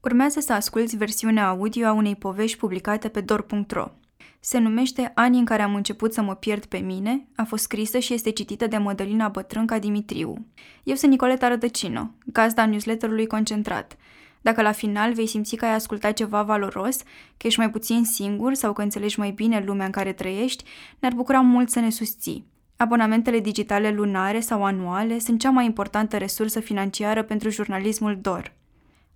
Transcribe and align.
Urmează 0.00 0.40
să 0.40 0.52
asculți 0.52 0.96
versiunea 0.96 1.48
audio 1.48 1.86
a 1.86 1.92
unei 1.92 2.16
povești 2.16 2.58
publicate 2.58 3.08
pe 3.08 3.20
dor.ro. 3.20 3.90
Se 4.40 4.58
numește 4.58 5.12
Anii 5.14 5.38
în 5.38 5.44
care 5.44 5.62
am 5.62 5.74
început 5.74 6.12
să 6.12 6.22
mă 6.22 6.34
pierd 6.34 6.64
pe 6.64 6.76
mine, 6.78 7.26
a 7.36 7.44
fost 7.44 7.62
scrisă 7.62 7.98
și 7.98 8.14
este 8.14 8.30
citită 8.30 8.66
de 8.66 8.76
Mădălina 8.76 9.28
Bătrânca 9.28 9.78
Dimitriu. 9.78 10.46
Eu 10.82 10.94
sunt 10.94 11.10
Nicoleta 11.10 11.48
Rădăcino, 11.48 12.10
gazda 12.26 12.66
newsletterului 12.66 13.26
concentrat. 13.26 13.96
Dacă 14.40 14.62
la 14.62 14.72
final 14.72 15.12
vei 15.12 15.26
simți 15.26 15.56
că 15.56 15.64
ai 15.64 15.74
ascultat 15.74 16.12
ceva 16.12 16.42
valoros, 16.42 16.96
că 17.36 17.46
ești 17.46 17.58
mai 17.58 17.70
puțin 17.70 18.04
singur 18.04 18.54
sau 18.54 18.72
că 18.72 18.82
înțelegi 18.82 19.18
mai 19.18 19.30
bine 19.30 19.62
lumea 19.66 19.86
în 19.86 19.92
care 19.92 20.12
trăiești, 20.12 20.64
ne-ar 20.98 21.14
bucura 21.14 21.40
mult 21.40 21.70
să 21.70 21.80
ne 21.80 21.90
susții. 21.90 22.46
Abonamentele 22.76 23.40
digitale 23.40 23.90
lunare 23.90 24.40
sau 24.40 24.64
anuale 24.64 25.18
sunt 25.18 25.40
cea 25.40 25.50
mai 25.50 25.64
importantă 25.64 26.16
resursă 26.16 26.60
financiară 26.60 27.22
pentru 27.22 27.50
jurnalismul 27.50 28.18
DOR. 28.20 28.57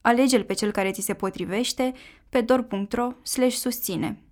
Alege-l 0.03 0.45
pe 0.45 0.55
cel 0.55 0.71
care 0.71 0.91
ți 0.91 1.01
se 1.01 1.15
potrivește 1.15 1.93
pe 2.29 2.41
dor.ro 2.41 3.13
susține. 3.51 4.23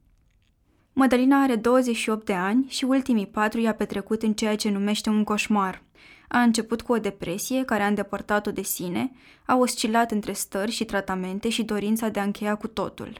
Mădălina 0.92 1.42
are 1.42 1.56
28 1.56 2.26
de 2.26 2.32
ani 2.32 2.64
și 2.68 2.84
ultimii 2.84 3.26
patru 3.26 3.60
i-a 3.60 3.74
petrecut 3.74 4.22
în 4.22 4.32
ceea 4.32 4.56
ce 4.56 4.70
numește 4.70 5.08
un 5.08 5.24
coșmar. 5.24 5.82
A 6.28 6.40
început 6.40 6.82
cu 6.82 6.92
o 6.92 6.98
depresie 6.98 7.64
care 7.64 7.82
a 7.82 7.86
îndepărtat-o 7.86 8.50
de 8.50 8.62
sine, 8.62 9.12
a 9.46 9.56
oscilat 9.56 10.10
între 10.10 10.32
stări 10.32 10.70
și 10.70 10.84
tratamente 10.84 11.48
și 11.48 11.62
dorința 11.62 12.08
de 12.08 12.20
a 12.20 12.22
încheia 12.22 12.54
cu 12.54 12.66
totul. 12.66 13.12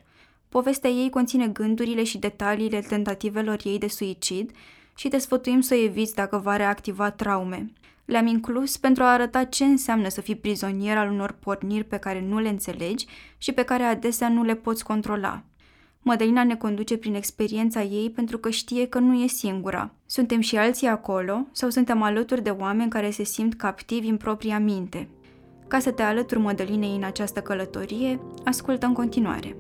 Povestea 0.48 0.90
ei 0.90 1.10
conține 1.10 1.48
gândurile 1.48 2.04
și 2.04 2.18
detaliile 2.18 2.80
tentativelor 2.80 3.60
ei 3.64 3.78
de 3.78 3.88
suicid 3.88 4.50
și 4.96 5.08
te 5.08 5.18
sfătuim 5.18 5.60
să 5.60 5.74
o 5.74 5.82
eviți 5.82 6.14
dacă 6.14 6.38
va 6.38 6.56
reactiva 6.56 7.10
traume. 7.10 7.72
Le-am 8.10 8.26
inclus 8.26 8.76
pentru 8.76 9.02
a 9.02 9.12
arăta 9.12 9.44
ce 9.44 9.64
înseamnă 9.64 10.08
să 10.08 10.20
fii 10.20 10.34
prizonier 10.34 10.96
al 10.96 11.10
unor 11.10 11.32
porniri 11.32 11.84
pe 11.84 11.96
care 11.96 12.24
nu 12.28 12.38
le 12.38 12.48
înțelegi 12.48 13.06
și 13.38 13.52
pe 13.52 13.62
care 13.62 13.82
adesea 13.82 14.28
nu 14.28 14.42
le 14.42 14.54
poți 14.54 14.84
controla. 14.84 15.42
Mădălina 16.02 16.44
ne 16.44 16.56
conduce 16.56 16.96
prin 16.96 17.14
experiența 17.14 17.82
ei 17.82 18.10
pentru 18.10 18.38
că 18.38 18.50
știe 18.50 18.86
că 18.86 18.98
nu 18.98 19.22
e 19.22 19.26
singura. 19.26 19.90
Suntem 20.06 20.40
și 20.40 20.56
alții 20.56 20.86
acolo 20.86 21.46
sau 21.52 21.70
suntem 21.70 22.02
alături 22.02 22.42
de 22.42 22.50
oameni 22.50 22.90
care 22.90 23.10
se 23.10 23.24
simt 23.24 23.54
captivi 23.54 24.08
în 24.08 24.16
propria 24.16 24.58
minte. 24.58 25.08
Ca 25.68 25.78
să 25.78 25.90
te 25.90 26.02
alături 26.02 26.40
Mădălinei 26.40 26.96
în 26.96 27.04
această 27.04 27.40
călătorie, 27.40 28.20
ascultă 28.44 28.86
în 28.86 28.92
continuare. 28.92 29.56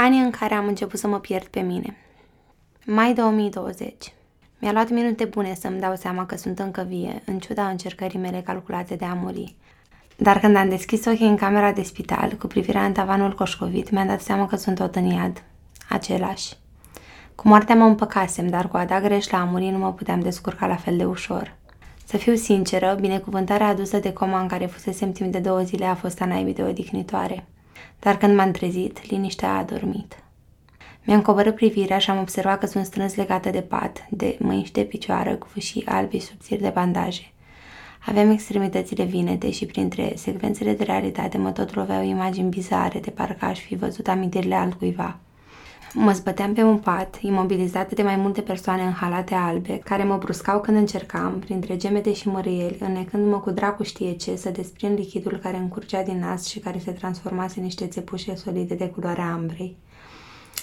Anii 0.00 0.20
în 0.20 0.30
care 0.30 0.54
am 0.54 0.66
început 0.66 0.98
să 0.98 1.06
mă 1.06 1.18
pierd 1.18 1.46
pe 1.46 1.60
mine. 1.60 1.96
Mai 2.86 3.14
2020. 3.14 4.12
Mi-a 4.58 4.72
luat 4.72 4.90
minute 4.90 5.24
bune 5.24 5.54
să-mi 5.54 5.80
dau 5.80 5.96
seama 5.96 6.26
că 6.26 6.36
sunt 6.36 6.58
încă 6.58 6.86
vie, 6.88 7.22
în 7.24 7.38
ciuda 7.38 7.68
încercării 7.68 8.18
mele 8.18 8.40
calculate 8.40 8.94
de 8.94 9.04
a 9.04 9.14
muri. 9.14 9.54
Dar 10.16 10.38
când 10.38 10.56
am 10.56 10.68
deschis 10.68 11.04
ochii 11.04 11.26
în 11.26 11.36
camera 11.36 11.72
de 11.72 11.82
spital, 11.82 12.32
cu 12.32 12.46
privirea 12.46 12.84
în 12.84 12.92
tavanul 12.92 13.34
coșcovit, 13.34 13.90
mi-am 13.90 14.06
dat 14.06 14.20
seama 14.20 14.46
că 14.46 14.56
sunt 14.56 14.76
tot 14.76 14.96
în 14.96 15.04
iad. 15.04 15.42
Același. 15.88 16.54
Cu 17.34 17.48
moartea 17.48 17.74
mă 17.74 17.84
împăcasem, 17.84 18.48
dar 18.48 18.68
cu 18.68 18.76
a 18.76 18.84
da 18.84 19.00
greș 19.00 19.28
la 19.28 19.40
a 19.40 19.44
muri 19.44 19.68
nu 19.68 19.78
mă 19.78 19.92
puteam 19.92 20.20
descurca 20.20 20.66
la 20.66 20.76
fel 20.76 20.96
de 20.96 21.04
ușor. 21.04 21.56
Să 22.04 22.16
fiu 22.16 22.34
sinceră, 22.34 22.96
binecuvântarea 23.00 23.66
adusă 23.66 23.98
de 23.98 24.12
coma 24.12 24.40
în 24.40 24.48
care 24.48 24.66
fusesem 24.66 25.12
timp 25.12 25.32
de 25.32 25.38
două 25.38 25.60
zile 25.60 25.84
a 25.84 25.94
fost 25.94 26.20
a 26.20 26.24
naibii 26.24 26.54
de 26.54 26.62
odihnitoare. 26.62 27.46
Dar 28.00 28.16
când 28.16 28.36
m-am 28.36 28.50
trezit, 28.50 29.10
liniștea 29.10 29.48
a 29.48 29.58
adormit. 29.58 30.22
Mi-am 31.04 31.22
coborât 31.22 31.54
privirea 31.54 31.98
și 31.98 32.10
am 32.10 32.18
observat 32.18 32.58
că 32.58 32.66
sunt 32.66 32.84
strâns 32.84 33.14
legată 33.14 33.50
de 33.50 33.60
pat, 33.60 34.06
de 34.10 34.36
mâini 34.40 34.64
și 34.64 34.72
de 34.72 34.82
picioară, 34.82 35.36
cu 35.36 35.46
fâșii 35.46 35.86
albi 35.86 36.18
subțiri 36.18 36.60
de 36.60 36.68
bandaje. 36.68 37.32
Aveam 38.06 38.30
extremitățile 38.30 39.04
vinete 39.04 39.50
și 39.50 39.66
printre 39.66 40.12
secvențele 40.16 40.72
de 40.72 40.84
realitate 40.84 41.38
mă 41.38 41.50
tot 41.50 41.74
loveau 41.74 42.02
imagini 42.02 42.48
bizare, 42.48 42.98
de 42.98 43.10
parcă 43.10 43.44
aș 43.44 43.60
fi 43.60 43.74
văzut 43.74 44.08
amintirile 44.08 44.54
altcuiva. 44.54 45.18
Mă 45.94 46.12
zbăteam 46.12 46.52
pe 46.52 46.62
un 46.62 46.78
pat, 46.78 47.18
imobilizată 47.20 47.94
de 47.94 48.02
mai 48.02 48.16
multe 48.16 48.40
persoane 48.40 48.82
în 48.82 48.92
halate 48.92 49.34
albe, 49.34 49.78
care 49.84 50.04
mă 50.04 50.16
bruscau 50.16 50.60
când 50.60 50.76
încercam, 50.76 51.38
printre 51.38 51.76
gemete 51.76 52.12
și 52.12 52.28
mărieli, 52.28 52.76
înnecându-mă 52.80 53.40
cu 53.40 53.50
dracu 53.50 53.82
știe 53.82 54.12
ce, 54.12 54.36
să 54.36 54.50
desprind 54.50 54.98
lichidul 54.98 55.38
care 55.42 55.56
încurgea 55.56 56.02
din 56.02 56.18
nas 56.18 56.46
și 56.46 56.58
care 56.58 56.78
se 56.78 56.90
transformase 56.90 57.58
în 57.58 57.64
niște 57.64 57.86
țepușe 57.86 58.34
solide 58.34 58.74
de 58.74 58.88
culoarea 58.88 59.32
ambrei. 59.32 59.76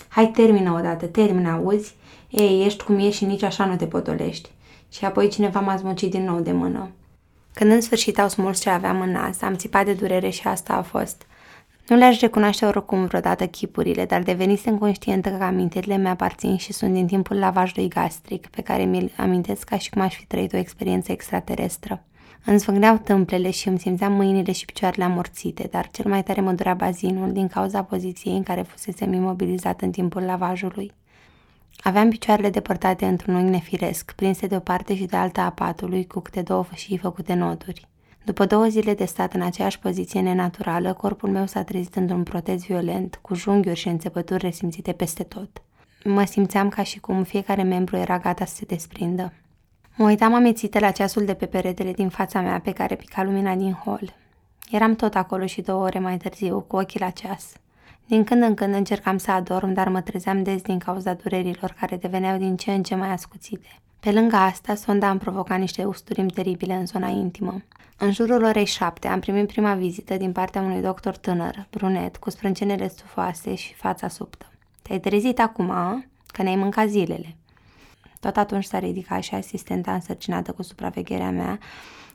Hai, 0.08 0.28
termină 0.28 0.72
odată, 0.72 1.06
termină, 1.06 1.50
auzi? 1.50 1.96
Ei, 2.30 2.66
ești 2.66 2.84
cum 2.84 2.97
ești 2.97 3.12
și 3.12 3.25
nici 3.25 3.44
așa 3.44 3.66
nu 3.66 3.75
te 3.75 3.85
potolești. 3.85 4.50
Și 4.91 5.06
apoi 5.06 5.28
cineva 5.28 5.59
m-a 5.59 5.75
zmucit 5.75 6.12
din 6.12 6.24
nou 6.24 6.40
de 6.40 6.52
mână. 6.52 6.90
Când 7.53 7.72
în 7.72 7.81
sfârșit 7.81 8.19
au 8.19 8.28
smuls 8.28 8.59
ce 8.62 8.69
aveam 8.69 9.02
în 9.02 9.12
nas, 9.12 9.41
am 9.41 9.56
țipat 9.56 9.85
de 9.85 9.94
durere 9.94 10.30
și 10.30 10.47
asta 10.47 10.74
a 10.74 10.81
fost. 10.81 11.25
Nu 11.88 11.96
le-aș 11.96 12.19
recunoaște 12.19 12.66
oricum 12.66 13.06
vreodată 13.06 13.47
chipurile, 13.47 14.06
dar 14.06 14.23
devenisem 14.23 14.78
conștientă 14.78 15.29
că 15.29 15.44
amintirile 15.44 15.97
mi 15.97 16.07
aparțin 16.07 16.57
și 16.57 16.73
sunt 16.73 16.94
din 16.94 17.07
timpul 17.07 17.38
lavajului 17.38 17.88
gastric, 17.88 18.47
pe 18.47 18.62
care 18.62 18.84
mi-l 18.84 19.12
amintesc 19.18 19.63
ca 19.63 19.78
și 19.78 19.90
cum 19.90 20.01
aș 20.01 20.16
fi 20.16 20.25
trăit 20.25 20.53
o 20.53 20.57
experiență 20.57 21.12
extraterestră. 21.12 22.03
Îmi 22.46 22.59
zvângneau 22.59 22.97
tâmplele 22.97 23.51
și 23.51 23.68
îmi 23.68 23.79
simțeam 23.79 24.13
mâinile 24.13 24.51
și 24.51 24.66
picioarele 24.66 25.03
amorțite, 25.03 25.68
dar 25.72 25.90
cel 25.91 26.09
mai 26.09 26.23
tare 26.23 26.41
mă 26.41 26.51
durea 26.51 26.73
bazinul 26.73 27.31
din 27.31 27.47
cauza 27.47 27.84
poziției 27.84 28.35
în 28.35 28.44
care 28.44 28.62
fusesem 28.62 29.13
imobilizat 29.13 29.81
în 29.81 29.91
timpul 29.91 30.22
lavajului. 30.22 30.91
Aveam 31.78 32.09
picioarele 32.09 32.50
depărtate 32.50 33.06
într-un 33.06 33.35
unghi 33.35 33.52
nefiresc, 33.52 34.12
prinse 34.12 34.47
de 34.47 34.56
o 34.56 34.59
parte 34.59 34.96
și 34.96 35.06
de 35.06 35.17
alta 35.17 35.41
a 35.41 35.52
patului, 35.52 36.07
cu 36.07 36.19
câte 36.19 36.41
două 36.41 36.63
fâșii 36.63 36.97
făcute 36.97 37.34
noduri. 37.34 37.88
După 38.25 38.46
două 38.46 38.66
zile 38.66 38.94
de 38.94 39.06
stat 39.06 39.34
în 39.34 39.41
aceeași 39.41 39.80
poziție 39.80 40.22
nenaturală, 40.22 40.94
corpul 40.94 41.30
meu 41.30 41.46
s-a 41.46 41.63
trezit 41.63 41.96
într-un 41.96 42.24
protez 42.24 42.63
violent, 42.63 43.19
cu 43.22 43.34
junghiuri 43.34 43.80
și 43.80 43.88
înțepături 43.88 44.46
resimțite 44.46 44.91
peste 44.91 45.24
tot. 45.24 45.62
Mă 46.03 46.24
simțeam 46.24 46.69
ca 46.69 46.84
și 46.84 47.00
cum 47.00 47.24
fiecare 47.24 47.64
membru 47.64 47.96
era 47.96 48.18
gata 48.18 48.46
să 48.46 48.56
se 48.56 48.66
desprindă. 48.66 49.34
Mă 49.96 50.06
uitam 50.06 50.34
amețită 50.34 50.80
la 50.80 50.91
ceasul 50.91 51.25
de 51.25 51.34
pe 51.34 51.46
peretele 51.46 51.91
din 51.91 52.09
fața 52.09 52.41
mea 52.41 52.59
pe 52.59 52.72
care 52.72 52.96
pica 52.96 53.24
lumina 53.24 53.56
din 53.56 53.74
hol. 53.74 54.16
Eram 54.72 54.96
tot 54.96 55.16
acolo 55.16 55.46
și 55.46 55.62
două 55.62 55.84
ore 55.84 56.00
mai 56.00 56.18
târziu, 56.18 56.59
cu 56.68 56.75
ochii 56.75 57.00
la 57.00 57.09
ceas. 57.09 57.53
Din 58.08 58.24
când 58.24 58.44
în 58.44 58.53
când 58.53 58.74
încercam 58.74 59.18
să 59.18 59.31
adorm, 59.31 59.74
dar 59.74 59.90
mă 59.90 60.02
trezeam 60.02 60.44
des 60.44 60.62
din 60.62 60.80
cauza 60.80 61.14
durerilor 61.14 61.75
care 61.80 61.96
deveneau 61.96 62.38
din 62.38 62.56
ce 62.56 62.72
în 62.72 62.84
ce 62.84 62.96
mai 62.96 63.09
ascuțite. 63.12 63.68
Pe 64.05 64.11
lângă 64.11 64.35
asta, 64.35 64.75
sonda 64.75 65.07
am 65.07 65.17
provocat 65.17 65.59
niște 65.59 65.83
usturimi 65.85 66.31
teribile 66.31 66.73
în 66.73 66.85
zona 66.85 67.07
intimă. 67.07 67.61
În 67.97 68.11
jurul 68.11 68.43
orei 68.43 68.66
șapte 68.66 69.07
am 69.07 69.19
primit 69.19 69.47
prima 69.47 69.73
vizită 69.73 70.17
din 70.17 70.31
partea 70.31 70.61
unui 70.61 70.81
doctor 70.81 71.17
tânăr, 71.17 71.67
brunet, 71.69 72.17
cu 72.17 72.29
sprâncenele 72.29 72.88
stufoase 72.88 73.55
și 73.55 73.73
fața 73.73 74.07
subtă. 74.07 74.45
Te-ai 74.81 74.99
trezit 74.99 75.39
acum, 75.39 75.69
a? 75.69 76.03
Că 76.27 76.43
ne-ai 76.43 76.55
mâncat 76.55 76.88
zilele. 76.88 77.35
Tot 78.19 78.38
atunci 78.38 78.63
s-a 78.63 78.79
ridicat 78.79 79.21
și 79.21 79.35
asistenta 79.35 79.93
însărcinată 79.93 80.51
cu 80.51 80.61
supravegherea 80.61 81.31
mea 81.31 81.59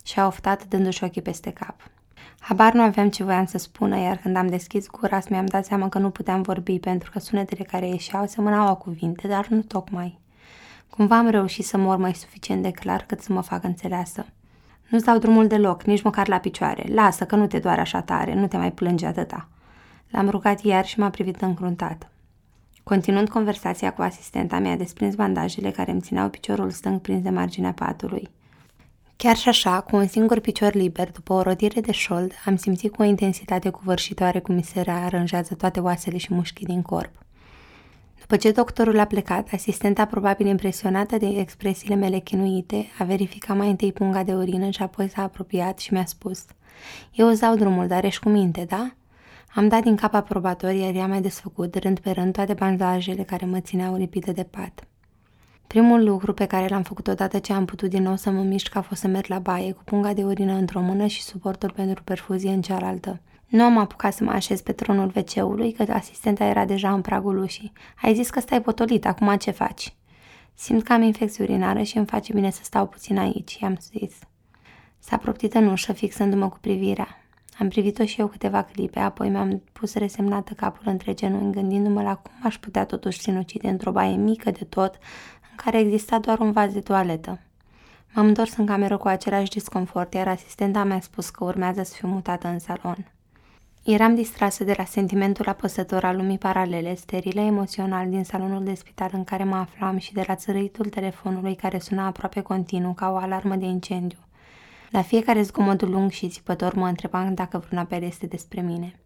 și 0.05 0.21
a 0.21 0.27
oftat 0.27 0.67
dându-și 0.67 1.05
ochii 1.05 1.23
peste 1.23 1.51
cap. 1.51 1.91
Habar 2.41 2.73
nu 2.73 2.83
aveam 2.83 3.11
ce 3.11 3.25
voiam 3.25 3.47
să 3.47 3.59
spună, 3.59 3.99
iar 3.99 4.17
când 4.17 4.37
am 4.37 4.47
deschis 4.47 4.87
gura 4.91 5.19
mi-am 5.29 5.47
dat 5.47 5.65
seama 5.65 5.89
că 5.89 5.99
nu 5.99 6.11
puteam 6.11 6.43
vorbi 6.43 6.79
pentru 6.79 7.11
că 7.11 7.19
sunetele 7.19 7.65
care 7.65 7.87
ieșeau 7.87 8.27
semănau 8.27 8.67
a 8.67 8.75
cuvinte, 8.75 9.29
dar 9.29 9.47
nu 9.47 9.63
tocmai. 9.63 10.19
Cumva 10.91 11.19
am 11.19 11.29
reușit 11.29 11.65
să 11.65 11.77
mor 11.77 11.97
mai 11.97 12.15
suficient 12.15 12.63
de 12.63 12.71
clar 12.71 13.05
cât 13.07 13.21
să 13.21 13.33
mă 13.33 13.41
fac 13.41 13.65
înțeleasă. 13.65 14.27
Nu-ți 14.89 15.05
dau 15.05 15.19
drumul 15.19 15.47
deloc, 15.47 15.83
nici 15.83 16.03
măcar 16.03 16.29
la 16.29 16.39
picioare. 16.39 16.85
Lasă 16.93 17.25
că 17.25 17.37
nu 17.37 17.47
te 17.47 17.59
doare 17.59 17.81
așa 17.81 18.03
tare, 18.03 18.35
nu 18.35 18.47
te 18.47 18.57
mai 18.57 18.73
plânge 18.73 19.07
atâta. 19.07 19.49
L-am 20.09 20.29
rugat 20.29 20.65
iar 20.65 20.87
și 20.87 20.99
m-a 20.99 21.11
privit 21.11 21.41
încruntat. 21.41 22.11
Continuând 22.83 23.29
conversația 23.29 23.93
cu 23.93 24.03
asistenta, 24.03 24.59
mi-a 24.59 24.77
desprins 24.77 25.15
bandajele 25.15 25.71
care 25.71 25.91
îmi 25.91 26.01
țineau 26.01 26.29
piciorul 26.29 26.71
stâng 26.71 27.01
prins 27.01 27.23
de 27.23 27.31
marginea 27.31 27.73
patului. 27.73 28.29
Chiar 29.17 29.37
și 29.37 29.49
așa, 29.49 29.81
cu 29.81 29.97
un 29.97 30.07
singur 30.07 30.41
picior 30.41 30.75
liber, 30.75 31.11
după 31.13 31.33
o 31.33 31.43
rotire 31.43 31.81
de 31.81 31.93
șold, 31.93 32.33
am 32.45 32.57
simțit 32.57 32.95
cu 32.95 33.03
o 33.03 33.05
intensitate 33.05 33.71
cuvârșitoare 33.71 34.41
cum 34.41 34.55
mi 34.55 34.63
se 34.63 34.81
rearanjează 34.81 35.55
toate 35.55 35.81
oasele 35.81 36.17
și 36.17 36.35
mușchii 36.35 36.67
din 36.67 36.83
corp. 36.83 37.11
După 38.31 38.43
ce 38.43 38.53
doctorul 38.53 38.99
a 38.99 39.05
plecat, 39.05 39.49
asistenta, 39.53 40.05
probabil 40.05 40.47
impresionată 40.47 41.17
de 41.17 41.27
expresiile 41.27 41.95
mele 41.95 42.19
chinuite, 42.19 42.87
a 42.99 43.05
verificat 43.05 43.57
mai 43.57 43.69
întâi 43.69 43.93
punga 43.93 44.23
de 44.23 44.35
urină 44.35 44.71
și 44.71 44.83
apoi 44.83 45.09
s-a 45.09 45.23
apropiat 45.23 45.79
și 45.79 45.93
mi-a 45.93 46.05
spus 46.05 46.45
Eu 47.13 47.29
îți 47.29 47.41
dau 47.41 47.55
drumul, 47.57 47.87
dar 47.87 48.05
ești 48.05 48.23
cu 48.23 48.29
minte, 48.29 48.65
da?" 48.69 48.91
Am 49.55 49.69
dat 49.69 49.83
din 49.83 49.97
cap 49.97 50.15
aprobator, 50.15 50.73
iar 50.73 50.95
ea 50.95 51.07
mi-a 51.07 51.21
desfăcut 51.21 51.75
rând 51.75 51.99
pe 51.99 52.11
rând 52.11 52.33
toate 52.33 52.53
bandajele 52.53 53.23
care 53.23 53.47
mă 53.47 53.61
țineau 53.61 53.97
lipite 53.97 54.33
de 54.33 54.45
pat. 54.45 54.87
Primul 55.67 56.05
lucru 56.05 56.33
pe 56.33 56.47
care 56.47 56.69
l-am 56.69 56.83
făcut 56.83 57.09
odată 57.09 57.39
ce 57.39 57.53
am 57.53 57.65
putut 57.65 57.91
din 57.91 58.03
nou 58.03 58.17
să 58.17 58.31
mă 58.31 58.43
mișc 58.43 58.77
a 58.77 58.81
fost 58.81 59.01
să 59.01 59.07
merg 59.07 59.27
la 59.27 59.39
baie 59.39 59.73
cu 59.73 59.83
punga 59.85 60.13
de 60.13 60.25
urină 60.25 60.53
într-o 60.53 60.81
mână 60.81 61.07
și 61.07 61.23
suportul 61.23 61.71
pentru 61.71 62.03
perfuzie 62.03 62.51
în 62.51 62.63
cealaltă. 62.63 63.21
Nu 63.51 63.63
am 63.63 63.79
apucat 63.79 64.13
să 64.13 64.25
mă 64.25 64.31
așez 64.31 64.61
pe 64.61 64.73
tronul 64.73 65.13
wc 65.15 65.75
că 65.77 65.93
asistenta 65.93 66.45
era 66.45 66.65
deja 66.65 66.93
în 66.93 67.01
pragul 67.01 67.39
ușii. 67.39 67.73
Ai 68.03 68.15
zis 68.15 68.31
că 68.31 68.41
stai 68.41 68.63
potolit, 68.63 69.07
acum 69.07 69.37
ce 69.37 69.51
faci? 69.51 69.95
Simt 70.55 70.83
că 70.83 70.93
am 70.93 71.03
infecție 71.03 71.45
urinară 71.45 71.83
și 71.83 71.97
îmi 71.97 72.07
face 72.07 72.33
bine 72.33 72.51
să 72.51 72.61
stau 72.63 72.87
puțin 72.87 73.19
aici, 73.19 73.59
i-am 73.59 73.77
zis. 73.81 74.19
S-a 74.99 75.17
proptit 75.17 75.55
în 75.55 75.67
ușă, 75.67 75.93
fixându-mă 75.93 76.49
cu 76.49 76.59
privirea. 76.61 77.09
Am 77.59 77.69
privit-o 77.69 78.05
și 78.05 78.21
eu 78.21 78.27
câteva 78.27 78.63
clipe, 78.63 78.99
apoi 78.99 79.29
mi-am 79.29 79.63
pus 79.73 79.95
resemnată 79.95 80.53
capul 80.53 80.83
între 80.87 81.15
genunchi, 81.15 81.59
gândindu-mă 81.59 82.03
la 82.03 82.15
cum 82.15 82.33
aș 82.43 82.59
putea 82.59 82.85
totuși 82.85 83.21
sinucide 83.21 83.69
într-o 83.69 83.93
baie 83.93 84.17
mică 84.17 84.51
de 84.51 84.65
tot, 84.65 84.99
în 85.51 85.57
care 85.57 85.79
exista 85.79 86.19
doar 86.19 86.39
un 86.39 86.53
vas 86.53 86.73
de 86.73 86.81
toaletă. 86.81 87.41
M-am 88.15 88.27
întors 88.27 88.57
în 88.57 88.67
cameră 88.67 88.97
cu 88.97 89.09
același 89.09 89.51
disconfort, 89.51 90.15
iar 90.15 90.29
asistenta 90.29 90.85
mi-a 90.85 91.01
spus 91.01 91.31
că 91.31 91.45
urmează 91.45 91.83
să 91.83 91.95
fiu 91.95 92.09
mutată 92.09 92.49
în 92.49 92.59
salon. 92.59 93.13
Eram 93.85 94.15
distrasă 94.15 94.65
de 94.65 94.75
la 94.77 94.85
sentimentul 94.85 95.49
apăsător 95.49 96.05
al 96.05 96.17
lumii 96.17 96.39
paralele, 96.39 96.95
sterile 96.95 97.41
emoțional 97.41 98.09
din 98.09 98.25
salonul 98.25 98.65
de 98.65 98.75
spital 98.75 99.11
în 99.13 99.25
care 99.25 99.45
mă 99.45 99.57
aflam 99.57 99.99
și 99.99 100.13
de 100.13 100.25
la 100.27 100.35
țărâitul 100.35 100.85
telefonului 100.85 101.55
care 101.55 101.79
suna 101.79 102.07
aproape 102.07 102.41
continuu 102.41 102.93
ca 102.93 103.11
o 103.11 103.17
alarmă 103.17 103.57
de 103.57 103.65
incendiu. 103.65 104.19
La 104.91 105.03
fiecare 105.03 105.43
zgomot 105.43 105.83
lung 105.83 106.11
și 106.11 106.29
țipător 106.29 106.75
mă 106.75 106.87
întrebam 106.87 107.35
dacă 107.35 107.59
vreun 107.59 107.81
apel 107.81 108.03
este 108.03 108.27
despre 108.27 108.61
mine. 108.61 109.01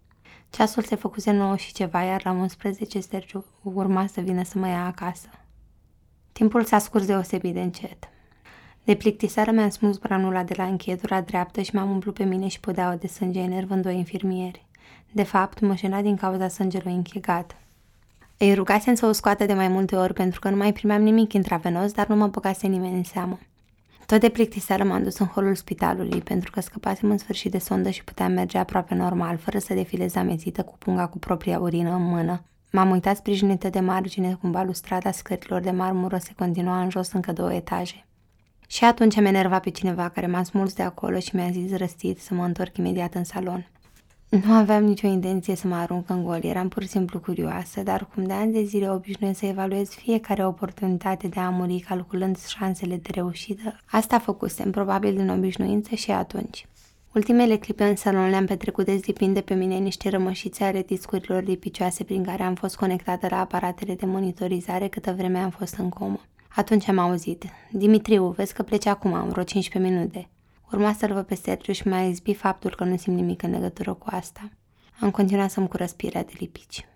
Ceasul 0.50 0.82
se 0.82 0.96
făcuse 0.96 1.30
nouă 1.30 1.56
și 1.56 1.72
ceva, 1.72 2.02
iar 2.02 2.20
la 2.24 2.30
11 2.30 3.00
Sergiu 3.00 3.44
urma 3.62 4.06
să 4.06 4.20
vină 4.20 4.44
să 4.44 4.58
mă 4.58 4.68
ia 4.68 4.86
acasă. 4.86 5.28
Timpul 6.32 6.64
s-a 6.64 6.78
scurs 6.78 7.06
deosebit 7.06 7.54
de 7.54 7.60
încet. 7.60 8.08
De 8.84 8.94
plictiseară 8.94 9.50
mi-am 9.50 9.68
smuls 9.68 9.96
branula 9.96 10.42
de 10.42 10.54
la 10.56 10.64
încheietura 10.64 11.20
dreaptă 11.20 11.60
și 11.60 11.74
m-am 11.74 11.90
umplut 11.90 12.14
pe 12.14 12.24
mine 12.24 12.48
și 12.48 12.60
podeaua 12.60 12.96
de 12.96 13.06
sânge 13.06 13.40
enervând 13.40 13.82
doi 13.82 13.96
infirmieri. 13.96 14.66
De 15.12 15.22
fapt, 15.22 15.60
mă 15.60 15.74
șena 15.74 16.02
din 16.02 16.16
cauza 16.16 16.48
sângelui 16.48 16.92
închegat. 16.92 17.56
Îi 18.38 18.54
rugasem 18.54 18.94
să 18.94 19.06
o 19.06 19.12
scoată 19.12 19.46
de 19.46 19.52
mai 19.52 19.68
multe 19.68 19.96
ori 19.96 20.12
pentru 20.12 20.40
că 20.40 20.50
nu 20.50 20.56
mai 20.56 20.72
primeam 20.72 21.02
nimic 21.02 21.32
intravenos, 21.32 21.92
dar 21.92 22.06
nu 22.06 22.16
mă 22.16 22.26
băgase 22.26 22.66
nimeni 22.66 22.96
în 22.96 23.04
seamă. 23.04 23.38
Tot 24.06 24.20
de 24.20 24.28
plictiseară 24.28 24.84
m-am 24.84 25.02
dus 25.02 25.18
în 25.18 25.26
holul 25.26 25.54
spitalului 25.54 26.20
pentru 26.20 26.50
că 26.50 26.60
scăpasem 26.60 27.10
în 27.10 27.18
sfârșit 27.18 27.50
de 27.50 27.58
sondă 27.58 27.90
și 27.90 28.04
puteam 28.04 28.32
merge 28.32 28.58
aproape 28.58 28.94
normal, 28.94 29.36
fără 29.36 29.58
să 29.58 29.74
defilez 29.74 30.14
amețită 30.14 30.62
cu 30.62 30.74
punga 30.78 31.06
cu 31.06 31.18
propria 31.18 31.58
urină 31.58 31.94
în 31.94 32.02
mână. 32.02 32.42
M-am 32.72 32.90
uitat 32.90 33.16
sprijinită 33.16 33.68
de 33.68 33.80
margine 33.80 34.34
cum 34.40 34.50
balustrada 34.50 35.10
scărilor 35.10 35.60
de 35.60 35.70
marmură 35.70 36.16
se 36.16 36.32
continua 36.36 36.80
în 36.80 36.90
jos 36.90 37.12
încă 37.12 37.32
două 37.32 37.54
etaje. 37.54 38.04
Și 38.74 38.84
atunci 38.84 39.16
am 39.16 39.24
enervat 39.24 39.62
pe 39.62 39.70
cineva 39.70 40.08
care 40.08 40.26
m-a 40.26 40.42
smuls 40.42 40.74
de 40.74 40.82
acolo 40.82 41.18
și 41.18 41.36
mi-a 41.36 41.50
zis 41.50 41.76
răstit 41.76 42.20
să 42.20 42.34
mă 42.34 42.44
întorc 42.44 42.76
imediat 42.76 43.14
în 43.14 43.24
salon. 43.24 43.68
Nu 44.28 44.52
aveam 44.52 44.84
nicio 44.84 45.06
intenție 45.06 45.56
să 45.56 45.66
mă 45.66 45.74
arunc 45.74 46.10
în 46.10 46.24
gol, 46.24 46.40
eram 46.42 46.68
pur 46.68 46.82
și 46.82 46.88
simplu 46.88 47.18
curioasă, 47.18 47.82
dar 47.82 48.08
cum 48.14 48.24
de 48.24 48.32
ani 48.32 48.52
de 48.52 48.62
zile 48.62 48.90
obișnuiesc 48.90 49.38
să 49.38 49.46
evaluez 49.46 49.88
fiecare 49.88 50.46
oportunitate 50.46 51.28
de 51.28 51.40
a 51.40 51.50
muri 51.50 51.84
calculând 51.88 52.38
șansele 52.38 52.96
de 52.96 53.08
reușită, 53.12 53.80
asta 53.90 54.18
făcusem, 54.18 54.70
probabil 54.70 55.16
din 55.16 55.28
obișnuință 55.28 55.94
și 55.94 56.10
atunci. 56.10 56.66
Ultimele 57.12 57.56
clipe 57.56 57.84
în 57.84 57.96
salon 57.96 58.30
le-am 58.30 58.46
petrecut 58.46 58.84
dezlipind 58.84 59.34
de 59.34 59.40
pe 59.40 59.54
mine 59.54 59.76
niște 59.76 60.08
rămășițe 60.08 60.64
ale 60.64 60.82
discurilor 60.82 61.42
lipicioase 61.42 62.04
prin 62.04 62.24
care 62.24 62.42
am 62.42 62.54
fost 62.54 62.76
conectată 62.76 63.26
la 63.30 63.40
aparatele 63.40 63.94
de 63.94 64.06
monitorizare 64.06 64.88
câtă 64.88 65.14
vreme 65.16 65.38
am 65.38 65.50
fost 65.50 65.74
în 65.74 65.88
comă. 65.88 66.20
Atunci 66.54 66.88
am 66.88 66.98
auzit. 66.98 67.44
Dimitriu, 67.70 68.28
vezi 68.28 68.54
că 68.54 68.62
pleci 68.62 68.86
acum, 68.86 69.12
am 69.12 69.28
vreo 69.28 69.42
15 69.42 69.92
minute. 69.92 70.28
Urma 70.72 70.92
să-l 70.92 71.12
văd 71.12 71.26
pe 71.26 71.34
Sergiu 71.34 71.72
și 71.72 71.88
mi-a 71.88 72.02
izbit 72.06 72.36
faptul 72.36 72.74
că 72.74 72.84
nu 72.84 72.96
simt 72.96 73.16
nimic 73.16 73.42
în 73.42 73.50
legătură 73.50 73.94
cu 73.94 74.06
asta. 74.10 74.50
Am 75.00 75.10
continuat 75.10 75.50
să-mi 75.50 75.68
curăț 75.68 75.90
spirea 75.90 76.24
de 76.24 76.32
lipici. 76.38 76.86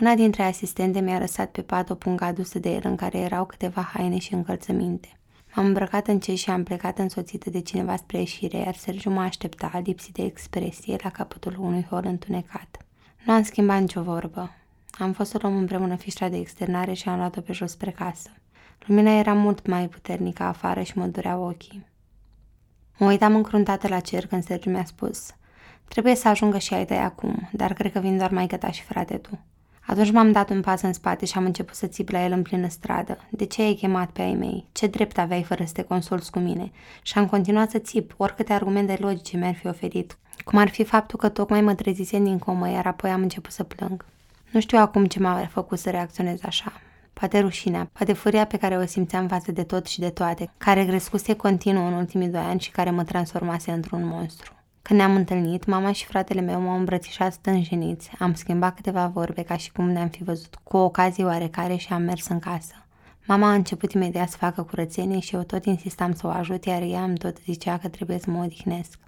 Una 0.00 0.14
dintre 0.14 0.42
asistente 0.42 1.00
mi-a 1.00 1.18
lăsat 1.18 1.50
pe 1.50 1.62
pat 1.62 1.90
o 1.90 1.94
pungă 1.94 2.24
adusă 2.24 2.58
de 2.58 2.70
el 2.70 2.80
în 2.84 2.96
care 2.96 3.18
erau 3.18 3.44
câteva 3.44 3.82
haine 3.82 4.18
și 4.18 4.34
încălțăminte. 4.34 5.08
M-am 5.54 5.66
îmbrăcat 5.66 6.06
în 6.06 6.20
ce 6.20 6.34
și 6.34 6.50
am 6.50 6.62
plecat 6.62 6.98
însoțită 6.98 7.50
de 7.50 7.60
cineva 7.60 7.96
spre 7.96 8.18
ieșire, 8.18 8.56
iar 8.56 8.74
Sergiu 8.74 9.10
mă 9.10 9.20
aștepta, 9.20 9.82
lipsit 9.84 10.14
de 10.14 10.22
expresie, 10.22 10.96
la 11.02 11.10
capătul 11.10 11.56
unui 11.58 11.86
hol 11.90 12.02
întunecat. 12.04 12.76
Nu 13.24 13.32
am 13.32 13.42
schimbat 13.42 13.80
nicio 13.80 14.02
vorbă. 14.02 14.50
Am 14.90 15.12
fost 15.12 15.30
să 15.30 15.38
luăm 15.40 15.56
împreună 15.56 15.96
fișa 15.96 16.28
de 16.28 16.36
externare 16.36 16.92
și 16.92 17.08
am 17.08 17.16
luat-o 17.16 17.40
pe 17.40 17.52
jos 17.52 17.70
spre 17.70 17.90
casă. 17.90 18.30
Lumina 18.86 19.18
era 19.18 19.32
mult 19.32 19.66
mai 19.66 19.88
puternică 19.88 20.42
afară 20.42 20.82
și 20.82 20.98
mă 20.98 21.06
dureau 21.06 21.42
ochii. 21.42 21.86
Mă 22.98 23.06
uitam 23.06 23.34
încruntată 23.34 23.88
la 23.88 24.00
cer 24.00 24.26
când 24.26 24.44
Sergiu 24.44 24.70
mi-a 24.70 24.84
spus 24.84 25.34
Trebuie 25.88 26.14
să 26.14 26.28
ajungă 26.28 26.58
și 26.58 26.74
ai 26.74 26.84
tăi 26.84 26.96
acum, 26.96 27.48
dar 27.52 27.72
cred 27.72 27.92
că 27.92 27.98
vin 27.98 28.16
doar 28.16 28.30
mai 28.30 28.46
ta 28.46 28.70
și 28.70 28.82
frate 28.82 29.16
tu. 29.16 29.38
Atunci 29.86 30.10
m-am 30.10 30.32
dat 30.32 30.50
un 30.50 30.60
pas 30.60 30.82
în 30.82 30.92
spate 30.92 31.24
și 31.24 31.36
am 31.36 31.44
început 31.44 31.74
să 31.74 31.86
țip 31.86 32.08
la 32.08 32.24
el 32.24 32.32
în 32.32 32.42
plină 32.42 32.68
stradă. 32.68 33.18
De 33.30 33.44
ce 33.44 33.62
ai 33.62 33.74
chemat 33.74 34.10
pe 34.10 34.22
ai 34.22 34.34
mei? 34.34 34.68
Ce 34.72 34.86
drept 34.86 35.18
aveai 35.18 35.42
fără 35.42 35.64
să 35.64 35.72
te 35.72 35.82
consulți 35.82 36.30
cu 36.30 36.38
mine? 36.38 36.70
Și 37.02 37.18
am 37.18 37.26
continuat 37.26 37.70
să 37.70 37.78
țip, 37.78 38.14
oricâte 38.16 38.52
argumente 38.52 38.96
logice 39.00 39.36
mi-ar 39.36 39.54
fi 39.54 39.66
oferit. 39.66 40.18
Cum 40.44 40.58
ar 40.58 40.68
fi 40.68 40.84
faptul 40.84 41.18
că 41.18 41.28
tocmai 41.28 41.60
mă 41.60 41.74
trezisem 41.74 42.24
din 42.24 42.38
comă, 42.38 42.70
iar 42.70 42.86
apoi 42.86 43.10
am 43.10 43.22
început 43.22 43.52
să 43.52 43.62
plâng. 43.62 44.04
Nu 44.50 44.60
știu 44.60 44.78
acum 44.78 45.06
ce 45.06 45.20
m-a 45.20 45.46
făcut 45.50 45.78
să 45.78 45.90
reacționez 45.90 46.38
așa 46.42 46.72
poate 47.14 47.38
rușinea, 47.38 47.90
poate 47.92 48.12
furia 48.12 48.44
pe 48.44 48.56
care 48.56 48.76
o 48.76 48.86
simțeam 48.86 49.28
față 49.28 49.52
de 49.52 49.62
tot 49.62 49.86
și 49.86 50.00
de 50.00 50.10
toate, 50.10 50.50
care 50.56 50.84
crescuse 50.84 51.34
continuu 51.34 51.86
în 51.86 51.92
ultimii 51.92 52.28
doi 52.28 52.40
ani 52.40 52.60
și 52.60 52.70
care 52.70 52.90
mă 52.90 53.04
transformase 53.04 53.70
într-un 53.70 54.06
monstru. 54.06 54.52
Când 54.82 54.98
ne-am 54.98 55.14
întâlnit, 55.14 55.64
mama 55.64 55.92
și 55.92 56.04
fratele 56.04 56.40
meu 56.40 56.60
m-au 56.60 56.76
îmbrățișat 56.78 57.32
stânjeniți, 57.32 58.10
am 58.18 58.34
schimbat 58.34 58.74
câteva 58.74 59.06
vorbe 59.06 59.42
ca 59.42 59.56
și 59.56 59.72
cum 59.72 59.90
ne-am 59.90 60.08
fi 60.08 60.22
văzut 60.22 60.58
cu 60.62 60.76
o 60.76 60.84
ocazie 60.84 61.24
oarecare 61.24 61.76
și 61.76 61.92
am 61.92 62.02
mers 62.02 62.28
în 62.28 62.38
casă. 62.38 62.74
Mama 63.26 63.48
a 63.48 63.54
început 63.54 63.92
imediat 63.92 64.30
să 64.30 64.36
facă 64.36 64.62
curățenie 64.62 65.18
și 65.18 65.34
eu 65.34 65.42
tot 65.42 65.64
insistam 65.64 66.14
să 66.14 66.26
o 66.26 66.30
ajut, 66.30 66.64
iar 66.64 66.82
ea 66.82 67.02
îmi 67.02 67.16
tot 67.16 67.36
zicea 67.44 67.78
că 67.78 67.88
trebuie 67.88 68.18
să 68.18 68.30
mă 68.30 68.42
odihnesc. 68.44 68.98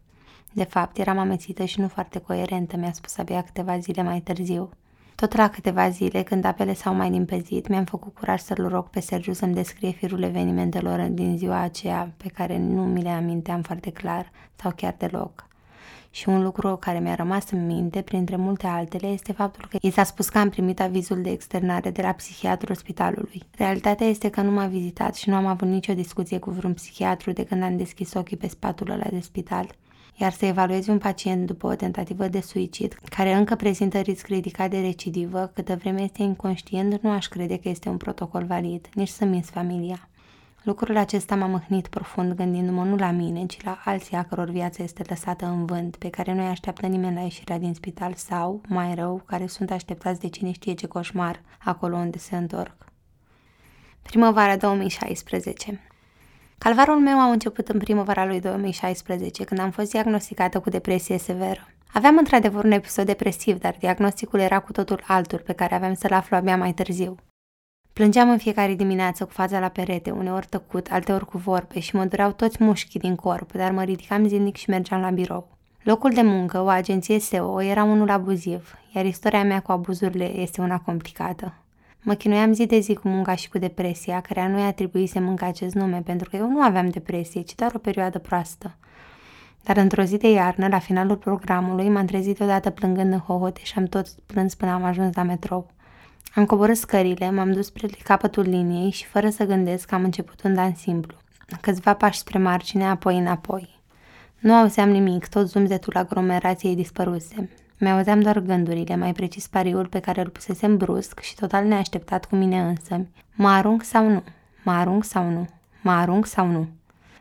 De 0.53 0.65
fapt, 0.65 0.99
eram 0.99 1.19
amețită 1.19 1.65
și 1.65 1.81
nu 1.81 1.89
foarte 1.89 2.19
coerentă, 2.19 2.77
mi-a 2.77 2.93
spus 2.93 3.19
abia 3.19 3.43
câteva 3.43 3.79
zile 3.79 4.03
mai 4.03 4.21
târziu. 4.21 4.71
Tot 5.17 5.37
la 5.37 5.49
câteva 5.49 5.89
zile, 5.89 6.23
când 6.23 6.45
apele 6.45 6.75
s-au 6.75 6.95
mai 6.95 7.11
limpezit, 7.11 7.69
mi-am 7.69 7.85
făcut 7.85 8.15
curaj 8.15 8.41
să-l 8.41 8.69
rog 8.69 8.89
pe 8.89 9.01
Sergiu 9.01 9.33
să-mi 9.33 9.55
descrie 9.55 9.91
firul 9.91 10.23
evenimentelor 10.23 11.01
din 11.01 11.37
ziua 11.37 11.61
aceea, 11.61 12.13
pe 12.17 12.29
care 12.29 12.59
nu 12.59 12.85
mi 12.85 13.03
le 13.03 13.09
aminteam 13.09 13.63
foarte 13.63 13.91
clar 13.91 14.31
sau 14.57 14.73
chiar 14.77 14.95
deloc. 14.99 15.47
Și 16.11 16.29
un 16.29 16.43
lucru 16.43 16.77
care 16.77 16.99
mi-a 16.99 17.15
rămas 17.15 17.51
în 17.51 17.67
minte, 17.67 18.03
printre 18.03 18.37
multe 18.37 18.67
altele, 18.67 19.07
este 19.07 19.33
faptul 19.33 19.67
că 19.71 19.79
i 19.81 19.91
s-a 19.91 20.05
spus 20.05 20.29
că 20.29 20.39
am 20.39 20.49
primit 20.49 20.81
avizul 20.81 21.23
de 21.23 21.31
externare 21.31 21.91
de 21.91 22.03
la 22.03 22.13
psihiatrul 22.13 22.75
spitalului. 22.75 23.43
Realitatea 23.57 24.07
este 24.07 24.31
că 24.31 24.41
nu 24.41 24.51
m-a 24.51 24.67
vizitat 24.67 25.15
și 25.15 25.29
nu 25.29 25.35
am 25.35 25.47
avut 25.47 25.69
nicio 25.69 25.95
discuție 25.95 26.39
cu 26.39 26.51
vreun 26.51 26.75
psihiatru 26.75 27.33
de 27.33 27.45
când 27.45 27.63
am 27.63 27.77
deschis 27.77 28.15
ochii 28.15 28.37
pe 28.37 28.49
spatul 28.49 28.91
ăla 28.91 29.07
de 29.11 29.21
spital 29.21 29.67
iar 30.19 30.33
să 30.33 30.47
evaluezi 30.47 30.91
un 30.91 30.99
pacient 30.99 31.47
după 31.47 31.67
o 31.67 31.75
tentativă 31.75 32.29
de 32.29 32.41
suicid, 32.41 32.99
care 33.09 33.33
încă 33.33 33.55
prezintă 33.55 33.99
risc 33.99 34.27
ridicat 34.27 34.71
de 34.71 34.81
recidivă, 34.81 35.51
câtă 35.55 35.77
vreme 35.77 36.03
este 36.03 36.23
inconștient, 36.23 37.03
nu 37.03 37.11
aș 37.11 37.27
crede 37.27 37.59
că 37.59 37.69
este 37.69 37.89
un 37.89 37.97
protocol 37.97 38.45
valid, 38.45 38.89
nici 38.95 39.09
să 39.09 39.25
minți 39.25 39.51
familia. 39.51 40.09
Lucrul 40.63 40.97
acesta 40.97 41.37
m-a 41.37 41.47
mâhnit 41.47 41.87
profund 41.87 42.33
gândindu-mă 42.33 42.85
nu 42.85 42.97
la 42.97 43.11
mine, 43.11 43.47
ci 43.47 43.63
la 43.63 43.79
alții 43.85 44.17
a 44.17 44.23
căror 44.25 44.51
viață 44.51 44.83
este 44.83 45.03
lăsată 45.09 45.47
în 45.47 45.65
vânt, 45.65 45.97
pe 45.97 46.11
care 46.11 46.35
nu 46.35 46.43
îi 46.43 46.49
așteaptă 46.49 46.87
nimeni 46.87 47.15
la 47.15 47.21
ieșirea 47.21 47.59
din 47.59 47.75
spital 47.75 48.15
sau, 48.15 48.61
mai 48.69 48.95
rău, 48.95 49.23
care 49.27 49.47
sunt 49.47 49.71
așteptați 49.71 50.21
de 50.21 50.29
cine 50.29 50.53
știe 50.53 50.73
ce 50.73 50.87
coșmar 50.87 51.41
acolo 51.65 51.97
unde 51.97 52.19
se 52.19 52.37
întorc. 52.37 52.93
Primăvara 54.03 54.57
2016 54.57 55.81
Calvarul 56.59 57.01
meu 57.01 57.19
a 57.19 57.31
început 57.31 57.69
în 57.69 57.79
primăvara 57.79 58.27
lui 58.27 58.41
2016, 58.41 59.45
când 59.45 59.61
am 59.61 59.71
fost 59.71 59.91
diagnosticată 59.91 60.61
cu 60.61 60.71
depresie 60.71 61.19
severă. 61.19 61.69
Aveam 61.93 62.17
într-adevăr 62.17 62.65
un 62.65 62.71
episod 62.71 63.07
depresiv, 63.07 63.59
dar 63.59 63.77
diagnosticul 63.79 64.41
era 64.41 64.59
cu 64.59 64.73
totul 64.73 65.05
altul, 65.07 65.39
pe 65.39 65.53
care 65.53 65.75
aveam 65.75 65.95
să-l 65.95 66.13
aflu 66.13 66.37
abia 66.37 66.57
mai 66.57 66.73
târziu. 66.73 67.17
Plângeam 67.93 68.31
în 68.31 68.39
fiecare 68.39 68.75
dimineață 68.75 69.25
cu 69.25 69.31
fața 69.31 69.59
la 69.59 69.69
perete, 69.69 70.11
uneori 70.11 70.47
tăcut, 70.47 70.91
alteori 70.91 71.27
cu 71.27 71.39
vorbe 71.39 71.81
și 71.81 71.97
mă 71.97 72.05
dureau 72.05 72.33
toți 72.33 72.63
mușchii 72.63 73.01
din 73.01 73.15
corp, 73.15 73.53
dar 73.53 73.71
mă 73.71 73.83
ridicam 73.83 74.29
zilnic 74.29 74.57
și 74.57 74.71
mergeam 74.71 75.01
la 75.01 75.11
birou. 75.11 75.49
Locul 75.83 76.11
de 76.11 76.23
muncă, 76.23 76.61
o 76.61 76.67
agenție 76.67 77.19
SEO, 77.19 77.63
era 77.63 77.83
unul 77.83 78.11
abuziv, 78.11 78.75
iar 78.95 79.05
istoria 79.05 79.45
mea 79.45 79.61
cu 79.61 79.73
abuzurile 79.73 80.37
este 80.37 80.61
una 80.61 80.79
complicată. 80.79 81.55
Mă 82.07 82.15
chinuiam 82.15 82.53
zi 82.53 82.67
de 82.67 82.79
zi 82.79 82.95
cu 82.95 83.09
munca 83.09 83.35
și 83.35 83.49
cu 83.49 83.59
depresia, 83.59 84.21
care 84.21 84.49
nu 84.49 84.59
i-a 84.59 84.73
trebuit 84.73 85.11
să 85.11 85.21
mâncă 85.21 85.45
acest 85.45 85.75
nume, 85.75 86.03
pentru 86.05 86.31
că 86.31 86.37
eu 86.37 86.49
nu 86.49 86.63
aveam 86.63 86.89
depresie, 86.89 87.41
ci 87.41 87.55
doar 87.55 87.73
o 87.75 87.79
perioadă 87.79 88.19
proastă. 88.19 88.77
Dar 89.63 89.77
într-o 89.77 90.03
zi 90.03 90.17
de 90.17 90.31
iarnă, 90.31 90.69
la 90.69 90.79
finalul 90.79 91.17
programului, 91.17 91.89
m-am 91.89 92.07
trezit 92.07 92.41
odată 92.41 92.71
plângând 92.71 93.13
în 93.13 93.19
hohote 93.19 93.61
și 93.63 93.73
am 93.77 93.85
tot 93.85 94.07
plâns 94.27 94.55
până 94.55 94.71
am 94.71 94.85
ajuns 94.85 95.15
la 95.15 95.23
metrou. 95.23 95.71
Am 96.35 96.45
coborât 96.45 96.77
scările, 96.77 97.31
m-am 97.31 97.53
dus 97.53 97.67
spre 97.67 97.89
capătul 98.03 98.43
liniei 98.43 98.91
și, 98.91 99.05
fără 99.05 99.29
să 99.29 99.45
gândesc, 99.45 99.93
am 99.93 100.05
început 100.05 100.43
un 100.43 100.55
dans 100.55 100.79
simplu. 100.79 101.17
Câțiva 101.61 101.95
pași 101.95 102.19
spre 102.19 102.39
margine, 102.39 102.85
apoi 102.85 103.19
înapoi. 103.19 103.81
Nu 104.39 104.55
auzeam 104.55 104.91
nimic, 104.91 105.27
tot 105.27 105.49
zumzetul 105.49 105.97
aglomerației 105.97 106.75
dispăruse. 106.75 107.51
Mi-auzeam 107.79 108.21
doar 108.21 108.39
gândurile, 108.39 108.97
mai 108.97 109.13
precis 109.13 109.47
pariul 109.47 109.87
pe 109.87 109.99
care 109.99 110.21
îl 110.21 110.29
pusesem 110.29 110.77
brusc 110.77 111.21
și 111.21 111.35
total 111.35 111.65
neașteptat 111.65 112.25
cu 112.25 112.37
mine 112.37 112.61
însă. 112.61 113.07
Mă 113.35 113.49
arunc 113.49 113.83
sau 113.83 114.09
nu? 114.09 114.23
Mă 114.65 114.73
arunc 114.73 115.05
sau 115.05 115.31
nu? 115.31 115.49
Mă 115.83 115.91
arunc 115.91 116.27
sau 116.27 116.47
nu? 116.47 116.69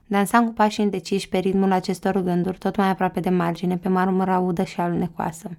Dansam 0.07 0.45
cu 0.45 0.53
pașii 0.53 0.83
indeciși 0.83 1.29
pe 1.29 1.37
ritmul 1.37 1.71
acestor 1.71 2.21
gânduri, 2.21 2.57
tot 2.57 2.75
mai 2.75 2.89
aproape 2.89 3.19
de 3.19 3.29
margine, 3.29 3.77
pe 3.77 3.89
marmura 3.89 4.39
udă 4.39 4.63
și 4.63 4.79
alunecoasă. 4.79 5.49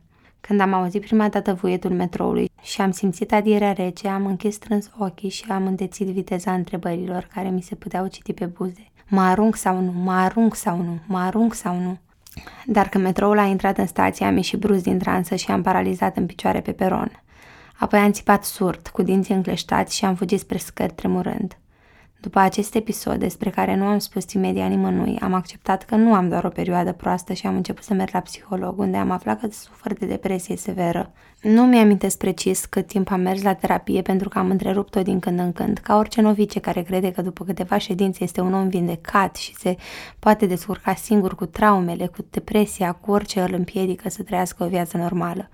Când 0.40 0.60
am 0.60 0.72
auzit 0.72 1.00
prima 1.00 1.28
dată 1.28 1.54
vuietul 1.54 1.90
metroului 1.90 2.50
și 2.62 2.80
am 2.80 2.90
simțit 2.90 3.32
adierea 3.32 3.72
rece, 3.72 4.08
am 4.08 4.26
închis 4.26 4.54
strâns 4.54 4.90
ochii 4.98 5.28
și 5.28 5.44
am 5.48 5.66
îndețit 5.66 6.06
viteza 6.06 6.52
întrebărilor 6.52 7.28
care 7.34 7.48
mi 7.48 7.62
se 7.62 7.74
puteau 7.74 8.06
citi 8.06 8.32
pe 8.32 8.44
buze. 8.44 8.90
Mă 9.08 9.20
arunc 9.20 9.56
sau 9.56 9.80
nu? 9.80 9.92
Mă 9.92 10.12
arunc 10.12 10.54
sau 10.54 10.76
nu? 10.76 10.98
Mă 11.06 11.18
arunc 11.18 11.54
sau 11.54 11.80
nu? 11.80 11.98
Dar 12.66 12.88
când 12.88 13.04
metroul 13.04 13.38
a 13.38 13.44
intrat 13.44 13.78
în 13.78 13.86
stație, 13.86 14.26
am 14.26 14.36
ieșit 14.36 14.58
brusc 14.58 14.82
din 14.82 14.98
transă 14.98 15.34
și 15.34 15.50
am 15.50 15.62
paralizat 15.62 16.16
în 16.16 16.26
picioare 16.26 16.60
pe 16.60 16.72
peron. 16.72 17.22
Apoi 17.78 17.98
am 17.98 18.12
țipat 18.12 18.44
surd, 18.44 18.88
cu 18.88 19.02
dinții 19.02 19.34
încleștați 19.34 19.96
și 19.96 20.04
am 20.04 20.14
fugit 20.14 20.40
spre 20.40 20.58
scări 20.58 20.92
tremurând. 20.92 21.58
După 22.20 22.38
acest 22.38 22.74
episod, 22.74 23.18
despre 23.18 23.50
care 23.50 23.76
nu 23.76 23.84
am 23.84 23.98
spus 23.98 24.32
imediat 24.32 24.68
nimănui, 24.68 25.18
am 25.18 25.34
acceptat 25.34 25.84
că 25.84 25.96
nu 25.96 26.14
am 26.14 26.28
doar 26.28 26.44
o 26.44 26.48
perioadă 26.48 26.92
proastă 26.92 27.32
și 27.32 27.46
am 27.46 27.56
început 27.56 27.84
să 27.84 27.94
merg 27.94 28.10
la 28.12 28.20
psiholog, 28.20 28.78
unde 28.78 28.96
am 28.96 29.10
aflat 29.10 29.40
că 29.40 29.48
sufăr 29.50 29.92
de 29.92 30.06
depresie 30.06 30.56
severă. 30.56 31.12
Nu 31.42 31.62
mi-amintesc 31.66 32.18
precis 32.18 32.64
cât 32.64 32.86
timp 32.86 33.10
am 33.10 33.20
mers 33.20 33.42
la 33.42 33.54
terapie 33.54 34.02
pentru 34.02 34.28
că 34.28 34.38
am 34.38 34.50
întrerupt-o 34.50 35.02
din 35.02 35.18
când 35.18 35.38
în 35.38 35.52
când, 35.52 35.78
ca 35.78 35.96
orice 35.96 36.20
novice 36.20 36.60
care 36.60 36.82
crede 36.82 37.12
că 37.12 37.22
după 37.22 37.44
câteva 37.44 37.78
ședințe 37.78 38.24
este 38.24 38.40
un 38.40 38.54
om 38.54 38.68
vindecat 38.68 39.36
și 39.36 39.54
se 39.54 39.76
poate 40.18 40.46
descurca 40.46 40.94
singur 40.94 41.34
cu 41.34 41.46
traumele, 41.46 42.06
cu 42.06 42.26
depresia, 42.30 42.92
cu 42.92 43.10
orice 43.10 43.40
îl 43.40 43.52
împiedică 43.52 44.08
să 44.08 44.22
trăiască 44.22 44.64
o 44.64 44.68
viață 44.68 44.96
normală. 44.96 45.48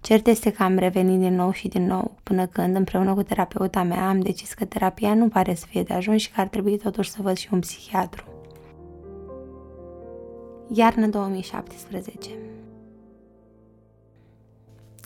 Cert 0.00 0.26
este 0.26 0.52
că 0.52 0.62
am 0.62 0.76
revenit 0.76 1.18
din 1.18 1.34
nou 1.34 1.52
și 1.52 1.68
din 1.68 1.86
nou, 1.86 2.16
până 2.22 2.46
când, 2.46 2.76
împreună 2.76 3.14
cu 3.14 3.22
terapeuta 3.22 3.82
mea, 3.82 4.08
am 4.08 4.20
decis 4.20 4.52
că 4.52 4.64
terapia 4.64 5.14
nu 5.14 5.28
pare 5.28 5.54
să 5.54 5.66
fie 5.68 5.82
de 5.82 5.94
ajuns 5.94 6.20
și 6.20 6.30
că 6.30 6.40
ar 6.40 6.46
trebui 6.48 6.78
totuși 6.78 7.10
să 7.10 7.18
văd 7.22 7.36
și 7.36 7.48
un 7.52 7.60
psihiatru. 7.60 8.24
Iarnă 10.72 11.06
2017 11.06 12.30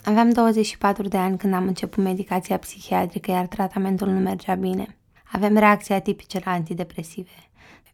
Aveam 0.04 0.30
24 0.30 1.08
de 1.08 1.16
ani 1.16 1.38
când 1.38 1.54
am 1.54 1.66
început 1.66 2.02
medicația 2.02 2.58
psihiatrică, 2.58 3.30
iar 3.30 3.46
tratamentul 3.46 4.08
nu 4.08 4.18
mergea 4.18 4.54
bine. 4.54 4.96
Avem 5.32 5.56
reacții 5.56 5.94
atipice 5.94 6.40
la 6.44 6.50
antidepresive. 6.50 7.30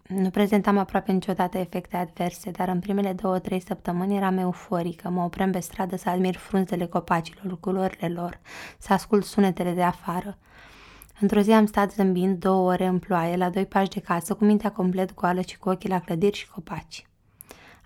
Nu 0.09 0.31
prezentam 0.31 0.79
aproape 0.79 1.13
niciodată 1.13 1.59
efecte 1.59 1.97
adverse, 1.97 2.51
dar 2.51 2.69
în 2.69 2.81
primele 2.81 3.13
două-trei 3.13 3.61
săptămâni 3.61 4.17
eram 4.17 4.39
euforică. 4.39 5.09
Mă 5.09 5.23
oprem 5.23 5.51
pe 5.53 5.61
stradă 5.61 5.97
să 5.97 6.09
admir 6.09 6.37
frunzele 6.37 6.87
copacilor, 6.87 7.61
culorile 7.61 8.09
lor, 8.09 8.41
să 8.79 8.93
ascult 8.93 9.25
sunetele 9.25 9.73
de 9.73 9.83
afară. 9.83 10.39
Într-o 11.21 11.41
zi 11.41 11.51
am 11.51 11.67
stat 11.67 11.93
zâmbind 11.93 12.39
două 12.39 12.71
ore 12.71 12.87
în 12.87 12.99
ploaie, 12.99 13.37
la 13.37 13.51
doi 13.51 13.67
pași 13.67 13.91
de 13.91 14.01
casă, 14.01 14.35
cu 14.35 14.45
mintea 14.45 14.73
complet 14.73 15.15
goală 15.15 15.41
și 15.41 15.59
cu 15.59 15.69
ochii 15.69 15.89
la 15.89 16.01
clădiri 16.01 16.37
și 16.37 16.49
copaci. 16.49 17.07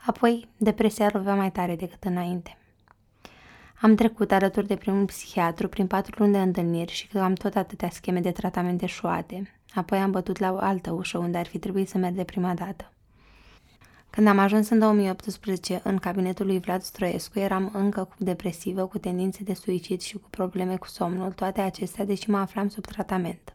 Apoi, 0.06 0.48
depresia 0.56 1.10
lovea 1.12 1.34
mai 1.34 1.50
tare 1.50 1.76
decât 1.76 2.04
înainte. 2.04 2.59
Am 3.82 3.94
trecut 3.94 4.32
alături 4.32 4.66
de 4.66 4.76
primul 4.76 5.04
psihiatru 5.04 5.68
prin 5.68 5.87
patru 5.87 6.14
luni 6.18 6.32
de 6.32 6.38
întâlniri 6.38 6.92
și 6.92 7.06
că 7.06 7.18
am 7.18 7.32
tot 7.32 7.54
atâtea 7.54 7.90
scheme 7.90 8.20
de 8.20 8.30
tratamente 8.30 8.87
șoate. 8.87 9.60
Apoi 9.75 9.99
am 9.99 10.10
bătut 10.10 10.38
la 10.38 10.52
o 10.52 10.56
altă 10.56 10.90
ușă 10.90 11.18
unde 11.18 11.38
ar 11.38 11.46
fi 11.46 11.58
trebuit 11.58 11.88
să 11.88 11.99
merg 11.99 12.14
de 12.14 12.25
prima 12.25 12.54
dată. 12.54 12.92
Când 14.10 14.26
am 14.26 14.38
ajuns 14.38 14.68
în 14.68 14.78
2018 14.78 15.80
în 15.84 15.96
cabinetul 15.96 16.46
lui 16.46 16.60
Vlad 16.60 16.82
Stroescu, 16.82 17.38
eram 17.38 17.70
încă 17.75 18.04
cu 18.04 18.14
depresivă, 18.18 18.87
cu 18.87 18.99
tendințe 18.99 19.42
de 19.42 19.54
suicid 19.54 20.00
și 20.00 20.18
cu 20.18 20.28
probleme 20.30 20.76
cu 20.76 20.87
somnul, 20.87 21.32
toate 21.32 21.60
acestea, 21.60 22.04
deși 22.04 22.30
mă 22.30 22.38
aflam 22.38 22.68
sub 22.68 22.87
tratament. 22.87 23.54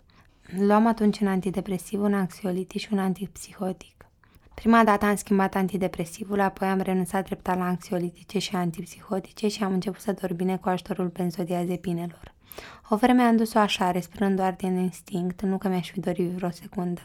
Luam 0.57 0.87
atunci 0.87 1.19
un 1.19 1.27
antidepresiv, 1.27 2.01
un 2.01 2.13
anxiolitic 2.13 2.81
și 2.81 2.89
un 2.91 2.99
antipsihotic. 2.99 3.94
Prima 4.55 4.83
dată 4.83 5.05
am 5.05 5.15
schimbat 5.15 5.55
antidepresivul, 5.55 6.39
apoi 6.39 6.67
am 6.67 6.79
renunțat 6.79 7.25
treptat 7.25 7.57
la 7.57 7.67
anxiolitice 7.67 8.39
și 8.39 8.55
antipsihotice 8.55 9.47
și 9.47 9.63
am 9.63 9.73
început 9.73 10.01
să 10.01 10.15
dorm 10.21 10.35
bine 10.35 10.57
cu 10.57 10.69
ajutorul 10.69 11.07
benzodiazepinelor. 11.07 12.33
O 12.89 12.95
vreme 12.95 13.21
am 13.21 13.35
dus-o 13.35 13.59
așa, 13.59 13.91
respirând 13.91 14.35
doar 14.35 14.53
din 14.57 14.75
instinct, 14.75 15.41
nu 15.41 15.57
că 15.57 15.67
mi-aș 15.67 15.91
fi 15.91 15.99
dorit 15.99 16.29
vreo 16.29 16.49
secundă. 16.49 17.01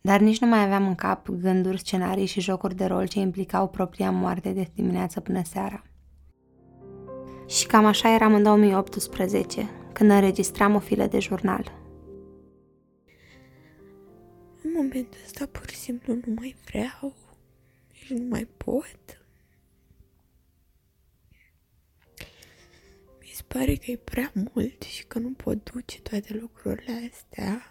Dar 0.00 0.20
nici 0.20 0.40
nu 0.40 0.46
mai 0.46 0.62
aveam 0.62 0.86
în 0.86 0.94
cap 0.94 1.28
gânduri, 1.28 1.78
scenarii 1.78 2.26
și 2.26 2.40
jocuri 2.40 2.74
de 2.74 2.84
rol 2.84 3.06
ce 3.06 3.18
implicau 3.18 3.68
propria 3.68 4.10
moarte 4.10 4.50
de 4.50 4.70
dimineață 4.74 5.20
până 5.20 5.42
seara. 5.44 5.82
Și 7.46 7.66
cam 7.66 7.84
așa 7.84 8.14
eram 8.14 8.34
în 8.34 8.42
2018, 8.42 9.70
când 9.92 10.10
înregistram 10.10 10.74
o 10.74 10.78
filă 10.78 11.06
de 11.06 11.18
jurnal. 11.18 11.72
În 14.76 14.82
momentul 14.82 15.20
ăsta 15.24 15.46
pur 15.46 15.70
și 15.70 15.76
simplu 15.76 16.14
nu 16.14 16.34
mai 16.34 16.56
vreau 16.64 17.16
și 17.92 18.12
nu 18.12 18.24
mai 18.28 18.44
pot. 18.44 19.22
Mi 23.20 23.30
se 23.32 23.42
pare 23.46 23.74
că 23.74 23.90
e 23.90 23.96
prea 23.96 24.32
mult 24.34 24.82
și 24.82 25.04
că 25.04 25.18
nu 25.18 25.32
pot 25.32 25.70
duce 25.70 26.00
toate 26.00 26.34
lucrurile 26.34 27.10
astea. 27.12 27.62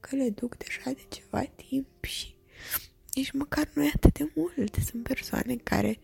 Că 0.00 0.16
le 0.16 0.30
duc 0.30 0.56
deja 0.56 0.90
de 0.90 1.04
ceva 1.08 1.44
timp 1.44 2.04
și 2.04 2.34
nici 3.14 3.32
măcar 3.32 3.70
nu 3.74 3.84
e 3.84 3.92
atât 3.94 4.12
de 4.12 4.30
mult. 4.34 4.74
Sunt 4.74 5.02
persoane 5.02 5.56
care 5.56 5.98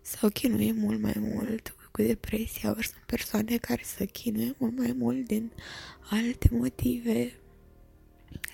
s-au 0.00 0.28
chinuit 0.28 0.74
mult 0.74 1.00
mai 1.00 1.16
mult 1.18 1.74
cu 1.92 2.02
depresia, 2.02 2.70
ori 2.70 2.86
sunt 2.86 3.04
persoane 3.06 3.56
care 3.56 3.82
se 3.84 4.04
chinuie 4.04 4.54
mult 4.58 4.78
mai 4.78 4.92
mult 4.92 5.26
din 5.26 5.52
alte 6.10 6.48
motive 6.50 7.39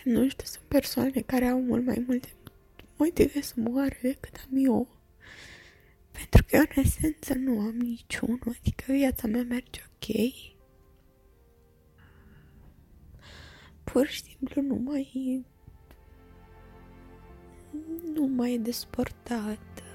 nu 0.05 0.29
știu, 0.29 0.47
sunt 0.47 0.65
persoane 0.69 1.21
care 1.21 1.47
au 1.47 1.61
mult 1.61 1.85
mai 1.85 2.05
multe 2.07 2.29
motive 2.97 3.41
să 3.41 3.55
moară 3.57 3.95
decât 4.03 4.37
am 4.37 4.65
eu. 4.65 4.89
Pentru 6.13 6.45
că 6.45 6.57
eu, 6.57 6.63
în 6.77 6.83
esență, 6.83 7.35
nu 7.35 7.61
am 7.61 7.77
niciunul, 7.77 8.57
adică 8.59 8.93
viața 8.93 9.27
mea 9.27 9.43
merge 9.43 9.81
ok. 9.87 10.35
Pur 13.85 14.07
și 14.07 14.23
simplu 14.23 14.63
nu 14.63 14.75
mai... 14.75 15.45
Nu 18.15 18.27
mai 18.27 18.53
e 18.55 18.59
desportat. 18.59 19.86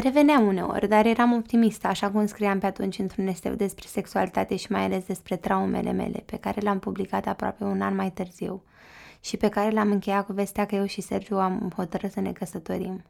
Reveneam 0.00 0.46
uneori, 0.46 0.88
dar 0.88 1.06
eram 1.06 1.32
optimistă, 1.32 1.86
așa 1.86 2.10
cum 2.10 2.26
scriam 2.26 2.58
pe 2.58 2.66
atunci 2.66 2.98
într-un 2.98 3.26
esteu 3.26 3.54
despre 3.54 3.86
sexualitate 3.86 4.56
și 4.56 4.72
mai 4.72 4.84
ales 4.84 5.04
despre 5.04 5.36
traumele 5.36 5.92
mele, 5.92 6.22
pe 6.26 6.36
care 6.36 6.60
l-am 6.60 6.78
publicat 6.78 7.26
aproape 7.26 7.64
un 7.64 7.80
an 7.80 7.94
mai 7.94 8.10
târziu 8.10 8.62
și 9.20 9.36
pe 9.36 9.48
care 9.48 9.70
l-am 9.70 9.90
încheiat 9.90 10.26
cu 10.26 10.32
vestea 10.32 10.66
că 10.66 10.74
eu 10.74 10.86
și 10.86 11.00
Sergiu 11.00 11.38
am 11.38 11.72
hotărât 11.76 12.12
să 12.12 12.20
ne 12.20 12.32
căsătorim. 12.32 13.02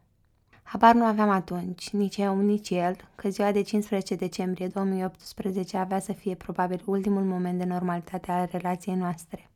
Habar 0.63 0.95
nu 0.95 1.05
aveam 1.05 1.29
atunci, 1.29 1.91
nici 1.91 2.17
eu, 2.17 2.41
nici 2.41 2.71
el, 2.71 2.97
că 3.15 3.29
ziua 3.29 3.53
de 3.53 3.63
15 3.63 4.15
decembrie 4.15 4.67
2018 4.67 5.77
avea 5.77 6.01
să 6.01 6.13
fie 6.13 6.35
probabil 6.35 6.83
ultimul 6.85 7.23
moment 7.23 7.59
de 7.59 7.65
normalitate 7.65 8.31
al 8.31 8.49
relației 8.51 8.95
noastre. 8.95 9.51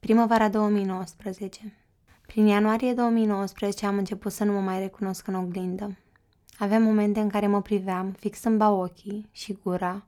Primăvara 0.00 0.48
2019 0.48 1.74
prin 2.26 2.46
ianuarie 2.46 2.92
2019 2.92 3.86
am 3.86 3.96
început 3.96 4.32
să 4.32 4.44
nu 4.44 4.52
mă 4.52 4.60
mai 4.60 4.78
recunosc 4.78 5.26
în 5.26 5.34
oglindă. 5.34 5.96
Aveam 6.60 6.82
momente 6.82 7.20
în 7.20 7.28
care 7.28 7.46
mă 7.46 7.62
priveam, 7.62 8.10
fixând 8.10 8.58
ba 8.58 8.70
ochii 8.70 9.28
și 9.32 9.58
gura, 9.62 10.06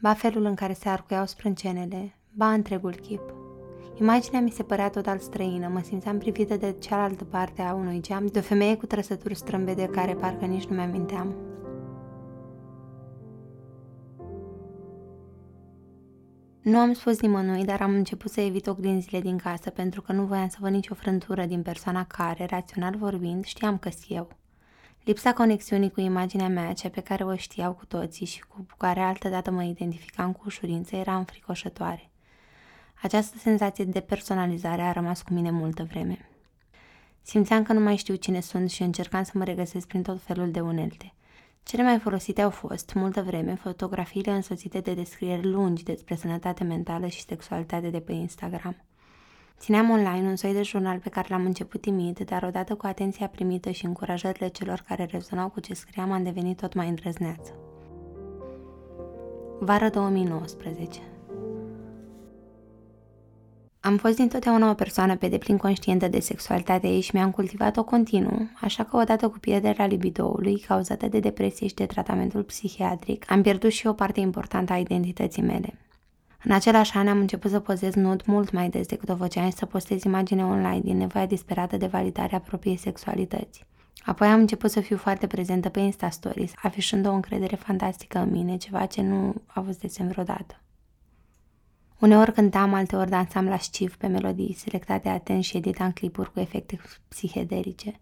ba 0.00 0.12
felul 0.12 0.44
în 0.44 0.54
care 0.54 0.72
se 0.72 0.88
arcuiau 0.88 1.26
sprâncenele, 1.26 2.14
ba 2.32 2.52
întregul 2.52 2.94
chip. 2.94 3.34
Imaginea 4.00 4.40
mi 4.40 4.50
se 4.50 4.62
părea 4.62 4.88
total 4.88 5.18
străină, 5.18 5.68
mă 5.68 5.80
simțeam 5.80 6.18
privită 6.18 6.56
de 6.56 6.76
cealaltă 6.78 7.24
parte 7.24 7.62
a 7.62 7.74
unui 7.74 8.00
geam, 8.00 8.26
de 8.26 8.38
o 8.38 8.42
femeie 8.42 8.76
cu 8.76 8.86
trăsături 8.86 9.34
strâmbe 9.34 9.74
de 9.74 9.86
care 9.86 10.14
parcă 10.14 10.44
nici 10.44 10.66
nu 10.66 10.76
mi-aminteam. 10.76 11.34
Nu 16.62 16.78
am 16.78 16.92
spus 16.92 17.20
nimănui, 17.20 17.64
dar 17.64 17.80
am 17.80 17.90
început 17.90 18.30
să 18.30 18.40
evit 18.40 18.66
oglinzile 18.66 19.20
din 19.20 19.36
casă 19.36 19.70
pentru 19.70 20.02
că 20.02 20.12
nu 20.12 20.24
voiam 20.24 20.48
să 20.48 20.56
văd 20.60 20.70
nicio 20.70 20.94
frântură 20.94 21.44
din 21.44 21.62
persoana 21.62 22.04
care, 22.04 22.46
rațional 22.50 22.96
vorbind, 22.96 23.44
știam 23.44 23.78
că 23.78 23.88
eu. 24.08 24.28
Lipsa 25.06 25.32
conexiunii 25.32 25.90
cu 25.90 26.00
imaginea 26.00 26.48
mea, 26.48 26.72
cea 26.72 26.88
pe 26.88 27.00
care 27.00 27.24
o 27.24 27.36
știau 27.36 27.72
cu 27.72 27.86
toții 27.86 28.26
și 28.26 28.40
cu 28.40 28.66
care 28.76 29.00
altădată 29.00 29.50
mă 29.50 29.64
identificam 29.64 30.32
cu 30.32 30.42
ușurință, 30.46 30.96
era 30.96 31.16
înfricoșătoare. 31.16 32.10
Această 33.02 33.38
senzație 33.38 33.84
de 33.84 34.00
personalizare 34.00 34.82
a 34.82 34.92
rămas 34.92 35.22
cu 35.22 35.32
mine 35.32 35.50
multă 35.50 35.84
vreme. 35.84 36.28
Simțeam 37.22 37.62
că 37.62 37.72
nu 37.72 37.80
mai 37.80 37.96
știu 37.96 38.14
cine 38.14 38.40
sunt 38.40 38.70
și 38.70 38.82
încercam 38.82 39.22
să 39.22 39.30
mă 39.34 39.44
regăsesc 39.44 39.86
prin 39.86 40.02
tot 40.02 40.22
felul 40.22 40.50
de 40.50 40.60
unelte. 40.60 41.14
Cele 41.62 41.82
mai 41.82 41.98
folosite 41.98 42.42
au 42.42 42.50
fost, 42.50 42.92
multă 42.94 43.22
vreme, 43.22 43.54
fotografiile 43.54 44.30
însoțite 44.30 44.80
de 44.80 44.94
descrieri 44.94 45.46
lungi 45.46 45.82
despre 45.82 46.14
sănătate 46.14 46.64
mentală 46.64 47.06
și 47.06 47.20
sexualitate 47.20 47.90
de 47.90 48.00
pe 48.00 48.12
Instagram. 48.12 48.76
Țineam 49.58 49.90
online 49.90 50.28
un 50.28 50.36
soi 50.36 50.52
de 50.52 50.62
jurnal 50.62 50.98
pe 50.98 51.08
care 51.08 51.26
l-am 51.30 51.44
început 51.44 51.80
timid, 51.80 52.18
dar 52.18 52.42
odată 52.42 52.74
cu 52.74 52.86
atenția 52.86 53.26
primită 53.26 53.70
și 53.70 53.84
încurajările 53.84 54.48
celor 54.48 54.84
care 54.88 55.08
rezonau 55.10 55.48
cu 55.48 55.60
ce 55.60 55.74
scriam, 55.74 56.12
am 56.12 56.22
devenit 56.22 56.56
tot 56.60 56.74
mai 56.74 56.88
îndrăzneață. 56.88 57.52
Vară 59.60 59.88
2019 59.88 61.00
am 63.86 63.96
fost 63.96 64.16
dintotdeauna 64.16 64.70
o 64.70 64.74
persoană 64.74 65.16
pe 65.16 65.28
deplin 65.28 65.56
conștientă 65.56 66.08
de 66.08 66.20
sexualitatea 66.20 66.90
ei 66.90 67.00
și 67.00 67.10
mi-am 67.14 67.30
cultivat-o 67.30 67.84
continuu, 67.84 68.48
așa 68.60 68.84
că 68.84 68.96
odată 68.96 69.28
cu 69.28 69.38
pierderea 69.38 69.86
libidoului 69.86 70.58
cauzată 70.58 71.06
de 71.06 71.20
depresie 71.20 71.66
și 71.66 71.74
de 71.74 71.86
tratamentul 71.86 72.42
psihiatric, 72.42 73.30
am 73.30 73.42
pierdut 73.42 73.70
și 73.70 73.86
o 73.86 73.92
parte 73.92 74.20
importantă 74.20 74.72
a 74.72 74.78
identității 74.78 75.42
mele. 75.42 75.85
În 76.48 76.52
același 76.52 76.96
an 76.96 77.08
am 77.08 77.18
început 77.18 77.50
să 77.50 77.60
pozez 77.60 77.94
nud 77.94 78.22
mult 78.26 78.50
mai 78.50 78.68
des 78.68 78.86
decât 78.86 79.08
o 79.08 79.16
făceam 79.16 79.48
și 79.48 79.56
să 79.56 79.66
postez 79.66 80.02
imagine 80.02 80.44
online 80.44 80.80
din 80.80 80.96
nevoia 80.96 81.26
disperată 81.26 81.76
de 81.76 81.86
validare 81.86 82.36
a 82.36 82.40
propriei 82.40 82.76
sexualități. 82.76 83.64
Apoi 84.04 84.28
am 84.28 84.40
început 84.40 84.70
să 84.70 84.80
fiu 84.80 84.96
foarte 84.96 85.26
prezentă 85.26 85.68
pe 85.68 85.80
Insta 85.80 86.10
Stories, 86.10 86.52
afișând 86.62 87.06
o 87.06 87.12
încredere 87.12 87.56
fantastică 87.56 88.18
în 88.18 88.30
mine, 88.30 88.56
ceva 88.56 88.86
ce 88.86 89.02
nu 89.02 89.34
a 89.46 89.60
fost 89.60 89.80
desem 89.80 90.08
vreodată. 90.08 90.60
Uneori 92.00 92.32
cântam, 92.32 92.74
alteori 92.74 93.10
dansam 93.10 93.48
la 93.48 93.58
sciv 93.58 93.96
pe 93.96 94.06
melodii 94.06 94.54
selectate 94.58 95.08
atent 95.08 95.44
și 95.44 95.56
editam 95.56 95.92
clipuri 95.92 96.32
cu 96.32 96.40
efecte 96.40 96.80
psihedelice. 97.08 98.00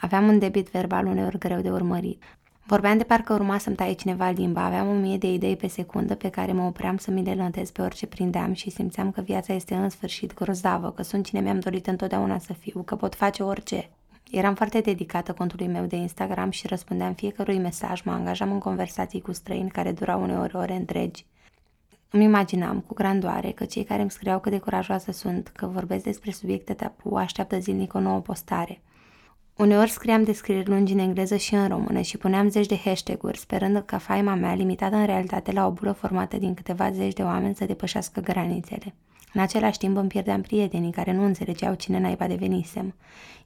Aveam 0.00 0.28
un 0.28 0.38
debit 0.38 0.70
verbal 0.70 1.06
uneori 1.06 1.38
greu 1.38 1.60
de 1.60 1.70
urmărit. 1.70 2.22
Vorbeam 2.68 2.98
de 2.98 3.04
parcă 3.04 3.32
urma 3.32 3.58
să-mi 3.58 3.76
taie 3.76 3.92
cineva 3.92 4.30
limba, 4.30 4.60
aveam 4.64 4.88
o 4.88 4.92
mie 4.92 5.16
de 5.16 5.32
idei 5.32 5.56
pe 5.56 5.66
secundă 5.66 6.14
pe 6.14 6.28
care 6.28 6.52
mă 6.52 6.62
opream 6.62 6.96
să 6.96 7.10
mi 7.10 7.24
le 7.24 7.34
notez 7.34 7.70
pe 7.70 7.82
orice 7.82 8.06
prindeam 8.06 8.52
și 8.52 8.70
simțeam 8.70 9.10
că 9.10 9.20
viața 9.20 9.52
este 9.52 9.74
în 9.74 9.88
sfârșit 9.88 10.34
grozavă, 10.34 10.90
că 10.90 11.02
sunt 11.02 11.24
cine 11.24 11.40
mi-am 11.40 11.58
dorit 11.58 11.86
întotdeauna 11.86 12.38
să 12.38 12.52
fiu, 12.52 12.82
că 12.82 12.96
pot 12.96 13.14
face 13.14 13.42
orice. 13.42 13.90
Eram 14.30 14.54
foarte 14.54 14.80
dedicată 14.80 15.32
contului 15.32 15.66
meu 15.66 15.84
de 15.84 15.96
Instagram 15.96 16.50
și 16.50 16.66
răspundeam 16.66 17.12
fiecărui 17.12 17.58
mesaj, 17.58 18.02
mă 18.02 18.12
angajam 18.12 18.52
în 18.52 18.58
conversații 18.58 19.20
cu 19.20 19.32
străini 19.32 19.70
care 19.70 19.92
durau 19.92 20.22
uneori 20.22 20.56
ore 20.56 20.74
întregi. 20.74 21.26
Îmi 22.10 22.24
imaginam 22.24 22.80
cu 22.80 22.94
grandoare 22.94 23.50
că 23.50 23.64
cei 23.64 23.84
care 23.84 24.00
îmi 24.00 24.10
scriau 24.10 24.40
cât 24.40 24.52
de 24.52 24.58
curajoasă 24.58 25.12
sunt, 25.12 25.48
că 25.48 25.66
vorbesc 25.66 26.04
despre 26.04 26.30
subiecte 26.30 26.74
tabu, 26.74 27.16
așteaptă 27.16 27.58
zilnic 27.58 27.94
o 27.94 28.00
nouă 28.00 28.20
postare. 28.20 28.80
Uneori 29.56 29.90
scriam 29.90 30.22
descrieri 30.22 30.68
lungi 30.68 30.92
în 30.92 30.98
engleză 30.98 31.36
și 31.36 31.54
în 31.54 31.68
română 31.68 32.00
și 32.00 32.16
puneam 32.16 32.48
zeci 32.48 32.66
de 32.66 32.76
hashtag-uri, 32.76 33.38
sperând 33.38 33.82
ca 33.86 33.98
faima 33.98 34.34
mea, 34.34 34.54
limitată 34.54 34.96
în 34.96 35.06
realitate 35.06 35.52
la 35.52 35.66
o 35.66 35.70
bulă 35.70 35.92
formată 35.92 36.36
din 36.36 36.54
câteva 36.54 36.90
zeci 36.90 37.12
de 37.12 37.22
oameni, 37.22 37.54
să 37.54 37.64
depășească 37.64 38.20
granițele. 38.20 38.94
În 39.32 39.40
același 39.40 39.78
timp 39.78 39.96
îmi 39.96 40.08
pierdeam 40.08 40.40
prietenii 40.40 40.92
care 40.92 41.12
nu 41.12 41.24
înțelegeau 41.24 41.74
cine 41.74 41.98
naiba 41.98 42.26
devenisem. 42.26 42.94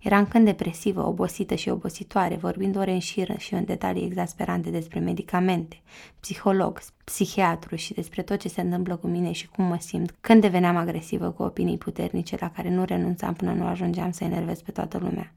Eram 0.00 0.26
când 0.26 0.44
depresivă, 0.44 1.06
obosită 1.06 1.54
și 1.54 1.68
obositoare, 1.68 2.34
vorbind 2.34 2.76
ore 2.76 2.92
în 2.92 2.98
șir 2.98 3.38
și 3.38 3.54
în 3.54 3.64
detalii 3.64 4.04
exasperante 4.04 4.70
despre 4.70 5.00
medicamente, 5.00 5.80
psiholog, 6.20 6.80
psihiatru 7.04 7.76
și 7.76 7.94
despre 7.94 8.22
tot 8.22 8.38
ce 8.38 8.48
se 8.48 8.60
întâmplă 8.60 8.96
cu 8.96 9.06
mine 9.06 9.32
și 9.32 9.48
cum 9.48 9.64
mă 9.64 9.76
simt, 9.80 10.14
când 10.20 10.40
deveneam 10.40 10.76
agresivă 10.76 11.30
cu 11.30 11.42
opinii 11.42 11.78
puternice 11.78 12.36
la 12.40 12.50
care 12.50 12.70
nu 12.70 12.84
renunțam 12.84 13.34
până 13.34 13.52
nu 13.52 13.66
ajungeam 13.66 14.10
să 14.10 14.24
enervez 14.24 14.60
pe 14.60 14.70
toată 14.70 14.98
lumea. 14.98 15.32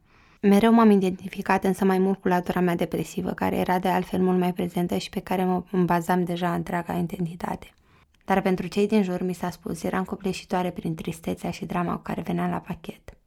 Mereu 0.45 0.71
m-am 0.71 0.89
identificat 0.89 1.63
însă 1.63 1.85
mai 1.85 1.97
mult 1.97 2.21
cu 2.21 2.27
latura 2.27 2.59
mea 2.59 2.75
depresivă, 2.75 3.31
care 3.31 3.55
era 3.55 3.79
de 3.79 3.87
altfel 3.87 4.21
mult 4.21 4.39
mai 4.39 4.53
prezentă 4.53 4.97
și 4.97 5.09
pe 5.09 5.19
care 5.19 5.43
mă 5.43 5.63
bazam 5.85 6.23
deja 6.23 6.53
întreaga 6.53 6.93
identitate. 6.93 7.73
Dar 8.25 8.41
pentru 8.41 8.67
cei 8.67 8.87
din 8.87 9.03
jur 9.03 9.21
mi 9.21 9.33
s-a 9.33 9.49
spus, 9.49 9.83
eram 9.83 10.03
copleșitoare 10.03 10.71
prin 10.71 10.95
tristețea 10.95 11.51
și 11.51 11.65
drama 11.65 11.95
cu 11.95 12.01
care 12.01 12.21
veneam 12.21 12.49
la 12.49 12.57
pachet. 12.57 13.17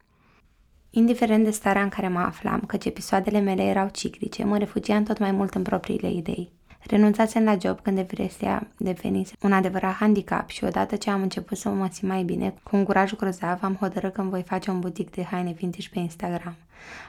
Indiferent 0.90 1.44
de 1.44 1.50
starea 1.50 1.82
în 1.82 1.88
care 1.88 2.08
mă 2.08 2.18
aflam, 2.18 2.60
căci 2.60 2.84
episoadele 2.84 3.40
mele 3.40 3.62
erau 3.62 3.88
ciclice, 3.88 4.44
mă 4.44 4.58
refugiam 4.58 5.02
tot 5.02 5.18
mai 5.18 5.30
mult 5.30 5.54
în 5.54 5.62
propriile 5.62 6.10
idei. 6.12 6.52
Renunțasem 6.86 7.44
la 7.44 7.56
job 7.60 7.80
când 7.80 7.96
depresia 7.96 8.66
devenise 8.76 9.34
un 9.42 9.52
adevărat 9.52 9.94
handicap 9.94 10.48
și 10.48 10.64
odată 10.64 10.96
ce 10.96 11.10
am 11.10 11.22
început 11.22 11.56
să 11.56 11.68
mă 11.68 11.88
simt 11.92 12.10
mai 12.10 12.22
bine, 12.22 12.54
cu 12.62 12.76
un 12.76 12.84
curaj 12.84 13.12
grozav, 13.12 13.58
am 13.62 13.74
hotărât 13.74 14.12
că 14.12 14.20
îmi 14.20 14.30
voi 14.30 14.42
face 14.42 14.70
un 14.70 14.80
butic 14.80 15.10
de 15.10 15.22
haine 15.22 15.52
vintage 15.52 15.88
pe 15.92 15.98
Instagram. 15.98 16.54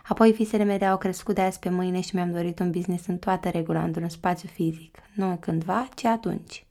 Apoi 0.08 0.32
visele 0.32 0.64
mele 0.64 0.86
au 0.86 0.98
crescut 0.98 1.36
de 1.36 1.42
azi 1.42 1.60
pe 1.60 1.70
mâine 1.70 2.02
și 2.02 2.16
mi-am 2.16 2.32
dorit 2.32 2.60
un 2.60 2.72
business 2.72 3.08
în 3.08 3.18
toată 3.18 3.50
regula, 3.50 3.84
într-un 3.84 4.10
spațiu 4.10 4.50
fizic. 4.54 4.98
Nu 5.14 5.38
cândva, 5.40 5.88
ci 5.96 6.06
atunci. 6.06 6.67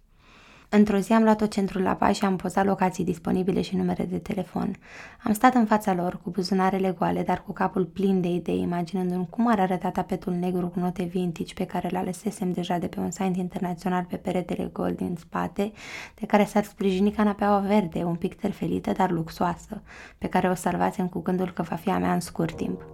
Într-o 0.68 0.98
zi 0.98 1.12
am 1.12 1.22
luat-o 1.22 1.46
centrul 1.46 1.82
la 1.82 1.94
pas 1.94 2.16
și 2.16 2.24
am 2.24 2.36
pozat 2.36 2.64
locații 2.64 3.04
disponibile 3.04 3.60
și 3.60 3.76
numere 3.76 4.04
de 4.04 4.18
telefon. 4.18 4.76
Am 5.24 5.32
stat 5.32 5.54
în 5.54 5.64
fața 5.64 5.94
lor 5.94 6.20
cu 6.22 6.30
buzunarele 6.30 6.94
goale, 6.98 7.22
dar 7.22 7.42
cu 7.46 7.52
capul 7.52 7.84
plin 7.84 8.20
de 8.20 8.28
idei, 8.28 8.60
imaginându-mi 8.60 9.26
cum 9.30 9.48
ar 9.48 9.60
arăta 9.60 9.90
tapetul 9.90 10.32
negru 10.32 10.66
cu 10.66 10.78
note 10.78 11.02
vintage 11.02 11.54
pe 11.54 11.64
care 11.64 11.88
l 11.92 11.96
alesesem 11.96 12.52
deja 12.52 12.78
de 12.78 12.86
pe 12.86 13.00
un 13.00 13.10
site 13.10 13.38
internațional 13.38 14.06
pe 14.08 14.16
peretele 14.16 14.70
gol 14.72 14.92
din 14.96 15.16
spate, 15.18 15.72
de 16.14 16.26
care 16.26 16.44
s-ar 16.44 16.64
sprijini 16.64 17.10
canapeaua 17.10 17.58
verde, 17.58 18.02
un 18.04 18.14
pic 18.14 18.34
terfelită, 18.34 18.92
dar 18.92 19.10
luxoasă, 19.10 19.82
pe 20.18 20.26
care 20.26 20.48
o 20.48 20.54
salvasem 20.54 21.08
cu 21.08 21.20
gândul 21.20 21.50
că 21.50 21.62
va 21.62 21.76
fi 21.76 21.90
a 21.90 21.98
mea 21.98 22.12
în 22.12 22.20
scurt 22.20 22.56
timp. 22.56 22.86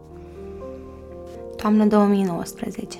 Toamnă 1.56 1.84
2019 1.84 2.98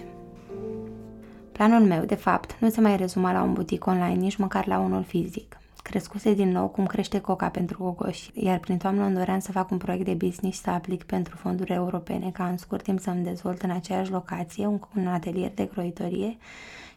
Planul 1.63 1.87
meu, 1.87 2.05
de 2.05 2.15
fapt, 2.15 2.57
nu 2.59 2.71
se 2.71 2.81
mai 2.81 2.97
rezuma 2.97 3.33
la 3.33 3.43
un 3.43 3.53
butic 3.53 3.87
online, 3.87 4.15
nici 4.15 4.37
măcar 4.37 4.67
la 4.67 4.79
unul 4.79 5.03
fizic. 5.03 5.62
Crescuse 5.83 6.35
din 6.35 6.49
nou 6.49 6.69
cum 6.69 6.87
crește 6.87 7.21
coca 7.21 7.49
pentru 7.49 7.83
gogoși, 7.83 8.31
iar 8.35 8.59
prin 8.59 8.77
toamnă 8.79 9.05
îmi 9.05 9.15
doream 9.15 9.39
să 9.39 9.53
fac 9.53 9.71
un 9.71 9.79
proiect 9.79 10.05
de 10.05 10.15
business 10.15 10.57
și 10.57 10.63
să 10.63 10.71
aplic 10.71 11.03
pentru 11.03 11.37
fonduri 11.37 11.73
europene, 11.73 12.31
ca 12.31 12.47
în 12.47 12.57
scurt 12.57 12.83
timp 12.83 13.01
să-mi 13.01 13.25
dezvolt 13.25 13.63
în 13.63 13.71
aceeași 13.71 14.11
locație 14.11 14.67
un, 14.67 14.81
un 14.97 15.07
atelier 15.07 15.53
de 15.55 15.69
croitorie 15.69 16.37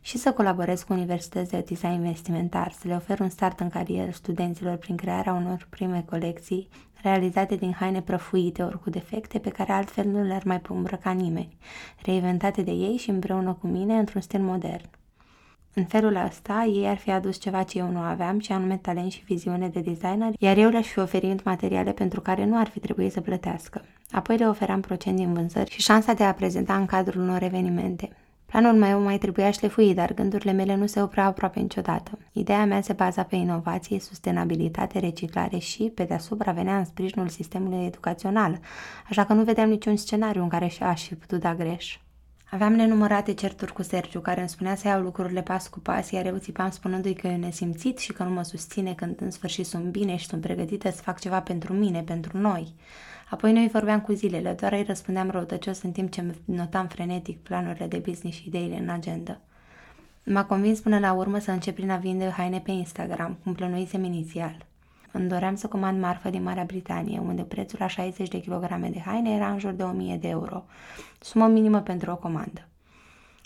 și 0.02 0.18
să 0.18 0.34
colaborez 0.34 0.84
cu 0.84 0.94
universități 0.94 1.52
de 1.52 1.66
design 1.68 2.02
vestimentar, 2.02 2.72
să 2.72 2.88
le 2.88 2.96
ofer 2.96 3.20
un 3.20 3.30
start 3.30 3.60
în 3.60 3.70
carieră 3.70 4.12
studenților 4.12 4.76
prin 4.76 4.96
crearea 4.96 5.34
unor 5.34 5.68
prime 5.70 6.04
colecții 6.10 6.68
realizate 7.02 7.56
din 7.56 7.74
haine 7.74 8.02
prăfuite 8.02 8.64
ori 8.64 8.80
cu 8.80 8.90
defecte 8.90 9.40
pe 9.40 9.50
care 9.50 9.72
altfel 9.72 10.08
nu 10.08 10.24
le-ar 10.24 10.44
mai 10.46 10.62
îmbrăca 10.70 11.12
nimeni, 11.12 11.58
reinventate 12.02 12.62
de 12.62 12.72
ei 12.72 12.98
și 12.98 13.10
împreună 13.10 13.54
cu 13.54 13.68
mine 13.68 13.98
într-un 13.98 14.22
stil 14.22 14.42
modern. 14.42 14.90
În 15.78 15.86
felul 15.86 16.16
ăsta, 16.28 16.64
ei 16.64 16.88
ar 16.88 16.98
fi 16.98 17.12
adus 17.12 17.38
ceva 17.38 17.64
ce 17.64 17.78
eu 17.78 17.92
nu 17.92 18.00
aveam, 18.00 18.40
și 18.40 18.52
anume 18.52 18.78
talent 18.78 19.12
și 19.12 19.24
viziune 19.24 19.68
de 19.68 19.80
designer, 19.80 20.34
iar 20.40 20.58
eu 20.58 20.70
le-aș 20.70 20.88
fi 20.88 21.00
oferit 21.00 21.44
materiale 21.44 21.92
pentru 21.92 22.22
care 22.22 22.46
nu 22.46 22.58
ar 22.58 22.68
fi 22.68 22.80
trebuit 22.80 23.12
să 23.12 23.22
plătească. 23.22 23.82
Apoi 24.12 24.38
le 24.38 24.48
oferam 24.48 24.82
procent 24.82 25.16
din 25.16 25.34
vânzări 25.34 25.72
și 25.72 25.82
șansa 25.82 26.14
de 26.14 26.24
a 26.24 26.34
prezenta 26.34 26.76
în 26.76 26.86
cadrul 26.86 27.22
unor 27.22 27.44
evenimente. 27.44 28.10
Planul 28.46 28.74
meu 28.74 29.02
mai 29.02 29.18
trebuia 29.18 29.52
șlefuit, 29.52 29.96
dar 29.96 30.14
gândurile 30.14 30.52
mele 30.52 30.76
nu 30.76 30.86
se 30.86 31.02
opreau 31.02 31.28
aproape 31.28 31.60
niciodată. 31.60 32.20
Ideea 32.32 32.66
mea 32.66 32.82
se 32.82 32.94
baza 32.94 33.24
pe 33.24 33.36
inovație, 33.36 34.00
sustenabilitate, 34.00 35.00
reciclare 35.00 35.58
și, 35.58 35.84
pe 35.96 36.04
deasupra, 36.04 36.52
venea 36.52 36.78
în 36.78 36.86
sprijinul 36.86 37.28
sistemului 37.28 37.86
educațional, 37.86 38.60
așa 39.10 39.26
că 39.26 39.34
nu 39.34 39.44
vedeam 39.44 39.70
niciun 39.70 39.96
scenariu 39.96 40.42
în 40.42 40.50
care 40.50 40.72
aș 40.80 41.08
fi 41.08 41.16
putut 41.16 41.40
da 41.40 41.56
greș. 41.56 41.98
Aveam 42.50 42.74
nenumărate 42.74 43.34
certuri 43.34 43.74
cu 43.74 43.82
Sergiu, 43.82 44.20
care 44.20 44.40
îmi 44.40 44.50
spunea 44.50 44.76
să 44.76 44.88
iau 44.88 45.02
lucrurile 45.02 45.42
pas 45.42 45.68
cu 45.68 45.80
pas, 45.80 46.12
iar 46.12 46.26
eu 46.26 46.38
țipam 46.38 46.70
spunându-i 46.70 47.14
că 47.14 47.28
e 47.28 47.36
nesimțit 47.36 47.98
și 47.98 48.14
că 48.14 48.24
nu 48.24 48.30
mă 48.30 48.44
susține 48.44 48.94
când 48.94 49.22
în 49.22 49.32
sfârșit 49.32 49.66
sunt 49.66 49.86
bine 49.86 50.16
și 50.16 50.28
sunt 50.28 50.42
pregătită 50.42 50.92
să 50.92 51.02
fac 51.02 51.20
ceva 51.20 51.42
pentru 51.42 51.74
mine, 51.74 52.02
pentru 52.02 52.38
noi. 52.38 52.74
Apoi 53.30 53.54
noi 53.54 53.70
vorbeam 53.72 54.02
cu 54.02 54.14
zilele, 54.14 54.54
doar 54.60 54.72
îi 54.72 54.84
răspundeam 54.84 55.30
răutăcios 55.30 55.82
în 55.82 55.92
timp 55.92 56.12
ce 56.12 56.36
notam 56.46 56.88
frenetic 56.88 57.40
planurile 57.40 57.88
de 57.88 57.98
business 57.98 58.38
și 58.38 58.48
ideile 58.48 58.78
în 58.78 58.90
agenda. 58.90 59.40
M-a 60.24 60.46
convins 60.46 60.80
până 60.80 61.00
la 61.00 61.14
urmă 61.14 61.40
să 61.40 61.52
încep 61.52 61.76
prin 61.76 61.90
a 61.90 61.98
vinde 61.98 62.30
haine 62.30 62.60
pe 62.60 62.72
Instagram, 62.72 63.38
cum 63.44 63.54
plănuisem 63.54 64.04
inițial. 64.04 64.66
Îmi 65.18 65.28
doream 65.28 65.56
să 65.56 65.68
comand 65.68 66.02
marfă 66.02 66.30
din 66.30 66.44
Marea 66.44 66.64
Britanie, 66.64 67.20
unde 67.20 67.42
prețul 67.42 67.78
la 67.82 67.88
60 67.88 68.28
de 68.28 68.40
kilograme 68.40 68.90
de 68.90 69.00
haine 69.00 69.32
era 69.36 69.52
în 69.52 69.60
jur 69.60 69.72
de 69.72 69.84
1000 69.84 70.16
de 70.16 70.28
euro, 70.28 70.66
sumă 71.20 71.48
minimă 71.48 71.82
pentru 71.82 72.12
o 72.12 72.16
comandă. 72.16 72.68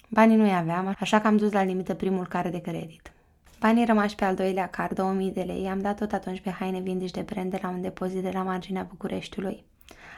Banii 0.10 0.36
nu-i 0.36 0.56
aveam, 0.56 0.96
așa 1.00 1.20
că 1.20 1.28
am 1.28 1.38
dus 1.38 1.52
la 1.52 1.64
limită 1.64 1.94
primul 1.94 2.28
card 2.28 2.52
de 2.52 2.60
credit. 2.62 3.12
Banii 3.60 3.86
rămași 3.86 4.16
pe 4.16 4.26
al 4.26 4.36
doilea 4.36 4.68
card, 4.68 4.96
2000 4.96 5.32
de 5.32 5.42
lei, 5.42 5.68
am 5.68 5.80
dat 5.80 5.98
tot 5.98 6.12
atunci 6.12 6.42
pe 6.42 6.50
haine 6.50 6.80
vindici 6.80 7.12
de 7.12 7.22
brand 7.22 7.52
de 7.52 7.60
la 7.62 7.70
un 7.70 7.82
depozit 7.82 8.24
de 8.24 8.32
la 8.34 8.44
marginea 8.44 8.88
Bucureștiului. 8.90 9.64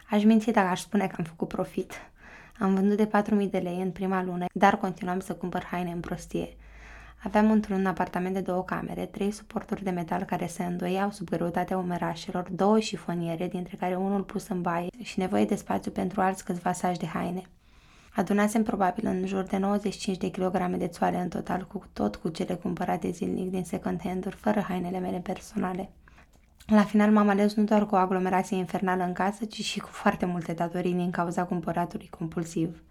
Aș 0.09 0.23
minți 0.23 0.51
dacă 0.51 0.67
aș 0.67 0.79
spune 0.79 1.07
că 1.07 1.15
am 1.17 1.23
făcut 1.23 1.47
profit. 1.47 1.93
Am 2.59 2.75
vândut 2.75 2.97
de 2.97 3.07
4.000 3.45 3.49
de 3.49 3.57
lei 3.57 3.81
în 3.81 3.91
prima 3.91 4.23
lună, 4.23 4.45
dar 4.53 4.77
continuam 4.77 5.19
să 5.19 5.33
cumpăr 5.33 5.63
haine 5.63 5.91
în 5.91 5.99
prostie. 5.99 6.55
Aveam 7.23 7.51
într-un 7.51 7.85
apartament 7.85 8.33
de 8.33 8.41
două 8.41 8.63
camere, 8.63 9.05
trei 9.05 9.31
suporturi 9.31 9.83
de 9.83 9.89
metal 9.89 10.23
care 10.23 10.47
se 10.47 10.63
îndoiau 10.63 11.11
sub 11.11 11.29
greutatea 11.29 11.77
umerașelor, 11.77 12.47
două 12.51 12.79
șifoniere, 12.79 13.47
dintre 13.47 13.77
care 13.79 13.95
unul 13.95 14.21
pus 14.21 14.47
în 14.47 14.61
baie 14.61 14.89
și 15.03 15.19
nevoie 15.19 15.45
de 15.45 15.55
spațiu 15.55 15.91
pentru 15.91 16.21
alți 16.21 16.45
câțiva 16.45 16.71
saci 16.71 16.97
de 16.97 17.05
haine. 17.05 17.41
Adunasem 18.15 18.63
probabil 18.63 19.07
în 19.07 19.25
jur 19.25 19.43
de 19.43 19.57
95 19.57 20.17
de 20.17 20.29
kilograme 20.29 20.77
de 20.77 20.87
țoale 20.87 21.17
în 21.17 21.29
total, 21.29 21.67
cu 21.67 21.83
tot 21.93 22.15
cu 22.15 22.29
cele 22.29 22.53
cumpărate 22.53 23.09
zilnic 23.09 23.49
din 23.49 23.63
second 23.63 24.01
hand-uri, 24.03 24.35
fără 24.35 24.59
hainele 24.59 24.99
mele 24.99 25.17
personale. 25.17 25.89
La 26.65 26.83
final 26.83 27.11
m-am 27.11 27.29
ales 27.29 27.53
nu 27.53 27.63
doar 27.63 27.85
cu 27.85 27.95
o 27.95 27.97
aglomerație 27.97 28.57
infernală 28.57 29.03
în 29.03 29.13
casă, 29.13 29.45
ci 29.45 29.61
și 29.61 29.79
cu 29.79 29.87
foarte 29.87 30.25
multe 30.25 30.53
datorii 30.53 30.93
din 30.93 31.11
cauza 31.11 31.43
cumpăratului 31.43 32.09
compulsiv. 32.09 32.81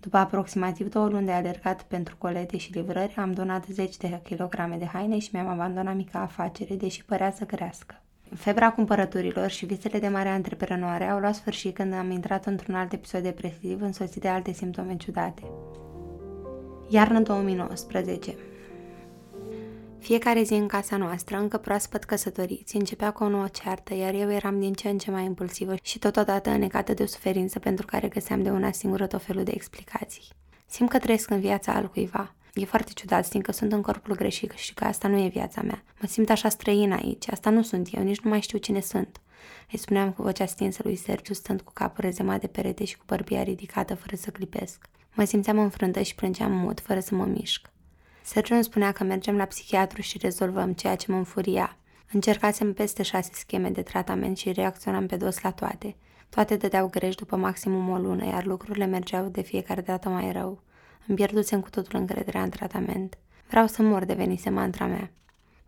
După 0.00 0.16
aproximativ 0.16 0.90
două 0.90 1.08
luni 1.08 1.26
de 1.26 1.32
alergat 1.32 1.82
pentru 1.82 2.16
colete 2.18 2.56
și 2.56 2.72
livrări, 2.72 3.14
am 3.16 3.32
donat 3.32 3.64
10 3.66 3.96
de 4.08 4.20
kilograme 4.24 4.76
de 4.76 4.84
haine 4.84 5.18
și 5.18 5.30
mi-am 5.32 5.48
abandonat 5.48 5.94
mica 5.96 6.20
afacere, 6.20 6.74
deși 6.74 7.04
părea 7.04 7.30
să 7.30 7.44
crească. 7.44 8.00
Febra 8.34 8.70
cumpărăturilor 8.72 9.48
și 9.50 9.66
visele 9.66 9.98
de 9.98 10.08
mare 10.08 10.28
antreprenoare 10.28 11.04
au 11.04 11.18
luat 11.18 11.34
sfârșit 11.34 11.74
când 11.74 11.92
am 11.92 12.10
intrat 12.10 12.46
într-un 12.46 12.74
alt 12.74 12.92
episod 12.92 13.22
depresiv 13.22 13.82
însoțit 13.82 14.22
de 14.22 14.28
alte 14.28 14.52
simptome 14.52 14.96
ciudate. 14.96 15.42
Iarnă 16.88 17.20
2019 17.20 18.34
fiecare 20.06 20.42
zi 20.42 20.52
în 20.52 20.66
casa 20.66 20.96
noastră, 20.96 21.36
încă 21.36 21.56
proaspăt 21.56 22.04
căsătoriți, 22.04 22.76
începea 22.76 23.10
cu 23.10 23.24
o 23.24 23.28
nouă 23.28 23.48
ceartă, 23.48 23.94
iar 23.94 24.14
eu 24.14 24.32
eram 24.32 24.60
din 24.60 24.72
ce 24.72 24.88
în 24.88 24.98
ce 24.98 25.10
mai 25.10 25.24
impulsivă 25.24 25.74
și 25.82 25.98
totodată 25.98 26.50
înecată 26.50 26.94
de 26.94 27.02
o 27.02 27.06
suferință 27.06 27.58
pentru 27.58 27.86
care 27.86 28.08
găseam 28.08 28.42
de 28.42 28.50
una 28.50 28.72
singură 28.72 29.06
tot 29.06 29.22
felul 29.22 29.44
de 29.44 29.52
explicații. 29.54 30.22
Simt 30.66 30.88
că 30.88 30.98
trăiesc 30.98 31.30
în 31.30 31.40
viața 31.40 31.72
altcuiva. 31.72 32.34
E 32.54 32.64
foarte 32.64 32.92
ciudat, 32.94 33.26
simt 33.26 33.44
că 33.44 33.52
sunt 33.52 33.72
în 33.72 33.82
corpul 33.82 34.14
greșit 34.14 34.50
și 34.52 34.74
că 34.74 34.84
asta 34.84 35.08
nu 35.08 35.18
e 35.18 35.28
viața 35.28 35.62
mea. 35.62 35.82
Mă 36.00 36.08
simt 36.08 36.30
așa 36.30 36.48
străin 36.48 36.92
aici, 36.92 37.30
asta 37.30 37.50
nu 37.50 37.62
sunt 37.62 37.88
eu, 37.96 38.02
nici 38.02 38.20
nu 38.20 38.30
mai 38.30 38.40
știu 38.40 38.58
cine 38.58 38.80
sunt. 38.80 39.20
Îi 39.72 39.78
spuneam 39.78 40.12
cu 40.12 40.22
vocea 40.22 40.46
stinsă 40.46 40.80
lui 40.84 40.96
Sergiu, 40.96 41.34
stând 41.34 41.60
cu 41.60 41.72
capul 41.72 42.04
rezemat 42.04 42.40
de 42.40 42.46
perete 42.46 42.84
și 42.84 42.96
cu 42.96 43.04
bărbia 43.06 43.42
ridicată, 43.42 43.94
fără 43.94 44.16
să 44.16 44.30
clipesc. 44.30 44.88
Mă 45.14 45.24
simțeam 45.24 45.58
înfrântă 45.58 46.02
și 46.02 46.14
plângeam 46.14 46.52
mut, 46.52 46.80
fără 46.80 47.00
să 47.00 47.14
mă 47.14 47.24
mișc. 47.24 47.70
Sergiu 48.28 48.54
îmi 48.54 48.64
spunea 48.64 48.92
că 48.92 49.04
mergem 49.04 49.36
la 49.36 49.44
psihiatru 49.44 50.00
și 50.00 50.18
rezolvăm 50.18 50.72
ceea 50.72 50.96
ce 50.96 51.12
mă 51.12 51.16
înfuria. 51.16 51.76
Încercasem 52.12 52.72
peste 52.72 53.02
șase 53.02 53.30
scheme 53.32 53.70
de 53.70 53.82
tratament 53.82 54.36
și 54.36 54.52
reacționam 54.52 55.06
pe 55.06 55.16
dos 55.16 55.40
la 55.40 55.50
toate. 55.50 55.96
Toate 56.28 56.56
dădeau 56.56 56.88
greș 56.88 57.14
după 57.14 57.36
maximum 57.36 57.88
o 57.88 57.96
lună, 57.96 58.24
iar 58.24 58.44
lucrurile 58.44 58.84
mergeau 58.84 59.28
de 59.28 59.42
fiecare 59.42 59.80
dată 59.80 60.08
mai 60.08 60.32
rău. 60.32 60.62
Îmi 61.06 61.16
pierdusem 61.16 61.60
cu 61.60 61.70
totul 61.70 61.98
încrederea 61.98 62.42
în 62.42 62.50
tratament. 62.50 63.18
Vreau 63.48 63.66
să 63.66 63.82
mor 63.82 64.04
devenise 64.04 64.50
mantra 64.50 64.86
mea. 64.86 65.10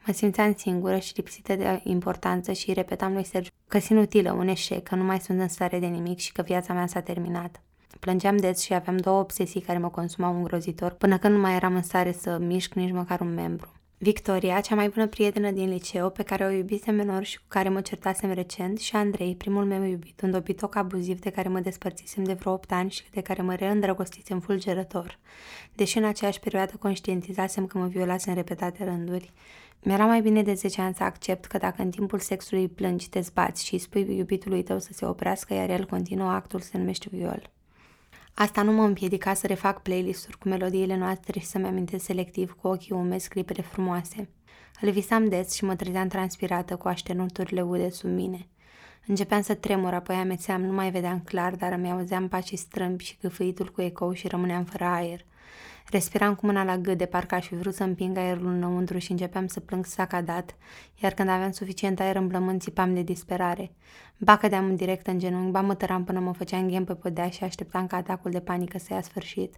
Mă 0.06 0.12
simțeam 0.12 0.54
singură 0.54 0.98
și 0.98 1.12
lipsită 1.16 1.54
de 1.54 1.80
importanță 1.84 2.52
și 2.52 2.72
repetam 2.72 3.12
lui 3.12 3.24
Sergiu 3.24 3.50
că 3.68 3.78
sunt 3.78 3.90
inutilă, 3.90 4.32
un 4.32 4.48
eșec, 4.48 4.82
că 4.82 4.94
nu 4.94 5.04
mai 5.04 5.20
sunt 5.20 5.40
în 5.40 5.48
stare 5.48 5.78
de 5.78 5.86
nimic 5.86 6.18
și 6.18 6.32
că 6.32 6.42
viața 6.42 6.72
mea 6.72 6.86
s-a 6.86 7.00
terminat. 7.00 7.62
Plângeam 8.00 8.36
des 8.36 8.60
și 8.60 8.74
aveam 8.74 8.96
două 8.96 9.20
obsesii 9.20 9.60
care 9.60 9.78
mă 9.78 9.88
consumau 9.88 10.36
îngrozitor, 10.36 10.92
până 10.92 11.18
când 11.18 11.34
nu 11.34 11.40
mai 11.40 11.54
eram 11.54 11.74
în 11.74 11.82
stare 11.82 12.12
să 12.12 12.38
mișc 12.38 12.74
nici 12.74 12.92
măcar 12.92 13.20
un 13.20 13.34
membru. 13.34 13.72
Victoria, 14.00 14.60
cea 14.60 14.74
mai 14.74 14.88
bună 14.88 15.06
prietenă 15.06 15.50
din 15.50 15.68
liceu, 15.68 16.10
pe 16.10 16.22
care 16.22 16.44
o 16.44 16.50
iubisem 16.50 16.94
menor 16.94 17.22
și 17.22 17.38
cu 17.38 17.44
care 17.48 17.68
mă 17.68 17.80
certasem 17.80 18.32
recent, 18.32 18.78
și 18.78 18.96
Andrei, 18.96 19.34
primul 19.36 19.64
meu 19.64 19.84
iubit, 19.84 20.20
un 20.20 20.30
dobitoc 20.30 20.76
abuziv 20.76 21.20
de 21.20 21.30
care 21.30 21.48
mă 21.48 21.60
despărțisem 21.60 22.24
de 22.24 22.32
vreo 22.32 22.52
8 22.52 22.72
ani 22.72 22.90
și 22.90 23.10
de 23.10 23.20
care 23.20 23.42
mă 23.42 23.54
reîndrăgostisem 23.54 24.40
fulgerător. 24.40 25.18
Deși 25.74 25.98
în 25.98 26.04
aceeași 26.04 26.40
perioadă 26.40 26.72
conștientizasem 26.78 27.66
că 27.66 27.78
mă 27.78 27.86
violase 27.86 28.28
în 28.28 28.36
repetate 28.36 28.84
rânduri, 28.84 29.32
mi-era 29.82 30.06
mai 30.06 30.20
bine 30.20 30.42
de 30.42 30.54
10 30.54 30.80
ani 30.80 30.94
să 30.94 31.02
accept 31.02 31.44
că 31.44 31.58
dacă 31.58 31.82
în 31.82 31.90
timpul 31.90 32.18
sexului 32.18 32.68
plângi, 32.68 33.08
te 33.08 33.20
zbați 33.20 33.64
și 33.64 33.72
îi 33.72 33.80
spui 33.80 34.16
iubitului 34.16 34.62
tău 34.62 34.78
să 34.78 34.90
se 34.92 35.06
oprească, 35.06 35.54
iar 35.54 35.70
el 35.70 35.86
continuă, 35.86 36.30
actul 36.30 36.60
se 36.60 36.78
numește 36.78 37.08
viol. 37.10 37.50
Asta 38.40 38.62
nu 38.62 38.72
mă 38.72 38.82
împiedica 38.82 39.34
să 39.34 39.46
refac 39.46 39.82
playlist-uri 39.82 40.38
cu 40.38 40.48
melodiile 40.48 40.96
noastre 40.96 41.38
și 41.38 41.46
să-mi 41.46 41.66
amintesc 41.66 42.04
selectiv 42.04 42.52
cu 42.52 42.68
ochii 42.68 42.94
umezi 42.94 43.28
clipele 43.28 43.62
frumoase. 43.62 44.28
Îl 44.80 44.90
visam 44.90 45.28
des 45.28 45.54
și 45.54 45.64
mă 45.64 45.74
trezeam 45.74 46.08
transpirată 46.08 46.76
cu 46.76 46.88
așternuturile 46.88 47.62
ude 47.62 47.90
sub 47.90 48.10
mine. 48.10 48.48
Începeam 49.06 49.42
să 49.42 49.54
tremur, 49.54 49.94
apoi 49.94 50.16
amețeam, 50.16 50.62
nu 50.62 50.72
mai 50.72 50.90
vedeam 50.90 51.20
clar, 51.20 51.54
dar 51.54 51.72
îmi 51.72 51.90
auzeam 51.90 52.28
pașii 52.28 52.56
strâmbi 52.56 53.04
și 53.04 53.16
gâfâitul 53.20 53.68
cu 53.68 53.82
ecou 53.82 54.12
și 54.12 54.28
rămâneam 54.28 54.64
fără 54.64 54.84
aer. 54.84 55.24
Respiram 55.90 56.34
cu 56.34 56.46
mâna 56.46 56.64
la 56.64 56.76
gât 56.76 56.98
de 56.98 57.06
parcă 57.06 57.34
aș 57.34 57.46
fi 57.46 57.54
vrut 57.54 57.74
să 57.74 57.82
împing 57.82 58.16
aerul 58.16 58.46
înăuntru 58.46 58.98
și 58.98 59.10
începeam 59.10 59.46
să 59.46 59.60
plâng 59.60 59.86
sacadat, 59.86 60.56
iar 61.02 61.12
când 61.12 61.28
aveam 61.28 61.50
suficient 61.50 62.00
aer 62.00 62.16
în 62.16 62.26
blământ 62.26 62.62
țipam 62.62 62.94
de 62.94 63.02
disperare. 63.02 63.72
Ba 64.16 64.36
cădeam 64.36 64.64
în 64.64 64.76
direct 64.76 65.06
în 65.06 65.18
genunchi, 65.18 65.50
ba 65.50 65.60
mă 65.60 65.74
tăram 65.74 66.04
până 66.04 66.20
mă 66.20 66.32
făceam 66.32 66.68
ghem 66.68 66.84
pe 66.84 66.94
podea 66.94 67.28
și 67.28 67.44
așteptam 67.44 67.86
ca 67.86 67.96
atacul 67.96 68.30
de 68.30 68.40
panică 68.40 68.78
să 68.78 68.92
ia 68.92 69.02
sfârșit. 69.02 69.56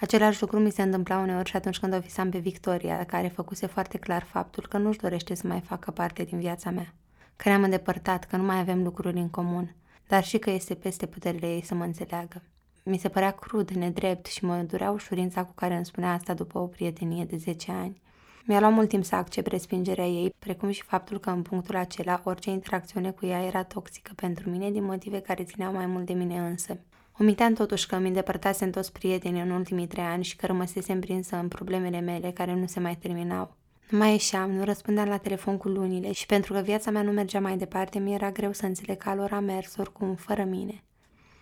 Același 0.00 0.40
lucru 0.40 0.58
mi 0.58 0.70
se 0.70 0.82
întâmpla 0.82 1.18
uneori 1.18 1.48
și 1.48 1.56
atunci 1.56 1.78
când 1.78 1.94
o 1.94 1.98
visam 1.98 2.30
pe 2.30 2.38
Victoria, 2.38 3.04
care 3.04 3.28
făcuse 3.28 3.66
foarte 3.66 3.98
clar 3.98 4.22
faptul 4.22 4.66
că 4.66 4.78
nu-și 4.78 4.98
dorește 4.98 5.34
să 5.34 5.46
mai 5.46 5.60
facă 5.60 5.90
parte 5.90 6.22
din 6.22 6.38
viața 6.38 6.70
mea. 6.70 6.94
Că 7.36 7.48
ne-am 7.48 7.62
îndepărtat, 7.62 8.24
că 8.24 8.36
nu 8.36 8.42
mai 8.42 8.58
avem 8.58 8.82
lucruri 8.82 9.18
în 9.18 9.30
comun, 9.30 9.74
dar 10.06 10.24
și 10.24 10.38
că 10.38 10.50
este 10.50 10.74
peste 10.74 11.06
puterile 11.06 11.46
ei 11.46 11.64
să 11.64 11.74
mă 11.74 11.84
înțeleagă. 11.84 12.42
Mi 12.82 12.98
se 12.98 13.08
părea 13.08 13.30
crud, 13.30 13.70
nedrept 13.70 14.26
și 14.26 14.44
mă 14.44 14.56
durea 14.56 14.90
ușurința 14.90 15.44
cu 15.44 15.52
care 15.54 15.74
îmi 15.74 15.86
spunea 15.86 16.12
asta 16.12 16.34
după 16.34 16.58
o 16.58 16.66
prietenie 16.66 17.24
de 17.24 17.36
10 17.36 17.72
ani. 17.72 18.00
Mi-a 18.48 18.60
luat 18.60 18.72
mult 18.72 18.88
timp 18.88 19.04
să 19.04 19.14
accept 19.14 19.46
respingerea 19.46 20.06
ei, 20.06 20.34
precum 20.38 20.70
și 20.70 20.82
faptul 20.82 21.18
că 21.18 21.30
în 21.30 21.42
punctul 21.42 21.76
acela 21.76 22.20
orice 22.24 22.50
interacțiune 22.50 23.10
cu 23.10 23.26
ea 23.26 23.44
era 23.44 23.62
toxică 23.62 24.12
pentru 24.16 24.50
mine 24.50 24.70
din 24.70 24.84
motive 24.84 25.20
care 25.20 25.44
țineau 25.44 25.72
mai 25.72 25.86
mult 25.86 26.06
de 26.06 26.12
mine 26.12 26.38
însă. 26.38 26.78
Omiteam 27.18 27.52
totuși 27.52 27.86
că 27.86 27.94
îmi 27.96 28.06
îndepărtasem 28.06 28.70
toți 28.70 28.92
prietenii 28.92 29.40
în 29.40 29.50
ultimii 29.50 29.86
trei 29.86 30.04
ani 30.04 30.24
și 30.24 30.36
că 30.36 30.46
rămăsesem 30.46 31.00
prinsă 31.00 31.36
în 31.36 31.48
problemele 31.48 32.00
mele 32.00 32.30
care 32.30 32.54
nu 32.54 32.66
se 32.66 32.80
mai 32.80 32.96
terminau. 32.96 33.56
Nu 33.90 33.98
mai 33.98 34.10
ieșeam, 34.10 34.50
nu 34.50 34.64
răspundeam 34.64 35.08
la 35.08 35.16
telefon 35.16 35.56
cu 35.56 35.68
lunile 35.68 36.12
și 36.12 36.26
pentru 36.26 36.52
că 36.52 36.60
viața 36.60 36.90
mea 36.90 37.02
nu 37.02 37.10
mergea 37.10 37.40
mai 37.40 37.56
departe, 37.56 37.98
mi 37.98 38.14
era 38.14 38.30
greu 38.30 38.52
să 38.52 38.66
înțeleg 38.66 38.96
că 38.96 39.14
lor 39.14 39.32
a 39.32 39.40
mers 39.40 39.76
oricum 39.76 40.14
fără 40.14 40.44
mine. 40.44 40.82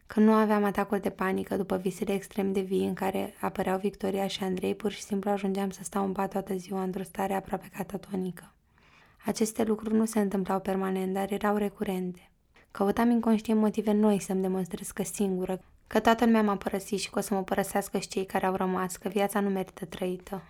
Când 0.07 0.27
nu 0.27 0.33
aveam 0.33 0.65
atacuri 0.65 1.01
de 1.01 1.11
panică 1.11 1.57
după 1.57 1.77
visele 1.77 2.13
extrem 2.13 2.53
de 2.53 2.61
vii 2.61 2.87
în 2.87 2.95
care 2.95 3.35
apăreau 3.41 3.79
Victoria 3.79 4.27
și 4.27 4.45
Andrei, 4.45 4.75
pur 4.75 4.91
și 4.91 5.03
simplu 5.03 5.31
ajungeam 5.31 5.71
să 5.71 5.81
stau 5.83 6.05
în 6.05 6.13
pat 6.13 6.31
toată 6.31 6.57
ziua 6.57 6.83
într-o 6.83 7.03
stare 7.03 7.35
aproape 7.35 7.71
catatonică. 7.77 8.55
Aceste 9.25 9.63
lucruri 9.63 9.95
nu 9.95 10.05
se 10.05 10.21
întâmplau 10.21 10.61
permanent, 10.61 11.15
dar 11.15 11.33
erau 11.33 11.57
recurente. 11.57 12.31
Căutam 12.71 13.11
inconștient 13.11 13.61
motive 13.61 13.93
noi 13.93 14.21
să-mi 14.21 14.43
demonstrez 14.43 14.91
că 14.91 15.03
singură, 15.03 15.61
că 15.87 16.01
toată 16.01 16.25
lumea 16.25 16.43
m-a 16.43 16.57
părăsit 16.57 16.99
și 16.99 17.11
că 17.11 17.19
o 17.19 17.23
să 17.23 17.35
mă 17.35 17.43
părăsească 17.43 17.99
și 17.99 18.09
cei 18.09 18.25
care 18.25 18.47
au 18.47 18.55
rămas, 18.55 18.97
că 18.97 19.09
viața 19.09 19.41
nu 19.41 19.49
merită 19.49 19.85
trăită. 19.85 20.43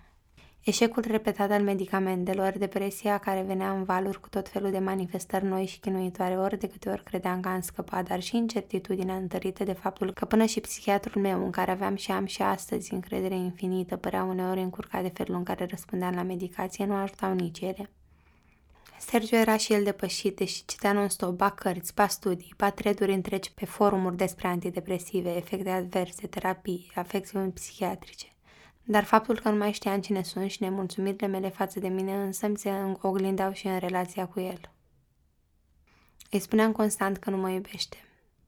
Eșecul 0.67 1.05
repetat 1.07 1.51
al 1.51 1.63
medicamentelor, 1.63 2.59
depresia 2.59 3.19
care 3.19 3.43
venea 3.43 3.71
în 3.71 3.85
valuri 3.85 4.21
cu 4.21 4.29
tot 4.29 4.49
felul 4.49 4.71
de 4.71 4.79
manifestări 4.79 5.45
noi 5.45 5.67
și 5.67 5.79
chinuitoare, 5.79 6.39
ori 6.39 6.59
de 6.59 6.69
câte 6.69 6.89
ori 6.89 7.03
credeam 7.03 7.41
că 7.41 7.49
am 7.49 7.61
scăpat, 7.61 8.09
dar 8.09 8.21
și 8.21 8.37
incertitudinea 8.37 9.17
întărită 9.17 9.65
de 9.65 9.73
faptul 9.73 10.13
că 10.13 10.25
până 10.25 10.45
și 10.45 10.61
psihiatrul 10.61 11.23
meu, 11.23 11.45
în 11.45 11.51
care 11.51 11.71
aveam 11.71 11.97
și 11.97 12.11
am 12.11 12.27
și 12.27 12.43
astăzi 12.43 12.95
încredere 12.95 13.35
infinită, 13.35 13.97
părea 13.97 14.25
uneori 14.25 14.61
încurcat 14.61 15.03
de 15.03 15.11
felul 15.15 15.37
în 15.37 15.45
care 15.45 15.67
răspundeam 15.71 16.15
la 16.15 16.23
medicație, 16.23 16.87
nu 16.87 16.95
ajutau 16.95 17.35
nici 17.35 17.61
ele. 17.61 17.91
Sergio 18.99 19.37
era 19.37 19.57
și 19.57 19.73
el 19.73 19.85
depășit, 19.85 20.37
deși 20.37 20.65
citea 20.65 20.93
non-stop, 20.93 21.37
ba 21.37 21.51
cărți, 21.51 21.95
ba 21.95 22.07
studii, 22.07 22.55
ba 22.57 22.71
treduri 22.71 23.13
întregi 23.13 23.53
pe 23.53 23.65
forumuri 23.65 24.17
despre 24.17 24.49
antidepresive, 24.49 25.37
efecte 25.37 25.71
adverse, 25.71 26.27
terapii, 26.27 26.91
afecțiuni 26.95 27.53
psihiatrice. 27.53 28.36
Dar 28.89 29.05
faptul 29.05 29.41
că 29.41 29.49
nu 29.49 29.57
mai 29.57 29.73
știam 29.73 30.01
cine 30.01 30.23
sunt 30.23 30.51
și 30.51 30.63
nemulțumirile 30.63 31.27
mele 31.27 31.49
față 31.49 31.81
de 31.81 31.89
mine 31.89 32.15
însă 32.15 32.47
mi 32.47 32.57
se 32.57 32.71
oglindeau 33.01 33.53
și 33.53 33.67
în 33.67 33.79
relația 33.79 34.27
cu 34.27 34.41
el. 34.41 34.61
Îi 36.31 36.39
spuneam 36.39 36.73
constant 36.73 37.17
că 37.17 37.31
nu 37.31 37.37
mă 37.37 37.51
iubește. 37.51 37.97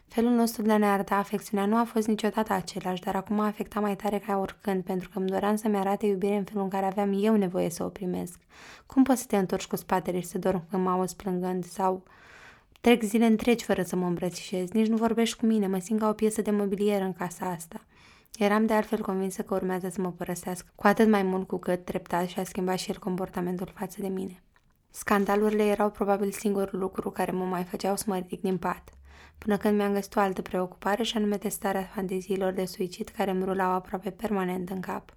Felul 0.08 0.30
nostru 0.30 0.62
de 0.62 0.72
a 0.72 0.78
ne 0.78 0.86
arăta 0.86 1.16
afecțiunea 1.16 1.66
nu 1.66 1.76
a 1.76 1.84
fost 1.84 2.06
niciodată 2.06 2.52
același, 2.52 3.02
dar 3.02 3.16
acum 3.16 3.40
a 3.40 3.46
afectat 3.46 3.82
mai 3.82 3.96
tare 3.96 4.18
ca 4.18 4.36
oricând, 4.36 4.84
pentru 4.84 5.08
că 5.08 5.18
îmi 5.18 5.28
doream 5.28 5.56
să-mi 5.56 5.76
arate 5.76 6.06
iubire 6.06 6.36
în 6.36 6.44
felul 6.44 6.62
în 6.62 6.68
care 6.68 6.86
aveam 6.86 7.24
eu 7.24 7.36
nevoie 7.36 7.70
să 7.70 7.84
o 7.84 7.88
primesc. 7.88 8.38
Cum 8.86 9.02
poți 9.02 9.20
să 9.20 9.26
te 9.26 9.36
întorci 9.36 9.66
cu 9.66 9.76
spatele 9.76 10.20
și 10.20 10.26
să 10.26 10.38
dormi 10.38 10.66
când 10.70 10.82
mă 10.82 10.90
auzi 10.90 11.16
plângând 11.16 11.64
sau 11.64 12.02
trec 12.80 13.02
zile 13.02 13.26
întregi 13.26 13.64
fără 13.64 13.82
să 13.82 13.96
mă 13.96 14.06
îmbrățișez, 14.06 14.70
nici 14.70 14.88
nu 14.88 14.96
vorbești 14.96 15.36
cu 15.36 15.46
mine, 15.46 15.66
mă 15.66 15.78
simt 15.78 16.00
ca 16.00 16.08
o 16.08 16.12
piesă 16.12 16.42
de 16.42 16.50
mobilier 16.50 17.02
în 17.02 17.12
casa 17.12 17.46
asta. 17.46 17.80
Eram 18.38 18.66
de 18.66 18.72
altfel 18.72 19.00
convinsă 19.00 19.42
că 19.42 19.54
urmează 19.54 19.88
să 19.88 20.00
mă 20.00 20.12
părăsească, 20.12 20.72
cu 20.74 20.86
atât 20.86 21.08
mai 21.08 21.22
mult 21.22 21.46
cu 21.46 21.58
cât 21.58 21.84
treptat 21.84 22.26
și-a 22.26 22.44
schimbat 22.44 22.78
și 22.78 22.90
el 22.90 22.98
comportamentul 22.98 23.72
față 23.74 24.00
de 24.00 24.08
mine. 24.08 24.42
Scandalurile 24.90 25.64
erau 25.64 25.90
probabil 25.90 26.30
singurul 26.30 26.78
lucru 26.78 27.10
care 27.10 27.30
mă 27.30 27.44
mai 27.44 27.64
făceau 27.64 27.96
să 27.96 28.04
mă 28.06 28.16
ridic 28.16 28.40
din 28.40 28.58
pat, 28.58 28.88
până 29.38 29.56
când 29.56 29.76
mi-am 29.76 29.92
găsit 29.92 30.16
o 30.16 30.20
altă 30.20 30.42
preocupare 30.42 31.02
și 31.02 31.16
anume 31.16 31.36
testarea 31.36 31.90
fanteziilor 31.94 32.52
de 32.52 32.64
suicid 32.64 33.08
care 33.08 33.30
îmi 33.30 33.44
rulau 33.44 33.70
aproape 33.70 34.10
permanent 34.10 34.70
în 34.70 34.80
cap. 34.80 35.16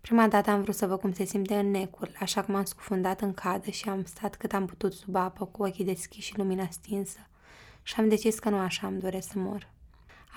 Prima 0.00 0.28
dată 0.28 0.50
am 0.50 0.62
vrut 0.62 0.74
să 0.74 0.86
văd 0.86 1.00
cum 1.00 1.12
se 1.12 1.24
simte 1.24 1.54
în 1.54 1.70
necul, 1.70 2.12
așa 2.20 2.42
că 2.42 2.52
m-am 2.52 2.64
scufundat 2.64 3.20
în 3.20 3.34
cadă 3.34 3.70
și 3.70 3.88
am 3.88 4.04
stat 4.04 4.36
cât 4.36 4.52
am 4.52 4.66
putut 4.66 4.92
sub 4.92 5.14
apă, 5.14 5.44
cu 5.44 5.62
ochii 5.62 5.84
deschiși 5.84 6.26
și 6.26 6.38
lumina 6.38 6.68
stinsă. 6.70 7.18
Și 7.82 7.94
am 7.98 8.08
decis 8.08 8.38
că 8.38 8.48
nu 8.48 8.58
așa 8.58 8.86
îmi 8.86 9.00
doresc 9.00 9.28
să 9.28 9.38
mor. 9.38 9.74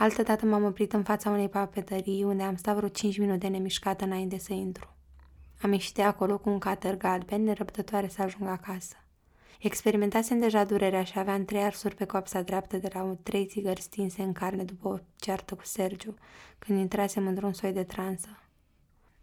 Altădată 0.01 0.45
m-am 0.45 0.63
oprit 0.63 0.93
în 0.93 1.03
fața 1.03 1.29
unei 1.29 1.49
papetării 1.49 2.23
unde 2.23 2.43
am 2.43 2.55
stat 2.55 2.75
vreo 2.75 2.88
5 2.88 3.17
minute 3.17 3.47
nemișcată 3.47 4.03
înainte 4.03 4.38
să 4.38 4.53
intru. 4.53 4.95
Am 5.62 5.71
ieșit 5.71 5.93
de 5.93 6.01
acolo 6.01 6.38
cu 6.38 6.49
un 6.49 6.59
cater 6.59 6.97
galben, 6.97 7.43
nerăbdătoare 7.43 8.07
să 8.07 8.21
ajung 8.21 8.49
acasă. 8.49 8.95
Experimentasem 9.59 10.39
deja 10.39 10.63
durerea 10.63 11.03
și 11.03 11.19
aveam 11.19 11.45
trei 11.45 11.63
arsuri 11.63 11.95
pe 11.95 12.05
coapsa 12.05 12.41
dreaptă 12.41 12.77
de 12.77 12.89
la 12.93 13.17
trei 13.23 13.45
țigări 13.45 13.81
stinse 13.81 14.21
în 14.21 14.31
carne 14.31 14.63
după 14.63 14.88
o 14.88 14.97
ceartă 15.15 15.55
cu 15.55 15.65
Sergiu, 15.65 16.13
când 16.59 16.79
intrasem 16.79 17.27
într-un 17.27 17.53
soi 17.53 17.71
de 17.71 17.83
transă. 17.83 18.29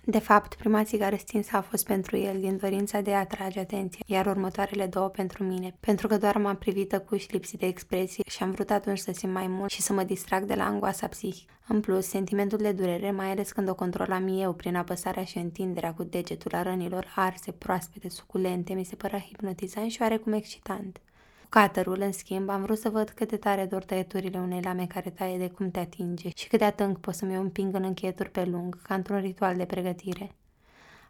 De 0.09 0.19
fapt, 0.19 0.55
prima 0.55 0.85
țigară 0.85 1.17
stinsă 1.17 1.57
a 1.57 1.61
fost 1.61 1.87
pentru 1.87 2.17
el, 2.17 2.41
din 2.41 2.57
dorința 2.57 3.01
de 3.01 3.15
a 3.15 3.19
atrage 3.19 3.61
atenție, 3.61 4.05
iar 4.07 4.27
următoarele 4.27 4.87
două 4.87 5.09
pentru 5.09 5.45
mine, 5.45 5.77
pentru 5.81 6.07
că 6.07 6.19
doar 6.19 6.37
m-am 6.37 6.57
privit 6.57 6.89
tăcuși 6.89 7.33
lipsit 7.33 7.59
de 7.59 7.67
expresie 7.67 8.23
și 8.29 8.43
am 8.43 8.51
vrut 8.51 8.71
atunci 8.71 8.99
să 8.99 9.13
simt 9.13 9.33
mai 9.33 9.47
mult 9.47 9.71
și 9.71 9.83
să 9.83 9.93
mă 9.93 10.03
distrag 10.03 10.45
de 10.45 10.55
la 10.55 10.65
angoasa 10.65 11.07
psihică. 11.07 11.53
În 11.69 11.81
plus, 11.81 12.07
sentimentul 12.07 12.59
de 12.59 12.73
durere, 12.73 13.11
mai 13.11 13.31
ales 13.31 13.53
când 13.53 13.69
o 13.69 13.75
controlam 13.75 14.41
eu 14.41 14.53
prin 14.53 14.77
apăsarea 14.77 15.25
și 15.25 15.39
întinderea 15.39 15.95
cu 15.95 16.03
degetul 16.03 16.55
a 16.55 16.63
rănilor 16.63 17.13
arse, 17.15 17.53
proaspete, 17.53 18.09
suculente, 18.09 18.73
mi 18.73 18.85
se 18.85 18.97
părea 18.97 19.19
hipnotizant 19.19 19.91
și 19.91 20.01
oarecum 20.01 20.33
excitant. 20.33 21.01
Caterul, 21.49 22.01
în 22.01 22.13
schimb, 22.13 22.49
am 22.49 22.63
vrut 22.63 22.79
să 22.79 22.89
văd 22.89 23.09
cât 23.09 23.29
de 23.29 23.37
tare 23.37 23.65
dor 23.65 23.85
tăieturile 23.85 24.39
unei 24.39 24.61
lame 24.63 24.87
care 24.87 25.11
taie 25.11 25.39
de 25.39 25.49
cum 25.49 25.71
te 25.71 25.79
atinge 25.79 26.29
și 26.37 26.49
cât 26.49 26.59
de 26.59 26.65
atânc 26.65 26.99
pot 26.99 27.15
să-mi 27.15 27.35
împing 27.35 27.75
în 27.75 27.83
încheieturi 27.83 28.31
pe 28.31 28.45
lung, 28.45 28.83
ca 28.83 28.95
într-un 28.95 29.21
ritual 29.21 29.57
de 29.57 29.65
pregătire. 29.65 30.31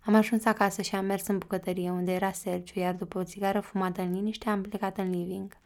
Am 0.04 0.14
ajuns 0.14 0.44
acasă 0.44 0.82
și 0.82 0.94
am 0.94 1.04
mers 1.04 1.26
în 1.26 1.38
bucătărie 1.38 1.90
unde 1.90 2.12
era 2.12 2.32
Sergiu, 2.32 2.80
iar 2.80 2.94
după 2.94 3.18
o 3.18 3.24
țigară 3.24 3.60
fumată 3.60 4.00
în 4.00 4.12
liniște 4.12 4.48
am 4.48 4.62
plecat 4.62 4.98
în 4.98 5.10
living. 5.10 5.56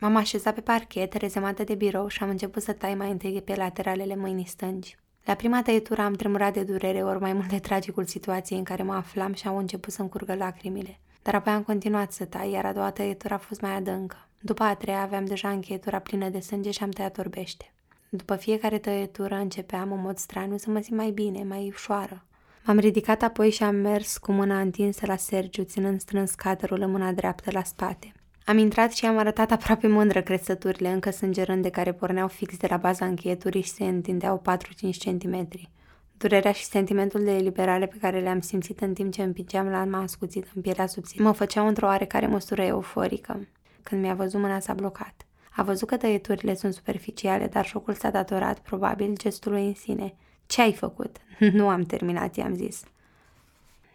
M-am 0.00 0.16
așezat 0.16 0.54
pe 0.54 0.60
parchet, 0.60 1.12
rezemată 1.12 1.64
de 1.64 1.74
birou 1.74 2.08
și 2.08 2.22
am 2.22 2.28
început 2.28 2.62
să 2.62 2.72
tai 2.72 2.94
mai 2.94 3.10
întâi 3.10 3.42
pe 3.42 3.54
lateralele 3.54 4.16
mâinii 4.16 4.46
stângi. 4.46 4.96
La 5.24 5.34
prima 5.34 5.62
tăietură 5.62 6.02
am 6.02 6.12
tremurat 6.12 6.52
de 6.52 6.62
durere, 6.62 7.02
ori 7.02 7.20
mai 7.20 7.32
mult 7.32 7.48
de 7.48 7.58
tragicul 7.58 8.04
situației 8.04 8.58
în 8.58 8.64
care 8.64 8.82
mă 8.82 8.94
aflam 8.94 9.32
și 9.32 9.46
au 9.46 9.58
început 9.58 9.92
să-mi 9.92 10.08
curgă 10.08 10.34
lacrimile. 10.34 10.98
Dar 11.22 11.34
apoi 11.34 11.52
am 11.52 11.62
continuat 11.62 12.12
să 12.12 12.24
tai, 12.24 12.50
iar 12.50 12.64
a 12.64 12.72
doua 12.72 12.90
tăietură 12.90 13.34
a 13.34 13.38
fost 13.38 13.60
mai 13.60 13.70
adâncă. 13.70 14.28
După 14.40 14.62
a 14.62 14.74
treia 14.74 15.00
aveam 15.00 15.24
deja 15.24 15.48
încheietura 15.48 15.98
plină 15.98 16.28
de 16.28 16.40
sânge 16.40 16.70
și 16.70 16.82
am 16.82 16.90
tăiat 16.90 17.18
orbește. 17.18 17.72
După 18.08 18.36
fiecare 18.36 18.78
tăietură 18.78 19.34
începeam 19.34 19.92
în 19.92 20.00
mod 20.00 20.18
straniu 20.18 20.56
să 20.56 20.70
mă 20.70 20.80
simt 20.80 20.96
mai 20.96 21.10
bine, 21.10 21.44
mai 21.44 21.68
ușoară. 21.68 22.24
M-am 22.64 22.78
ridicat 22.78 23.22
apoi 23.22 23.50
și 23.50 23.62
am 23.62 23.74
mers 23.74 24.18
cu 24.18 24.32
mâna 24.32 24.60
întinsă 24.60 25.06
la 25.06 25.16
Sergiu, 25.16 25.62
ținând 25.62 26.00
strâns 26.00 26.34
caterul 26.34 26.80
în 26.80 26.90
mâna 26.90 27.12
dreaptă 27.12 27.50
la 27.52 27.62
spate. 27.62 28.12
Am 28.44 28.58
intrat 28.58 28.92
și 28.92 29.06
am 29.06 29.18
arătat 29.18 29.50
aproape 29.50 29.86
mândră 29.86 30.22
cresăturile 30.22 30.88
încă 30.88 31.10
sângerând 31.10 31.62
de 31.62 31.70
care 31.70 31.92
porneau 31.92 32.28
fix 32.28 32.56
de 32.56 32.66
la 32.70 32.76
baza 32.76 33.06
încheieturii 33.06 33.62
și 33.62 33.70
se 33.70 33.84
întindeau 33.84 34.42
4-5 34.48 34.96
cm. 35.04 35.48
Durerea 36.22 36.52
și 36.52 36.64
sentimentul 36.64 37.24
de 37.24 37.30
eliberare 37.30 37.86
pe 37.86 37.96
care 38.00 38.20
le-am 38.20 38.40
simțit 38.40 38.80
în 38.80 38.94
timp 38.94 39.12
ce 39.12 39.22
împingeam 39.22 39.68
la 39.68 40.00
ascuțit 40.02 40.46
în 40.54 40.62
pielea 40.62 40.86
subțire 40.86 41.22
mă 41.22 41.32
făceau 41.32 41.66
într-o 41.66 41.86
oarecare 41.86 42.26
măsură 42.26 42.62
euforică. 42.62 43.48
Când 43.82 44.02
mi-a 44.02 44.14
văzut 44.14 44.40
mâna 44.40 44.60
s-a 44.60 44.74
blocat. 44.74 45.26
A 45.50 45.62
văzut 45.62 45.88
că 45.88 45.96
tăieturile 45.96 46.54
sunt 46.54 46.74
superficiale, 46.74 47.46
dar 47.46 47.66
șocul 47.66 47.94
s-a 47.94 48.10
datorat, 48.10 48.58
probabil, 48.58 49.16
gestului 49.16 49.66
în 49.66 49.74
sine. 49.74 50.14
Ce 50.46 50.60
ai 50.60 50.72
făcut? 50.72 51.16
nu 51.58 51.68
am 51.68 51.82
terminat, 51.82 52.36
i-am 52.36 52.54
zis. 52.54 52.82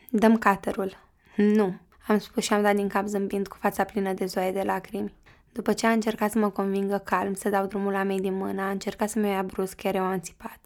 Dăm 0.10 0.38
caterul. 0.38 0.98
Nu, 1.36 1.76
am 2.08 2.18
spus 2.18 2.44
și 2.44 2.54
am 2.54 2.62
dat 2.62 2.76
din 2.76 2.88
cap 2.88 3.06
zâmbind 3.06 3.48
cu 3.48 3.58
fața 3.60 3.84
plină 3.84 4.14
de 4.14 4.26
zoaie 4.26 4.52
de 4.52 4.62
lacrimi. 4.62 5.14
După 5.52 5.74
ce 5.74 5.88
a 5.88 5.92
încercat 5.92 6.32
să 6.32 6.40
mă 6.40 6.50
convingă 6.50 6.98
calm 6.98 7.34
să 7.34 7.50
dau 7.50 7.66
drumul 7.66 7.92
la 7.92 8.04
mei 8.04 8.20
din 8.20 8.34
mână, 8.34 8.62
a 8.62 8.70
încercat 8.70 9.10
să-mi 9.10 9.26
o 9.26 9.30
ia 9.30 9.44
brusc, 9.44 9.76
chiar 9.76 9.96
eu 9.96 10.04
am 10.04 10.20
țipat. 10.20 10.60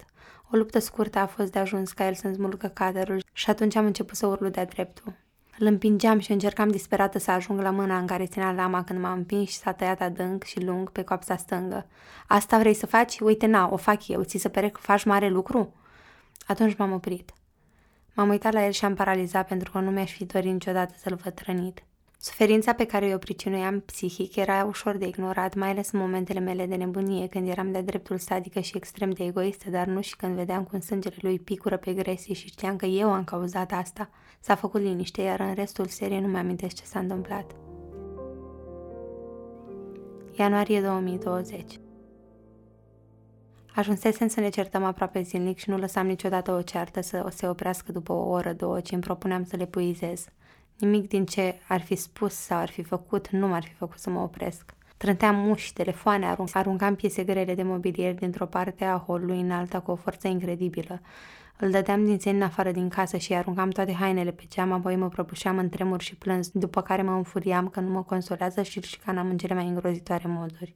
O 0.52 0.56
luptă 0.56 0.78
scurtă 0.78 1.18
a 1.18 1.26
fost 1.26 1.52
de 1.52 1.58
ajuns 1.58 1.92
ca 1.92 2.06
el 2.06 2.14
să-mi 2.14 2.34
smulgă 2.34 2.66
caderul 2.66 3.22
și 3.32 3.50
atunci 3.50 3.76
am 3.76 3.84
început 3.84 4.16
să 4.16 4.26
urlu 4.26 4.48
de-a 4.48 4.64
dreptul. 4.64 5.12
Îl 5.58 5.66
împingeam 5.66 6.18
și 6.18 6.32
încercam 6.32 6.68
disperată 6.68 7.18
să 7.18 7.30
ajung 7.30 7.60
la 7.60 7.70
mâna 7.70 7.98
în 7.98 8.06
care 8.06 8.26
ținea 8.26 8.52
lama 8.52 8.84
când 8.84 9.00
m-a 9.00 9.12
împins 9.12 9.48
și 9.48 9.56
s-a 9.56 9.72
tăiat 9.72 10.00
adânc 10.00 10.42
și 10.42 10.64
lung 10.64 10.90
pe 10.90 11.02
coapsa 11.02 11.36
stângă. 11.36 11.86
Asta 12.26 12.58
vrei 12.58 12.74
să 12.74 12.86
faci? 12.86 13.20
Uite, 13.20 13.46
na, 13.46 13.68
o 13.72 13.76
fac 13.76 14.08
eu. 14.08 14.22
Ți 14.22 14.38
se 14.38 14.48
pare 14.48 14.68
că 14.68 14.80
faci 14.80 15.04
mare 15.04 15.28
lucru? 15.28 15.74
Atunci 16.46 16.76
m-am 16.76 16.92
oprit. 16.92 17.32
M-am 18.14 18.28
uitat 18.28 18.52
la 18.52 18.64
el 18.64 18.70
și 18.70 18.84
am 18.84 18.94
paralizat 18.94 19.48
pentru 19.48 19.70
că 19.70 19.78
nu 19.78 19.90
mi-aș 19.90 20.12
fi 20.12 20.24
dorit 20.24 20.52
niciodată 20.52 20.94
să-l 20.96 21.14
văd 21.14 21.42
rănit. 21.46 21.82
Suferința 22.24 22.72
pe 22.72 22.84
care 22.84 23.14
o 23.14 23.18
pricinuiam 23.18 23.80
psihic 23.80 24.36
era 24.36 24.64
ușor 24.64 24.96
de 24.96 25.06
ignorat, 25.06 25.54
mai 25.54 25.68
ales 25.68 25.90
în 25.90 25.98
momentele 25.98 26.40
mele 26.40 26.66
de 26.66 26.74
nebunie, 26.74 27.26
când 27.26 27.48
eram 27.48 27.72
de 27.72 27.80
dreptul 27.80 28.18
sadică 28.18 28.60
și 28.60 28.76
extrem 28.76 29.10
de 29.10 29.24
egoistă, 29.24 29.70
dar 29.70 29.86
nu 29.86 30.00
și 30.00 30.16
când 30.16 30.34
vedeam 30.34 30.64
cum 30.64 30.80
sângele 30.80 31.14
lui 31.20 31.38
picură 31.38 31.76
pe 31.76 31.92
gresie 31.92 32.34
și 32.34 32.46
știam 32.46 32.76
că 32.76 32.86
eu 32.86 33.12
am 33.12 33.24
cauzat 33.24 33.72
asta. 33.72 34.10
S-a 34.40 34.54
făcut 34.54 34.80
liniște, 34.80 35.22
iar 35.22 35.40
în 35.40 35.54
restul 35.54 35.86
seriei 35.86 36.20
nu 36.20 36.26
mi-amintesc 36.26 36.74
ce 36.74 36.84
s-a 36.84 36.98
întâmplat. 36.98 37.54
Ianuarie 40.32 40.80
2020 40.80 41.80
Ajunsesem 43.74 44.28
să 44.28 44.40
ne 44.40 44.48
certăm 44.48 44.84
aproape 44.84 45.22
zilnic 45.22 45.58
și 45.58 45.70
nu 45.70 45.78
lăsam 45.78 46.06
niciodată 46.06 46.52
o 46.52 46.62
ceartă 46.62 47.00
să 47.00 47.26
se 47.34 47.48
oprească 47.48 47.92
după 47.92 48.12
o 48.12 48.28
oră, 48.28 48.52
două, 48.52 48.80
ci 48.80 48.90
îmi 48.90 49.02
propuneam 49.02 49.44
să 49.44 49.56
le 49.56 49.66
puizez. 49.66 50.24
Nimic 50.78 51.08
din 51.08 51.24
ce 51.24 51.60
ar 51.68 51.80
fi 51.80 51.94
spus 51.94 52.34
sau 52.34 52.58
ar 52.58 52.68
fi 52.68 52.82
făcut 52.82 53.28
nu 53.28 53.48
m-ar 53.48 53.62
fi 53.64 53.72
făcut 53.72 53.98
să 53.98 54.10
mă 54.10 54.20
opresc. 54.20 54.74
Trânteam 54.96 55.36
muși, 55.36 55.72
telefoane, 55.72 56.26
arunc, 56.26 56.56
aruncam 56.56 56.94
piese 56.94 57.24
grele 57.24 57.54
de 57.54 57.62
mobilier 57.62 58.14
dintr-o 58.14 58.46
parte 58.46 58.84
a 58.84 59.04
holului 59.06 59.40
în 59.40 59.50
alta 59.50 59.80
cu 59.80 59.90
o 59.90 59.94
forță 59.94 60.28
incredibilă. 60.28 61.00
Îl 61.58 61.70
dădeam 61.70 62.04
din 62.04 62.18
țeni 62.18 62.36
în 62.36 62.42
afară 62.42 62.70
din 62.70 62.88
casă 62.88 63.16
și 63.16 63.34
aruncam 63.34 63.70
toate 63.70 63.92
hainele 63.92 64.30
pe 64.30 64.42
geam, 64.48 64.72
apoi 64.72 64.96
mă 64.96 65.08
prăbușeam 65.08 65.58
în 65.58 65.68
tremur 65.68 66.00
și 66.00 66.16
plâns, 66.16 66.48
după 66.48 66.82
care 66.82 67.02
mă 67.02 67.12
înfuriam 67.12 67.68
că 67.68 67.80
nu 67.80 67.90
mă 67.90 68.02
consolează 68.02 68.62
și 68.62 68.76
îl 68.76 68.82
șicanam 68.82 69.28
în 69.28 69.36
cele 69.36 69.54
mai 69.54 69.66
îngrozitoare 69.66 70.24
moduri. 70.26 70.74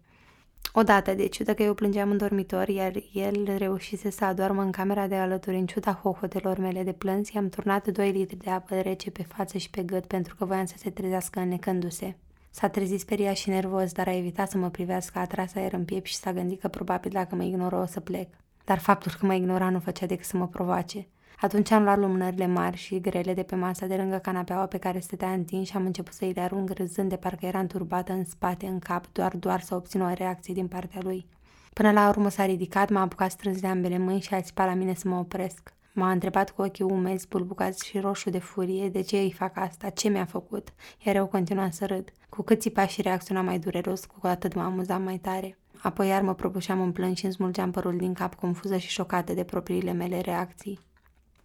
Odată, 0.72 1.14
de 1.14 1.26
ciudă 1.26 1.54
că 1.54 1.62
eu 1.62 1.74
plângeam 1.74 2.10
în 2.10 2.16
dormitor, 2.16 2.68
iar 2.68 2.92
el 3.12 3.56
reușise 3.56 4.10
să 4.10 4.24
adormă 4.24 4.62
în 4.62 4.70
camera 4.70 5.06
de 5.06 5.14
alături, 5.14 5.56
în 5.56 5.66
ciuda 5.66 5.92
hohotelor 5.92 6.58
mele 6.58 6.82
de 6.82 6.92
plâns, 6.92 7.30
i-am 7.30 7.48
turnat 7.48 7.88
2 7.88 8.10
litri 8.10 8.36
de 8.36 8.50
apă 8.50 8.74
rece 8.74 9.10
pe 9.10 9.22
față 9.22 9.58
și 9.58 9.70
pe 9.70 9.82
gât 9.82 10.06
pentru 10.06 10.34
că 10.34 10.44
voiam 10.44 10.64
să 10.64 10.74
se 10.78 10.90
trezească 10.90 11.40
înnecându-se. 11.40 12.16
S-a 12.50 12.68
trezit 12.68 13.00
speriat 13.00 13.36
și 13.36 13.48
nervos, 13.48 13.92
dar 13.92 14.06
a 14.06 14.16
evitat 14.16 14.50
să 14.50 14.58
mă 14.58 14.70
privească, 14.70 15.18
a 15.18 15.26
tras 15.26 15.54
aer 15.54 15.72
în 15.72 15.84
piept 15.84 16.06
și 16.06 16.16
s-a 16.16 16.32
gândit 16.32 16.60
că 16.60 16.68
probabil 16.68 17.10
dacă 17.14 17.34
mă 17.34 17.42
ignoră 17.42 17.76
o 17.76 17.86
să 17.86 18.00
plec. 18.00 18.28
Dar 18.64 18.78
faptul 18.78 19.12
că 19.20 19.26
mă 19.26 19.34
ignora 19.34 19.70
nu 19.70 19.78
făcea 19.78 20.06
decât 20.06 20.24
să 20.24 20.36
mă 20.36 20.48
provoace. 20.48 21.06
Atunci 21.40 21.70
am 21.70 21.82
luat 21.82 21.98
lumânările 21.98 22.46
mari 22.46 22.76
și 22.76 23.00
grele 23.00 23.34
de 23.34 23.42
pe 23.42 23.54
masa 23.54 23.86
de 23.86 23.96
lângă 23.96 24.16
canapeaua 24.16 24.66
pe 24.66 24.78
care 24.78 25.00
stătea 25.00 25.32
întins 25.32 25.68
și 25.68 25.76
am 25.76 25.84
început 25.84 26.12
să-i 26.12 26.32
le 26.32 26.40
arunc 26.40 26.70
râzând 26.70 27.08
de 27.08 27.16
parcă 27.16 27.46
era 27.46 27.58
înturbată 27.58 28.12
în 28.12 28.24
spate, 28.24 28.66
în 28.66 28.78
cap, 28.78 29.06
doar, 29.12 29.36
doar 29.36 29.60
să 29.60 29.74
obțin 29.74 30.00
o 30.00 30.12
reacție 30.12 30.54
din 30.54 30.66
partea 30.66 31.00
lui. 31.02 31.26
Până 31.72 31.92
la 31.92 32.08
urmă 32.08 32.28
s-a 32.28 32.44
ridicat, 32.44 32.90
m-a 32.90 33.00
apucat 33.00 33.30
strâns 33.30 33.60
de 33.60 33.66
ambele 33.66 33.98
mâini 33.98 34.20
și 34.20 34.34
a 34.34 34.40
țipat 34.40 34.66
la 34.66 34.74
mine 34.74 34.94
să 34.94 35.08
mă 35.08 35.16
opresc. 35.16 35.74
M-a 35.92 36.10
întrebat 36.10 36.50
cu 36.50 36.62
ochii 36.62 36.84
umezi, 36.84 37.28
bulbucați 37.28 37.86
și 37.86 37.98
roșu 37.98 38.30
de 38.30 38.38
furie 38.38 38.88
de 38.88 39.00
ce 39.00 39.16
îi 39.16 39.32
fac 39.32 39.56
asta, 39.56 39.88
ce 39.88 40.08
mi-a 40.08 40.24
făcut, 40.24 40.68
iar 41.04 41.16
eu 41.16 41.26
continuam 41.26 41.70
să 41.70 41.86
râd. 41.86 42.12
Cu 42.28 42.42
cât 42.42 42.60
țipa 42.60 42.86
și 42.86 43.02
reacționa 43.02 43.40
mai 43.40 43.58
dureros, 43.58 44.04
cu 44.04 44.26
atât 44.26 44.54
mă 44.54 44.62
amuzam 44.62 45.02
mai 45.02 45.18
tare. 45.18 45.58
Apoi 45.82 46.08
iar 46.08 46.22
mă 46.22 46.34
prăbușeam 46.34 46.80
în 46.80 46.92
plâns 46.92 47.18
și 47.18 47.24
îmi 47.24 47.34
smulgeam 47.34 47.70
părul 47.70 47.96
din 47.96 48.12
cap, 48.12 48.34
confuză 48.34 48.76
și 48.76 48.88
șocată 48.88 49.32
de 49.32 49.44
propriile 49.44 49.92
mele 49.92 50.20
reacții. 50.20 50.78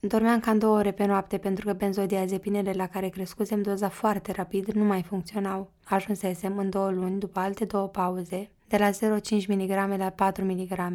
Dormeam 0.03 0.39
cam 0.39 0.57
două 0.57 0.77
ore 0.77 0.91
pe 0.91 1.05
noapte 1.05 1.37
pentru 1.37 1.65
că 1.65 1.73
benzodiazepinele 1.73 2.71
la 2.71 2.87
care 2.87 3.09
crescusem 3.09 3.61
doza 3.61 3.89
foarte 3.89 4.31
rapid 4.31 4.71
nu 4.71 4.83
mai 4.83 5.03
funcționau. 5.03 5.71
Ajunsesem 5.83 6.57
în 6.57 6.69
două 6.69 6.89
luni, 6.89 7.19
după 7.19 7.39
alte 7.39 7.65
două 7.65 7.87
pauze, 7.87 8.49
de 8.67 8.77
la 8.77 8.89
0,5 8.89 9.47
mg 9.47 9.97
la 9.97 10.09
4 10.15 10.43
mg. 10.45 10.93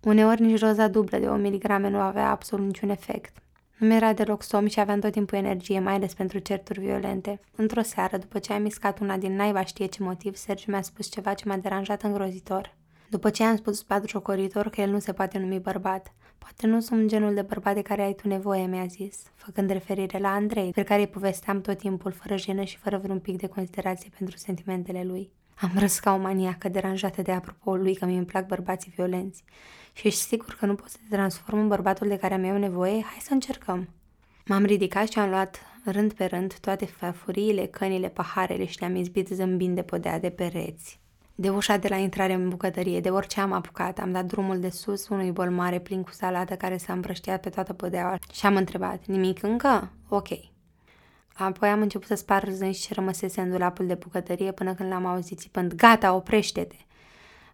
Uneori 0.00 0.42
nici 0.42 0.60
doza 0.60 0.88
dublă 0.88 1.18
de 1.18 1.28
1 1.28 1.48
mg 1.48 1.64
nu 1.90 1.98
avea 1.98 2.30
absolut 2.30 2.66
niciun 2.66 2.88
efect. 2.88 3.36
Nu 3.78 3.86
mi-era 3.86 4.12
deloc 4.12 4.42
somn 4.42 4.68
și 4.68 4.80
aveam 4.80 5.00
tot 5.00 5.12
timpul 5.12 5.38
energie, 5.38 5.80
mai 5.80 5.94
ales 5.94 6.14
pentru 6.14 6.38
certuri 6.38 6.80
violente. 6.80 7.40
Într-o 7.56 7.82
seară, 7.82 8.16
după 8.16 8.38
ce 8.38 8.52
am 8.52 8.62
miscat 8.62 8.98
una 8.98 9.16
din 9.16 9.36
naiba 9.36 9.64
știe 9.64 9.86
ce 9.86 10.02
motiv, 10.02 10.34
Sergiu 10.34 10.70
mi-a 10.70 10.82
spus 10.82 11.10
ceva 11.10 11.34
ce 11.34 11.48
m-a 11.48 11.56
deranjat 11.56 12.02
îngrozitor. 12.02 12.74
După 13.08 13.30
ce 13.30 13.44
am 13.44 13.56
spus 13.56 13.86
jocoritor 14.06 14.68
că 14.68 14.80
el 14.80 14.90
nu 14.90 14.98
se 14.98 15.12
poate 15.12 15.38
numi 15.38 15.58
bărbat, 15.58 16.12
Poate 16.42 16.66
nu 16.66 16.80
sunt 16.80 17.08
genul 17.08 17.34
de 17.34 17.42
bărbat 17.42 17.74
de 17.74 17.82
care 17.82 18.02
ai 18.02 18.14
tu 18.14 18.28
nevoie, 18.28 18.66
mi-a 18.66 18.86
zis, 18.86 19.22
făcând 19.34 19.70
referire 19.70 20.18
la 20.18 20.28
Andrei, 20.28 20.70
pe 20.70 20.82
care 20.82 21.00
îi 21.00 21.06
povesteam 21.06 21.60
tot 21.60 21.78
timpul, 21.78 22.12
fără 22.12 22.36
jenă 22.36 22.62
și 22.64 22.76
fără 22.76 22.98
vreun 22.98 23.18
pic 23.18 23.36
de 23.36 23.46
considerație 23.46 24.10
pentru 24.18 24.36
sentimentele 24.36 25.04
lui. 25.04 25.30
Am 25.60 25.70
râs 25.78 25.98
ca 25.98 26.14
o 26.14 26.16
maniacă 26.16 26.68
deranjată 26.68 27.22
de 27.22 27.32
apropo 27.32 27.76
lui 27.76 27.94
că 27.94 28.04
mi-mi 28.04 28.24
plac 28.24 28.46
bărbații 28.46 28.92
violenți. 28.94 29.44
Și 29.92 30.06
ești 30.06 30.20
sigur 30.20 30.56
că 30.58 30.66
nu 30.66 30.74
pot 30.74 30.88
să 30.88 30.96
te 31.08 31.16
transform 31.16 31.58
în 31.58 31.68
bărbatul 31.68 32.08
de 32.08 32.16
care 32.16 32.34
am 32.34 32.44
eu 32.44 32.58
nevoie? 32.58 33.02
Hai 33.02 33.18
să 33.20 33.32
încercăm. 33.32 33.88
M-am 34.46 34.64
ridicat 34.64 35.08
și 35.08 35.18
am 35.18 35.28
luat 35.28 35.60
rând 35.84 36.12
pe 36.12 36.24
rând 36.24 36.54
toate 36.54 36.84
fafuriile, 36.84 37.66
cănile, 37.66 38.08
paharele 38.08 38.64
și 38.66 38.80
le-am 38.80 38.96
izbit 38.96 39.28
zâmbind 39.28 39.74
de 39.74 39.82
podea 39.82 40.20
de 40.20 40.30
pereți. 40.30 41.01
De 41.34 41.50
ușa 41.50 41.76
de 41.76 41.88
la 41.88 41.96
intrare 41.96 42.32
în 42.32 42.48
bucătărie, 42.48 43.00
de 43.00 43.10
orice 43.10 43.40
am 43.40 43.52
apucat. 43.52 43.98
Am 43.98 44.12
dat 44.12 44.24
drumul 44.24 44.60
de 44.60 44.68
sus 44.68 45.08
unui 45.08 45.30
bol 45.30 45.50
mare 45.50 45.78
plin 45.78 46.02
cu 46.02 46.10
salată 46.10 46.54
care 46.54 46.76
s-a 46.76 46.92
împrăștiat 46.92 47.40
pe 47.40 47.48
toată 47.48 47.72
podeaua 47.72 48.18
și 48.32 48.46
am 48.46 48.56
întrebat, 48.56 49.06
nimic 49.06 49.42
încă? 49.42 49.92
Ok. 50.08 50.28
Apoi 51.34 51.68
am 51.68 51.80
început 51.80 52.06
să 52.06 52.14
spar 52.14 52.44
râzând 52.44 52.74
și 52.74 52.92
rămăsese 52.94 53.40
în 53.40 53.50
dulapul 53.50 53.86
de 53.86 53.94
bucătărie 53.94 54.52
până 54.52 54.74
când 54.74 54.88
l-am 54.88 55.06
auzit 55.06 55.38
țipând, 55.38 55.74
gata, 55.74 56.14
oprește-te! 56.14 56.76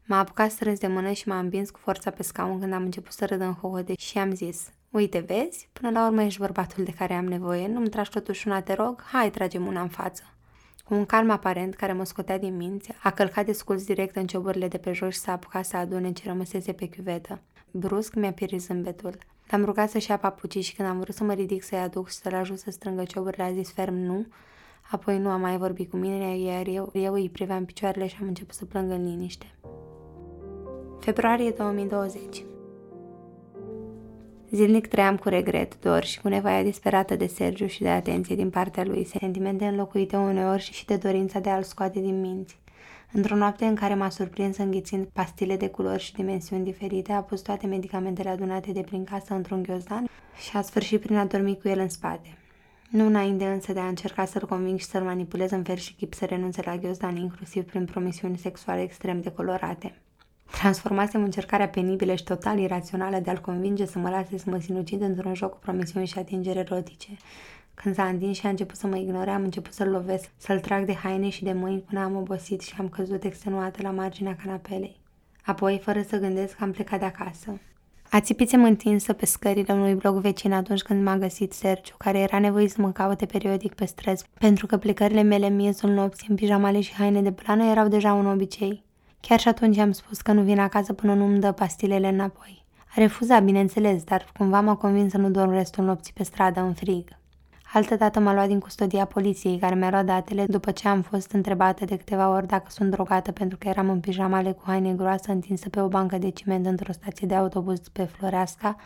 M-a 0.04 0.18
apucat 0.18 0.50
strâns 0.50 0.78
de 0.78 0.86
mână 0.86 1.12
și 1.12 1.28
m-a 1.28 1.38
împins 1.38 1.70
cu 1.70 1.78
forța 1.78 2.10
pe 2.10 2.22
scaun 2.22 2.60
când 2.60 2.72
am 2.72 2.82
început 2.82 3.12
să 3.12 3.26
râd 3.26 3.40
în 3.40 3.54
hohote 3.54 3.92
și 3.98 4.18
am 4.18 4.34
zis, 4.34 4.68
uite, 4.90 5.18
vezi, 5.18 5.68
până 5.72 5.90
la 5.90 6.06
urmă 6.06 6.22
ești 6.22 6.38
bărbatul 6.38 6.84
de 6.84 6.92
care 6.92 7.14
am 7.14 7.24
nevoie, 7.24 7.66
nu-mi 7.66 7.88
tragi 7.88 8.10
totuși 8.10 8.48
una, 8.48 8.60
te 8.60 8.74
rog, 8.74 9.02
hai, 9.02 9.30
tragem 9.30 9.66
una 9.66 9.80
în 9.80 9.88
față. 9.88 10.22
Cu 10.88 10.94
un 10.94 11.04
calm 11.04 11.30
aparent 11.30 11.74
care 11.74 11.92
mă 11.92 12.04
scotea 12.04 12.38
din 12.38 12.56
minți, 12.56 12.90
a 13.02 13.10
călcat 13.10 13.44
de 13.44 13.52
sculț 13.52 13.82
direct 13.82 14.16
în 14.16 14.26
cioburile 14.26 14.68
de 14.68 14.78
pe 14.78 14.92
jos 14.92 15.12
și 15.14 15.18
s-a 15.18 15.32
apucat 15.32 15.64
să 15.64 15.76
adune 15.76 16.12
ce 16.12 16.28
rămăsese 16.28 16.72
pe 16.72 16.88
chiuvetă. 16.88 17.40
Brusc 17.70 18.14
mi-a 18.14 18.32
pierit 18.32 18.60
zâmbetul. 18.60 19.18
L-am 19.50 19.64
rugat 19.64 19.90
să-și 19.90 20.10
ia 20.10 20.18
papucii 20.18 20.60
și 20.60 20.74
când 20.74 20.88
am 20.88 21.00
vrut 21.00 21.14
să 21.14 21.24
mă 21.24 21.32
ridic 21.32 21.62
să-i 21.62 21.78
aduc 21.78 22.08
și 22.08 22.14
să-l 22.14 22.34
ajut 22.34 22.58
să 22.58 22.70
strângă 22.70 23.04
cioburile, 23.04 23.42
a 23.42 23.52
zis 23.52 23.72
ferm 23.72 23.94
nu. 23.94 24.26
Apoi 24.90 25.18
nu 25.18 25.28
a 25.28 25.36
mai 25.36 25.56
vorbit 25.56 25.90
cu 25.90 25.96
mine, 25.96 26.38
iar 26.38 26.66
eu, 26.66 26.90
eu 26.92 27.12
îi 27.12 27.30
priveam 27.30 27.64
picioarele 27.64 28.06
și 28.06 28.16
am 28.20 28.26
început 28.26 28.54
să 28.54 28.64
plâng 28.64 28.90
în 28.90 29.04
liniște. 29.04 29.46
Februarie 31.00 31.50
2020 31.50 32.44
Zilnic 34.50 34.86
trăiam 34.86 35.16
cu 35.16 35.28
regret, 35.28 35.80
dor 35.80 36.04
și 36.04 36.20
cu 36.20 36.28
nevoia 36.28 36.62
disperată 36.62 37.16
de 37.16 37.26
Sergiu 37.26 37.66
și 37.66 37.82
de 37.82 37.88
atenție 37.88 38.36
din 38.36 38.50
partea 38.50 38.84
lui, 38.84 39.04
sentimente 39.04 39.64
înlocuite 39.64 40.16
uneori 40.16 40.70
și 40.72 40.84
de 40.84 40.96
dorința 40.96 41.38
de 41.38 41.50
a-l 41.50 41.62
scoate 41.62 42.00
din 42.00 42.20
minți. 42.20 42.58
Într-o 43.12 43.36
noapte 43.36 43.64
în 43.64 43.74
care 43.74 43.94
m-a 43.94 44.08
surprins 44.08 44.56
înghițind 44.56 45.06
pastile 45.06 45.56
de 45.56 45.68
culori 45.68 46.02
și 46.02 46.14
dimensiuni 46.14 46.64
diferite, 46.64 47.12
a 47.12 47.20
pus 47.20 47.40
toate 47.40 47.66
medicamentele 47.66 48.28
adunate 48.28 48.72
de 48.72 48.80
prin 48.80 49.04
casă 49.04 49.34
într-un 49.34 49.62
ghiozdan 49.62 50.08
și 50.42 50.56
a 50.56 50.62
sfârșit 50.62 51.00
prin 51.00 51.16
a 51.16 51.24
dormi 51.24 51.58
cu 51.58 51.68
el 51.68 51.78
în 51.78 51.88
spate. 51.88 52.38
Nu 52.90 53.06
înainte 53.06 53.44
însă 53.44 53.72
de 53.72 53.80
a 53.80 53.86
încerca 53.86 54.24
să-l 54.24 54.46
conving 54.46 54.78
și 54.78 54.86
să-l 54.86 55.02
manipulez 55.02 55.50
în 55.50 55.62
fel 55.62 55.76
și 55.76 55.94
chip 55.94 56.14
să 56.14 56.24
renunțe 56.24 56.62
la 56.64 56.76
ghiozdan, 56.76 57.16
inclusiv 57.16 57.64
prin 57.64 57.84
promisiuni 57.84 58.38
sexuale 58.38 58.82
extrem 58.82 59.20
de 59.20 59.30
colorate. 59.30 59.94
Transformasem 60.50 61.22
încercarea 61.22 61.68
penibilă 61.68 62.14
și 62.14 62.24
total 62.24 62.58
irațională 62.58 63.18
de 63.18 63.30
a-l 63.30 63.38
convinge 63.38 63.86
să 63.86 63.98
mă 63.98 64.08
lase 64.08 64.38
să 64.38 64.50
mă 64.50 64.58
sinucid 64.58 65.02
într-un 65.02 65.34
joc 65.34 65.50
cu 65.50 65.58
promisiuni 65.58 66.06
și 66.06 66.18
atingere 66.18 66.58
erotice. 66.58 67.16
Când 67.74 67.94
s-a 67.94 68.04
întins 68.04 68.36
și 68.36 68.46
a 68.46 68.48
început 68.48 68.76
să 68.76 68.86
mă 68.86 68.96
ignore, 68.96 69.30
am 69.30 69.42
început 69.42 69.72
să-l 69.72 69.88
lovesc, 69.88 70.30
să-l 70.36 70.60
trag 70.60 70.84
de 70.84 70.94
haine 70.94 71.28
și 71.28 71.44
de 71.44 71.52
mâini 71.52 71.80
până 71.80 72.00
am 72.00 72.16
obosit 72.16 72.60
și 72.60 72.74
am 72.78 72.88
căzut 72.88 73.24
extenuată 73.24 73.82
la 73.82 73.90
marginea 73.90 74.36
canapelei. 74.42 75.00
Apoi, 75.44 75.80
fără 75.82 76.02
să 76.08 76.18
gândesc, 76.18 76.60
am 76.60 76.70
plecat 76.70 76.98
de 76.98 77.04
acasă. 77.04 77.60
Ațipițem 78.10 78.64
întinsă 78.64 79.12
pe 79.12 79.26
scările 79.26 79.72
unui 79.72 79.94
bloc 79.94 80.20
vecin 80.20 80.52
atunci 80.52 80.82
când 80.82 81.04
m-a 81.04 81.16
găsit 81.16 81.52
Sergiu, 81.52 81.94
care 81.98 82.18
era 82.18 82.38
nevoit 82.38 82.70
să 82.70 82.80
mă 82.80 82.90
caute 82.90 83.26
periodic 83.26 83.74
pe 83.74 83.84
străzi, 83.84 84.24
pentru 84.38 84.66
că 84.66 84.76
plecările 84.76 85.22
mele 85.22 85.46
în 85.46 85.56
miezul 85.56 85.90
nopții 85.90 86.26
în 86.30 86.34
pijamale 86.34 86.80
și 86.80 86.94
haine 86.94 87.22
de 87.22 87.32
plană 87.32 87.64
erau 87.64 87.88
deja 87.88 88.12
un 88.12 88.26
obicei. 88.26 88.86
Chiar 89.20 89.40
și 89.40 89.48
atunci 89.48 89.78
am 89.78 89.92
spus 89.92 90.20
că 90.20 90.32
nu 90.32 90.42
vin 90.42 90.58
acasă 90.58 90.92
până 90.92 91.14
nu 91.14 91.24
îmi 91.24 91.40
dă 91.40 91.52
pastilele 91.52 92.08
înapoi. 92.08 92.64
A 92.78 92.92
refuzat, 92.94 93.42
bineînțeles, 93.42 94.04
dar 94.04 94.26
cumva 94.38 94.60
m-a 94.60 94.74
convins 94.76 95.10
să 95.10 95.18
nu 95.18 95.30
dorm 95.30 95.50
restul 95.50 95.84
nopții 95.84 96.12
pe 96.12 96.22
stradă 96.22 96.60
în 96.60 96.74
frig. 96.74 97.08
Altă 97.72 97.96
dată 97.96 98.20
m-a 98.20 98.32
luat 98.32 98.46
din 98.46 98.58
custodia 98.58 99.04
poliției, 99.04 99.58
care 99.58 99.74
mi-a 99.74 99.90
luat 99.90 100.04
datele 100.04 100.46
după 100.46 100.70
ce 100.70 100.88
am 100.88 101.02
fost 101.02 101.32
întrebată 101.32 101.84
de 101.84 101.96
câteva 101.96 102.30
ori 102.30 102.46
dacă 102.46 102.64
sunt 102.68 102.90
drogată 102.90 103.32
pentru 103.32 103.58
că 103.58 103.68
eram 103.68 103.88
în 103.88 104.00
pijamale 104.00 104.52
cu 104.52 104.62
haine 104.66 104.92
groasă 104.92 105.30
întinsă 105.30 105.68
pe 105.68 105.80
o 105.80 105.88
bancă 105.88 106.18
de 106.18 106.30
ciment 106.30 106.66
într-o 106.66 106.92
stație 106.92 107.26
de 107.26 107.34
autobuz 107.34 107.88
pe 107.88 108.04
Floreasca 108.04 108.76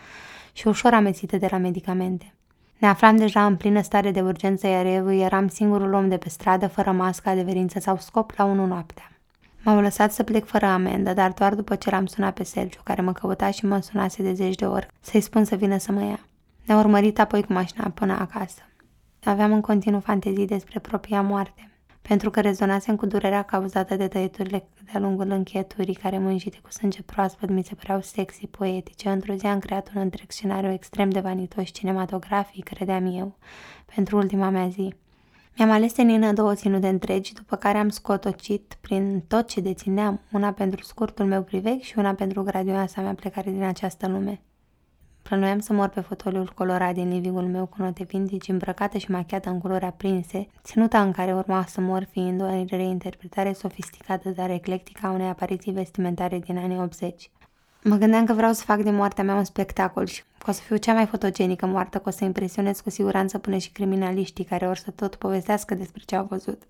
și 0.52 0.68
ușor 0.68 0.92
amețită 0.94 1.36
de 1.36 1.48
la 1.50 1.56
medicamente. 1.56 2.34
Ne 2.78 2.88
aflam 2.88 3.16
deja 3.16 3.46
în 3.46 3.56
plină 3.56 3.82
stare 3.82 4.10
de 4.10 4.20
urgență, 4.20 4.66
iar 4.66 4.86
eu 4.86 5.12
eram 5.12 5.48
singurul 5.48 5.92
om 5.92 6.08
de 6.08 6.16
pe 6.16 6.28
stradă, 6.28 6.66
fără 6.66 6.92
mască, 6.92 7.28
adeverință 7.28 7.78
sau 7.78 7.96
scop, 7.96 8.32
la 8.36 8.44
unu 8.44 8.66
noaptea. 8.66 9.11
M-au 9.64 9.80
lăsat 9.80 10.12
să 10.12 10.22
plec 10.22 10.46
fără 10.46 10.66
amendă, 10.66 11.12
dar 11.12 11.32
doar 11.32 11.54
după 11.54 11.74
ce 11.74 11.90
l-am 11.90 12.06
sunat 12.06 12.34
pe 12.34 12.44
Sergiu, 12.44 12.80
care 12.84 13.02
mă 13.02 13.12
căuta 13.12 13.50
și 13.50 13.64
mă 13.64 13.80
sunase 13.80 14.22
de 14.22 14.32
zeci 14.32 14.54
de 14.54 14.66
ori, 14.66 14.86
să-i 15.00 15.20
spun 15.20 15.44
să 15.44 15.56
vină 15.56 15.78
să 15.78 15.92
mă 15.92 16.02
ia. 16.02 16.20
Ne-a 16.66 16.78
urmărit 16.78 17.18
apoi 17.18 17.42
cu 17.42 17.52
mașina 17.52 17.90
până 17.90 18.12
acasă. 18.12 18.62
Aveam 19.24 19.52
în 19.52 19.60
continuu 19.60 20.00
fantezii 20.00 20.46
despre 20.46 20.78
propria 20.78 21.22
moarte, 21.22 21.70
pentru 22.02 22.30
că 22.30 22.40
rezonasem 22.40 22.96
cu 22.96 23.06
durerea 23.06 23.42
cauzată 23.42 23.96
de 23.96 24.08
tăieturile 24.08 24.64
de-a 24.92 25.00
lungul 25.00 25.30
încheieturii 25.30 25.94
care 25.94 26.18
mânjite 26.18 26.58
cu 26.62 26.70
sânge 26.70 27.02
proaspăt 27.02 27.50
mi 27.50 27.64
se 27.64 27.74
păreau 27.74 28.00
sexy, 28.00 28.46
poetice. 28.46 29.08
Într-o 29.08 29.34
zi 29.34 29.46
am 29.46 29.58
creat 29.58 29.90
un 29.94 30.00
întreg 30.00 30.30
scenariu 30.30 30.72
extrem 30.72 31.10
de 31.10 31.20
vanitos 31.20 31.70
cinematografic, 31.70 32.64
credeam 32.64 33.06
eu, 33.06 33.36
pentru 33.94 34.16
ultima 34.16 34.50
mea 34.50 34.68
zi. 34.68 34.94
Mi-am 35.56 35.70
ales 35.70 35.92
senină 35.92 36.32
două 36.32 36.54
ținute 36.54 36.88
întregi, 36.88 37.32
după 37.34 37.56
care 37.56 37.78
am 37.78 37.88
scotocit 37.88 38.76
prin 38.80 39.22
tot 39.28 39.48
ce 39.48 39.60
dețineam, 39.60 40.20
una 40.32 40.52
pentru 40.52 40.82
scurtul 40.82 41.26
meu 41.26 41.42
privec 41.42 41.80
și 41.80 41.98
una 41.98 42.14
pentru 42.14 42.42
gradioasa 42.42 43.00
mea 43.00 43.14
plecare 43.14 43.50
din 43.50 43.62
această 43.62 44.08
lume. 44.08 44.40
Plănuiam 45.22 45.58
să 45.58 45.72
mor 45.72 45.88
pe 45.88 46.00
fotoliul 46.00 46.52
colorat 46.54 46.94
din 46.94 47.08
livingul 47.08 47.46
meu 47.46 47.66
cu 47.66 47.76
note 47.78 48.04
vintage 48.04 48.52
îmbrăcată 48.52 48.98
și 48.98 49.10
machiată 49.10 49.48
în 49.48 49.58
culori 49.58 49.84
aprinse, 49.84 50.48
ținuta 50.62 51.02
în 51.02 51.12
care 51.12 51.34
urma 51.34 51.64
să 51.66 51.80
mor 51.80 52.08
fiind 52.10 52.42
o 52.42 52.64
reinterpretare 52.66 53.52
sofisticată, 53.52 54.28
dar 54.28 54.50
eclectică 54.50 55.06
a 55.06 55.10
unei 55.10 55.28
apariții 55.28 55.72
vestimentare 55.72 56.38
din 56.38 56.58
anii 56.58 56.78
80. 56.78 57.30
Mă 57.82 57.96
gândeam 57.96 58.24
că 58.24 58.32
vreau 58.32 58.52
să 58.52 58.64
fac 58.64 58.82
de 58.82 58.90
moartea 58.90 59.24
mea 59.24 59.34
un 59.34 59.44
spectacol 59.44 60.06
și 60.06 60.22
că 60.42 60.50
o 60.50 60.52
să 60.52 60.60
fiu 60.60 60.76
cea 60.76 60.92
mai 60.92 61.06
fotogenică 61.06 61.66
moartă, 61.66 61.98
că 61.98 62.08
o 62.08 62.10
să 62.10 62.24
impresionez 62.24 62.80
cu 62.80 62.90
siguranță 62.90 63.38
până 63.38 63.56
și 63.56 63.70
criminaliștii 63.70 64.44
care 64.44 64.66
or 64.66 64.76
să 64.76 64.90
tot 64.90 65.14
povestească 65.14 65.74
despre 65.74 66.02
ce 66.06 66.16
au 66.16 66.26
văzut. 66.30 66.62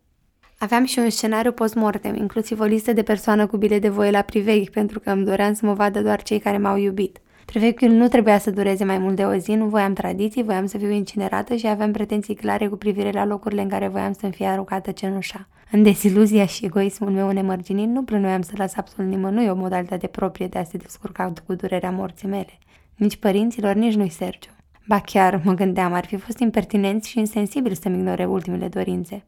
Aveam 0.59 0.85
și 0.85 0.99
un 0.99 1.11
scenariu 1.11 1.53
post-mortem, 1.53 2.15
inclusiv 2.15 2.61
o 2.61 2.65
listă 2.65 2.93
de 2.93 3.03
persoană 3.03 3.47
cu 3.47 3.57
bile 3.57 3.79
de 3.79 3.89
voie 3.89 4.11
la 4.11 4.23
priveghi, 4.23 4.71
pentru 4.71 5.01
că 5.01 5.11
îmi 5.11 5.25
doream 5.25 5.53
să 5.53 5.67
mă 5.67 5.73
vadă 5.73 6.03
doar 6.03 6.23
cei 6.23 6.39
care 6.39 6.59
m-au 6.59 6.77
iubit. 6.77 7.21
Prevechul 7.45 7.89
nu 7.89 8.09
trebuia 8.09 8.39
să 8.39 8.51
dureze 8.51 8.85
mai 8.85 8.99
mult 8.99 9.17
de 9.17 9.25
o 9.25 9.37
zi, 9.37 9.53
nu 9.53 9.67
voiam 9.67 9.93
tradiții, 9.93 10.43
voiam 10.43 10.67
să 10.67 10.79
fiu 10.79 10.91
incinerată 10.91 11.55
și 11.55 11.67
aveam 11.67 11.93
pretenții 11.93 12.35
clare 12.35 12.69
cu 12.69 12.77
privire 12.77 13.11
la 13.11 13.25
locurile 13.25 13.63
în 13.63 13.69
care 13.69 13.89
voiam 13.89 14.13
să-mi 14.13 14.33
fie 14.33 14.47
aruncată 14.47 14.91
cenușa. 14.91 15.49
În 15.71 15.83
deziluzia 15.83 16.47
și 16.47 16.65
egoismul 16.65 17.11
meu 17.11 17.31
nemărginit, 17.31 17.89
nu 17.89 18.03
plănuiam 18.03 18.43
să 18.43 18.53
las 18.57 18.77
absolut 18.77 19.11
nimănui 19.11 19.49
o 19.49 19.55
modalitate 19.55 20.07
proprie 20.07 20.47
de 20.47 20.59
a 20.59 20.65
se 20.65 20.77
descurca 20.77 21.33
cu 21.47 21.55
durerea 21.55 21.91
morții 21.91 22.29
mele. 22.29 22.59
Nici 23.03 23.17
părinților, 23.17 23.75
nici 23.75 23.95
nu-i 23.95 24.09
Sergiu. 24.09 24.51
Ba 24.87 25.01
chiar, 25.01 25.41
mă 25.45 25.53
gândeam, 25.53 25.93
ar 25.93 26.05
fi 26.05 26.17
fost 26.17 26.39
impertinenți 26.39 27.09
și 27.09 27.19
insensibili 27.19 27.77
să-mi 27.77 27.97
ignore 27.97 28.25
ultimele 28.25 28.69
dorințe. 28.69 29.25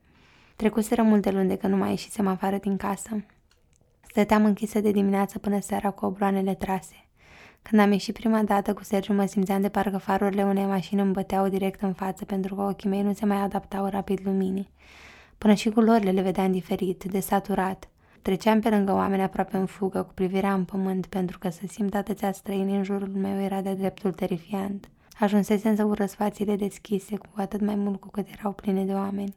Trecuseră 0.56 1.02
multe 1.02 1.30
luni 1.30 1.48
de 1.48 1.56
că 1.56 1.66
nu 1.66 1.76
mai 1.76 1.90
ieșisem 1.90 2.26
afară 2.26 2.56
din 2.56 2.76
casă. 2.76 3.24
Stăteam 4.08 4.44
închisă 4.44 4.80
de 4.80 4.90
dimineață 4.90 5.38
până 5.38 5.60
seara 5.60 5.90
cu 5.90 6.04
obloanele 6.04 6.54
trase. 6.54 7.06
Când 7.62 7.80
am 7.80 7.92
ieșit 7.92 8.14
prima 8.14 8.42
dată 8.42 8.74
cu 8.74 8.84
Sergiu, 8.84 9.12
mă 9.12 9.24
simțeam 9.26 9.60
de 9.60 9.68
parcă 9.68 9.98
farurile 9.98 10.44
unei 10.44 10.64
mașini 10.64 11.00
îmi 11.00 11.12
băteau 11.12 11.48
direct 11.48 11.82
în 11.82 11.92
față, 11.92 12.24
pentru 12.24 12.54
că 12.54 12.62
ochii 12.62 12.90
mei 12.90 13.02
nu 13.02 13.12
se 13.12 13.26
mai 13.26 13.36
adaptau 13.36 13.86
rapid 13.86 14.20
luminii. 14.24 14.70
Până 15.38 15.54
și 15.54 15.70
culorile 15.70 16.10
le 16.10 16.22
vedeam 16.22 16.52
diferit, 16.52 17.04
desaturat. 17.04 17.88
Treceam 18.24 18.60
pe 18.60 18.68
lângă 18.68 18.92
oameni 18.92 19.22
aproape 19.22 19.56
în 19.56 19.66
fugă, 19.66 20.02
cu 20.02 20.12
privirea 20.14 20.52
în 20.52 20.64
pământ, 20.64 21.06
pentru 21.06 21.38
că 21.38 21.48
să 21.48 21.60
simt 21.68 21.94
atâția 21.94 22.32
străini 22.32 22.76
în 22.76 22.82
jurul 22.82 23.08
meu 23.08 23.40
era 23.40 23.60
de 23.60 23.74
dreptul 23.74 24.12
terifiant. 24.12 24.88
Ajunsesem 25.18 25.76
să 25.76 25.84
urăsc 25.84 26.14
fațile 26.14 26.56
deschise, 26.56 27.16
cu 27.16 27.28
atât 27.34 27.60
mai 27.60 27.74
mult 27.74 28.00
cu 28.00 28.08
cât 28.10 28.26
erau 28.38 28.52
pline 28.52 28.84
de 28.84 28.92
oameni. 28.92 29.36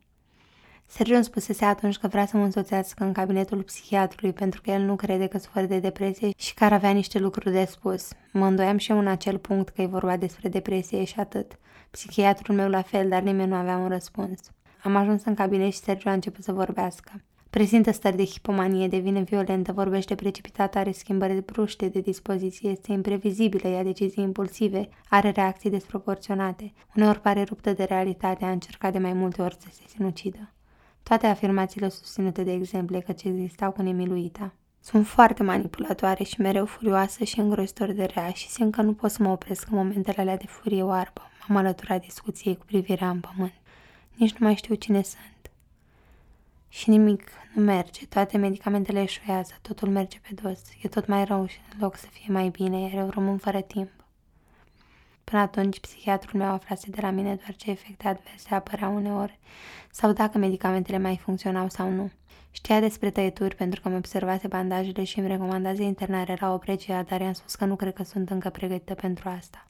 Sergiu 0.86 1.16
îmi 1.16 1.24
spusese 1.24 1.66
atunci 1.66 1.98
că 1.98 2.08
vrea 2.08 2.26
să 2.26 2.38
mă 2.38 2.44
însoțească 2.44 3.04
în 3.04 3.12
cabinetul 3.14 3.64
psihiatrului 3.64 4.34
pentru 4.34 4.62
că 4.62 4.72
el 4.72 4.82
nu 4.82 4.96
crede 4.96 5.28
că 5.28 5.38
sufer 5.38 5.66
de 5.66 5.80
depresie 5.80 6.30
și 6.38 6.54
că 6.54 6.64
ar 6.64 6.74
avea 6.74 6.92
niște 6.92 7.20
lucruri 7.20 7.52
de 7.52 7.66
spus. 7.66 8.10
Mă 8.34 8.46
îndoiam 8.46 8.78
și 8.78 8.92
eu 8.92 9.00
în 9.00 9.08
acel 9.08 9.38
punct 9.38 9.70
că 9.70 9.82
e 9.82 9.86
vorba 9.86 10.18
despre 10.18 10.50
depresie 10.50 11.04
și 11.04 11.20
atât. 11.20 11.60
Psihiatrul 11.92 12.56
meu 12.56 12.70
la 12.70 12.82
fel, 12.82 13.10
dar 13.10 13.22
nimeni 13.22 13.50
nu 13.50 13.56
avea 13.56 13.78
un 13.78 13.88
răspuns. 13.88 14.40
Am 14.84 14.96
ajuns 14.96 15.24
în 15.24 15.34
cabinet 15.34 15.72
și 15.72 15.80
Sergiu 15.80 16.10
a 16.10 16.14
început 16.14 16.44
să 16.44 16.52
vorbească. 16.52 17.12
Prezintă 17.50 17.92
stări 17.92 18.16
de 18.16 18.26
hipomanie, 18.26 18.88
devine 18.88 19.22
violentă, 19.22 19.72
vorbește 19.72 20.16
precipitat, 20.16 20.76
are 20.76 20.92
schimbări 20.92 21.42
bruște 21.46 21.88
de 21.88 22.00
dispoziție, 22.00 22.70
este 22.70 22.92
imprevizibilă, 22.92 23.70
ia 23.70 23.84
decizii 23.84 24.24
impulsive, 24.24 24.90
are 25.10 25.30
reacții 25.30 25.70
desproporționate. 25.70 26.74
Uneori 26.96 27.22
pare 27.22 27.44
ruptă 27.44 27.74
de 27.74 27.84
realitate, 27.84 28.46
a 28.46 28.52
încercat 28.52 28.92
de 28.92 28.98
mai 28.98 29.14
multe 29.14 29.42
ori 29.42 29.58
să 29.60 29.68
se 29.72 29.82
sinucidă. 29.88 30.52
Toate 31.04 31.28
afirmațiile 31.28 31.90
susținute 31.90 32.44
de 32.44 32.52
exemple 32.52 33.00
că 33.00 33.12
ce 33.12 33.28
existau 33.28 33.72
cu 33.72 33.82
nemiluita. 33.82 34.54
Sunt 34.80 35.08
foarte 35.08 35.44
manipulatoare 35.44 36.24
și 36.24 36.42
mereu 36.42 36.66
furioasă 36.66 37.24
și 37.24 37.40
îngrozitor 37.40 37.92
de 37.92 38.04
rea 38.04 38.30
și 38.30 38.50
simt 38.50 38.72
că 38.76 38.82
nu 38.82 38.94
pot 38.94 39.12
să 39.12 39.24
mă 39.24 39.30
opresc 39.30 39.68
în 39.72 39.78
momentele 39.78 40.22
alea 40.22 40.38
de 40.38 40.46
furie 40.48 40.84
oarbă. 40.84 41.22
M-am 41.48 41.58
alăturat 41.58 42.02
discuției 42.02 42.58
cu 42.58 42.66
privirea 42.66 43.10
în 43.10 43.20
pământ. 43.20 43.54
Nici 44.16 44.34
nu 44.34 44.46
mai 44.46 44.56
știu 44.56 44.76
cine 44.76 45.02
sunt. 45.02 45.37
Și 46.78 46.90
nimic 46.90 47.30
nu 47.54 47.64
merge, 47.64 48.06
toate 48.06 48.38
medicamentele 48.38 49.02
eșuează, 49.02 49.54
totul 49.62 49.90
merge 49.90 50.20
pe 50.20 50.42
dos, 50.42 50.60
e 50.82 50.88
tot 50.88 51.08
mai 51.08 51.26
rău 51.26 51.46
și 51.46 51.60
în 51.74 51.80
loc 51.80 51.96
să 51.96 52.06
fie 52.12 52.34
mai 52.34 52.50
bine, 52.50 52.80
iar 52.80 52.94
eu 52.94 53.10
rămân 53.10 53.38
fără 53.38 53.62
timp. 53.62 53.90
Până 55.24 55.42
atunci, 55.42 55.80
psihiatrul 55.80 56.40
meu 56.40 56.52
aflase 56.52 56.90
de 56.90 57.02
la 57.02 57.10
mine 57.10 57.36
doar 57.36 57.56
ce 57.56 57.70
efecte 57.70 58.08
adverse 58.08 58.54
apăreau 58.56 58.96
uneori 58.96 59.40
sau 59.92 60.14
dacă 60.14 60.38
medicamentele 60.38 60.98
mai 60.98 61.18
funcționau 61.18 61.70
sau 61.70 61.90
nu. 61.90 62.12
Știa 62.52 62.80
despre 62.80 63.10
tăieturi 63.10 63.56
pentru 63.56 63.82
că 63.82 63.90
mi 63.90 63.96
observase 63.96 64.48
bandajele 64.48 65.04
și 65.04 65.20
îmi 65.20 65.28
recomandase 65.28 65.84
internare 65.84 66.38
la 66.40 66.54
oprecia, 66.54 67.04
dar 67.04 67.22
i-am 67.22 67.34
spus 67.34 67.56
că 67.56 67.66
nu 67.66 67.76
cred 67.76 67.94
că 67.94 68.04
sunt 68.04 68.30
încă 68.30 68.50
pregătită 68.50 68.94
pentru 68.94 69.30
asta. 69.30 69.68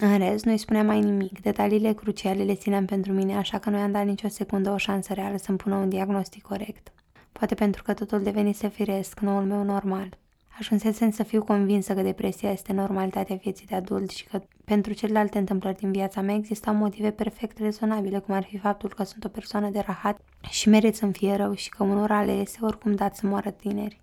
În 0.00 0.18
rest, 0.18 0.44
nu-i 0.44 0.58
spunea 0.58 0.82
mai 0.82 1.00
nimic. 1.00 1.40
Detaliile 1.40 1.92
cruciale 1.92 2.42
le 2.42 2.54
țineam 2.54 2.84
pentru 2.84 3.12
mine, 3.12 3.36
așa 3.36 3.58
că 3.58 3.70
nu 3.70 3.78
i-am 3.78 3.92
dat 3.92 4.04
nicio 4.04 4.28
secundă 4.28 4.70
o 4.70 4.76
șansă 4.76 5.12
reală 5.12 5.36
să-mi 5.36 5.58
pună 5.58 5.74
un 5.74 5.88
diagnostic 5.88 6.42
corect. 6.42 6.92
Poate 7.32 7.54
pentru 7.54 7.82
că 7.82 7.94
totul 7.94 8.22
devenise 8.22 8.68
firesc, 8.68 9.20
noul 9.20 9.44
meu 9.44 9.62
normal. 9.62 10.18
Ajunsesem 10.58 11.10
să 11.10 11.22
fiu 11.22 11.44
convinsă 11.44 11.94
că 11.94 12.02
depresia 12.02 12.50
este 12.50 12.72
normalitatea 12.72 13.36
vieții 13.36 13.66
de 13.66 13.74
adult 13.74 14.10
și 14.10 14.24
că 14.24 14.42
pentru 14.64 14.92
celelalte 14.92 15.38
întâmplări 15.38 15.76
din 15.76 15.92
viața 15.92 16.20
mea 16.20 16.34
existau 16.34 16.74
motive 16.74 17.10
perfect 17.10 17.58
rezonabile, 17.58 18.18
cum 18.18 18.34
ar 18.34 18.44
fi 18.44 18.58
faptul 18.58 18.88
că 18.88 19.04
sunt 19.04 19.24
o 19.24 19.28
persoană 19.28 19.70
de 19.70 19.82
rahat 19.86 20.20
și 20.50 20.68
merit 20.68 20.96
să-mi 20.96 21.12
fie 21.12 21.34
rău 21.34 21.54
și 21.54 21.68
că 21.68 21.82
unora 21.82 22.22
le 22.22 22.32
este 22.32 22.58
oricum 22.60 22.94
dat 22.94 23.16
să 23.16 23.26
moară 23.26 23.50
tineri. 23.50 24.00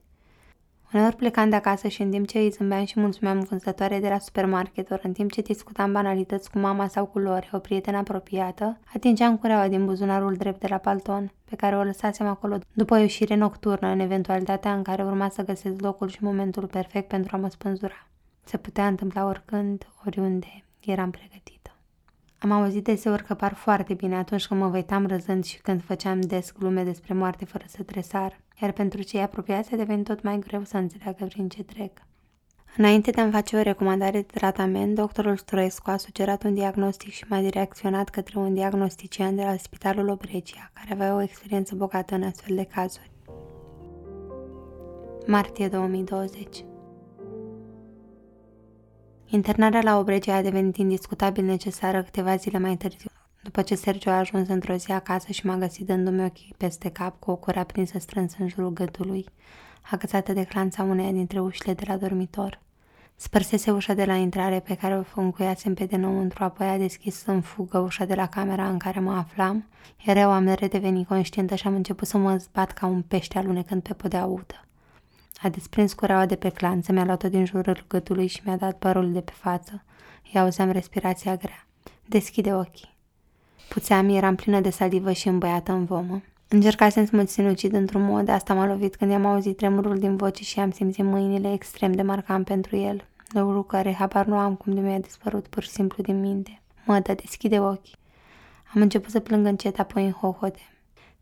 Uneori 0.93 1.15
plecam 1.15 1.49
de 1.49 1.55
acasă 1.55 1.87
și 1.87 2.01
în 2.01 2.09
timp 2.09 2.27
ce 2.27 2.37
îi 2.37 2.49
zâmbeam 2.49 2.85
și 2.85 2.99
mulțumeam 2.99 3.39
vânzătoare 3.39 3.99
de 3.99 4.09
la 4.09 4.19
supermarket, 4.19 4.91
ori 4.91 5.05
în 5.05 5.13
timp 5.13 5.31
ce 5.31 5.41
discutam 5.41 5.91
banalități 5.91 6.51
cu 6.51 6.59
mama 6.59 6.87
sau 6.87 7.05
cu 7.05 7.19
Lore, 7.19 7.49
o 7.51 7.57
prietenă 7.57 7.97
apropiată, 7.97 8.79
atingeam 8.93 9.37
cureaua 9.37 9.67
din 9.67 9.85
buzunarul 9.85 10.33
drept 10.33 10.59
de 10.59 10.67
la 10.67 10.77
palton, 10.77 11.31
pe 11.49 11.55
care 11.55 11.77
o 11.77 11.83
lăsasem 11.83 12.27
acolo 12.27 12.57
după 12.73 12.93
o 12.93 12.97
ieșire 12.97 13.35
nocturnă, 13.35 13.87
în 13.87 13.99
eventualitatea 13.99 14.73
în 14.73 14.83
care 14.83 15.03
urma 15.03 15.29
să 15.29 15.43
găsesc 15.43 15.81
locul 15.81 16.07
și 16.07 16.23
momentul 16.23 16.67
perfect 16.67 17.07
pentru 17.07 17.35
a 17.35 17.39
mă 17.39 17.49
spânzura. 17.49 18.07
Se 18.43 18.57
putea 18.57 18.87
întâmpla 18.87 19.25
oricând, 19.25 19.87
oriunde, 20.05 20.63
eram 20.79 21.11
pregătită. 21.11 21.52
Am 22.43 22.51
auzit 22.51 22.83
deseori 22.83 23.23
că 23.23 23.33
par 23.33 23.53
foarte 23.53 23.93
bine 23.93 24.15
atunci 24.15 24.47
când 24.47 24.59
mă 24.59 24.67
văitam 24.67 25.07
răzând 25.07 25.43
și 25.43 25.61
când 25.61 25.83
făceam 25.83 26.21
des 26.21 26.51
glume 26.51 26.83
despre 26.83 27.13
moarte 27.13 27.45
fără 27.45 27.63
să 27.67 27.83
tresar, 27.83 28.39
iar 28.61 28.71
pentru 28.71 29.01
cei 29.01 29.21
apropiați 29.21 29.73
a 29.73 29.77
devenit 29.77 30.05
tot 30.05 30.21
mai 30.21 30.39
greu 30.39 30.63
să 30.63 30.77
înțeleagă 30.77 31.25
prin 31.25 31.49
ce 31.49 31.63
trec. 31.63 31.91
Înainte 32.77 33.11
de 33.11 33.21
a-mi 33.21 33.31
face 33.31 33.55
o 33.57 33.61
recomandare 33.61 34.11
de 34.11 34.21
tratament, 34.21 34.95
doctorul 34.95 35.37
Stroescu 35.37 35.89
a 35.89 35.97
sugerat 35.97 36.43
un 36.43 36.53
diagnostic 36.53 37.11
și 37.11 37.25
m-a 37.27 37.39
direcționat 37.39 38.09
către 38.09 38.39
un 38.39 38.53
diagnostician 38.53 39.35
de 39.35 39.43
la 39.43 39.55
Spitalul 39.57 40.09
Obregia, 40.09 40.71
care 40.73 40.93
avea 40.93 41.15
o 41.15 41.21
experiență 41.21 41.75
bogată 41.75 42.15
în 42.15 42.23
astfel 42.23 42.55
de 42.55 42.63
cazuri. 42.63 43.11
Martie 45.25 45.67
2020 45.67 46.63
Internarea 49.33 49.81
la 49.81 49.97
Obregia 49.97 50.35
a 50.35 50.41
devenit 50.41 50.77
indiscutabil 50.77 51.43
necesară 51.43 52.03
câteva 52.03 52.35
zile 52.35 52.57
mai 52.57 52.75
târziu, 52.75 53.09
după 53.43 53.61
ce 53.61 53.75
Sergio 53.75 54.09
a 54.09 54.17
ajuns 54.17 54.47
într-o 54.47 54.75
zi 54.75 54.91
acasă 54.91 55.31
și 55.31 55.45
m-a 55.45 55.55
găsit 55.55 55.85
dându-mi 55.85 56.23
ochii 56.23 56.53
peste 56.57 56.89
cap 56.89 57.19
cu 57.19 57.31
o 57.31 57.35
cura 57.35 57.63
prinsă 57.63 57.99
strânsă 57.99 58.35
în 58.39 58.47
jurul 58.47 58.73
gâtului, 58.73 59.25
agățată 59.91 60.33
de 60.33 60.43
clanța 60.43 60.83
uneia 60.83 61.11
dintre 61.11 61.39
ușile 61.39 61.73
de 61.73 61.83
la 61.87 61.97
dormitor. 61.97 62.59
Spărsese 63.15 63.71
ușa 63.71 63.93
de 63.93 64.05
la 64.05 64.15
intrare 64.15 64.59
pe 64.59 64.75
care 64.75 65.05
o 65.15 65.21
încuiasem 65.21 65.73
pe 65.73 65.85
dinăuntru, 65.85 66.43
apoi 66.43 66.67
a 66.67 66.77
deschis 66.77 67.23
în 67.25 67.41
fugă 67.41 67.77
ușa 67.77 68.05
de 68.05 68.15
la 68.15 68.27
camera 68.27 68.69
în 68.69 68.77
care 68.77 68.99
mă 68.99 69.13
aflam, 69.13 69.65
iar 70.05 70.17
eu 70.17 70.31
am 70.31 70.53
redevenit 70.53 71.07
conștientă 71.07 71.55
și 71.55 71.67
am 71.67 71.75
început 71.75 72.07
să 72.07 72.17
mă 72.17 72.35
zbat 72.37 72.71
ca 72.71 72.85
un 72.85 73.01
pește 73.01 73.37
alunecând 73.37 73.81
pe 73.81 73.93
podea 73.93 74.25
udă. 74.25 74.65
A 75.43 75.49
desprins 75.49 75.93
cureaua 75.93 76.25
de 76.25 76.35
pe 76.35 76.49
clanță, 76.49 76.91
mi-a 76.91 77.05
luat-o 77.05 77.29
din 77.29 77.45
jurul 77.45 77.85
gâtului 77.87 78.27
și 78.27 78.41
mi-a 78.45 78.55
dat 78.55 78.77
părul 78.77 79.11
de 79.11 79.21
pe 79.21 79.31
față. 79.35 79.83
I 80.33 80.37
auzeam 80.37 80.71
respirația 80.71 81.35
grea. 81.35 81.67
Deschide 82.05 82.53
ochii. 82.53 82.95
Puțeam, 83.69 84.09
eram 84.09 84.35
plină 84.35 84.59
de 84.59 84.69
salivă 84.69 85.11
și 85.11 85.27
îmbăiată 85.27 85.71
în 85.71 85.85
vomă. 85.85 86.21
Încercasem 86.47 87.05
să 87.05 87.15
mă 87.15 87.23
sinucid 87.23 87.73
într-un 87.73 88.01
mod, 88.01 88.29
asta 88.29 88.53
m-a 88.53 88.65
lovit 88.65 88.95
când 88.95 89.11
i-am 89.11 89.25
auzit 89.25 89.57
tremurul 89.57 89.99
din 89.99 90.15
voce 90.15 90.43
și 90.43 90.59
am 90.59 90.71
simțit 90.71 91.05
mâinile 91.05 91.53
extrem 91.53 91.91
de 91.91 92.01
marcam 92.01 92.43
pentru 92.43 92.75
el. 92.75 93.05
Lucru 93.29 93.63
care 93.63 93.93
habar 93.93 94.25
nu 94.25 94.37
am 94.37 94.55
cum 94.55 94.73
de 94.73 94.79
mi-a 94.79 94.99
dispărut 94.99 95.47
pur 95.47 95.63
și 95.63 95.69
simplu 95.69 96.03
din 96.03 96.19
minte. 96.19 96.61
Mă, 96.85 96.99
dă, 96.99 97.13
deschide 97.13 97.59
ochii. 97.59 97.95
Am 98.73 98.81
început 98.81 99.11
să 99.11 99.19
plâng 99.19 99.45
încet, 99.45 99.79
apoi 99.79 100.05
în 100.05 100.11
hohote. 100.11 100.72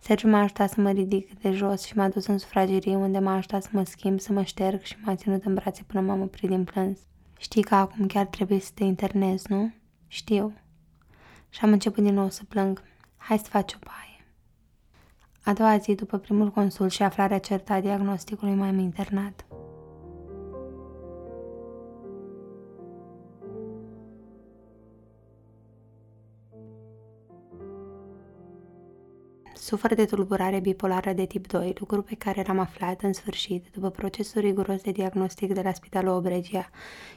Sergiu 0.04 0.28
m-a 0.28 0.42
ajutat 0.42 0.70
să 0.70 0.82
mă 0.82 0.92
ridic 0.92 1.40
de 1.40 1.52
jos 1.52 1.84
și 1.84 1.98
m-a 1.98 2.10
dus 2.10 2.26
în 2.26 2.38
sufragerie 2.38 2.96
unde 2.96 3.20
m-a 3.20 3.36
ajutat 3.36 3.64
să 3.64 3.70
mă 3.72 3.84
schimb, 3.84 4.20
să 4.20 4.34
mă 4.34 4.44
șterg 4.44 4.82
și 4.82 4.98
m-a 5.04 5.16
ținut 5.16 5.46
în 5.46 5.54
brațe 5.54 5.84
până 5.88 6.02
m-am 6.02 6.22
oprit 6.22 6.50
din 6.50 6.64
plâns. 6.64 7.00
Știi 7.38 7.64
că 7.64 7.76
acum 7.76 8.06
chiar 8.08 8.26
trebuie 8.26 8.60
să 8.60 8.72
te 8.74 8.84
internezi, 8.84 9.52
nu? 9.52 9.74
Știu. 10.08 10.54
Și 11.50 11.60
am 11.64 11.72
început 11.72 12.04
din 12.04 12.14
nou 12.14 12.30
să 12.30 12.44
plâng. 12.44 12.84
Hai 13.18 13.38
să 13.38 13.50
faci 13.50 13.74
o 13.74 13.78
baie. 13.84 14.26
A 15.44 15.54
doua 15.54 15.78
zi, 15.78 15.96
după 15.96 16.18
primul 16.18 16.50
consult 16.52 16.92
și 16.92 17.04
aflarea 17.04 17.40
certă 17.40 17.74
a 17.74 17.82
diagnosticului, 17.82 18.54
m-am 18.54 18.80
internat. 18.80 19.46
Sufăr 29.72 29.94
de 29.94 30.06
tulburare 30.06 30.60
bipolară 30.60 31.14
de 31.14 31.26
tip 31.26 31.48
2, 31.48 31.74
lucru 31.80 32.02
pe 32.02 32.16
care 32.16 32.44
l-am 32.48 32.60
aflat 32.60 33.02
în 33.02 33.14
sfârșit 33.14 33.66
după 33.74 33.90
procesul 33.90 34.42
riguros 34.42 34.82
de 34.82 34.92
diagnostic 34.92 35.54
de 35.54 35.62
la 35.62 35.74
Spitalul 35.74 36.16
Obregia 36.16 36.70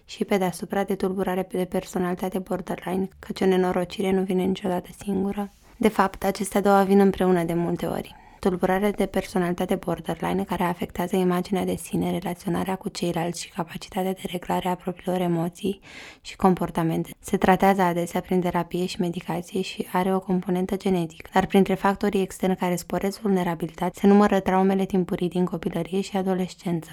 și 0.05 0.25
pe 0.25 0.37
deasupra 0.37 0.85
de 0.85 0.95
tulburare 0.95 1.47
de 1.51 1.65
personalitate 1.65 2.39
borderline, 2.39 3.09
căci 3.19 3.41
o 3.41 3.47
nenorocire 3.47 4.11
nu 4.11 4.23
vine 4.23 4.43
niciodată 4.43 4.89
singură. 4.99 5.51
De 5.77 5.89
fapt, 5.89 6.25
acestea 6.25 6.61
două 6.61 6.83
vin 6.83 7.01
împreună 7.01 7.45
de 7.45 7.55
multe 7.55 7.87
ori 7.87 8.24
tulburare 8.49 8.91
de 8.91 9.07
personalitate 9.07 9.75
borderline 9.75 10.45
care 10.45 10.63
afectează 10.63 11.17
imaginea 11.17 11.65
de 11.65 11.75
sine, 11.75 12.11
relaționarea 12.11 12.77
cu 12.77 12.89
ceilalți 12.89 13.43
și 13.43 13.51
capacitatea 13.51 14.13
de 14.13 14.23
reglare 14.31 14.69
a 14.69 14.75
propriilor 14.75 15.21
emoții 15.21 15.81
și 16.21 16.37
comportamente. 16.37 17.11
Se 17.19 17.37
tratează 17.37 17.83
adesea 17.83 18.21
prin 18.21 18.41
terapie 18.41 18.87
și 18.87 19.01
medicație 19.01 19.61
și 19.61 19.87
are 19.93 20.15
o 20.15 20.21
componentă 20.21 20.77
genetică, 20.77 21.31
dar 21.33 21.47
printre 21.47 21.75
factorii 21.75 22.21
externi 22.21 22.57
care 22.57 22.77
sporesc 22.77 23.21
vulnerabilitatea 23.21 24.01
se 24.01 24.07
numără 24.07 24.41
traumele 24.41 24.85
timpurii 24.85 25.29
din 25.29 25.45
copilărie 25.45 26.01
și 26.01 26.17
adolescență 26.17 26.91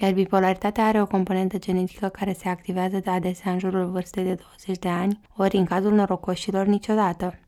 iar 0.00 0.12
bipolaritatea 0.12 0.86
are 0.86 1.02
o 1.02 1.06
componentă 1.06 1.58
genetică 1.58 2.08
care 2.08 2.32
se 2.32 2.48
activează 2.48 2.98
de 2.98 3.10
adesea 3.10 3.52
în 3.52 3.58
jurul 3.58 3.90
vârstei 3.90 4.24
de 4.24 4.34
20 4.34 4.78
de 4.78 4.88
ani, 4.88 5.20
ori 5.36 5.56
în 5.56 5.64
cazul 5.64 5.92
norocoșilor 5.92 6.66
niciodată. 6.66 7.38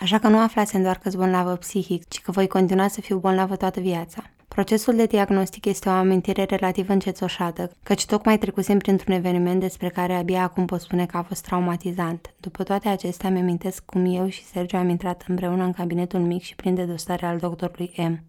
Așa 0.00 0.18
că 0.18 0.28
nu 0.28 0.38
aflasem 0.38 0.82
doar 0.82 0.98
că 0.98 1.10
sunt 1.10 1.22
bolnavă 1.22 1.54
psihic, 1.54 2.08
ci 2.08 2.20
că 2.20 2.30
voi 2.30 2.46
continua 2.46 2.88
să 2.88 3.00
fiu 3.00 3.18
bolnavă 3.18 3.56
toată 3.56 3.80
viața. 3.80 4.22
Procesul 4.48 4.96
de 4.96 5.06
diagnostic 5.06 5.64
este 5.64 5.88
o 5.88 5.92
amintire 5.92 6.44
relativ 6.44 6.88
încețoșată, 6.88 7.70
căci 7.82 8.06
tocmai 8.06 8.38
trecusem 8.38 8.78
printr-un 8.78 9.14
eveniment 9.14 9.60
despre 9.60 9.88
care 9.88 10.14
abia 10.14 10.42
acum 10.42 10.64
pot 10.64 10.80
spune 10.80 11.06
că 11.06 11.16
a 11.16 11.22
fost 11.22 11.44
traumatizant. 11.44 12.34
După 12.40 12.62
toate 12.62 12.88
acestea, 12.88 13.30
mi 13.30 13.38
amintesc 13.38 13.84
cum 13.84 14.04
eu 14.04 14.28
și 14.28 14.44
Sergio 14.44 14.76
am 14.76 14.88
intrat 14.88 15.24
împreună 15.28 15.64
în 15.64 15.72
cabinetul 15.72 16.20
mic 16.20 16.42
și 16.42 16.54
plin 16.54 16.74
de 16.74 16.84
dosare 16.84 17.26
al 17.26 17.38
doctorului 17.38 17.92
M. 17.96 18.24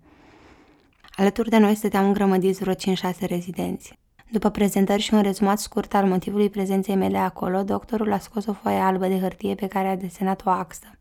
Alături 1.16 1.50
de 1.50 1.58
noi 1.58 1.76
stăteam 1.76 2.06
îngrămădiți 2.06 2.60
vreo 2.60 2.74
5-6 2.74 2.78
rezidenți. 3.20 4.00
După 4.32 4.50
prezentări 4.50 5.02
și 5.02 5.14
un 5.14 5.22
rezumat 5.22 5.60
scurt 5.60 5.94
al 5.94 6.06
motivului 6.06 6.50
prezenței 6.50 6.96
mele 6.96 7.18
acolo, 7.18 7.64
doctorul 7.64 8.14
a 8.14 8.20
scos 8.20 8.46
o 8.46 8.54
foaie 8.54 8.80
albă 8.80 9.08
de 9.08 9.20
hârtie 9.20 9.56
pe 9.56 9.68
care 9.68 9.88
a 9.88 9.96
desenat 9.96 10.46
o 10.46 10.50
axă. 10.50 10.95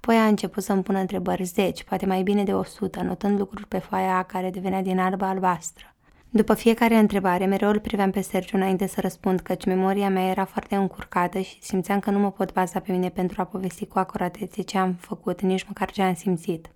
Apoi 0.00 0.16
a 0.16 0.26
început 0.26 0.62
să-mi 0.62 0.82
pună 0.82 0.98
întrebări 0.98 1.44
zeci, 1.44 1.84
poate 1.84 2.06
mai 2.06 2.22
bine 2.22 2.44
de 2.44 2.54
o 2.54 2.62
sută, 2.62 3.02
notând 3.02 3.38
lucruri 3.38 3.66
pe 3.66 3.78
foaia 3.78 4.22
care 4.22 4.50
devenea 4.50 4.82
din 4.82 4.98
albă 4.98 5.24
albastră. 5.24 5.94
După 6.30 6.54
fiecare 6.54 6.96
întrebare, 6.96 7.44
mereu 7.44 7.68
îl 7.68 7.80
priveam 7.80 8.10
pe 8.10 8.20
Sergiu 8.20 8.56
înainte 8.56 8.86
să 8.86 9.00
răspund, 9.00 9.40
căci 9.40 9.64
memoria 9.64 10.08
mea 10.10 10.30
era 10.30 10.44
foarte 10.44 10.74
încurcată 10.74 11.38
și 11.38 11.62
simțeam 11.62 11.98
că 11.98 12.10
nu 12.10 12.18
mă 12.18 12.30
pot 12.30 12.52
baza 12.52 12.80
pe 12.80 12.92
mine 12.92 13.08
pentru 13.08 13.40
a 13.40 13.44
povesti 13.44 13.86
cu 13.86 13.98
acuratețe 13.98 14.62
ce 14.62 14.78
am 14.78 14.92
făcut, 14.92 15.40
nici 15.40 15.66
măcar 15.66 15.90
ce 15.90 16.02
am 16.02 16.14
simțit. 16.14 16.70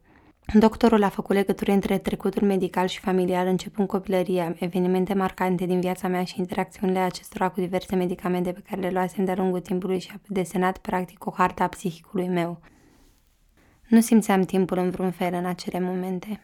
Doctorul 0.54 1.02
a 1.02 1.08
făcut 1.08 1.36
legături 1.36 1.70
între 1.70 1.98
trecutul 1.98 2.46
medical 2.46 2.86
și 2.86 3.00
familial, 3.00 3.46
începând 3.46 3.88
copilăria, 3.88 4.54
evenimente 4.58 5.14
marcante 5.14 5.66
din 5.66 5.80
viața 5.80 6.08
mea 6.08 6.24
și 6.24 6.38
interacțiunile 6.38 6.98
acestora 6.98 7.48
cu 7.48 7.60
diverse 7.60 7.96
medicamente 7.96 8.52
pe 8.52 8.62
care 8.68 8.80
le 8.80 8.90
luasem 8.90 9.24
de-a 9.24 9.34
lungul 9.36 9.60
timpului 9.60 9.98
și 9.98 10.10
a 10.14 10.20
desenat 10.26 10.78
practic 10.78 11.26
o 11.26 11.32
harta 11.36 11.64
a 11.64 11.68
psihicului 11.68 12.28
meu. 12.28 12.60
Nu 13.92 14.00
simțeam 14.00 14.42
timpul 14.42 14.78
în 14.78 14.90
vreun 14.90 15.10
fel 15.10 15.34
în 15.34 15.44
acele 15.44 15.80
momente. 15.80 16.40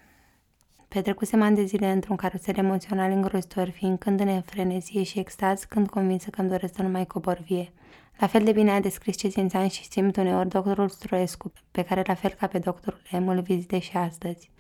Petrecusem 0.88 1.42
ani 1.42 1.57
de 1.57 1.64
zile 1.64 1.90
într-un 1.90 2.16
carusel 2.16 2.57
emoțional 2.57 3.11
îngrozitor, 3.11 3.68
fiind 3.68 3.99
când 3.99 4.20
în 4.20 4.40
frenezie 4.40 5.03
și 5.03 5.18
extaz, 5.18 5.64
când 5.64 5.88
convinsă 5.88 6.30
că 6.30 6.40
îmi 6.40 6.51
doresc 6.51 6.74
să 6.74 6.82
nu 6.82 6.88
mai 6.88 7.07
cobor 7.07 7.38
vie. 7.46 7.72
La 8.18 8.26
fel 8.26 8.44
de 8.44 8.53
bine 8.53 8.70
a 8.70 8.80
descris 8.80 9.16
ce 9.16 9.28
simțeam 9.28 9.68
și 9.68 9.88
simt 9.90 10.16
uneori 10.16 10.49
doctorul 10.49 10.88
Stroescu, 10.88 11.53
pe 11.70 11.82
care 11.82 12.03
la 12.07 12.14
fel 12.14 12.30
ca 12.38 12.46
pe 12.46 12.59
doctorul 12.59 13.01
M 13.11 13.28
îl 13.28 13.40
vizite 13.40 13.78
și 13.78 13.96
astăzi. 13.96 14.51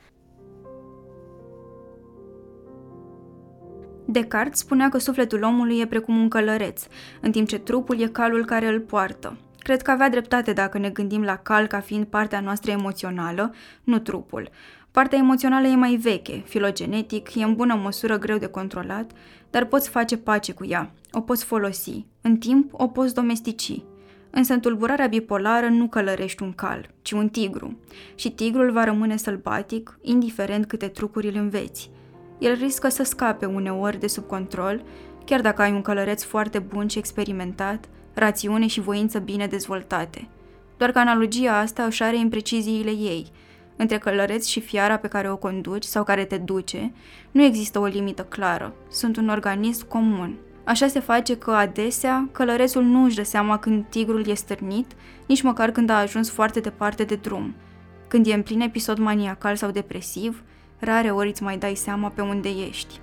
Descartes 4.06 4.58
spunea 4.58 4.88
că 4.88 4.98
sufletul 4.98 5.42
omului 5.42 5.80
e 5.80 5.86
precum 5.86 6.16
un 6.16 6.28
călăreț, 6.28 6.86
în 7.20 7.32
timp 7.32 7.48
ce 7.48 7.58
trupul 7.58 8.00
e 8.00 8.06
calul 8.06 8.44
care 8.44 8.66
îl 8.66 8.80
poartă. 8.80 9.36
Cred 9.68 9.82
că 9.82 9.90
avea 9.90 10.10
dreptate 10.10 10.52
dacă 10.52 10.78
ne 10.78 10.88
gândim 10.90 11.22
la 11.22 11.36
cal 11.36 11.66
ca 11.66 11.80
fiind 11.80 12.04
partea 12.04 12.40
noastră 12.40 12.70
emoțională, 12.70 13.54
nu 13.84 13.98
trupul. 13.98 14.48
Partea 14.90 15.18
emoțională 15.18 15.66
e 15.66 15.74
mai 15.74 15.94
veche, 15.94 16.42
filogenetic, 16.46 17.34
e 17.34 17.42
în 17.44 17.54
bună 17.54 17.74
măsură 17.74 18.18
greu 18.18 18.38
de 18.38 18.46
controlat, 18.46 19.10
dar 19.50 19.64
poți 19.64 19.88
face 19.88 20.16
pace 20.16 20.52
cu 20.52 20.66
ea, 20.66 20.90
o 21.12 21.20
poți 21.20 21.44
folosi, 21.44 22.04
în 22.20 22.36
timp 22.36 22.70
o 22.72 22.86
poți 22.86 23.14
domestici. 23.14 23.82
Însă 24.30 24.52
în 24.52 24.60
tulburarea 24.60 25.06
bipolară 25.06 25.66
nu 25.66 25.88
călărești 25.88 26.42
un 26.42 26.52
cal, 26.52 26.90
ci 27.02 27.12
un 27.12 27.28
tigru. 27.28 27.78
Și 28.14 28.30
tigrul 28.30 28.70
va 28.70 28.84
rămâne 28.84 29.16
sălbatic, 29.16 29.98
indiferent 30.02 30.66
câte 30.66 30.86
trucuri 30.86 31.28
îl 31.28 31.36
înveți. 31.36 31.90
El 32.38 32.54
riscă 32.54 32.88
să 32.88 33.02
scape 33.02 33.46
uneori 33.46 34.00
de 34.00 34.06
sub 34.06 34.26
control, 34.26 34.82
chiar 35.24 35.40
dacă 35.40 35.62
ai 35.62 35.72
un 35.72 35.82
călăreț 35.82 36.22
foarte 36.22 36.58
bun 36.58 36.86
și 36.86 36.98
experimentat, 36.98 37.88
rațiune 38.18 38.66
și 38.66 38.80
voință 38.80 39.18
bine 39.18 39.46
dezvoltate. 39.46 40.28
Doar 40.76 40.92
că 40.92 40.98
analogia 40.98 41.58
asta 41.58 41.84
își 41.84 42.02
are 42.02 42.16
impreciziile 42.16 42.90
ei. 42.90 43.26
Între 43.76 43.98
călăreț 43.98 44.46
și 44.46 44.60
fiara 44.60 44.96
pe 44.96 45.08
care 45.08 45.30
o 45.30 45.36
conduci 45.36 45.84
sau 45.84 46.04
care 46.04 46.24
te 46.24 46.36
duce, 46.36 46.92
nu 47.30 47.42
există 47.42 47.78
o 47.78 47.84
limită 47.84 48.22
clară. 48.22 48.74
Sunt 48.90 49.16
un 49.16 49.28
organism 49.28 49.88
comun. 49.88 50.36
Așa 50.64 50.86
se 50.86 51.00
face 51.00 51.36
că 51.36 51.50
adesea 51.50 52.28
călărețul 52.32 52.82
nu 52.82 53.04
își 53.04 53.16
dă 53.16 53.22
seama 53.22 53.58
când 53.58 53.84
tigrul 53.88 54.28
e 54.28 54.34
stârnit, 54.34 54.90
nici 55.26 55.42
măcar 55.42 55.70
când 55.70 55.90
a 55.90 55.98
ajuns 55.98 56.30
foarte 56.30 56.60
departe 56.60 57.04
de 57.04 57.14
drum. 57.14 57.54
Când 58.08 58.26
e 58.26 58.34
în 58.34 58.42
plin 58.42 58.60
episod 58.60 58.98
maniacal 58.98 59.56
sau 59.56 59.70
depresiv, 59.70 60.42
rare 60.78 61.10
ori 61.10 61.28
îți 61.28 61.42
mai 61.42 61.58
dai 61.58 61.74
seama 61.74 62.08
pe 62.08 62.20
unde 62.20 62.48
ești. 62.48 63.00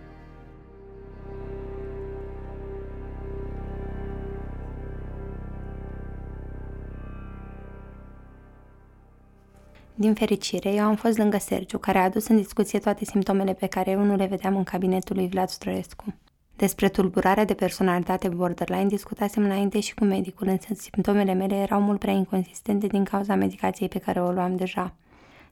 Din 9.98 10.14
fericire, 10.14 10.74
eu 10.74 10.86
am 10.86 10.96
fost 10.96 11.18
lângă 11.18 11.38
Sergiu, 11.38 11.78
care 11.78 11.98
a 11.98 12.04
adus 12.04 12.28
în 12.28 12.36
discuție 12.36 12.80
toate 12.80 13.06
simptomele 13.06 13.54
pe 13.54 13.68
care 13.68 13.91
eu 13.91 14.04
nu 14.04 14.16
le 14.16 14.26
vedeam 14.26 14.56
în 14.56 14.64
cabinetul 14.64 15.16
lui 15.16 15.28
Vlad 15.28 15.50
Stroescu. 15.50 16.14
Despre 16.56 16.89
tulburarea 16.89 17.46
de 17.46 17.54
personalitate 17.54 18.28
borderline 18.28 18.88
discutasem 18.88 19.43
înainte 19.43 19.80
și 19.80 19.93
cu 19.93 20.04
medicul, 20.04 20.48
însă 20.48 20.74
simptomele 20.74 21.34
mele 21.34 21.56
erau 21.56 21.82
mult 21.82 22.00
prea 22.00 22.14
inconsistente 22.14 22.88
din 22.88 23.04
cauza 23.04 23.36
medicației 23.36 23.88
pe 23.88 24.00
care 24.00 24.22
o 24.22 24.32
luam 24.32 24.56
deja. 24.56 24.93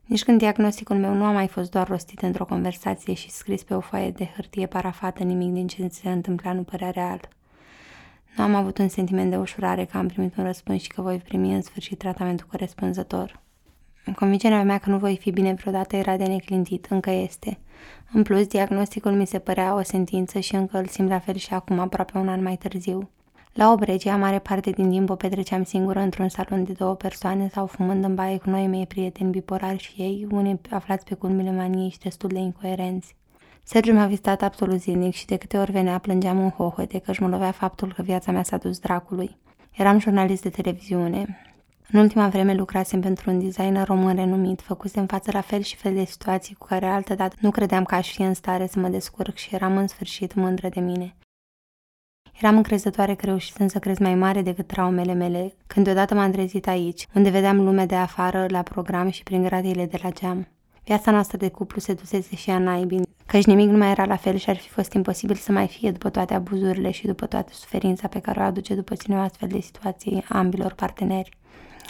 Nici 0.06 0.24
când 0.24 0.38
diagnosticul 0.38 0.96
meu 0.96 1.14
nu 1.14 1.24
a 1.24 1.32
mai 1.32 1.48
fost 1.48 1.72
doar 1.72 1.88
rostit 1.88 2.22
într-o 2.22 2.46
conversație 2.46 3.14
și 3.14 3.30
scris 3.30 3.64
pe 3.64 3.74
o 3.74 3.80
foaie 3.80 4.12
de 4.12 4.30
hârtie 4.36 4.66
parafată, 4.66 5.24
nimic 5.24 5.54
din 5.54 5.68
ce 5.68 5.88
se 5.88 6.10
întâmpla 6.10 6.54
nu 6.54 6.64
părea 6.64 6.89
real. 6.89 7.30
Nu 8.38 8.44
am 8.44 8.56
avut 8.56 8.78
un 8.78 8.88
sentiment 8.88 9.30
de 9.30 9.38
ușurare 9.38 9.86
că 9.86 9.98
am 9.98 10.08
primit 10.08 10.38
un 10.38 10.44
răspuns 10.44 10.82
și 10.82 10.88
că 10.88 11.02
voi 11.02 11.18
primi 11.18 11.54
în 11.54 11.62
sfârșit 11.62 11.98
tratamentul 11.98 12.48
corespunzător. 12.52 13.43
Convingerea 14.16 14.64
mea 14.64 14.78
că 14.78 14.89
nu 14.89 14.97
voi 14.97 15.18
fi 15.18 15.32
bine 15.32 15.54
vreodată 15.54 15.95
era 15.95 16.18
de 16.18 16.26
neclintit, 16.26 16.86
încă 16.89 17.10
este. 17.10 17.60
În 18.12 18.24
plus, 18.24 18.47
diagnosticul 18.47 19.12
mi 19.12 19.28
se 19.28 19.39
părea 19.39 19.76
o 19.76 19.82
sentință 19.82 20.39
și 20.39 20.56
încă 20.56 20.78
îl 20.78 20.86
simt 20.86 21.10
la 21.10 21.20
fel 21.20 21.36
și 21.36 21.54
acum, 21.54 21.80
aproape 21.80 22.18
un 22.18 22.28
an 22.28 22.41
mai 22.41 22.56
târziu. 22.56 23.10
La 23.54 23.72
Obregia, 23.72 24.18
mare 24.18 24.39
parte 24.39 24.70
din 24.70 24.89
timp 24.89 25.10
o 25.10 25.16
petreceam 25.16 25.64
singură 25.64 25.99
într-un 25.99 26.30
salon 26.30 26.64
de 26.64 26.72
două 26.72 26.95
persoane 26.95 27.49
sau 27.54 27.66
fumând 27.66 28.04
în 28.04 28.16
baie 28.16 28.38
cu 28.38 28.49
noi 28.49 28.68
mei 28.68 28.88
prieteni 28.88 29.30
bipolari 29.30 29.78
și 29.78 30.01
ei, 30.01 30.28
unii 30.32 30.60
aflați 30.70 31.06
pe 31.06 31.16
culmile 31.16 31.51
maniei 31.51 31.89
și 31.89 31.99
destul 31.99 32.30
de 32.30 32.39
incoerenți. 32.39 33.16
Sergiu 33.64 33.93
m-a 33.93 34.06
vizitat 34.06 34.41
absolut 34.41 34.80
zilnic 34.80 35.14
și 35.14 35.26
de 35.26 35.38
câte 35.38 35.58
ori 35.58 35.72
venea 35.72 35.97
plângeam 35.97 36.39
un 36.39 36.49
hohote 36.49 36.99
că 36.99 37.12
își 37.12 37.22
mă 37.22 37.28
lovea 37.28 37.51
faptul 37.51 37.93
că 37.93 38.01
viața 38.01 38.32
mea 38.32 38.43
s-a 38.43 38.58
dus 38.58 38.80
dracului. 38.80 39.38
Eram 39.72 39.99
jurnalist 39.99 40.41
de 40.41 40.49
televiziune. 40.49 41.38
În 41.94 42.00
ultima 42.00 42.28
vreme 42.28 42.54
lucrasem 42.54 43.02
pentru 43.02 43.30
un 43.30 43.39
designer 43.39 43.88
român 43.88 44.16
renumit, 44.16 44.62
făcusem 44.62 45.06
față 45.06 45.32
la 45.34 45.41
fel 45.41 45.62
și 45.62 45.76
fel 45.76 45.94
de 45.94 46.04
situații 46.04 46.56
cu 46.56 46.66
care 46.66 46.86
altădată 46.86 47.36
nu 47.39 47.52
credeam 47.52 47.84
că 47.84 47.96
aș 47.96 48.12
fi 48.14 48.22
în 48.22 48.34
stare 48.34 48.68
să 48.68 48.80
mă 48.80 48.88
descurc 48.88 49.36
și 49.36 49.56
eram 49.56 49.78
în 49.78 49.88
sfârșit 49.88 50.34
mândră 50.34 50.70
de 50.70 50.80
mine. 50.80 51.16
Eram 52.41 52.56
încrezătoare 52.56 53.16
că 53.16 53.26
reușisem 53.26 53.68
să 53.68 53.80
crezi 53.80 54.02
mai 54.02 54.16
mare 54.16 54.41
decât 54.41 54.68
traumele 54.68 55.14
mele, 55.14 55.54
când 55.68 55.86
deodată 55.86 56.14
m-am 56.14 56.32
trezit 56.32 56.68
aici, 56.68 57.08
unde 57.14 57.30
vedeam 57.30 57.64
lumea 57.64 57.86
de 57.86 57.96
afară, 57.96 58.46
la 58.50 58.62
program 58.62 59.10
și 59.10 59.24
prin 59.24 59.44
gratiile 59.44 59.86
de 59.86 60.00
la 60.02 60.10
geam. 60.10 60.48
Viața 60.84 61.12
noastră 61.12 61.38
de 61.38 61.50
cuplu 61.50 61.80
se 61.80 61.94
dusese 61.94 62.36
și 62.36 62.50
a 62.50 62.58
naibii, 62.58 63.08
căci 63.26 63.46
nimic 63.46 63.70
nu 63.70 63.78
mai 63.78 63.89
era 63.89 64.06
la 64.06 64.16
fel 64.16 64.36
și 64.36 64.50
ar 64.50 64.58
fi 64.58 64.70
fost 64.70 64.94
imposibil 64.94 65.36
să 65.36 65.52
mai 65.52 65.68
fie 65.68 65.91
după 65.91 66.10
toate 66.10 66.34
abuzurile 66.34 66.91
și 66.91 67.06
după 67.06 67.26
toată 67.26 67.54
suferința 67.54 68.08
pe 68.08 68.20
care 68.20 68.39
o 68.39 68.44
aduce 68.44 68.76
după 68.76 68.96
sine 68.96 69.16
o 69.16 69.20
astfel 69.20 69.48
de 69.48 69.60
situație 69.60 70.24
ambilor 70.30 70.74
parteneri. 70.74 71.41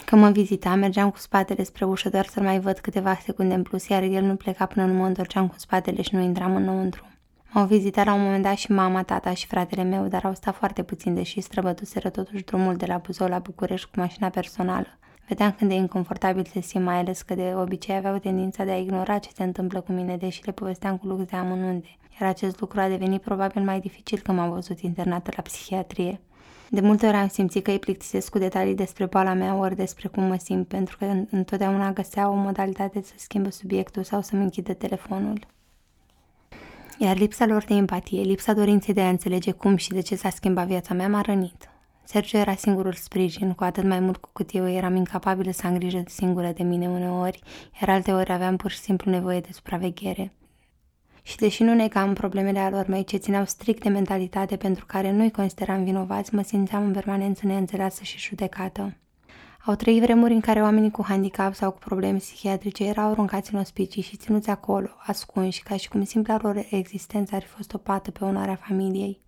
Când 0.04 0.22
mă 0.22 0.30
vizita, 0.30 0.74
mergeam 0.74 1.10
cu 1.10 1.18
spatele 1.18 1.62
spre 1.62 1.84
ușă 1.84 2.08
doar 2.08 2.24
să 2.26 2.40
mai 2.40 2.60
văd 2.60 2.78
câteva 2.78 3.14
secunde 3.14 3.54
în 3.54 3.62
plus, 3.62 3.88
iar 3.88 4.02
el 4.02 4.22
nu 4.24 4.34
pleca 4.34 4.66
până 4.66 4.86
nu 4.86 4.92
mă 4.92 5.06
întorceam 5.06 5.48
cu 5.48 5.54
spatele 5.58 6.02
și 6.02 6.14
nu 6.14 6.20
intram 6.20 6.56
înăuntru. 6.56 7.04
M-au 7.52 7.66
vizitat 7.66 8.06
la 8.06 8.14
un 8.14 8.22
moment 8.22 8.42
dat 8.42 8.56
și 8.56 8.72
mama, 8.72 9.02
tata 9.02 9.34
și 9.34 9.46
fratele 9.46 9.82
meu, 9.82 10.06
dar 10.06 10.24
au 10.24 10.34
stat 10.34 10.54
foarte 10.54 10.82
puțin, 10.82 11.14
deși 11.14 11.40
străbătuseră 11.40 12.08
totuși 12.08 12.44
drumul 12.44 12.76
de 12.76 12.86
la 12.86 12.96
Buzău 12.96 13.28
la 13.28 13.38
București 13.38 13.90
cu 13.90 14.00
mașina 14.00 14.28
personală. 14.28 14.86
Vedeam 15.28 15.52
când 15.52 15.70
de 15.70 15.76
inconfortabil 15.76 16.44
se 16.44 16.60
simt, 16.60 16.84
mai 16.84 16.98
ales 16.98 17.22
că 17.22 17.34
de 17.34 17.52
obicei 17.56 17.94
aveau 17.94 18.18
tendința 18.18 18.64
de 18.64 18.70
a 18.70 18.78
ignora 18.78 19.18
ce 19.18 19.30
se 19.34 19.42
întâmplă 19.42 19.80
cu 19.80 19.92
mine, 19.92 20.16
deși 20.16 20.44
le 20.44 20.52
povesteam 20.52 20.96
cu 20.96 21.06
lux 21.06 21.24
de 21.24 21.36
amănunte. 21.36 21.96
Iar 22.20 22.28
acest 22.28 22.60
lucru 22.60 22.80
a 22.80 22.88
devenit 22.88 23.20
probabil 23.20 23.62
mai 23.62 23.80
dificil 23.80 24.18
când 24.18 24.38
m-am 24.38 24.50
văzut 24.50 24.80
internată 24.80 25.30
la 25.36 25.42
psihiatrie. 25.42 26.20
De 26.74 26.80
multe 26.80 27.06
ori 27.06 27.16
am 27.16 27.28
simțit 27.28 27.64
că 27.64 27.70
îi 27.70 27.78
plictisesc 27.78 28.30
cu 28.30 28.38
detalii 28.38 28.74
despre 28.74 29.06
boala 29.06 29.32
mea 29.32 29.54
ori 29.54 29.76
despre 29.76 30.08
cum 30.08 30.22
mă 30.22 30.36
simt, 30.36 30.68
pentru 30.68 30.96
că 30.98 31.04
întotdeauna 31.30 31.92
găsea 31.92 32.28
o 32.28 32.34
modalitate 32.34 33.02
să 33.02 33.12
schimbe 33.16 33.50
subiectul 33.50 34.02
sau 34.02 34.22
să-mi 34.22 34.42
închidă 34.42 34.72
telefonul. 34.72 35.46
Iar 36.98 37.16
lipsa 37.16 37.46
lor 37.46 37.64
de 37.64 37.74
empatie, 37.74 38.20
lipsa 38.20 38.52
dorinței 38.52 38.94
de 38.94 39.00
a 39.00 39.08
înțelege 39.08 39.50
cum 39.50 39.76
și 39.76 39.88
de 39.88 40.00
ce 40.00 40.16
s-a 40.16 40.30
schimbat 40.30 40.66
viața 40.66 40.94
mea 40.94 41.08
m-a 41.08 41.20
rănit. 41.20 41.68
Sergio 42.04 42.38
era 42.38 42.54
singurul 42.54 42.92
sprijin, 42.92 43.52
cu 43.52 43.64
atât 43.64 43.84
mai 43.84 44.00
mult 44.00 44.16
cu 44.16 44.28
cât 44.32 44.50
eu 44.54 44.68
eram 44.68 44.96
incapabilă 44.96 45.50
să 45.50 45.66
am 45.66 45.78
grijă 45.78 46.02
singură 46.06 46.52
de 46.56 46.62
mine 46.62 46.88
uneori, 46.88 47.42
iar 47.80 47.88
alte 47.88 48.12
ori 48.12 48.32
aveam 48.32 48.56
pur 48.56 48.70
și 48.70 48.78
simplu 48.78 49.10
nevoie 49.10 49.40
de 49.40 49.48
supraveghere. 49.52 50.32
Și 51.26 51.36
deși 51.36 51.62
nu 51.62 51.74
negam 51.74 52.12
problemele 52.12 52.58
alor 52.58 52.86
mei 52.86 53.04
ce 53.04 53.16
țineau 53.16 53.44
strict 53.44 53.82
de 53.82 53.88
mentalitate 53.88 54.56
pentru 54.56 54.86
care 54.86 55.10
nu-i 55.10 55.30
consideram 55.30 55.84
vinovați, 55.84 56.34
mă 56.34 56.42
simțeam 56.42 56.84
în 56.84 56.92
permanență 56.92 57.46
neînțeleasă 57.46 58.02
și 58.02 58.18
judecată. 58.18 58.96
Au 59.64 59.74
trăit 59.74 60.02
vremuri 60.02 60.32
în 60.32 60.40
care 60.40 60.62
oamenii 60.62 60.90
cu 60.90 61.04
handicap 61.04 61.54
sau 61.54 61.70
cu 61.70 61.78
probleme 61.78 62.18
psihiatrice 62.18 62.84
erau 62.84 63.10
aruncați 63.10 63.54
în 63.54 63.60
ospicii 63.60 64.02
și 64.02 64.16
ținuți 64.16 64.50
acolo, 64.50 64.88
ascunși, 65.06 65.62
ca 65.62 65.76
și 65.76 65.88
cum 65.88 66.04
simpla 66.04 66.38
lor 66.42 66.66
existență 66.70 67.34
ar 67.34 67.42
fi 67.42 67.48
fost 67.48 67.74
o 67.74 67.78
pată 67.78 68.10
pe 68.10 68.24
onoarea 68.24 68.60
familiei. 68.66 69.20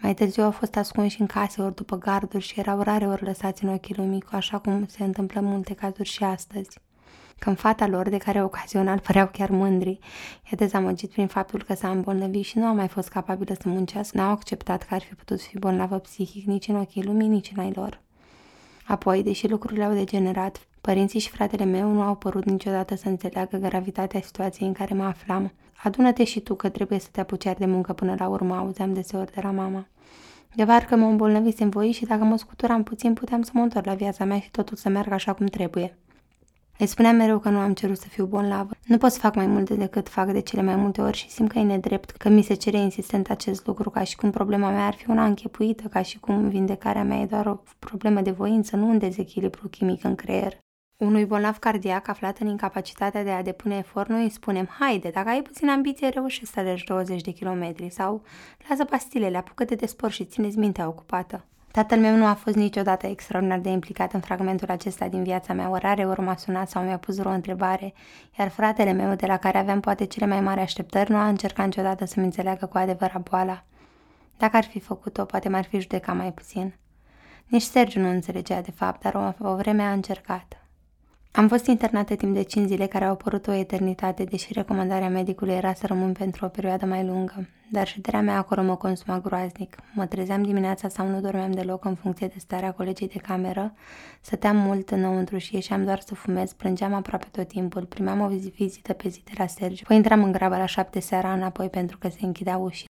Mai 0.00 0.14
târziu 0.14 0.42
au 0.42 0.50
fost 0.50 0.76
ascunși 0.76 1.20
în 1.20 1.26
case 1.26 1.62
ori 1.62 1.74
după 1.74 1.96
garduri 1.98 2.44
și 2.44 2.60
erau 2.60 2.80
rare 2.80 3.06
ori 3.06 3.24
lăsați 3.24 3.64
în 3.64 3.72
ochii 3.72 3.94
lumii, 3.94 4.24
așa 4.30 4.58
cum 4.58 4.86
se 4.86 5.04
întâmplă 5.04 5.40
în 5.40 5.46
multe 5.46 5.74
cazuri 5.74 6.08
și 6.08 6.24
astăzi. 6.24 6.78
Când 7.38 7.58
fata 7.58 7.86
lor, 7.86 8.08
de 8.08 8.16
care 8.16 8.42
ocazional 8.42 8.98
păreau 8.98 9.26
chiar 9.26 9.50
mândri, 9.50 9.98
i-a 10.44 10.56
dezamăgit 10.56 11.10
prin 11.10 11.26
faptul 11.26 11.62
că 11.62 11.74
s-a 11.74 11.90
îmbolnăvit 11.90 12.44
și 12.44 12.58
nu 12.58 12.66
a 12.66 12.72
mai 12.72 12.88
fost 12.88 13.08
capabilă 13.08 13.54
să 13.60 13.68
muncească, 13.68 14.16
n-au 14.16 14.30
acceptat 14.30 14.82
că 14.82 14.94
ar 14.94 15.00
fi 15.00 15.14
putut 15.14 15.40
fi 15.40 15.58
bolnavă 15.58 15.98
psihic 15.98 16.46
nici 16.46 16.68
în 16.68 16.76
ochii 16.76 17.02
lumii, 17.02 17.28
nici 17.28 17.52
în 17.56 17.62
ai 17.62 17.72
lor. 17.74 18.00
Apoi, 18.86 19.22
deși 19.22 19.48
lucrurile 19.48 19.84
au 19.84 19.92
degenerat, 19.92 20.66
părinții 20.80 21.20
și 21.20 21.30
fratele 21.30 21.64
meu 21.64 21.92
nu 21.92 22.02
au 22.02 22.14
părut 22.14 22.44
niciodată 22.44 22.96
să 22.96 23.08
înțeleagă 23.08 23.56
gravitatea 23.56 24.20
situației 24.20 24.68
în 24.68 24.74
care 24.74 24.94
mă 24.94 25.04
aflam. 25.04 25.52
Adună-te 25.82 26.24
și 26.24 26.40
tu 26.40 26.54
că 26.54 26.68
trebuie 26.68 26.98
să 26.98 27.08
te 27.12 27.20
apuci 27.20 27.52
de 27.58 27.66
muncă 27.66 27.92
până 27.92 28.14
la 28.18 28.28
urmă, 28.28 28.56
auzeam 28.56 28.94
deseori 28.94 29.32
de 29.32 29.40
la 29.42 29.50
mama. 29.50 29.86
De 30.54 30.64
că 30.88 30.96
mă 30.96 31.06
îmbolnăvisem 31.06 31.68
voi 31.68 31.90
și 31.90 32.04
dacă 32.04 32.24
mă 32.24 32.36
scuturam 32.36 32.82
puțin 32.82 33.14
puteam 33.14 33.42
să 33.42 33.50
mă 33.54 33.60
întorc 33.60 33.84
la 33.84 33.94
viața 33.94 34.24
mea 34.24 34.38
și 34.38 34.50
totul 34.50 34.76
să 34.76 34.88
meargă 34.88 35.14
așa 35.14 35.32
cum 35.32 35.46
trebuie. 35.46 35.98
Îi 36.80 36.86
spuneam 36.86 37.16
mereu 37.16 37.38
că 37.38 37.48
nu 37.48 37.58
am 37.58 37.74
cerut 37.74 37.98
să 37.98 38.08
fiu 38.08 38.26
bolnavă. 38.26 38.70
Nu 38.86 38.98
pot 38.98 39.12
să 39.12 39.18
fac 39.18 39.34
mai 39.34 39.46
multe 39.46 39.74
decât 39.74 40.08
fac 40.08 40.32
de 40.32 40.40
cele 40.40 40.62
mai 40.62 40.76
multe 40.76 41.00
ori 41.00 41.16
și 41.16 41.30
simt 41.30 41.50
că 41.50 41.58
e 41.58 41.62
nedrept 41.62 42.10
că 42.10 42.28
mi 42.28 42.42
se 42.42 42.54
cere 42.54 42.76
insistent 42.76 43.30
acest 43.30 43.66
lucru, 43.66 43.90
ca 43.90 44.04
și 44.04 44.16
cum 44.16 44.30
problema 44.30 44.70
mea 44.70 44.86
ar 44.86 44.94
fi 44.94 45.10
una 45.10 45.24
închepuită, 45.24 45.88
ca 45.88 46.02
și 46.02 46.18
cum 46.18 46.48
vindecarea 46.48 47.04
mea 47.04 47.18
e 47.18 47.26
doar 47.26 47.46
o 47.46 47.62
problemă 47.78 48.20
de 48.20 48.30
voință, 48.30 48.76
nu 48.76 48.88
un 48.88 48.98
dezechilibru 48.98 49.68
chimic 49.68 50.04
în 50.04 50.14
creier. 50.14 50.58
Unui 50.96 51.24
bolnav 51.24 51.56
cardiac 51.56 52.08
aflat 52.08 52.38
în 52.38 52.46
incapacitatea 52.46 53.24
de 53.24 53.30
a 53.30 53.42
depune 53.42 53.76
efort, 53.76 54.08
noi 54.08 54.22
îi 54.22 54.30
spunem, 54.30 54.68
haide, 54.78 55.08
dacă 55.08 55.28
ai 55.28 55.42
puțin 55.42 55.68
ambiție, 55.68 56.08
reușești 56.08 56.54
să 56.54 56.60
alegi 56.60 56.84
20 56.84 57.20
de 57.20 57.30
kilometri 57.30 57.90
sau 57.90 58.22
lasă 58.68 58.84
pastilele, 58.84 59.36
apucă-te 59.36 59.74
de 59.74 59.86
sport 59.86 60.12
și 60.12 60.24
țineți 60.24 60.58
mintea 60.58 60.88
ocupată. 60.88 61.44
Tatăl 61.78 61.98
meu 61.98 62.16
nu 62.16 62.26
a 62.26 62.34
fost 62.34 62.56
niciodată 62.56 63.06
extraordinar 63.06 63.58
de 63.58 63.68
implicat 63.68 64.12
în 64.12 64.20
fragmentul 64.20 64.68
acesta 64.70 65.08
din 65.08 65.22
viața 65.22 65.52
mea, 65.52 65.70
orare 65.70 66.06
ori 66.06 66.20
m-a 66.20 66.36
sunat 66.36 66.68
sau 66.68 66.82
mi-a 66.82 66.98
pus 66.98 67.16
vreo 67.16 67.30
întrebare, 67.30 67.94
iar 68.38 68.48
fratele 68.48 68.92
meu, 68.92 69.14
de 69.14 69.26
la 69.26 69.36
care 69.36 69.58
aveam 69.58 69.80
poate 69.80 70.04
cele 70.04 70.26
mai 70.26 70.40
mari 70.40 70.60
așteptări, 70.60 71.10
nu 71.10 71.16
a 71.16 71.28
încercat 71.28 71.64
niciodată 71.64 72.04
să-mi 72.04 72.24
înțeleagă 72.24 72.66
cu 72.66 72.78
adevărat 72.78 73.22
boala. 73.22 73.64
Dacă 74.38 74.56
ar 74.56 74.64
fi 74.64 74.80
făcut-o, 74.80 75.24
poate 75.24 75.48
m-ar 75.48 75.64
fi 75.64 75.80
judecat 75.80 76.16
mai 76.16 76.32
puțin. 76.32 76.74
Nici 77.46 77.62
Sergiu 77.62 78.00
nu 78.00 78.08
înțelegea 78.08 78.60
de 78.60 78.70
fapt, 78.70 79.02
dar 79.02 79.14
o, 79.14 79.48
o 79.48 79.56
vreme 79.56 79.82
a 79.82 79.92
încercat. 79.92 80.67
Am 81.32 81.48
fost 81.48 81.66
internată 81.66 82.14
timp 82.14 82.34
de 82.34 82.42
5 82.42 82.68
zile 82.68 82.86
care 82.86 83.04
au 83.04 83.16
părut 83.16 83.46
o 83.46 83.52
eternitate, 83.52 84.24
deși 84.24 84.52
recomandarea 84.52 85.08
medicului 85.08 85.54
era 85.54 85.72
să 85.72 85.86
rămân 85.86 86.12
pentru 86.12 86.44
o 86.44 86.48
perioadă 86.48 86.86
mai 86.86 87.04
lungă. 87.04 87.48
Dar 87.70 87.86
șederea 87.86 88.20
mea 88.20 88.36
acolo 88.36 88.62
mă 88.62 88.76
consuma 88.76 89.20
groaznic. 89.20 89.76
Mă 89.94 90.06
trezeam 90.06 90.42
dimineața 90.42 90.88
sau 90.88 91.08
nu 91.08 91.20
dormeam 91.20 91.50
deloc 91.50 91.84
în 91.84 91.94
funcție 91.94 92.26
de 92.26 92.38
starea 92.38 92.72
colegii 92.72 93.08
de 93.08 93.18
cameră, 93.18 93.74
stăteam 94.20 94.56
mult 94.56 94.90
înăuntru 94.90 95.38
și 95.38 95.54
ieșeam 95.54 95.84
doar 95.84 96.00
să 96.00 96.14
fumez, 96.14 96.52
plângeam 96.52 96.94
aproape 96.94 97.26
tot 97.30 97.48
timpul, 97.48 97.84
primeam 97.84 98.20
o 98.20 98.28
vizită 98.56 98.92
pe 98.92 99.08
zi 99.08 99.22
de 99.24 99.32
la 99.36 99.46
Sergiu, 99.46 99.82
apoi 99.84 99.96
intram 99.96 100.22
în 100.22 100.32
grabă 100.32 100.56
la 100.56 100.66
șapte 100.66 101.00
seara 101.00 101.32
înapoi 101.32 101.68
pentru 101.68 101.98
că 101.98 102.08
se 102.08 102.18
închidea 102.20 102.56
ușii. 102.56 102.86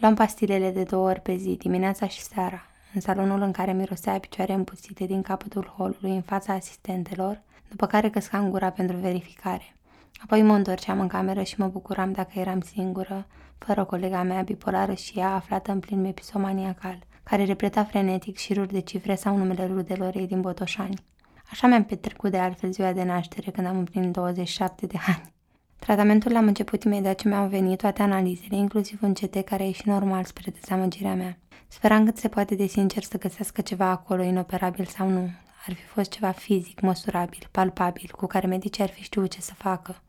Luam 0.00 0.14
pastilele 0.14 0.70
de 0.70 0.82
două 0.82 1.08
ori 1.08 1.20
pe 1.20 1.36
zi, 1.36 1.56
dimineața 1.56 2.08
și 2.08 2.22
seara, 2.22 2.62
în 2.94 3.00
salonul 3.00 3.40
în 3.40 3.52
care 3.52 3.72
mirosea 3.72 4.18
picioare 4.18 4.52
împuțite 4.52 5.04
din 5.04 5.22
capătul 5.22 5.74
holului 5.76 6.14
în 6.14 6.22
fața 6.22 6.52
asistentelor, 6.52 7.42
după 7.68 7.86
care 7.86 8.10
căscam 8.10 8.50
gura 8.50 8.70
pentru 8.70 8.96
verificare. 8.96 9.74
Apoi 10.22 10.42
mă 10.42 10.54
întorceam 10.54 11.00
în 11.00 11.06
cameră 11.06 11.42
și 11.42 11.60
mă 11.60 11.66
bucuram 11.66 12.12
dacă 12.12 12.38
eram 12.38 12.60
singură, 12.60 13.26
fără 13.58 13.84
colega 13.84 14.22
mea 14.22 14.42
bipolară 14.42 14.94
și 14.94 15.18
ea 15.18 15.34
aflată 15.34 15.72
în 15.72 15.80
plin 15.80 16.04
episomaniacal, 16.04 16.98
care 17.22 17.44
repeta 17.44 17.84
frenetic 17.84 18.36
șiruri 18.36 18.72
de 18.72 18.80
cifre 18.80 19.14
sau 19.14 19.36
numele 19.36 19.66
rudelor 19.66 20.16
ei 20.16 20.26
din 20.26 20.40
Botoșani. 20.40 21.04
Așa 21.50 21.66
mi-am 21.66 21.84
petrecut 21.84 22.30
de 22.30 22.38
altfel 22.38 22.72
ziua 22.72 22.92
de 22.92 23.02
naștere 23.02 23.50
când 23.50 23.66
am 23.66 23.78
împlinit 23.78 24.12
27 24.12 24.86
de 24.86 24.98
ani. 25.06 25.32
Tratamentul 25.78 26.32
l-am 26.32 26.46
început 26.46 26.82
imediat 26.82 27.18
ce 27.18 27.28
mi-au 27.28 27.46
venit 27.46 27.78
toate 27.78 28.02
analizele, 28.02 28.56
inclusiv 28.56 28.98
un 29.02 29.12
CT 29.12 29.44
care 29.44 29.62
a 29.62 29.66
ieșit 29.66 29.84
normal 29.84 30.24
spre 30.24 30.50
dezamăgirea 30.60 31.14
mea. 31.14 31.38
Speram 31.68 32.04
cât 32.04 32.16
se 32.16 32.28
poate 32.28 32.54
de 32.54 32.66
sincer 32.66 33.02
să 33.02 33.18
găsească 33.18 33.60
ceva 33.60 33.90
acolo, 33.90 34.22
inoperabil 34.22 34.84
sau 34.84 35.08
nu. 35.08 35.30
Ar 35.68 35.74
fi 35.74 35.82
fost 35.82 36.10
ceva 36.10 36.30
fizic, 36.30 36.80
măsurabil, 36.80 37.48
palpabil, 37.50 38.10
cu 38.16 38.26
care 38.26 38.46
medicii 38.46 38.82
ar 38.82 38.88
fi 38.88 39.02
știut 39.02 39.30
ce 39.30 39.40
să 39.40 39.54
facă. 39.54 40.02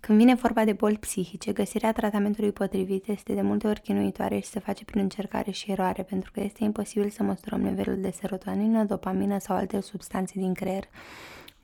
Când 0.00 0.18
vine 0.18 0.34
vorba 0.34 0.64
de 0.64 0.72
boli 0.72 0.96
psihice, 0.98 1.52
găsirea 1.52 1.92
tratamentului 1.92 2.52
potrivit 2.52 3.08
este 3.08 3.32
de 3.32 3.42
multe 3.42 3.66
ori 3.66 3.80
chinuitoare 3.80 4.38
și 4.38 4.48
se 4.48 4.60
face 4.60 4.84
prin 4.84 5.00
încercare 5.00 5.50
și 5.50 5.70
eroare, 5.70 6.02
pentru 6.02 6.30
că 6.32 6.40
este 6.40 6.64
imposibil 6.64 7.10
să 7.10 7.22
măsurăm 7.22 7.60
nivelul 7.60 8.00
de 8.00 8.10
serotonină, 8.10 8.84
dopamină 8.84 9.38
sau 9.38 9.56
alte 9.56 9.80
substanțe 9.80 10.32
din 10.36 10.54
creier, 10.54 10.84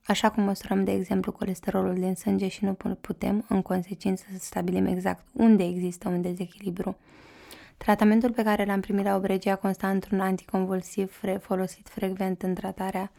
așa 0.07 0.31
cum 0.31 0.43
măsurăm, 0.43 0.85
de 0.85 0.93
exemplu, 0.93 1.33
colesterolul 1.33 1.95
din 1.95 2.15
sânge 2.15 2.49
și 2.49 2.65
nu 2.65 2.77
putem, 3.01 3.45
în 3.49 3.63
consecință, 3.63 4.25
să 4.33 4.39
stabilim 4.39 4.87
exact 4.87 5.25
unde 5.33 5.65
există 5.65 6.09
un 6.09 6.23
dezechilibru. 6.23 6.97
Tratamentul 7.85 8.33
pe 8.33 8.43
care 8.43 8.65
l-am 8.65 8.81
primit 8.81 9.05
la 9.05 9.15
Obregia 9.15 9.57
consta 9.57 9.89
într-un 9.89 10.21
anticonvulsiv 10.21 11.21
folosit 11.41 11.89
frecvent 11.89 12.43
în 12.43 12.55
tratarea 12.55 13.13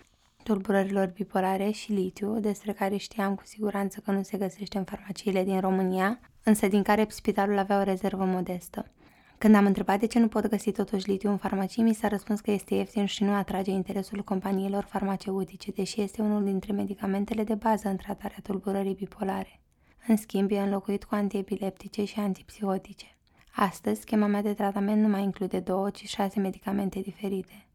tulburărilor 0.44 1.08
bipolare 1.08 1.72
și 1.72 1.92
litiu, 1.92 2.40
despre 2.40 2.72
care 2.72 2.98
știam 2.98 3.36
cu 3.36 3.42
siguranță 3.46 4.00
că 4.00 4.12
nu 4.12 4.22
se 4.24 4.38
găsește 4.38 4.78
în 4.78 4.84
farmaciile 4.84 5.44
din 5.44 5.60
România, 5.60 6.20
însă 6.44 6.68
din 6.68 6.84
care 6.84 7.06
spitalul 7.10 7.58
avea 7.58 7.80
o 7.80 7.84
rezervă 7.84 8.24
modestă. 8.26 8.92
Când 9.38 9.56
am 9.56 9.66
întrebat 9.66 10.00
de 10.00 10.06
ce 10.06 10.20
nu 10.20 10.28
pot 10.28 10.48
găsi 10.48 10.72
totuși 10.72 11.10
litiu 11.10 11.30
în 11.30 11.38
farmacii, 11.38 11.84
mi 11.84 11.94
s-a 11.94 12.08
răspuns 12.08 12.40
că 12.40 12.52
este 12.52 12.74
ieftin 12.76 13.06
și 13.06 13.24
nu 13.24 13.34
atrage 13.34 13.72
interesul 13.72 14.24
companiilor 14.24 14.84
farmaceutice, 14.84 15.72
deși 15.72 16.02
este 16.02 16.22
unul 16.22 16.44
dintre 16.44 16.72
medicamentele 16.74 17.44
de 17.44 17.56
bază 17.56 17.88
în 17.88 17.96
tratarea 17.96 18.40
tulburării 18.44 18.94
bipolare. 18.94 19.60
În 20.08 20.18
schimb, 20.18 20.52
e 20.52 20.60
înlocuit 20.60 21.04
cu 21.04 21.16
antiepileptice 21.16 22.06
și 22.06 22.20
antipsihotice. 22.20 23.16
Astăzi, 23.56 24.02
schema 24.02 24.28
mea 24.28 24.42
de 24.42 24.54
tratament 24.54 25.02
nu 25.02 25.08
mai 25.08 25.24
include 25.24 25.60
două, 25.60 25.90
ci 25.90 26.08
șase 26.08 26.40
medicamente 26.40 27.00
diferite. 27.00 27.66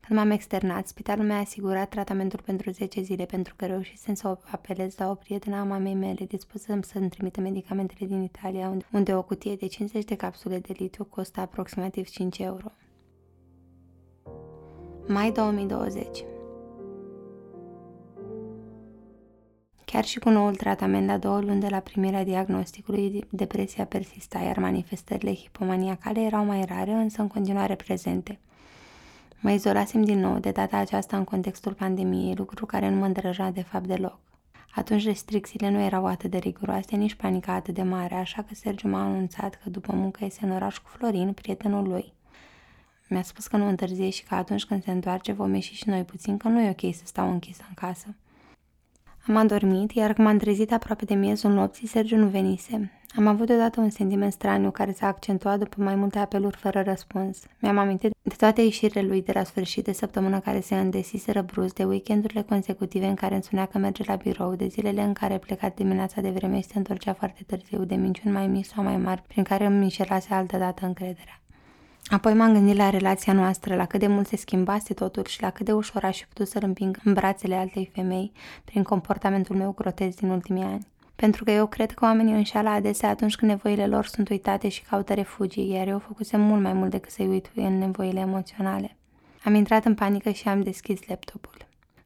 Când 0.00 0.18
m-am 0.18 0.30
externat, 0.30 0.86
spitalul 0.86 1.24
mi-a 1.24 1.38
asigurat 1.38 1.88
tratamentul 1.88 2.40
pentru 2.44 2.70
10 2.70 3.02
zile 3.02 3.24
pentru 3.24 3.54
că 3.56 3.66
reușisem 3.66 4.14
să 4.14 4.38
apelez 4.50 4.96
la 4.96 5.10
o 5.10 5.14
prietenă 5.14 5.56
a 5.56 5.64
mamei 5.64 5.94
mele 5.94 6.24
dispusă 6.24 6.78
să-mi 6.82 7.08
trimită 7.08 7.40
medicamentele 7.40 8.06
din 8.06 8.22
Italia, 8.22 8.76
unde 8.92 9.14
o 9.14 9.22
cutie 9.22 9.54
de 9.54 9.66
50 9.66 10.04
de 10.04 10.14
capsule 10.14 10.58
de 10.58 10.74
litiu 10.76 11.04
costă 11.04 11.40
aproximativ 11.40 12.08
5 12.08 12.38
euro. 12.38 12.72
Mai 15.06 15.32
2020 15.32 16.24
Chiar 19.92 20.04
și 20.04 20.18
cu 20.18 20.28
noul 20.28 20.54
tratament 20.54 21.06
la 21.06 21.18
două 21.18 21.40
luni 21.40 21.60
de 21.60 21.68
la 21.68 21.78
primirea 21.78 22.24
diagnosticului, 22.24 23.26
depresia 23.30 23.84
persista, 23.84 24.38
iar 24.38 24.58
manifestările 24.58 25.34
hipomaniacale 25.34 26.20
erau 26.20 26.44
mai 26.44 26.64
rare, 26.64 26.92
însă 26.92 27.20
în 27.20 27.28
continuare 27.28 27.74
prezente. 27.74 28.38
Mă 29.40 29.50
izolasem 29.50 30.04
din 30.04 30.18
nou, 30.18 30.38
de 30.38 30.50
data 30.50 30.76
aceasta 30.76 31.16
în 31.16 31.24
contextul 31.24 31.72
pandemiei, 31.72 32.34
lucru 32.34 32.66
care 32.66 32.88
nu 32.88 32.96
mă 32.96 33.04
îndrăja 33.04 33.50
de 33.50 33.62
fapt 33.62 33.86
deloc. 33.86 34.18
Atunci 34.74 35.04
restricțiile 35.04 35.70
nu 35.70 35.80
erau 35.80 36.06
atât 36.06 36.30
de 36.30 36.38
riguroase, 36.38 36.96
nici 36.96 37.14
panica 37.14 37.52
atât 37.52 37.74
de 37.74 37.82
mare, 37.82 38.14
așa 38.14 38.42
că 38.42 38.54
Sergiu 38.54 38.88
m-a 38.88 39.04
anunțat 39.04 39.54
că 39.62 39.70
după 39.70 39.92
muncă 39.92 40.24
este 40.24 40.44
în 40.44 40.50
oraș 40.50 40.78
cu 40.78 40.88
Florin, 40.88 41.32
prietenul 41.32 41.88
lui. 41.88 42.12
Mi-a 43.08 43.22
spus 43.22 43.46
că 43.46 43.56
nu 43.56 43.68
întârzie 43.68 44.10
și 44.10 44.24
că 44.24 44.34
atunci 44.34 44.64
când 44.64 44.84
se 44.84 44.90
întoarce 44.90 45.32
vom 45.32 45.54
ieși 45.54 45.74
și 45.74 45.88
noi 45.88 46.04
puțin, 46.04 46.36
că 46.36 46.48
nu 46.48 46.60
e 46.60 46.70
ok 46.70 46.94
să 46.94 47.02
stau 47.04 47.30
închisă 47.30 47.62
în 47.68 47.74
casă. 47.74 48.14
Am 49.28 49.36
adormit, 49.36 49.92
iar 49.92 50.12
când 50.12 50.26
m-am 50.28 50.38
trezit 50.38 50.72
aproape 50.72 51.04
de 51.04 51.14
miezul 51.14 51.50
nopții, 51.50 51.86
Sergiu 51.86 52.16
nu 52.16 52.26
venise. 52.26 52.92
Am 53.16 53.26
avut 53.26 53.46
deodată 53.46 53.80
un 53.80 53.90
sentiment 53.90 54.32
straniu 54.32 54.70
care 54.70 54.92
s-a 54.92 55.06
accentuat 55.06 55.58
după 55.58 55.82
mai 55.82 55.94
multe 55.94 56.18
apeluri 56.18 56.56
fără 56.56 56.82
răspuns. 56.82 57.38
Mi-am 57.60 57.78
amintit 57.78 58.14
de 58.22 58.34
toate 58.38 58.60
ieșirile 58.60 59.02
lui 59.02 59.22
de 59.22 59.32
la 59.34 59.44
sfârșit 59.44 59.84
de 59.84 59.92
săptămână 59.92 60.40
care 60.40 60.60
se 60.60 60.74
îndesiseră 60.74 61.42
brusc, 61.42 61.74
de 61.74 61.84
weekendurile 61.84 62.42
consecutive 62.42 63.06
în 63.06 63.14
care 63.14 63.34
îmi 63.34 63.42
spunea 63.42 63.66
că 63.66 63.78
merge 63.78 64.02
la 64.06 64.16
birou, 64.16 64.54
de 64.54 64.66
zilele 64.66 65.02
în 65.02 65.12
care 65.12 65.38
pleca 65.38 65.72
dimineața 65.74 66.20
de 66.20 66.30
vreme 66.30 66.60
și 66.60 66.66
se 66.66 66.78
întorcea 66.78 67.12
foarte 67.12 67.42
târziu, 67.46 67.84
de 67.84 67.94
minciuni 67.94 68.34
mai 68.34 68.46
mici 68.46 68.66
sau 68.66 68.82
mai 68.82 68.96
mari, 68.96 69.22
prin 69.26 69.42
care 69.42 69.64
îmi 69.64 69.82
înșelase 69.82 70.34
altă 70.34 70.56
dată 70.56 70.86
încrederea. 70.86 71.40
Apoi 72.10 72.34
m-am 72.34 72.52
gândit 72.52 72.76
la 72.76 72.90
relația 72.90 73.32
noastră, 73.32 73.74
la 73.74 73.86
cât 73.86 74.00
de 74.00 74.06
mult 74.06 74.26
se 74.26 74.36
schimbase 74.36 74.94
totul 74.94 75.24
și 75.24 75.42
la 75.42 75.50
cât 75.50 75.66
de 75.66 75.72
ușor 75.72 76.04
aș 76.04 76.18
fi 76.18 76.26
putut 76.26 76.48
să-l 76.48 76.62
împing 76.64 76.98
în 77.04 77.12
brațele 77.12 77.54
altei 77.54 77.90
femei 77.94 78.32
prin 78.64 78.82
comportamentul 78.82 79.56
meu 79.56 79.72
grotesc 79.72 80.18
din 80.18 80.28
ultimii 80.28 80.62
ani. 80.62 80.86
Pentru 81.16 81.44
că 81.44 81.50
eu 81.50 81.66
cred 81.66 81.92
că 81.92 82.04
oamenii 82.04 82.34
înșeală 82.34 82.68
adesea 82.68 83.08
atunci 83.08 83.36
când 83.36 83.50
nevoile 83.50 83.86
lor 83.86 84.06
sunt 84.06 84.28
uitate 84.28 84.68
și 84.68 84.82
caută 84.82 85.14
refugii, 85.14 85.72
iar 85.72 85.88
eu 85.88 85.98
făcusem 85.98 86.40
mult 86.40 86.62
mai 86.62 86.72
mult 86.72 86.90
decât 86.90 87.10
să-i 87.10 87.26
uit 87.26 87.50
în 87.54 87.78
nevoile 87.78 88.20
emoționale. 88.20 88.96
Am 89.44 89.54
intrat 89.54 89.84
în 89.84 89.94
panică 89.94 90.30
și 90.30 90.48
am 90.48 90.62
deschis 90.62 91.00
laptopul. 91.06 91.56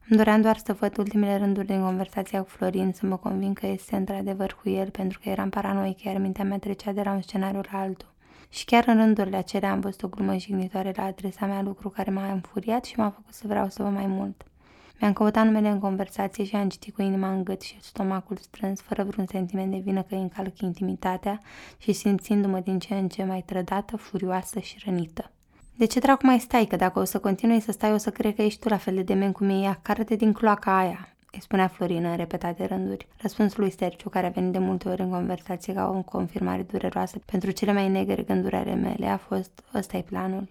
Îmi 0.08 0.18
doream 0.18 0.40
doar 0.40 0.56
să 0.64 0.72
văd 0.72 0.98
ultimele 0.98 1.36
rânduri 1.36 1.66
din 1.66 1.80
conversația 1.80 2.42
cu 2.42 2.48
Florin, 2.48 2.92
să 2.92 3.06
mă 3.06 3.16
convin 3.16 3.52
că 3.52 3.66
este 3.66 3.96
într-adevăr 3.96 4.58
cu 4.62 4.68
el, 4.68 4.90
pentru 4.90 5.18
că 5.22 5.28
eram 5.28 5.48
paranoic, 5.48 6.02
iar 6.02 6.16
mintea 6.16 6.44
mea 6.44 6.58
trecea 6.58 6.92
de 6.92 7.02
la 7.02 7.12
un 7.12 7.20
scenariu 7.20 7.60
la 7.72 7.78
altul. 7.78 8.11
Și 8.52 8.64
chiar 8.64 8.84
în 8.86 8.96
rândurile 8.96 9.36
acelea 9.36 9.70
am 9.70 9.80
văzut 9.80 10.02
o 10.02 10.08
glumă 10.08 10.38
jignitoare 10.38 10.92
la 10.96 11.04
adresa 11.04 11.46
mea, 11.46 11.62
lucru 11.62 11.88
care 11.88 12.10
m-a 12.10 12.32
înfuriat 12.32 12.84
și 12.84 12.98
m-a 12.98 13.10
făcut 13.10 13.34
să 13.34 13.46
vreau 13.46 13.68
să 13.68 13.82
vă 13.82 13.88
mai 13.88 14.06
mult. 14.06 14.42
Mi-am 15.00 15.12
căutat 15.12 15.44
numele 15.44 15.68
în 15.68 15.78
conversație 15.78 16.44
și 16.44 16.56
am 16.56 16.68
citit 16.68 16.94
cu 16.94 17.02
inima 17.02 17.32
în 17.32 17.44
gât 17.44 17.60
și 17.60 17.76
stomacul 17.80 18.36
strâns, 18.36 18.80
fără 18.80 19.04
vreun 19.04 19.26
sentiment 19.26 19.70
de 19.70 19.78
vină 19.78 20.02
că 20.02 20.14
îi 20.14 20.20
încalc 20.20 20.60
intimitatea 20.60 21.40
și 21.78 21.92
simțindu-mă 21.92 22.60
din 22.60 22.78
ce 22.78 22.94
în 22.94 23.08
ce 23.08 23.24
mai 23.24 23.42
trădată, 23.46 23.96
furioasă 23.96 24.58
și 24.60 24.82
rănită. 24.84 25.30
De 25.76 25.84
ce 25.84 26.00
dracu 26.00 26.26
mai 26.26 26.40
stai? 26.40 26.64
Că 26.64 26.76
dacă 26.76 26.98
o 26.98 27.04
să 27.04 27.18
continui 27.18 27.60
să 27.60 27.72
stai, 27.72 27.92
o 27.92 27.96
să 27.96 28.10
cred 28.10 28.34
că 28.34 28.42
ești 28.42 28.60
tu 28.60 28.68
la 28.68 28.76
fel 28.76 28.94
de 28.94 29.02
dement 29.02 29.34
cum 29.34 29.48
e 29.48 29.62
ea. 29.62 29.78
Care-te 29.82 30.16
din 30.16 30.32
cloaca 30.32 30.78
aia 30.78 31.11
îi 31.34 31.40
spunea 31.40 31.68
Florina 31.68 32.10
în 32.10 32.16
repetate 32.16 32.64
rânduri. 32.64 33.08
Răspunsul 33.16 33.60
lui 33.60 33.70
Sergiu, 33.70 34.08
care 34.08 34.26
a 34.26 34.30
venit 34.30 34.52
de 34.52 34.58
multe 34.58 34.88
ori 34.88 35.02
în 35.02 35.10
conversație 35.10 35.72
ca 35.72 35.88
o 35.88 36.02
confirmare 36.02 36.62
dureroasă 36.62 37.18
pentru 37.24 37.50
cele 37.50 37.72
mai 37.72 37.88
negre 37.88 38.22
gânduri 38.22 38.56
ale 38.56 38.74
mele, 38.74 39.06
a 39.06 39.16
fost 39.16 39.62
ăsta 39.74 39.96
e 39.96 40.02
planul. 40.02 40.48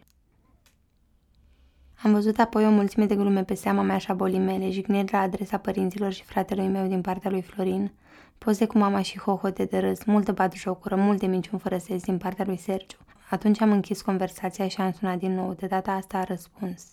Am 2.04 2.12
văzut 2.12 2.40
apoi 2.40 2.66
o 2.66 2.70
mulțime 2.70 3.06
de 3.06 3.16
glume 3.16 3.44
pe 3.44 3.54
seama 3.54 3.82
mea 3.82 3.98
și 3.98 4.12
a 4.12 4.14
bolii 4.14 4.40
mele, 4.40 4.70
jigniri 4.70 5.12
la 5.12 5.20
adresa 5.20 5.58
părinților 5.58 6.12
și 6.12 6.24
fratelui 6.24 6.68
meu 6.68 6.88
din 6.88 7.02
partea 7.02 7.32
lui 7.32 7.42
Florin, 7.42 7.92
poze 8.38 8.66
cu 8.66 8.78
mama 8.78 9.02
și 9.02 9.20
hohote 9.20 9.66
de 9.66 9.78
râs, 9.80 10.04
multă 10.04 10.50
jocură, 10.54 10.96
multe 10.96 11.26
minciuni 11.26 11.62
fără 11.62 11.78
sens 11.78 12.04
din 12.04 12.18
partea 12.18 12.46
lui 12.46 12.58
Sergiu. 12.58 12.98
Atunci 13.30 13.62
am 13.62 13.72
închis 13.72 14.02
conversația 14.02 14.68
și 14.68 14.82
am 14.82 14.92
sunat 14.92 15.18
din 15.18 15.36
nou, 15.36 15.54
de 15.54 15.68
data 15.68 15.92
asta 15.92 16.18
a 16.18 16.24
răspuns. 16.24 16.92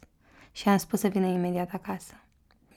Și 0.53 0.68
am 0.68 0.76
spus 0.76 1.01
să 1.01 1.09
vină 1.09 1.26
imediat 1.26 1.72
acasă. 1.72 2.14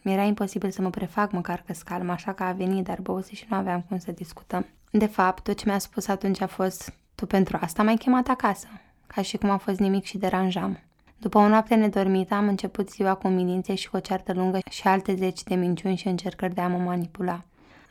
Mi-era 0.01 0.23
imposibil 0.23 0.71
să 0.71 0.81
mă 0.81 0.89
prefac 0.89 1.31
măcar 1.31 1.63
că 1.65 1.73
scalm, 1.73 2.09
așa 2.09 2.33
că 2.33 2.43
a 2.43 2.51
venit, 2.51 2.83
dar 2.83 3.01
băuse 3.01 3.35
și 3.35 3.45
nu 3.49 3.57
aveam 3.57 3.85
cum 3.87 3.97
să 3.97 4.11
discutăm. 4.11 4.65
De 4.91 5.05
fapt, 5.05 5.43
tot 5.43 5.57
ce 5.57 5.69
mi-a 5.69 5.79
spus 5.79 6.07
atunci 6.07 6.41
a 6.41 6.47
fost, 6.47 6.93
tu 7.15 7.25
pentru 7.25 7.57
asta 7.61 7.83
m-ai 7.83 7.95
chemat 7.95 8.27
acasă, 8.27 8.67
ca 9.07 9.21
și 9.21 9.37
cum 9.37 9.49
a 9.49 9.57
fost 9.57 9.79
nimic 9.79 10.03
și 10.03 10.17
deranjam. 10.17 10.79
După 11.17 11.37
o 11.37 11.47
noapte 11.47 11.75
nedormită, 11.75 12.33
am 12.33 12.47
început 12.47 12.89
ziua 12.89 13.13
cu 13.13 13.27
umilințe 13.27 13.75
și 13.75 13.89
cu 13.89 13.95
o 13.97 13.99
ceartă 13.99 14.33
lungă 14.33 14.59
și 14.69 14.87
alte 14.87 15.15
zeci 15.15 15.43
de 15.43 15.55
minciuni 15.55 15.95
și 15.95 16.07
încercări 16.07 16.53
de 16.53 16.61
a 16.61 16.67
mă 16.67 16.77
manipula. 16.77 17.43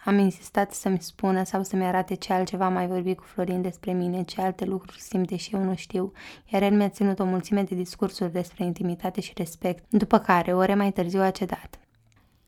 Am 0.05 0.19
insistat 0.19 0.73
să-mi 0.73 1.01
spună 1.01 1.45
sau 1.45 1.63
să-mi 1.63 1.85
arate 1.85 2.15
ce 2.15 2.33
altceva 2.33 2.69
mai 2.69 2.87
vorbi 2.87 3.15
cu 3.15 3.23
Florin 3.23 3.63
despre 3.63 3.93
mine, 3.93 4.23
ce 4.23 4.41
alte 4.41 4.65
lucruri 4.65 5.01
simte 5.01 5.37
și 5.37 5.55
eu 5.55 5.63
nu 5.63 5.75
știu, 5.75 6.13
iar 6.53 6.63
el 6.63 6.77
mi-a 6.77 6.89
ținut 6.89 7.19
o 7.19 7.25
mulțime 7.25 7.63
de 7.63 7.75
discursuri 7.75 8.33
despre 8.33 8.65
intimitate 8.65 9.21
și 9.21 9.33
respect, 9.37 9.85
după 9.89 10.19
care, 10.19 10.55
ore 10.55 10.75
mai 10.75 10.93
târziu, 10.93 11.21
a 11.21 11.31
cedat. 11.31 11.79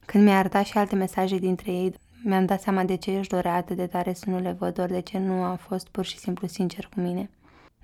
Când 0.06 0.24
mi-a 0.24 0.38
arătat 0.38 0.64
și 0.64 0.78
alte 0.78 0.94
mesaje 0.94 1.38
dintre 1.38 1.72
ei, 1.72 1.94
mi-am 2.24 2.46
dat 2.46 2.60
seama 2.60 2.84
de 2.84 2.96
ce 2.96 3.10
își 3.10 3.28
dorea 3.28 3.54
atât 3.54 3.76
de 3.76 3.86
tare 3.86 4.12
să 4.12 4.30
nu 4.30 4.40
le 4.40 4.56
văd, 4.58 4.78
ori 4.78 4.92
de 4.92 5.00
ce 5.00 5.18
nu 5.18 5.42
a 5.42 5.54
fost 5.54 5.88
pur 5.88 6.04
și 6.04 6.18
simplu 6.18 6.46
sincer 6.46 6.88
cu 6.94 7.00
mine. 7.00 7.30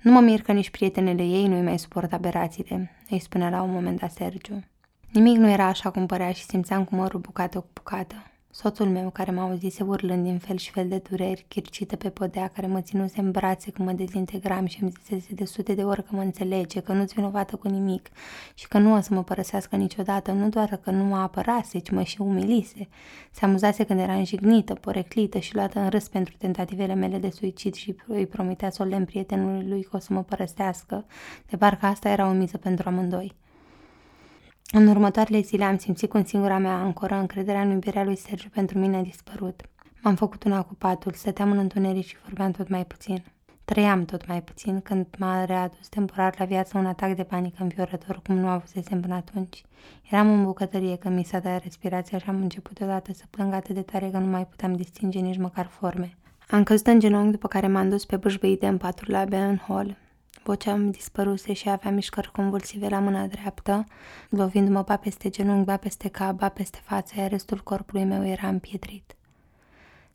Nu 0.01 0.11
mă 0.11 0.19
mir 0.19 0.41
că 0.41 0.51
nici 0.51 0.69
prietenele 0.69 1.23
ei 1.23 1.47
nu-i 1.47 1.61
mai 1.61 1.79
suport 1.79 2.13
aberațiile, 2.13 2.91
îi 3.09 3.19
spunea 3.19 3.49
la 3.49 3.61
un 3.61 3.71
moment 3.71 3.99
dat 3.99 4.11
Sergiu. 4.11 4.63
Nimic 5.11 5.37
nu 5.37 5.49
era 5.49 5.65
așa 5.65 5.91
cum 5.91 6.05
părea 6.05 6.31
și 6.31 6.43
simțeam 6.43 6.83
cum 6.83 6.97
mărul 6.97 7.19
bucată 7.19 7.59
cu 7.59 7.67
bucată. 7.73 8.15
Soțul 8.61 8.89
meu, 8.89 9.09
care 9.09 9.31
mă 9.31 9.41
auzise 9.41 9.83
urlând 9.83 10.23
din 10.23 10.37
fel 10.37 10.57
și 10.57 10.71
fel 10.71 10.87
de 10.87 11.01
dureri, 11.09 11.45
chircită 11.47 11.95
pe 11.95 12.09
podea, 12.09 12.47
care 12.47 12.67
mă 12.67 12.81
ținuse 12.81 13.19
în 13.19 13.31
brațe 13.31 13.71
când 13.71 13.87
mă 13.87 13.93
dezintegram 13.93 14.65
și 14.65 14.81
îmi 14.81 14.91
zisese 14.97 15.33
de 15.33 15.45
sute 15.45 15.73
de 15.73 15.83
ori 15.83 16.03
că 16.03 16.09
mă 16.11 16.21
înțelege, 16.21 16.79
că 16.79 16.93
nu-ți 16.93 17.13
vinovată 17.13 17.55
cu 17.55 17.67
nimic 17.67 18.09
și 18.53 18.67
că 18.67 18.77
nu 18.77 18.93
o 18.93 18.99
să 18.99 19.13
mă 19.13 19.23
părăsească 19.23 19.75
niciodată, 19.75 20.31
nu 20.31 20.49
doar 20.49 20.79
că 20.83 20.91
nu 20.91 21.03
mă 21.03 21.17
apărase, 21.17 21.79
ci 21.79 21.89
mă 21.89 22.03
și 22.03 22.21
umilise. 22.21 22.87
Se 23.31 23.45
amuzase 23.45 23.83
când 23.83 23.99
era 23.99 24.13
înjignită, 24.13 24.73
poreclită 24.73 25.37
și 25.39 25.55
luată 25.55 25.79
în 25.79 25.89
râs 25.89 26.07
pentru 26.07 26.33
tentativele 26.37 26.93
mele 26.93 27.17
de 27.17 27.29
suicid 27.29 27.73
și 27.73 27.95
îi 28.07 28.27
promitea 28.27 28.69
solemn 28.69 29.05
prietenului 29.05 29.67
lui 29.67 29.83
că 29.83 29.95
o 29.95 29.99
să 29.99 30.13
mă 30.13 30.23
părăsească, 30.23 31.05
de 31.49 31.57
parcă 31.57 31.85
asta 31.85 32.09
era 32.09 32.27
o 32.27 32.31
miză 32.31 32.57
pentru 32.57 32.89
amândoi. 32.89 33.35
În 34.71 34.87
următoarele 34.87 35.41
zile 35.41 35.63
am 35.63 35.77
simțit 35.77 36.09
cum 36.09 36.23
singura 36.23 36.57
mea 36.57 36.77
ancoră, 36.77 37.15
încrederea 37.15 37.61
în 37.61 37.69
iubirea 37.69 38.03
lui 38.03 38.15
Sergiu 38.15 38.49
pentru 38.49 38.79
mine 38.79 38.97
a 38.97 39.01
dispărut. 39.01 39.61
M-am 40.01 40.15
făcut 40.15 40.43
una 40.43 40.61
cu 40.61 40.73
patul, 40.73 41.11
stăteam 41.11 41.51
în 41.51 41.57
întuneric 41.57 42.05
și 42.05 42.17
vorbeam 42.23 42.51
tot 42.51 42.69
mai 42.69 42.85
puțin. 42.85 43.23
Trăiam 43.65 44.05
tot 44.05 44.27
mai 44.27 44.41
puțin 44.41 44.81
când 44.81 45.05
m-a 45.17 45.45
readus 45.45 45.87
temporar 45.87 46.35
la 46.37 46.45
viață 46.45 46.77
un 46.77 46.85
atac 46.85 47.15
de 47.15 47.23
panică 47.23 47.63
înfiorător 47.63 48.21
cum 48.23 48.35
nu 48.35 48.47
avusesem 48.47 49.01
până 49.01 49.13
atunci. 49.13 49.63
Eram 50.09 50.31
în 50.31 50.43
bucătărie 50.43 50.95
când 50.95 51.15
mi 51.15 51.23
s-a 51.23 51.39
dat 51.39 51.63
respirația 51.63 52.17
și 52.17 52.29
am 52.29 52.41
început 52.41 52.81
odată 52.81 53.13
să 53.13 53.23
plâng 53.29 53.53
atât 53.53 53.75
de 53.75 53.81
tare 53.81 54.09
că 54.09 54.17
nu 54.17 54.25
mai 54.25 54.45
puteam 54.47 54.73
distinge 54.73 55.19
nici 55.19 55.37
măcar 55.37 55.65
forme. 55.65 56.17
Am 56.49 56.63
căzut 56.63 56.87
în 56.87 56.99
genunchi 56.99 57.31
după 57.31 57.47
care 57.47 57.67
m-am 57.67 57.89
dus 57.89 58.05
pe 58.05 58.17
bâșbâite 58.17 58.67
în 58.67 58.77
patul 58.77 59.07
la 59.07 59.25
Ben 59.25 59.61
Hall. 59.67 59.97
Vocea 60.49 60.73
îmi 60.73 60.91
dispăruse 60.91 61.53
și 61.53 61.69
avea 61.69 61.91
mișcări 61.91 62.31
convulsive 62.31 62.87
la 62.87 62.99
mâna 62.99 63.25
dreaptă, 63.25 63.83
lovindu-mă 64.29 64.81
ba 64.81 64.97
peste 64.97 65.29
genunchi, 65.29 65.65
ba 65.65 65.77
peste 65.77 66.07
cap, 66.07 66.35
ba 66.35 66.49
peste 66.49 66.79
față, 66.83 67.13
iar 67.17 67.29
restul 67.29 67.59
corpului 67.63 68.03
meu 68.03 68.25
era 68.25 68.47
împietrit. 68.47 69.15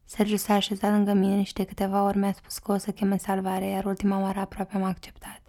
Sergiu 0.04 0.36
s-a 0.36 0.54
așezat 0.54 0.90
lângă 0.90 1.12
mine 1.12 1.42
și 1.42 1.52
de 1.52 1.64
câteva 1.64 2.04
ori 2.04 2.18
mi-a 2.18 2.32
spus 2.32 2.58
că 2.58 2.72
o 2.72 2.76
să 2.76 2.90
cheme 2.90 3.16
salvare, 3.16 3.66
iar 3.66 3.84
ultima 3.84 4.20
oară 4.20 4.38
aproape 4.38 4.76
am 4.76 4.82
acceptat. 4.82 5.40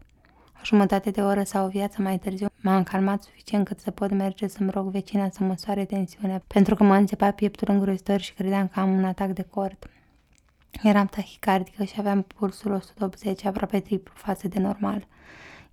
O 0.55 0.59
jumătate 0.63 1.11
de 1.11 1.21
oră 1.21 1.43
sau 1.43 1.65
o 1.65 1.69
viață 1.69 2.01
mai 2.01 2.17
târziu 2.19 2.47
m-am 2.61 2.83
calmat 2.83 3.23
suficient 3.23 3.65
cât 3.65 3.79
să 3.79 3.91
pot 3.91 4.11
merge 4.11 4.47
să-mi 4.47 4.69
rog 4.69 4.87
vecina 4.87 5.29
să 5.29 5.43
măsoare 5.43 5.85
tensiunea, 5.85 6.41
pentru 6.47 6.75
că 6.75 6.83
mă 6.83 6.95
înțepa 6.95 7.31
pieptul 7.31 7.67
îngrozitor 7.71 8.19
și 8.19 8.33
credeam 8.33 8.67
că 8.67 8.79
am 8.79 8.97
un 8.97 9.05
atac 9.05 9.29
de 9.29 9.45
cord. 9.49 9.89
Eram 10.83 11.05
tahicardică 11.05 11.83
și 11.83 11.95
aveam 11.97 12.21
pulsul 12.21 12.71
180, 12.71 13.45
aproape 13.45 13.79
triplu 13.79 14.13
față 14.15 14.47
de 14.47 14.59
normal. 14.59 15.07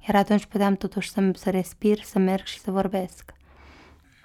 Iar 0.08 0.16
atunci 0.16 0.46
puteam 0.46 0.74
totuși 0.74 1.10
să, 1.10 1.30
să 1.34 1.50
respir, 1.50 2.02
să 2.02 2.18
merg 2.18 2.44
și 2.44 2.60
să 2.60 2.70
vorbesc. 2.70 3.32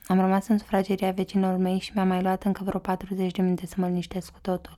Am 0.07 0.19
rămas 0.19 0.47
în 0.47 0.57
sufrageria 0.57 1.11
vecinilor 1.11 1.57
mei 1.57 1.80
și 1.80 1.91
mi-a 1.93 2.03
mai 2.03 2.21
luat 2.21 2.43
încă 2.43 2.63
vreo 2.63 2.80
40 2.80 3.32
de 3.32 3.41
minute 3.41 3.65
să 3.65 3.75
mă 3.78 3.88
liniștesc 3.88 4.32
cu 4.32 4.39
totul. 4.41 4.75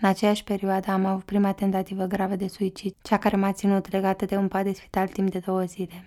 În 0.00 0.08
aceeași 0.08 0.44
perioadă 0.44 0.90
am 0.90 1.04
avut 1.04 1.24
prima 1.24 1.52
tentativă 1.52 2.04
gravă 2.04 2.36
de 2.36 2.48
suicid, 2.48 2.94
cea 3.02 3.18
care 3.18 3.36
m-a 3.36 3.52
ținut 3.52 3.90
legată 3.90 4.24
de 4.24 4.36
un 4.36 4.48
pat 4.48 4.64
de 4.64 4.72
spital 4.72 5.08
timp 5.08 5.30
de 5.30 5.38
două 5.38 5.62
zile. 5.62 6.04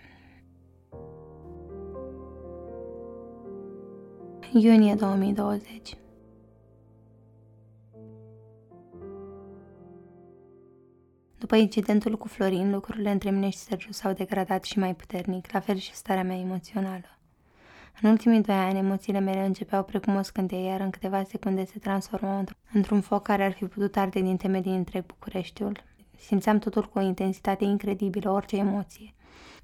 Iunie 4.54 4.94
2020 4.94 5.98
După 11.50 11.62
incidentul 11.62 12.18
cu 12.18 12.28
Florin, 12.28 12.72
lucrurile 12.72 13.12
între 13.12 13.32
mine 13.32 13.50
și 13.50 13.58
Sergiu 13.58 13.92
s-au 13.92 14.14
degradat 14.14 14.64
și 14.64 14.80
mai 14.80 14.96
puternic, 14.96 15.52
la 15.52 15.60
fel 15.60 15.76
și 15.76 15.94
starea 15.94 16.24
mea 16.24 16.38
emoțională. 16.38 17.18
În 18.02 18.10
ultimii 18.10 18.42
doi 18.42 18.56
ani, 18.56 18.78
emoțiile 18.78 19.20
mele 19.20 19.46
începeau 19.46 19.84
precum 19.84 20.16
o 20.16 20.22
scânteie, 20.22 20.64
iar 20.68 20.80
în 20.80 20.90
câteva 20.90 21.24
secunde 21.24 21.66
se 21.66 21.80
transformau 21.80 22.44
într-un 22.74 23.02
foc 23.02 23.24
care 23.24 23.44
ar 23.44 23.52
fi 23.52 23.66
putut 23.66 23.96
arde 23.98 24.22
din 24.22 24.38
temelii 24.38 24.76
întreg 24.76 25.06
Bucureștiul. 25.06 25.84
Simțeam 26.18 26.60
totul 26.60 26.90
cu 26.90 26.98
o 26.98 27.02
intensitate 27.02 27.64
incredibilă, 27.64 28.30
orice 28.30 28.56
emoție. 28.56 29.14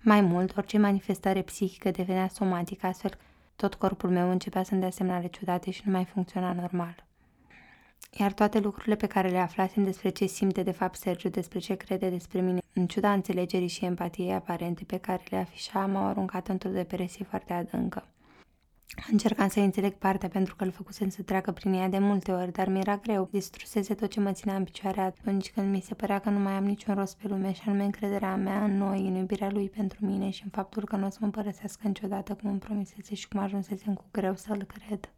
Mai 0.02 0.22
mult, 0.22 0.58
orice 0.58 0.78
manifestare 0.78 1.42
psihică 1.42 1.92
devenea 1.92 2.28
somatică, 2.28 2.88
astfel 2.88 3.18
tot 3.56 3.76
corpul 3.76 4.10
meu 4.10 4.30
începea 4.30 4.64
să-mi 4.64 4.82
dea 4.82 4.90
semnale 4.90 5.28
ciudate 5.28 5.72
și 5.72 5.82
nu 5.86 5.92
mai 5.92 6.06
funcționa 6.06 6.54
normal. 6.54 7.06
Iar 8.12 8.34
toate 8.34 8.60
lucrurile 8.60 8.95
pe 8.95 9.08
care 9.08 9.30
le 9.30 9.38
aflasem 9.38 9.84
despre 9.84 10.10
ce 10.10 10.26
simte 10.26 10.64
de 10.64 10.72
fapt 10.72 10.95
Sergiu, 10.95 11.30
despre 11.30 11.60
ce 11.60 11.76
crede 11.76 12.10
despre 12.10 12.41
mine, 12.41 12.60
în 12.74 12.88
ciuda 12.88 13.14
înțelegerii 13.14 13.68
și 13.68 13.86
empatiei 13.86 14.34
aparente 14.34 14.84
pe 14.84 14.97
care 14.97 15.24
le 15.30 15.38
afisha, 15.38 15.86
m-au 15.86 16.08
aruncat 16.08 16.47
într-o 16.47 16.70
depresie 16.70 17.26
foarte 17.26 17.53
adâncă. 17.53 18.08
Încercam 19.12 19.47
să 19.47 19.60
înțeleg 19.60 19.93
partea 19.93 20.30
pentru 20.30 20.56
că 20.56 20.64
îl 20.64 20.72
făcusem 20.72 21.10
să 21.10 21.22
treacă 21.22 21.51
prin 21.51 21.74
ea 21.74 21.89
de 21.89 21.97
multe 21.97 22.32
ori, 22.32 22.51
dar 22.51 22.68
mi-era 22.68 22.97
greu. 22.97 23.28
Distrusese 23.32 23.93
tot 23.93 24.10
ce 24.10 24.20
mă 24.20 24.32
ținea 24.32 24.56
în 24.56 24.64
picioare 24.64 25.01
atunci 25.01 25.51
când 25.51 25.72
mi 25.72 25.82
se 25.82 25.93
părea 25.93 26.20
că 26.20 26.30
nu 26.30 26.39
mai 26.39 26.53
am 26.53 26.66
niciun 26.66 26.95
rost 26.95 27.18
pe 27.18 27.28
lume 27.28 27.53
și 27.53 27.62
anume 27.66 27.84
încrederea 27.84 28.36
mea 28.36 28.64
în 28.64 28.78
noi, 28.78 29.08
în 29.08 29.16
iubirea 29.16 29.49
lui 29.51 29.70
pentru 29.70 30.06
mine 30.06 30.30
și 30.30 30.43
în 30.43 30.49
faptul 30.49 30.86
că 30.86 30.95
nu 30.95 31.06
o 31.06 31.10
să 31.10 31.18
mă 31.22 31.30
părăsească 31.30 31.88
niciodată 31.88 32.34
cum 32.34 32.49
îmi 32.49 32.60
promisese 32.60 33.16
și 33.16 33.28
cum 33.28 33.39
ajunsesem 33.39 33.93
cu 33.93 34.03
greu 34.12 34.36
să-l 34.36 34.64
cred. 34.64 35.10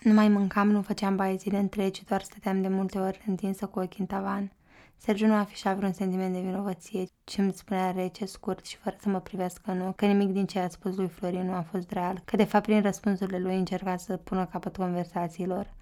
Nu 0.00 0.12
mai 0.12 0.28
mâncam, 0.28 0.70
nu 0.70 0.82
făceam 0.82 1.16
baie 1.16 1.36
zile 1.36 1.58
întregi, 1.58 2.04
doar 2.04 2.22
stăteam 2.22 2.62
de 2.62 2.68
multe 2.68 2.98
ori 2.98 3.24
întinsă 3.26 3.66
cu 3.66 3.78
ochii 3.78 4.00
în 4.00 4.06
tavan. 4.06 4.52
Sergiu 4.96 5.26
nu 5.26 5.34
afișa 5.34 5.74
vreun 5.74 5.92
sentiment 5.92 6.32
de 6.32 6.40
vinovăție, 6.40 7.04
ci 7.24 7.38
îmi 7.38 7.52
spunea 7.52 7.90
rece, 7.90 8.26
scurt 8.26 8.66
și 8.66 8.76
fără 8.76 8.96
să 9.00 9.08
mă 9.08 9.20
privească 9.20 9.70
în 9.70 9.80
ochi, 9.80 9.96
că 9.96 10.06
nimic 10.06 10.28
din 10.28 10.46
ce 10.46 10.58
a 10.58 10.68
spus 10.68 10.96
lui 10.96 11.08
Florin 11.08 11.46
nu 11.46 11.52
a 11.52 11.60
fost 11.60 11.90
real, 11.90 12.22
că 12.24 12.36
de 12.36 12.44
fapt 12.44 12.64
prin 12.64 12.82
răspunsurile 12.82 13.38
lui 13.38 13.56
încerca 13.56 13.96
să 13.96 14.16
pună 14.16 14.46
capăt 14.46 14.76
conversațiilor. 14.76 15.74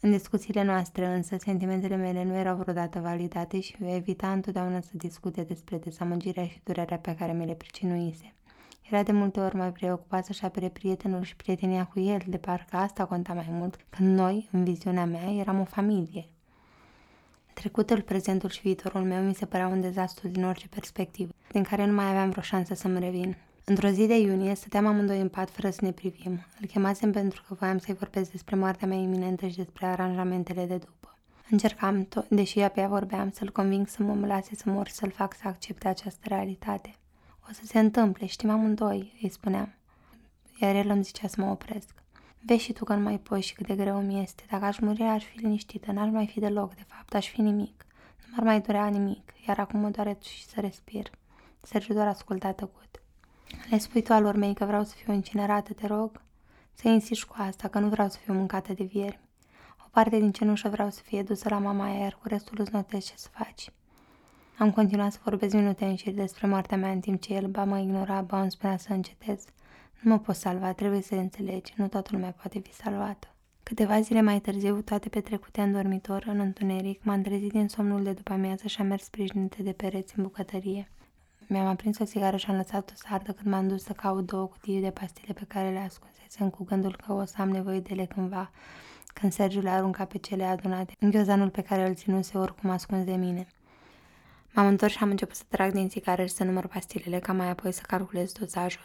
În 0.00 0.10
discuțiile 0.10 0.62
noastre 0.62 1.06
însă, 1.06 1.36
sentimentele 1.38 1.96
mele 1.96 2.24
nu 2.24 2.34
erau 2.34 2.56
vreodată 2.56 2.98
validate 2.98 3.60
și 3.60 3.76
evita 3.80 4.32
întotdeauna 4.32 4.80
să 4.80 4.90
discute 4.92 5.42
despre 5.42 5.78
dezamăgirea 5.78 6.46
și 6.46 6.60
durerea 6.64 6.98
pe 6.98 7.14
care 7.14 7.32
mi 7.32 7.46
le 7.46 7.54
pricinuise. 7.54 8.32
Era 8.90 9.02
de 9.02 9.12
multe 9.12 9.40
ori 9.40 9.56
mai 9.56 9.72
preocupat 9.72 10.24
să-și 10.24 10.44
apere 10.44 10.68
prietenul 10.68 11.22
și 11.22 11.36
prietenia 11.36 11.84
cu 11.84 12.00
el, 12.00 12.22
de 12.26 12.36
parcă 12.36 12.76
asta 12.76 13.04
conta 13.04 13.32
mai 13.32 13.46
mult, 13.50 13.76
când 13.90 14.18
noi, 14.18 14.48
în 14.52 14.64
viziunea 14.64 15.04
mea, 15.04 15.32
eram 15.32 15.60
o 15.60 15.64
familie. 15.64 16.28
Trecutul, 17.52 18.02
prezentul 18.02 18.48
și 18.48 18.60
viitorul 18.60 19.00
meu 19.00 19.22
mi 19.22 19.34
se 19.34 19.46
părea 19.46 19.66
un 19.66 19.80
dezastru 19.80 20.28
din 20.28 20.44
orice 20.44 20.68
perspectivă, 20.68 21.30
din 21.52 21.62
care 21.62 21.86
nu 21.86 21.92
mai 21.92 22.08
aveam 22.08 22.30
vreo 22.30 22.42
șansă 22.42 22.74
să-mi 22.74 22.98
revin. 22.98 23.36
Într-o 23.64 23.88
zi 23.88 24.06
de 24.06 24.18
iunie 24.18 24.54
stăteam 24.54 24.86
amândoi 24.86 25.20
în 25.20 25.28
pat 25.28 25.50
fără 25.50 25.70
să 25.70 25.78
ne 25.82 25.92
privim. 25.92 26.44
Îl 26.60 26.66
chemasem 26.66 27.12
pentru 27.12 27.44
că 27.48 27.54
voiam 27.54 27.78
să-i 27.78 27.94
vorbesc 27.94 28.30
despre 28.30 28.56
moartea 28.56 28.86
mea 28.88 28.98
iminentă 28.98 29.46
și 29.46 29.56
despre 29.56 29.86
aranjamentele 29.86 30.66
de 30.66 30.76
după. 30.76 31.16
Încercam, 31.50 32.04
to- 32.04 32.28
deși 32.28 32.60
abia 32.60 32.88
vorbeam, 32.88 33.30
să-l 33.30 33.50
conving 33.50 33.88
să 33.88 34.02
mă 34.02 34.26
lase 34.26 34.54
să 34.54 34.70
mor, 34.70 34.88
să-l 34.88 35.10
fac 35.10 35.34
să 35.34 35.48
accepte 35.48 35.88
această 35.88 36.20
realitate. 36.28 36.94
O 37.48 37.52
să 37.52 37.60
se 37.64 37.78
întâmple, 37.78 38.26
știm 38.26 38.50
amândoi, 38.50 39.18
îi 39.22 39.30
spuneam. 39.30 39.74
Iar 40.60 40.74
el 40.74 40.88
îmi 40.88 41.02
zicea 41.02 41.28
să 41.28 41.40
mă 41.40 41.50
opresc. 41.50 42.02
Vezi 42.40 42.62
și 42.62 42.72
tu 42.72 42.84
că 42.84 42.94
nu 42.94 43.02
mai 43.02 43.18
poți 43.18 43.46
și 43.46 43.54
cât 43.54 43.66
de 43.66 43.74
greu 43.74 44.00
mi 44.00 44.22
este. 44.22 44.42
Dacă 44.50 44.64
aș 44.64 44.78
muri, 44.78 45.02
aș 45.02 45.24
fi 45.24 45.38
liniștită, 45.38 45.92
n-ar 45.92 46.08
mai 46.08 46.26
fi 46.26 46.40
deloc, 46.40 46.74
de 46.74 46.84
fapt, 46.86 47.14
aș 47.14 47.28
fi 47.28 47.40
nimic. 47.40 47.86
Nu 48.18 48.32
m-ar 48.36 48.44
mai 48.44 48.60
durea 48.60 48.86
nimic, 48.86 49.32
iar 49.46 49.58
acum 49.58 49.80
mă 49.80 49.88
doare 49.88 50.18
și 50.20 50.46
să 50.46 50.60
respir. 50.60 51.10
Sergiu 51.60 51.92
doar 51.92 52.06
asculta 52.06 52.52
tăcut. 52.52 53.02
Le 53.70 53.78
spui 53.78 54.02
tu 54.02 54.12
alor 54.12 54.34
mei 54.34 54.54
că 54.54 54.64
vreau 54.64 54.84
să 54.84 54.94
fiu 54.94 55.12
incinerată, 55.12 55.72
te 55.72 55.86
rog? 55.86 56.22
Să 56.74 56.88
insiști 56.88 57.26
cu 57.26 57.34
asta, 57.38 57.68
că 57.68 57.78
nu 57.78 57.88
vreau 57.88 58.08
să 58.08 58.18
fiu 58.18 58.34
mâncată 58.34 58.72
de 58.72 58.84
viermi. 58.84 59.28
O 59.84 59.88
parte 59.90 60.18
din 60.18 60.32
cenușă 60.32 60.68
vreau 60.68 60.90
să 60.90 61.00
fie 61.02 61.22
dusă 61.22 61.48
la 61.48 61.58
mama 61.58 61.88
iar 61.88 62.18
cu 62.22 62.28
restul 62.28 62.60
îți 62.60 62.72
notezi 62.72 63.10
ce 63.10 63.16
să 63.16 63.28
faci. 63.32 63.70
Am 64.58 64.70
continuat 64.70 65.12
să 65.12 65.18
vorbesc 65.24 65.54
minute 65.54 65.84
în 65.84 65.96
șir 65.96 66.12
despre 66.12 66.46
moartea 66.46 66.76
mea 66.76 66.90
în 66.90 67.00
timp 67.00 67.20
ce 67.20 67.34
el 67.34 67.46
ba 67.46 67.64
mă 67.64 67.78
ignora, 67.78 68.20
ba 68.20 68.40
îmi 68.40 68.50
spunea 68.50 68.76
să 68.76 68.92
încetez. 68.92 69.44
Nu 70.00 70.10
mă 70.10 70.18
pot 70.18 70.34
salva, 70.34 70.72
trebuie 70.72 71.02
să 71.02 71.14
înțelegi, 71.14 71.72
nu 71.76 71.88
toată 71.88 72.08
lumea 72.12 72.30
poate 72.30 72.58
fi 72.58 72.72
salvată. 72.72 73.34
Câteva 73.62 74.00
zile 74.00 74.20
mai 74.20 74.40
târziu, 74.40 74.80
toate 74.80 75.08
petrecute 75.08 75.60
în 75.60 75.72
dormitor, 75.72 76.24
în 76.26 76.40
întuneric, 76.40 77.04
m-am 77.04 77.22
trezit 77.22 77.52
din 77.52 77.68
somnul 77.68 78.02
de 78.02 78.12
după 78.12 78.32
amiază 78.32 78.66
și 78.68 78.80
am 78.80 78.86
mers 78.86 79.04
sprijinite 79.04 79.62
de 79.62 79.72
pereți 79.72 80.14
în 80.16 80.22
bucătărie. 80.22 80.90
Mi-am 81.46 81.66
aprins 81.66 81.98
o 81.98 82.04
țigară 82.04 82.36
și 82.36 82.50
am 82.50 82.56
lăsat-o 82.56 82.92
să 82.94 83.06
ardă 83.08 83.32
când 83.32 83.54
m-am 83.54 83.68
dus 83.68 83.82
să 83.82 83.92
caut 83.92 84.26
două 84.26 84.46
cutii 84.46 84.80
de 84.80 84.90
pastile 84.90 85.32
pe 85.32 85.44
care 85.48 85.70
le 85.70 85.78
ascunsesem 85.78 86.50
cu 86.50 86.64
gândul 86.64 86.96
că 87.06 87.12
o 87.12 87.24
să 87.24 87.34
am 87.38 87.48
nevoie 87.48 87.80
de 87.80 87.88
ele 87.92 88.04
cândva, 88.04 88.50
când 89.14 89.32
Sergiu 89.32 89.60
le 89.60 89.70
arunca 89.70 90.04
pe 90.04 90.18
cele 90.18 90.44
adunate 90.44 90.92
în 90.98 91.10
ghiozanul 91.10 91.50
pe 91.50 91.62
care 91.62 91.88
îl 91.88 91.94
ținuse 91.94 92.38
oricum 92.38 92.70
ascuns 92.70 93.04
de 93.04 93.14
mine. 93.14 93.46
M-am 94.58 94.66
întors 94.66 94.92
și 94.92 95.02
am 95.02 95.10
început 95.10 95.34
să 95.34 95.42
trag 95.48 95.72
din 95.72 95.88
țigară 95.88 96.24
și 96.24 96.32
să 96.32 96.44
număr 96.44 96.66
pastilele, 96.66 97.18
ca 97.18 97.32
mai 97.32 97.48
apoi 97.48 97.72
să 97.72 97.82
calculez 97.86 98.32
dozajul. 98.32 98.84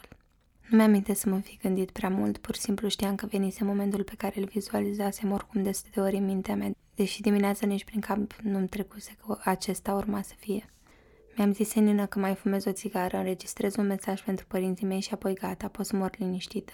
Nu 0.68 0.76
mi-am 0.76 1.04
să 1.14 1.28
mă 1.28 1.38
fi 1.38 1.58
gândit 1.62 1.90
prea 1.90 2.08
mult, 2.08 2.38
pur 2.38 2.54
și 2.54 2.60
simplu 2.60 2.88
știam 2.88 3.14
că 3.14 3.26
venise 3.26 3.64
momentul 3.64 4.02
pe 4.02 4.14
care 4.16 4.40
îl 4.40 4.44
vizualizasem 4.44 5.32
oricum 5.32 5.62
de 5.62 5.70
de 5.94 6.00
ori 6.00 6.16
în 6.16 6.24
mintea 6.24 6.54
mea, 6.54 6.70
deși 6.94 7.20
dimineața 7.20 7.66
nici 7.66 7.84
prin 7.84 8.00
cap 8.00 8.32
nu-mi 8.42 8.68
trecuse 8.68 9.16
că 9.26 9.38
acesta 9.44 9.94
urma 9.94 10.22
să 10.22 10.32
fie. 10.36 10.72
Mi-am 11.36 11.52
zis 11.52 11.68
senină 11.68 12.06
că 12.06 12.18
mai 12.18 12.34
fumez 12.34 12.64
o 12.64 12.72
țigară, 12.72 13.16
înregistrez 13.16 13.76
un 13.76 13.86
mesaj 13.86 14.22
pentru 14.22 14.46
părinții 14.46 14.86
mei 14.86 15.00
și 15.00 15.12
apoi 15.12 15.34
gata, 15.34 15.68
pot 15.68 15.86
să 15.86 15.96
mor 15.96 16.10
liniștită. 16.18 16.72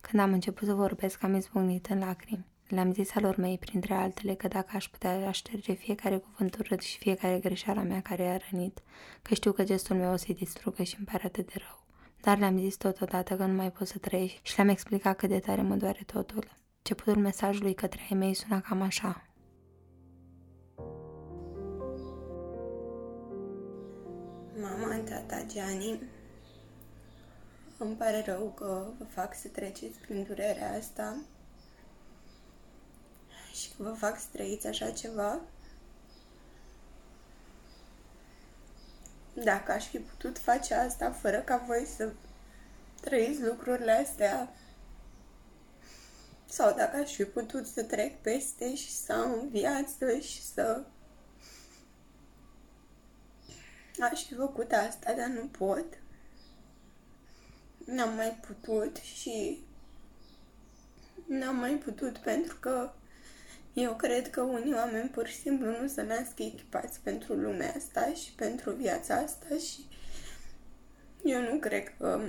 Când 0.00 0.22
am 0.22 0.32
început 0.32 0.66
să 0.68 0.74
vorbesc, 0.74 1.22
am 1.22 1.34
izbucnit 1.34 1.86
în 1.86 1.98
lacrimi. 1.98 2.46
Le-am 2.70 2.92
zis 2.92 3.14
alor 3.14 3.36
mei, 3.36 3.58
printre 3.58 3.94
altele, 3.94 4.34
că 4.34 4.48
dacă 4.48 4.70
aș 4.72 4.88
putea 4.88 5.30
șterge 5.30 5.72
fiecare 5.72 6.16
cuvânt 6.16 6.56
urât 6.56 6.80
și 6.80 6.98
fiecare 6.98 7.38
greșeală 7.38 7.80
mea 7.80 8.00
care 8.00 8.22
i-a 8.22 8.40
rănit, 8.50 8.82
că 9.22 9.34
știu 9.34 9.52
că 9.52 9.64
gestul 9.64 9.96
meu 9.96 10.12
o 10.12 10.16
să-i 10.16 10.34
distrugă 10.34 10.82
și 10.82 10.94
îmi 10.98 11.06
pare 11.06 11.22
atât 11.24 11.46
de 11.46 11.54
rău. 11.56 11.84
Dar 12.20 12.38
le-am 12.38 12.58
zis 12.58 12.76
totodată 12.76 13.36
că 13.36 13.44
nu 13.44 13.54
mai 13.54 13.70
pot 13.70 13.86
să 13.86 13.98
trăiesc 13.98 14.34
și 14.42 14.56
le-am 14.56 14.68
explicat 14.68 15.16
cât 15.16 15.28
de 15.28 15.38
tare 15.38 15.62
mă 15.62 15.74
doare 15.74 16.00
totul. 16.06 16.44
Începutul 16.76 17.22
mesajului 17.22 17.74
către 17.74 18.06
ai 18.10 18.16
mei 18.16 18.34
suna 18.34 18.60
cam 18.60 18.82
așa. 18.82 19.24
Mama, 24.60 25.02
tata, 25.04 25.44
Gianni, 25.46 26.02
îmi 27.78 27.94
pare 27.94 28.22
rău 28.26 28.52
că 28.56 28.86
vă 28.98 29.04
fac 29.04 29.34
să 29.34 29.48
treceți 29.48 29.98
prin 29.98 30.24
durerea 30.28 30.76
asta 30.78 31.16
și 33.60 33.68
că 33.76 33.82
vă 33.82 33.92
fac 33.92 34.18
să 34.18 34.26
trăiți 34.32 34.66
așa 34.66 34.90
ceva. 34.90 35.40
Dacă 39.34 39.72
aș 39.72 39.86
fi 39.86 39.98
putut 39.98 40.38
face 40.38 40.74
asta 40.74 41.10
fără 41.10 41.38
ca 41.38 41.56
voi 41.66 41.86
să 41.96 42.12
trăiți 43.00 43.42
lucrurile 43.42 43.92
astea 43.92 44.54
sau 46.46 46.74
dacă 46.74 46.96
aș 46.96 47.14
fi 47.14 47.24
putut 47.24 47.66
să 47.66 47.82
trec 47.82 48.20
peste 48.20 48.74
și 48.74 48.90
să 48.92 49.12
am 49.12 49.48
viață 49.48 50.18
și 50.18 50.42
să 50.42 50.82
aș 54.00 54.24
fi 54.24 54.34
făcut 54.34 54.72
asta, 54.72 55.12
dar 55.12 55.26
nu 55.26 55.46
pot. 55.46 55.84
N-am 57.84 58.14
mai 58.14 58.40
putut 58.46 58.96
și 58.96 59.62
n-am 61.26 61.56
mai 61.56 61.74
putut 61.74 62.18
pentru 62.18 62.56
că 62.60 62.92
eu 63.72 63.94
cred 63.94 64.30
că 64.30 64.40
unii 64.40 64.74
oameni 64.74 65.08
pur 65.08 65.26
și 65.26 65.36
simplu 65.36 65.66
nu 65.80 65.86
se 65.86 66.02
nasc 66.02 66.38
echipați 66.38 67.00
pentru 67.00 67.32
lumea 67.32 67.72
asta 67.76 68.12
și 68.12 68.32
pentru 68.32 68.70
viața 68.70 69.14
asta 69.14 69.46
și 69.56 69.88
eu 71.24 71.40
nu 71.40 71.58
cred 71.58 71.96
că 71.98 72.20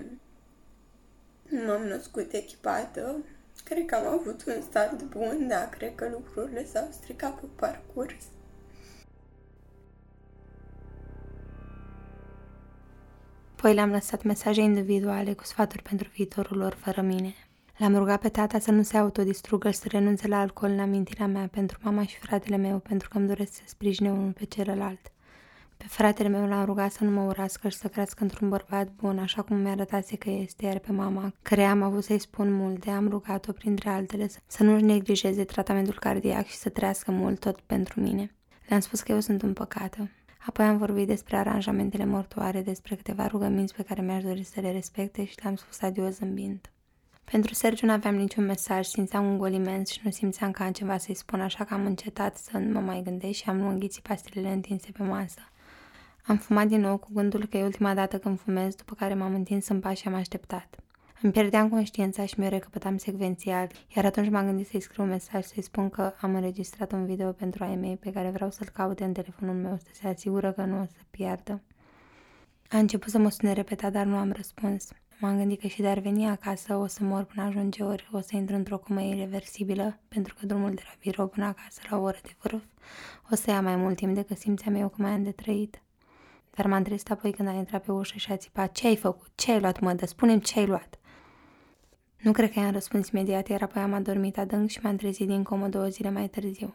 m-am 1.67 1.83
născut 1.83 2.33
echipată. 2.33 3.15
Cred 3.63 3.85
că 3.85 3.95
am 3.95 4.07
avut 4.07 4.45
un 4.45 4.61
start 4.61 5.03
bun, 5.03 5.47
dar 5.47 5.69
cred 5.69 5.95
că 5.95 6.09
lucrurile 6.09 6.65
s-au 6.65 6.87
stricat 6.91 7.39
pe 7.39 7.45
parcurs. 7.55 8.23
Apoi 13.55 13.73
le-am 13.73 13.91
lăsat 13.91 14.23
mesaje 14.23 14.61
individuale 14.61 15.33
cu 15.33 15.43
sfaturi 15.43 15.81
pentru 15.81 16.09
viitorul 16.13 16.57
lor 16.57 16.73
fără 16.73 17.01
mine. 17.01 17.33
L-am 17.81 17.95
rugat 17.95 18.21
pe 18.21 18.29
tata 18.29 18.59
să 18.59 18.71
nu 18.71 18.81
se 18.81 18.97
autodistrugă 18.97 19.69
și 19.69 19.77
să 19.77 19.87
renunțe 19.87 20.27
la 20.27 20.39
alcool 20.39 20.71
în 20.71 20.79
amintirea 20.79 21.27
mea 21.27 21.47
pentru 21.51 21.77
mama 21.81 22.05
și 22.05 22.17
fratele 22.17 22.55
meu, 22.55 22.79
pentru 22.79 23.09
că 23.09 23.17
îmi 23.17 23.27
doresc 23.27 23.53
să 23.53 23.61
sprijine 23.65 24.11
unul 24.11 24.31
pe 24.31 24.45
celălalt. 24.45 25.11
Pe 25.77 25.85
fratele 25.87 26.27
meu 26.27 26.47
l-am 26.47 26.65
rugat 26.65 26.91
să 26.91 27.03
nu 27.03 27.09
mă 27.11 27.21
urască 27.21 27.69
și 27.69 27.77
să 27.77 27.87
crească 27.87 28.23
într-un 28.23 28.49
bărbat 28.49 28.91
bun, 28.91 29.19
așa 29.19 29.41
cum 29.41 29.57
mi-a 29.57 29.71
arătat 29.71 30.05
că 30.19 30.29
este, 30.29 30.65
iar 30.65 30.79
pe 30.79 30.91
mama, 30.91 31.33
care 31.41 31.63
am 31.63 31.81
avut 31.81 32.03
să-i 32.03 32.19
spun 32.19 32.53
multe, 32.53 32.89
am 32.89 33.07
rugat-o, 33.07 33.51
printre 33.51 33.89
altele, 33.89 34.29
să 34.47 34.63
nu-și 34.63 34.83
neglijeze 34.83 35.43
tratamentul 35.43 35.99
cardiac 35.99 36.45
și 36.45 36.57
să 36.57 36.69
trăiască 36.69 37.11
mult 37.11 37.39
tot 37.39 37.59
pentru 37.59 38.01
mine. 38.01 38.35
Le-am 38.67 38.81
spus 38.81 39.01
că 39.01 39.11
eu 39.11 39.19
sunt 39.19 39.41
împăcată. 39.41 40.09
Apoi 40.45 40.65
am 40.65 40.77
vorbit 40.77 41.07
despre 41.07 41.37
aranjamentele 41.37 42.05
mortoare, 42.05 42.61
despre 42.61 42.95
câteva 42.95 43.27
rugăminți 43.27 43.75
pe 43.75 43.83
care 43.83 44.01
mi-aș 44.01 44.23
dori 44.23 44.43
să 44.43 44.59
le 44.59 44.71
respecte 44.71 45.25
și 45.25 45.35
le-am 45.41 45.55
spus 45.55 45.81
adio 45.81 46.09
zâmbind. 46.09 46.71
Pentru 47.23 47.53
Sergiu 47.53 47.85
nu 47.85 47.91
aveam 47.91 48.15
niciun 48.15 48.45
mesaj, 48.45 48.85
simțeam 48.85 49.25
un 49.25 49.37
gol 49.37 49.51
imens 49.51 49.89
și 49.89 49.99
nu 50.03 50.11
simțeam 50.11 50.51
că 50.51 50.63
am 50.63 50.71
ceva 50.71 50.97
să-i 50.97 51.15
spun, 51.15 51.41
așa 51.41 51.63
că 51.63 51.73
am 51.73 51.85
încetat 51.85 52.37
să 52.37 52.57
nu 52.57 52.71
mă 52.71 52.79
mai 52.79 53.01
gândesc 53.03 53.33
și 53.33 53.49
am 53.49 53.67
înghițit 53.67 54.03
pastilele 54.03 54.51
întinse 54.51 54.91
pe 54.91 55.03
masă. 55.03 55.39
Am 56.25 56.37
fumat 56.37 56.67
din 56.67 56.79
nou 56.79 56.97
cu 56.97 57.07
gândul 57.13 57.45
că 57.45 57.57
e 57.57 57.63
ultima 57.63 57.93
dată 57.93 58.17
când 58.19 58.39
fumez, 58.39 58.75
după 58.75 58.95
care 58.95 59.13
m-am 59.13 59.33
întins 59.33 59.67
în 59.67 59.79
pas 59.79 59.97
și 59.97 60.07
am 60.07 60.13
așteptat. 60.13 60.75
Îmi 61.21 61.31
pierdeam 61.31 61.69
conștiința 61.69 62.25
și 62.25 62.39
mi-o 62.39 62.49
recăpătam 62.49 62.97
secvențial, 62.97 63.71
iar 63.95 64.05
atunci 64.05 64.29
m-am 64.29 64.45
gândit 64.45 64.67
să-i 64.67 64.81
scriu 64.81 65.03
un 65.03 65.09
mesaj 65.09 65.43
să-i 65.43 65.63
spun 65.63 65.89
că 65.89 66.13
am 66.21 66.35
înregistrat 66.35 66.91
un 66.91 67.05
video 67.05 67.31
pentru 67.31 67.63
ai 67.63 67.75
mei 67.75 67.97
pe 67.97 68.11
care 68.11 68.29
vreau 68.29 68.51
să-l 68.51 68.69
caute 68.73 69.03
în 69.03 69.13
telefonul 69.13 69.55
meu 69.55 69.77
să 69.77 69.89
se 69.91 70.07
asigură 70.07 70.51
că 70.51 70.63
nu 70.63 70.81
o 70.81 70.83
să 70.83 70.99
piardă. 71.09 71.61
A 72.69 72.77
început 72.77 73.11
să 73.11 73.17
mă 73.17 73.29
sune 73.29 73.53
repetat, 73.53 73.91
dar 73.91 74.05
nu 74.05 74.15
am 74.15 74.31
răspuns. 74.31 74.87
M-am 75.21 75.37
gândit 75.37 75.59
că 75.59 75.67
și 75.67 75.81
de 75.81 75.87
ar 75.87 75.99
veni 75.99 76.27
acasă 76.27 76.75
o 76.75 76.87
să 76.87 77.03
mor 77.03 77.23
până 77.23 77.45
ajunge 77.47 77.83
ori, 77.83 78.09
o 78.11 78.19
să 78.19 78.35
intru 78.35 78.55
într-o 78.55 78.77
comă 78.77 79.01
irreversibilă, 79.01 79.99
pentru 80.07 80.35
că 80.39 80.45
drumul 80.45 80.73
de 80.73 80.81
la 80.85 80.93
birou 80.99 81.27
până 81.27 81.45
acasă 81.45 81.81
la 81.89 81.97
o 81.97 82.01
oră 82.01 82.17
de 82.23 82.35
vârf 82.41 82.63
o 83.31 83.35
să 83.35 83.49
ia 83.49 83.61
mai 83.61 83.75
mult 83.75 83.95
timp 83.95 84.15
decât 84.15 84.37
simțeam 84.37 84.75
eu 84.75 84.87
că 84.87 84.95
mai 84.97 85.11
am 85.11 85.23
de 85.23 85.31
trăit. 85.31 85.81
Dar 86.55 86.67
m-am 86.67 86.83
trezit 86.83 87.11
apoi 87.11 87.31
când 87.31 87.47
a 87.47 87.51
intrat 87.51 87.83
pe 87.83 87.91
ușă 87.91 88.17
și 88.17 88.31
a 88.31 88.37
țipat, 88.37 88.71
ce 88.71 88.87
ai 88.87 88.95
făcut? 88.95 89.31
Ce 89.35 89.51
ai 89.51 89.59
luat, 89.59 89.79
mă? 89.79 89.93
Dă, 89.93 90.05
spune 90.05 90.39
ce 90.39 90.59
ai 90.59 90.65
luat. 90.65 90.99
Nu 92.17 92.31
cred 92.31 92.51
că 92.51 92.59
i-am 92.59 92.71
răspuns 92.71 93.09
imediat, 93.09 93.47
iar 93.47 93.61
apoi 93.61 93.81
am 93.81 93.93
adormit 93.93 94.37
adânc 94.37 94.69
și 94.69 94.79
m-am 94.83 94.95
trezit 94.95 95.27
din 95.27 95.43
comă 95.43 95.67
două 95.67 95.87
zile 95.87 96.09
mai 96.09 96.27
târziu. 96.27 96.73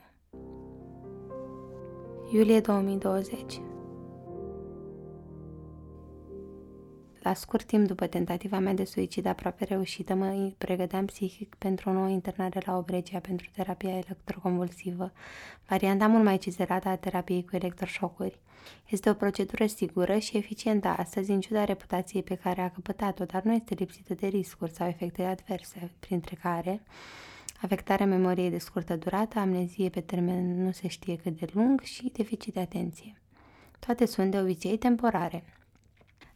Iulie 2.33 2.61
2020 2.61 3.61
La 7.27 7.35
scurt 7.35 7.67
timp 7.67 7.87
după 7.87 8.07
tentativa 8.07 8.59
mea 8.59 8.75
de 8.75 8.85
suicid 8.85 9.27
aproape 9.27 9.65
reușită, 9.65 10.15
mă 10.15 10.53
pregăteam 10.59 11.05
psihic 11.05 11.55
pentru 11.55 11.91
o 11.91 11.93
nouă 11.93 12.09
internare 12.09 12.63
la 12.67 12.77
Obregia 12.77 13.19
pentru 13.19 13.47
terapia 13.55 13.91
electroconvulsivă, 13.91 15.13
varianta 15.69 16.07
mult 16.07 16.25
mai 16.25 16.39
cizerată 16.39 16.89
a 16.89 16.97
terapiei 16.97 17.45
cu 17.45 17.57
electroșocuri. 17.57 18.39
Este 18.89 19.11
o 19.11 19.15
procedură 19.15 19.67
sigură 19.67 20.19
și 20.19 20.37
eficientă 20.37 20.89
astăzi, 20.89 21.31
în 21.31 21.41
ciuda 21.41 21.65
reputației 21.65 22.23
pe 22.23 22.35
care 22.35 22.61
a 22.61 22.71
căpătat-o, 22.71 23.25
dar 23.25 23.43
nu 23.43 23.53
este 23.53 23.75
lipsită 23.75 24.15
de 24.15 24.27
riscuri 24.27 24.73
sau 24.73 24.89
efecte 24.89 25.23
adverse, 25.23 25.91
printre 26.01 26.39
care 26.43 26.83
afectarea 27.63 28.07
memoriei 28.07 28.51
de 28.51 28.59
scurtă 28.59 28.97
durată, 28.97 29.39
amnezie 29.39 29.89
pe 29.89 30.01
termen 30.01 30.63
nu 30.65 30.73
se 30.73 30.89
știe 30.89 31.17
cât 31.17 31.39
de 31.39 31.47
lung 31.53 31.81
și 31.81 32.13
deficit 32.13 32.55
de 32.55 32.61
atenție. 32.61 33.21
Toate 33.79 34.07
sunt 34.07 34.31
de 34.31 34.41
obicei 34.41 34.79
temporare. 34.79 35.45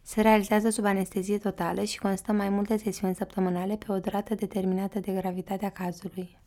Se 0.03 0.20
realizează 0.20 0.70
sub 0.70 0.84
anestezie 0.84 1.38
totală 1.38 1.82
și 1.82 1.98
constă 1.98 2.32
mai 2.32 2.48
multe 2.48 2.76
sesiuni 2.76 3.14
săptămânale 3.14 3.76
pe 3.76 3.92
o 3.92 3.98
durată 3.98 4.34
determinată 4.34 5.01
de 5.01 5.12
gravitatea 5.12 5.70
cazului. 5.70 6.38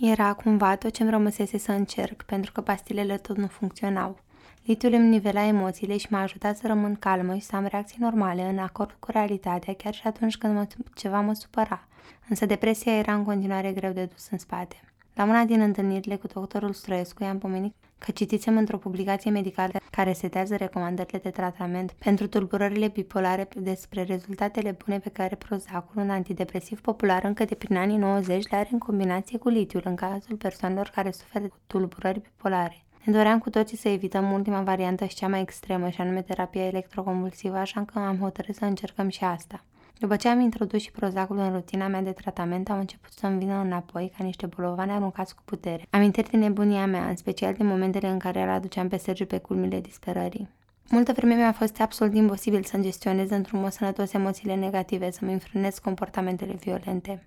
Era 0.00 0.32
cumva 0.32 0.76
tot 0.76 0.92
ce-mi 0.92 1.10
rămăsese 1.10 1.58
să 1.58 1.72
încerc, 1.72 2.22
pentru 2.22 2.52
că 2.52 2.60
pastilele 2.60 3.16
tot 3.16 3.36
nu 3.36 3.46
funcționau. 3.46 4.18
Litiul 4.64 4.92
îmi 4.92 5.08
nivela 5.08 5.46
emoțiile 5.46 5.96
și 5.96 6.06
m-a 6.10 6.22
ajutat 6.22 6.56
să 6.56 6.66
rămân 6.66 6.94
calmă 6.94 7.34
și 7.34 7.40
să 7.40 7.56
am 7.56 7.66
reacții 7.66 7.96
normale, 8.00 8.42
în 8.42 8.58
acord 8.58 8.96
cu 8.98 9.10
realitatea, 9.10 9.74
chiar 9.74 9.94
și 9.94 10.06
atunci 10.06 10.36
când 10.36 10.54
mă, 10.54 10.66
ceva 10.94 11.20
mă 11.20 11.32
supăra. 11.32 11.88
Însă 12.28 12.46
depresia 12.46 12.96
era 12.96 13.14
în 13.14 13.24
continuare 13.24 13.72
greu 13.72 13.92
de 13.92 14.04
dus 14.04 14.28
în 14.30 14.38
spate. 14.38 14.76
La 15.14 15.24
una 15.24 15.44
din 15.44 15.60
întâlnirile 15.60 16.16
cu 16.16 16.26
doctorul 16.26 16.72
Stroescu 16.72 17.22
i-am 17.22 17.38
pomenit 17.38 17.74
că 17.98 18.10
citisem 18.10 18.56
într-o 18.56 18.76
publicație 18.78 19.30
medicală 19.30 19.72
care 19.90 20.12
setează 20.12 20.56
recomandările 20.56 21.18
de 21.18 21.30
tratament 21.30 21.92
pentru 21.92 22.26
tulburările 22.26 22.88
bipolare 22.88 23.48
despre 23.56 24.02
rezultatele 24.02 24.76
bune 24.84 24.98
pe 24.98 25.08
care 25.08 25.34
Prozacul, 25.34 26.02
un 26.02 26.10
antidepresiv 26.10 26.80
popular 26.80 27.24
încă 27.24 27.44
de 27.44 27.54
prin 27.54 27.76
anii 27.76 27.96
90, 27.96 28.48
le 28.48 28.56
are 28.56 28.68
în 28.72 28.78
combinație 28.78 29.38
cu 29.38 29.48
litiul 29.48 29.82
în 29.84 29.94
cazul 29.94 30.36
persoanelor 30.36 30.90
care 30.94 31.10
suferă 31.10 31.44
de 31.44 31.52
tulburări 31.66 32.20
bipolare. 32.20 32.82
Ne 33.04 33.12
doream 33.12 33.38
cu 33.38 33.50
toții 33.50 33.76
să 33.76 33.88
evităm 33.88 34.32
ultima 34.32 34.62
variantă 34.62 35.04
și 35.04 35.14
cea 35.14 35.28
mai 35.28 35.40
extremă, 35.40 35.88
și 35.88 36.00
anume 36.00 36.22
terapia 36.22 36.66
electroconvulsivă, 36.66 37.56
așa 37.56 37.84
că 37.92 37.98
am 37.98 38.18
hotărât 38.18 38.54
să 38.54 38.64
încercăm 38.64 39.08
și 39.08 39.24
asta. 39.24 39.64
După 39.98 40.16
ce 40.16 40.28
am 40.28 40.40
introdus 40.40 40.82
și 40.82 40.90
prozacul 40.90 41.38
în 41.38 41.52
rutina 41.52 41.86
mea 41.86 42.02
de 42.02 42.12
tratament, 42.12 42.70
au 42.70 42.78
început 42.78 43.12
să-mi 43.12 43.38
vină 43.38 43.54
înapoi 43.54 44.12
ca 44.16 44.24
niște 44.24 44.46
bolovane 44.46 44.92
aruncați 44.92 45.34
cu 45.34 45.42
putere. 45.44 45.86
Amintiri 45.90 46.30
de 46.30 46.36
nebunia 46.36 46.86
mea, 46.86 47.08
în 47.08 47.16
special 47.16 47.54
de 47.54 47.64
momentele 47.64 48.08
în 48.08 48.18
care 48.18 48.42
îl 48.42 48.48
aduceam 48.48 48.88
pe 48.88 48.96
Sergiu 48.96 49.26
pe 49.26 49.38
culmile 49.38 49.80
disperării. 49.80 50.48
Multă 50.90 51.12
vreme 51.12 51.34
mi-a 51.34 51.52
fost 51.52 51.80
absolut 51.80 52.14
imposibil 52.14 52.62
să-mi 52.62 52.82
gestionez 52.82 53.30
într-un 53.30 53.60
mod 53.60 53.72
sănătos 53.72 54.12
emoțiile 54.12 54.54
negative, 54.54 55.10
să-mi 55.10 55.32
înfrânez 55.32 55.78
comportamentele 55.78 56.52
violente. 56.52 57.26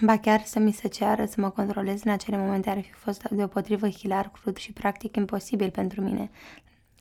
Ba 0.00 0.18
chiar 0.18 0.42
să 0.44 0.58
mi 0.58 0.72
se 0.72 0.88
ceară 0.88 1.24
să 1.24 1.40
mă 1.40 1.50
controlez 1.50 2.02
în 2.04 2.10
acele 2.10 2.36
momente 2.36 2.70
ar 2.70 2.80
fi 2.80 2.92
fost 2.92 3.28
deopotrivă 3.30 3.88
hilar, 3.88 4.30
crud 4.30 4.56
și 4.56 4.72
practic 4.72 5.16
imposibil 5.16 5.70
pentru 5.70 6.00
mine. 6.00 6.30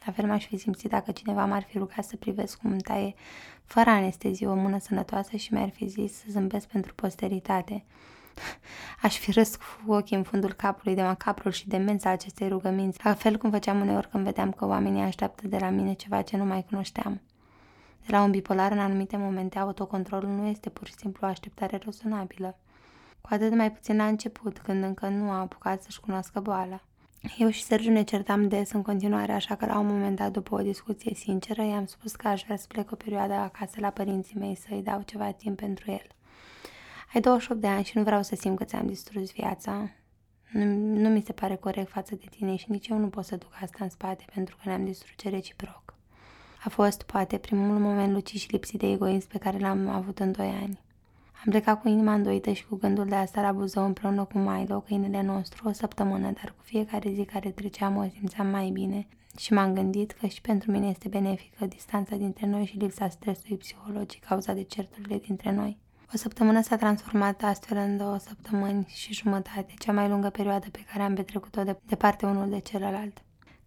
La 0.07 0.13
fel 0.13 0.25
m-aș 0.25 0.45
fi 0.45 0.57
simțit 0.57 0.89
dacă 0.89 1.11
cineva 1.11 1.45
m-ar 1.45 1.63
fi 1.63 1.77
rugat 1.77 2.03
să 2.03 2.15
privesc 2.15 2.57
cum 2.57 2.71
îmi 2.71 2.81
taie 2.81 3.13
fără 3.65 3.89
anestezie 3.89 4.47
o 4.47 4.55
mână 4.55 4.79
sănătoasă 4.79 5.37
și 5.37 5.53
mi-ar 5.53 5.69
fi 5.69 5.87
zis 5.87 6.17
să 6.17 6.23
zâmbesc 6.29 6.67
pentru 6.67 6.93
posteritate. 6.93 7.83
Aș 9.03 9.17
fi 9.17 9.31
râs 9.31 9.55
cu 9.55 9.91
ochii 9.91 10.15
în 10.15 10.23
fundul 10.23 10.53
capului 10.53 10.95
de 10.95 11.01
macaprul 11.01 11.51
și 11.51 11.67
demența 11.67 12.09
acestei 12.09 12.47
rugăminți, 12.47 12.99
la 13.03 13.13
fel 13.13 13.37
cum 13.37 13.51
făceam 13.51 13.81
uneori 13.81 14.09
când 14.09 14.23
vedeam 14.23 14.51
că 14.51 14.65
oamenii 14.65 15.01
așteaptă 15.01 15.47
de 15.47 15.57
la 15.57 15.69
mine 15.69 15.93
ceva 15.93 16.21
ce 16.21 16.37
nu 16.37 16.45
mai 16.45 16.65
cunoșteam. 16.69 17.21
De 18.05 18.07
la 18.11 18.23
un 18.23 18.31
bipolar, 18.31 18.71
în 18.71 18.79
anumite 18.79 19.17
momente, 19.17 19.59
autocontrolul 19.59 20.29
nu 20.29 20.45
este 20.45 20.69
pur 20.69 20.87
și 20.87 20.95
simplu 20.95 21.27
o 21.27 21.29
așteptare 21.29 21.77
rezonabilă. 21.77 22.57
Cu 23.21 23.27
atât 23.31 23.55
mai 23.55 23.71
puțin 23.71 23.95
la 23.95 24.07
început, 24.07 24.59
când 24.59 24.83
încă 24.83 25.07
nu 25.07 25.31
a 25.31 25.39
apucat 25.39 25.83
să-și 25.83 25.99
cunoască 25.99 26.39
boala. 26.39 26.81
Eu 27.37 27.49
și 27.49 27.63
Sergiu 27.63 27.91
ne 27.91 28.03
certam 28.03 28.47
des 28.47 28.71
în 28.71 28.81
continuare, 28.81 29.31
așa 29.31 29.55
că 29.55 29.65
la 29.65 29.79
un 29.79 29.87
moment 29.87 30.15
dat, 30.15 30.31
după 30.31 30.55
o 30.55 30.61
discuție 30.61 31.13
sinceră, 31.15 31.61
i-am 31.61 31.85
spus 31.85 32.15
că 32.15 32.27
aș 32.27 32.43
vrea 32.43 32.57
să 32.57 32.65
plec 32.67 32.91
o 32.91 32.95
perioadă 32.95 33.33
acasă 33.33 33.77
la 33.79 33.89
părinții 33.89 34.37
mei 34.39 34.55
să-i 34.55 34.81
dau 34.81 35.01
ceva 35.05 35.31
timp 35.31 35.57
pentru 35.57 35.91
el. 35.91 36.07
Ai 37.13 37.21
28 37.21 37.61
de 37.61 37.67
ani 37.67 37.83
și 37.83 37.97
nu 37.97 38.03
vreau 38.03 38.23
să 38.23 38.35
simt 38.35 38.57
că 38.57 38.63
ți-am 38.63 38.87
distrus 38.87 39.31
viața. 39.31 39.89
Nu, 40.51 40.63
nu 40.75 41.09
mi 41.09 41.23
se 41.25 41.33
pare 41.33 41.55
corect 41.55 41.89
față 41.89 42.15
de 42.15 42.25
tine 42.29 42.55
și 42.55 42.71
nici 42.71 42.87
eu 42.87 42.97
nu 42.97 43.07
pot 43.07 43.25
să 43.25 43.35
duc 43.35 43.57
asta 43.61 43.77
în 43.79 43.89
spate 43.89 44.25
pentru 44.33 44.55
că 44.55 44.69
ne-am 44.69 44.85
distruge 44.85 45.29
reciproc. 45.29 45.93
A 46.63 46.69
fost, 46.69 47.03
poate, 47.03 47.37
primul 47.37 47.79
moment 47.79 48.13
lucid 48.13 48.39
și 48.39 48.51
lipsit 48.51 48.79
de 48.79 48.91
egoism 48.91 49.27
pe 49.27 49.37
care 49.37 49.57
l-am 49.57 49.87
avut 49.87 50.19
în 50.19 50.31
doi 50.31 50.59
ani. 50.61 50.79
Am 51.47 51.53
plecat 51.53 51.81
cu 51.81 51.87
inima 51.87 52.13
îndoită 52.13 52.51
și 52.51 52.65
cu 52.65 52.75
gândul 52.75 53.05
de 53.05 53.15
a 53.15 53.25
sta 53.25 53.41
la 53.41 53.51
Buzău 53.51 53.85
împreună 53.85 54.23
cu 54.23 54.37
Milo, 54.37 54.79
câinele 54.79 55.21
nostru, 55.21 55.67
o 55.67 55.71
săptămână, 55.71 56.31
dar 56.31 56.53
cu 56.57 56.63
fiecare 56.63 57.11
zi 57.13 57.25
care 57.25 57.49
treceam 57.49 57.95
o 57.95 58.03
simțeam 58.03 58.47
mai 58.47 58.69
bine 58.69 59.07
și 59.37 59.53
m-am 59.53 59.73
gândit 59.73 60.11
că 60.11 60.27
și 60.27 60.41
pentru 60.41 60.71
mine 60.71 60.87
este 60.87 61.07
benefică 61.07 61.65
distanța 61.65 62.15
dintre 62.15 62.45
noi 62.45 62.65
și 62.65 62.77
lipsa 62.77 63.09
stresului 63.09 63.57
psihologic 63.57 64.23
cauzat 64.23 64.55
de 64.55 64.63
certurile 64.63 65.17
dintre 65.17 65.51
noi. 65.51 65.77
O 66.13 66.17
săptămână 66.17 66.61
s-a 66.61 66.75
transformat 66.75 67.43
astfel 67.43 67.77
în 67.77 67.97
două 67.97 68.17
săptămâni 68.17 68.85
și 68.87 69.13
jumătate, 69.13 69.73
cea 69.77 69.91
mai 69.91 70.09
lungă 70.09 70.29
perioadă 70.29 70.67
pe 70.71 70.85
care 70.91 71.03
am 71.03 71.15
petrecut-o 71.15 71.63
de, 71.63 71.79
departe 71.85 72.25
unul 72.25 72.49
de 72.49 72.59
celălalt. 72.59 73.21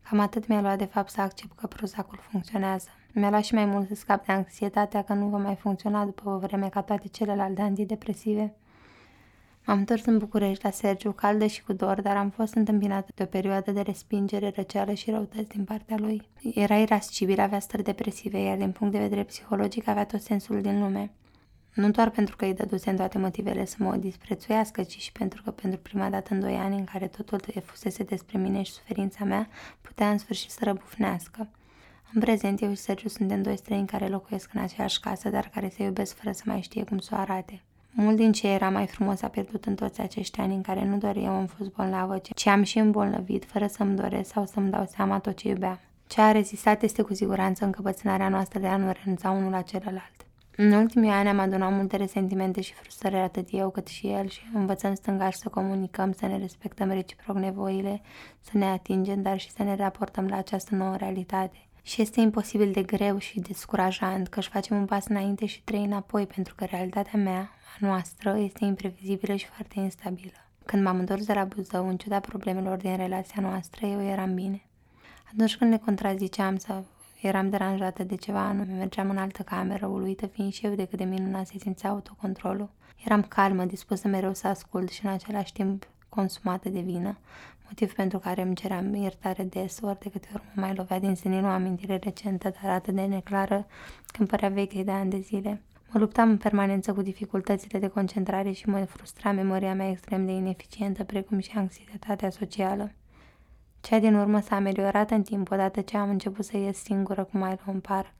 Cam 0.09 0.20
atât 0.20 0.47
mi-a 0.47 0.61
luat 0.61 0.78
de 0.78 0.85
fapt 0.85 1.11
să 1.11 1.20
accept 1.20 1.57
că 1.57 1.66
Prozacul 1.66 2.18
funcționează. 2.31 2.89
Mi-a 3.12 3.30
luat 3.30 3.44
și 3.44 3.54
mai 3.54 3.64
mult 3.64 3.88
să 3.88 3.94
scap 3.94 4.26
de 4.26 4.32
anxietatea 4.32 5.02
că 5.02 5.12
nu 5.12 5.26
va 5.26 5.38
mai 5.38 5.56
funcționa 5.56 6.04
după 6.04 6.30
o 6.30 6.38
vreme 6.38 6.68
ca 6.68 6.82
toate 6.82 7.08
celelalte 7.08 7.62
antidepresive. 7.62 8.54
M-am 9.66 9.78
întors 9.78 10.04
în 10.04 10.18
București 10.18 10.64
la 10.64 10.70
Sergiu, 10.70 11.12
caldă 11.12 11.46
și 11.46 11.62
cu 11.62 11.72
dor, 11.72 12.00
dar 12.00 12.16
am 12.16 12.30
fost 12.30 12.54
întâmpinată 12.54 13.12
de 13.14 13.22
o 13.22 13.26
perioadă 13.26 13.70
de 13.70 13.80
respingere, 13.80 14.52
răceală 14.54 14.92
și 14.92 15.11
răutăți 15.11 15.48
din 15.48 15.64
partea 15.64 15.96
lui. 15.98 16.22
Era 16.54 16.76
irascibil, 16.76 17.40
avea 17.40 17.58
stări 17.58 17.82
depresive, 17.82 18.38
iar 18.38 18.56
din 18.56 18.72
punct 18.72 18.92
de 18.92 18.98
vedere 18.98 19.24
psihologic 19.24 19.88
avea 19.88 20.04
tot 20.04 20.20
sensul 20.20 20.61
din 20.61 20.80
lume. 20.80 21.11
Nu 21.74 21.90
doar 21.90 22.11
pentru 22.11 22.36
că 22.36 22.44
îi 22.44 22.54
dădusem 22.54 22.96
toate 22.96 23.18
motivele 23.18 23.64
să 23.64 23.76
mă 23.78 23.96
disprețuiască, 23.96 24.82
ci 24.82 24.98
și 24.98 25.12
pentru 25.12 25.42
că 25.42 25.50
pentru 25.50 25.80
prima 25.80 26.11
dată 26.11 26.34
în 26.34 26.40
doi 26.40 26.54
ani 26.54 26.76
în 26.78 26.84
care 26.84 27.06
totul 27.06 27.40
fusese 27.64 28.02
despre 28.02 28.38
mine 28.38 28.62
și 28.62 28.72
suferința 28.72 29.24
mea, 29.24 29.48
putea 29.80 30.11
în 30.11 30.18
sfârșit 30.18 30.50
să 30.50 30.61
răbufnească. 30.64 31.48
În 32.14 32.20
prezent, 32.20 32.61
eu 32.61 32.70
și 32.70 32.76
Sergiu 32.76 33.08
suntem 33.08 33.42
doi 33.42 33.56
străini 33.56 33.86
care 33.86 34.06
locuiesc 34.06 34.50
în 34.54 34.61
aceeași 34.61 35.00
casă, 35.00 35.28
dar 35.28 35.50
care 35.54 35.68
se 35.68 35.82
iubesc 35.82 36.16
fără 36.16 36.34
să 36.34 36.42
mai 36.46 36.61
știe 36.61 36.84
cum 36.84 36.98
să 36.98 37.11
o 37.14 37.20
arate. 37.20 37.62
Mult 37.90 38.16
din 38.16 38.32
ce 38.32 38.48
era 38.48 38.70
mai 38.70 38.86
frumos 38.86 39.22
a 39.22 39.28
pierdut 39.28 39.64
în 39.64 39.74
toți 39.74 40.00
acești 40.00 40.40
ani 40.40 40.54
în 40.54 40.62
care 40.62 40.84
nu 40.84 40.96
doar 40.96 41.16
eu 41.16 41.30
am 41.30 41.46
fost 41.46 41.70
bolnavă, 41.70 42.18
ci 42.34 42.46
am 42.46 42.62
și 42.62 42.78
îmbolnăvit 42.78 43.44
fără 43.44 43.66
să-mi 43.66 43.96
doresc 43.96 44.30
sau 44.30 44.46
să-mi 44.46 44.70
dau 44.70 44.86
seama 44.86 45.18
tot 45.18 45.36
ce 45.36 45.48
iubeam. 45.48 45.80
Ce 46.06 46.20
a 46.20 46.32
rezistat 46.32 46.82
este 46.82 47.02
cu 47.02 47.14
siguranță 47.14 47.64
încăpățânarea 47.64 48.28
noastră 48.28 48.58
de 48.58 48.66
a 48.66 48.76
nu 48.76 48.92
renunța 49.02 49.30
unul 49.30 49.50
la 49.50 49.61
celălalt. 49.61 50.26
În 50.56 50.72
ultimii 50.72 51.11
ani 51.11 51.28
am 51.28 51.38
adunat 51.38 51.72
multe 51.72 51.96
resentimente 51.96 52.61
și 52.61 52.72
frustrări 52.72 53.16
atât 53.16 53.48
eu 53.50 53.70
cât 53.70 53.86
și 53.86 54.06
el 54.06 54.28
și 54.28 54.40
învățăm 54.54 54.94
stângași 54.94 55.38
să 55.38 55.48
comunicăm, 55.48 56.12
să 56.12 56.26
ne 56.26 56.38
respectăm 56.38 56.90
reciproc 56.90 57.36
nevoile, 57.36 58.00
să 58.40 58.58
ne 58.58 58.64
atingem, 58.64 59.22
dar 59.22 59.38
și 59.38 59.50
să 59.50 59.62
ne 59.62 59.76
raportăm 59.76 60.26
la 60.26 60.36
această 60.36 60.74
nouă 60.74 60.96
realitate. 60.96 61.56
Și 61.83 62.03
este 62.03 62.20
imposibil 62.20 62.72
de 62.72 62.83
greu 62.83 63.18
și 63.18 63.41
descurajant 63.41 64.28
că 64.28 64.39
își 64.39 64.49
facem 64.49 64.76
un 64.76 64.85
pas 64.85 65.07
înainte 65.07 65.47
și 65.47 65.62
trei 65.62 65.85
înapoi 65.85 66.26
pentru 66.26 66.55
că 66.55 66.64
realitatea 66.64 67.18
mea, 67.18 67.41
a 67.41 67.76
noastră, 67.78 68.39
este 68.39 68.64
imprevizibilă 68.64 69.35
și 69.35 69.47
foarte 69.47 69.81
instabilă. 69.81 70.33
Când 70.64 70.83
m-am 70.83 70.99
întors 70.99 71.26
de 71.26 71.33
la 71.33 71.45
Buzău, 71.45 71.89
în 71.89 71.97
ciuda 71.97 72.20
problemelor 72.20 72.76
din 72.76 72.97
relația 72.97 73.43
noastră, 73.43 73.87
eu 73.87 74.03
eram 74.03 74.35
bine. 74.35 74.62
Atunci 75.33 75.57
când 75.57 75.70
ne 75.70 75.78
contraziceam 75.78 76.57
sau 76.57 76.85
Eram 77.20 77.51
deranjată 77.51 78.03
de 78.03 78.14
ceva 78.14 78.41
anume, 78.41 78.72
mergeam 78.72 79.11
în 79.11 79.16
altă 79.16 79.43
cameră, 79.43 79.87
uluită 79.87 80.26
fiind 80.26 80.53
și 80.53 80.66
eu 80.66 80.74
de 80.74 80.85
cât 80.85 80.99
de 80.99 81.05
minunat 81.05 81.47
se 81.47 81.59
simțea 81.59 81.91
autocontrolul. 81.91 82.70
Eram 83.05 83.22
calmă, 83.22 83.64
dispusă 83.64 84.09
mereu 84.09 84.35
să 84.35 84.47
ascult 84.47 84.91
și 84.91 85.05
în 85.05 85.11
același 85.11 85.53
timp 85.53 85.87
consumată 86.09 86.68
de 86.68 86.81
vină, 86.81 87.18
motiv 87.71 87.95
pentru 87.95 88.18
care 88.18 88.43
îmi 88.43 88.55
ceream 88.55 88.95
iertare 88.95 89.43
des, 89.43 89.79
ori 89.83 89.99
de 89.99 90.09
câte 90.09 90.29
ori 90.35 90.43
mă 90.55 90.61
mai 90.62 90.75
lovea 90.75 90.99
din 90.99 91.14
senin 91.14 91.45
o 91.45 91.49
amintire 91.49 91.97
recentă, 91.97 92.53
dar 92.62 92.73
atât 92.73 92.95
de 92.95 93.01
neclară, 93.03 93.66
când 94.07 94.29
părea 94.29 94.49
veche 94.49 94.83
de 94.83 94.91
ani 94.91 95.11
de 95.11 95.18
zile. 95.18 95.62
Mă 95.91 96.01
luptam 96.01 96.29
în 96.29 96.37
permanență 96.37 96.93
cu 96.93 97.03
dificultățile 97.03 97.79
de 97.79 97.89
concentrare 97.89 98.53
și 98.53 98.68
mă 98.68 98.85
frustra 98.85 99.33
memoria 99.33 99.75
mea 99.75 99.91
extrem 99.91 100.27
de 100.27 100.33
ineficientă, 100.33 101.05
precum 101.05 101.39
și 101.39 101.51
anxietatea 101.55 102.31
socială. 102.31 102.93
Cea 103.81 103.99
din 103.99 104.14
urmă 104.14 104.41
s-a 104.41 104.57
ameliorat 104.57 105.11
în 105.11 105.23
timp 105.23 105.51
odată 105.51 105.81
ce 105.81 105.97
am 105.97 106.11
început 106.11 106.45
să 106.45 106.57
ies 106.57 106.83
singură 106.83 107.25
cu 107.25 107.37
Milo 107.37 107.61
în 107.66 107.81
parc. 107.81 108.12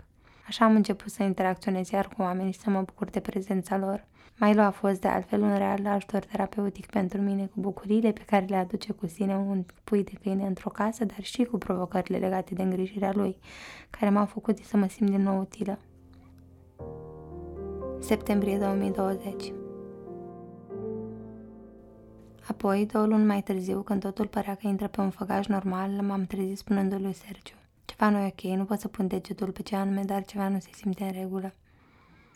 Așa 0.47 0.65
am 0.65 0.75
început 0.75 1.11
să 1.11 1.23
interacționez 1.23 1.91
iar 1.91 2.09
cu 2.09 2.23
oamenii 2.23 2.53
și 2.53 2.61
să 2.61 2.71
mă 2.71 2.81
bucur 2.81 3.11
de 3.11 3.21
prezența 3.21 3.77
lor. 3.77 4.07
Milo 4.41 4.61
a 4.63 4.71
fost 4.71 5.01
de 5.01 5.09
altfel 5.09 5.43
un 5.43 5.57
real 5.57 5.87
ajutor 5.87 6.25
terapeutic 6.25 6.87
pentru 6.87 7.21
mine 7.21 7.47
cu 7.47 7.61
bucuriile 7.61 8.13
pe 8.13 8.23
care 8.27 8.45
le 8.45 8.57
aduce 8.57 8.93
cu 8.93 9.07
sine 9.07 9.37
un 9.37 9.65
pui 9.85 10.05
de 10.05 10.13
câine 10.23 10.47
într-o 10.47 10.71
casă, 10.71 11.05
dar 11.05 11.23
și 11.23 11.45
cu 11.45 11.59
provocările 11.59 12.19
legate 12.19 12.55
de 12.55 12.63
îngrijirea 12.63 13.13
lui, 13.15 13.37
care 13.91 14.11
m-au 14.11 14.27
făcut 14.27 14.59
să 14.59 14.77
mă 14.77 14.87
simt 14.89 15.11
din 15.11 15.23
nou 15.23 15.41
utilă. 15.41 15.79
Septembrie 17.99 18.59
2020 18.59 19.53
Apoi, 22.49 22.87
două 22.93 23.07
luni 23.07 23.25
mai 23.25 23.43
târziu, 23.43 23.83
când 23.83 24.01
totul 24.01 24.27
părea 24.27 24.55
că 24.55 24.67
intră 24.67 24.89
pe 24.89 25.01
un 25.01 25.11
făgaș 25.11 25.47
normal, 25.47 25.91
m-am 25.91 26.25
trezit 26.25 26.59
spunându 26.59 26.97
lui 26.97 27.13
Sergiu. 27.13 27.55
Ceva 27.85 28.11
nu 28.11 28.19
e 28.19 28.27
ok, 28.27 28.57
nu 28.57 28.65
pot 28.65 28.81
să 28.81 28.89
pun 28.89 29.07
degetul 29.07 29.51
pe 29.51 29.63
ce 29.63 29.77
anume, 29.77 30.03
dar 30.03 30.25
ceva 30.25 30.49
nu 30.49 30.59
se 30.59 30.69
simte 30.73 31.05
în 31.05 31.13
regulă. 31.13 31.55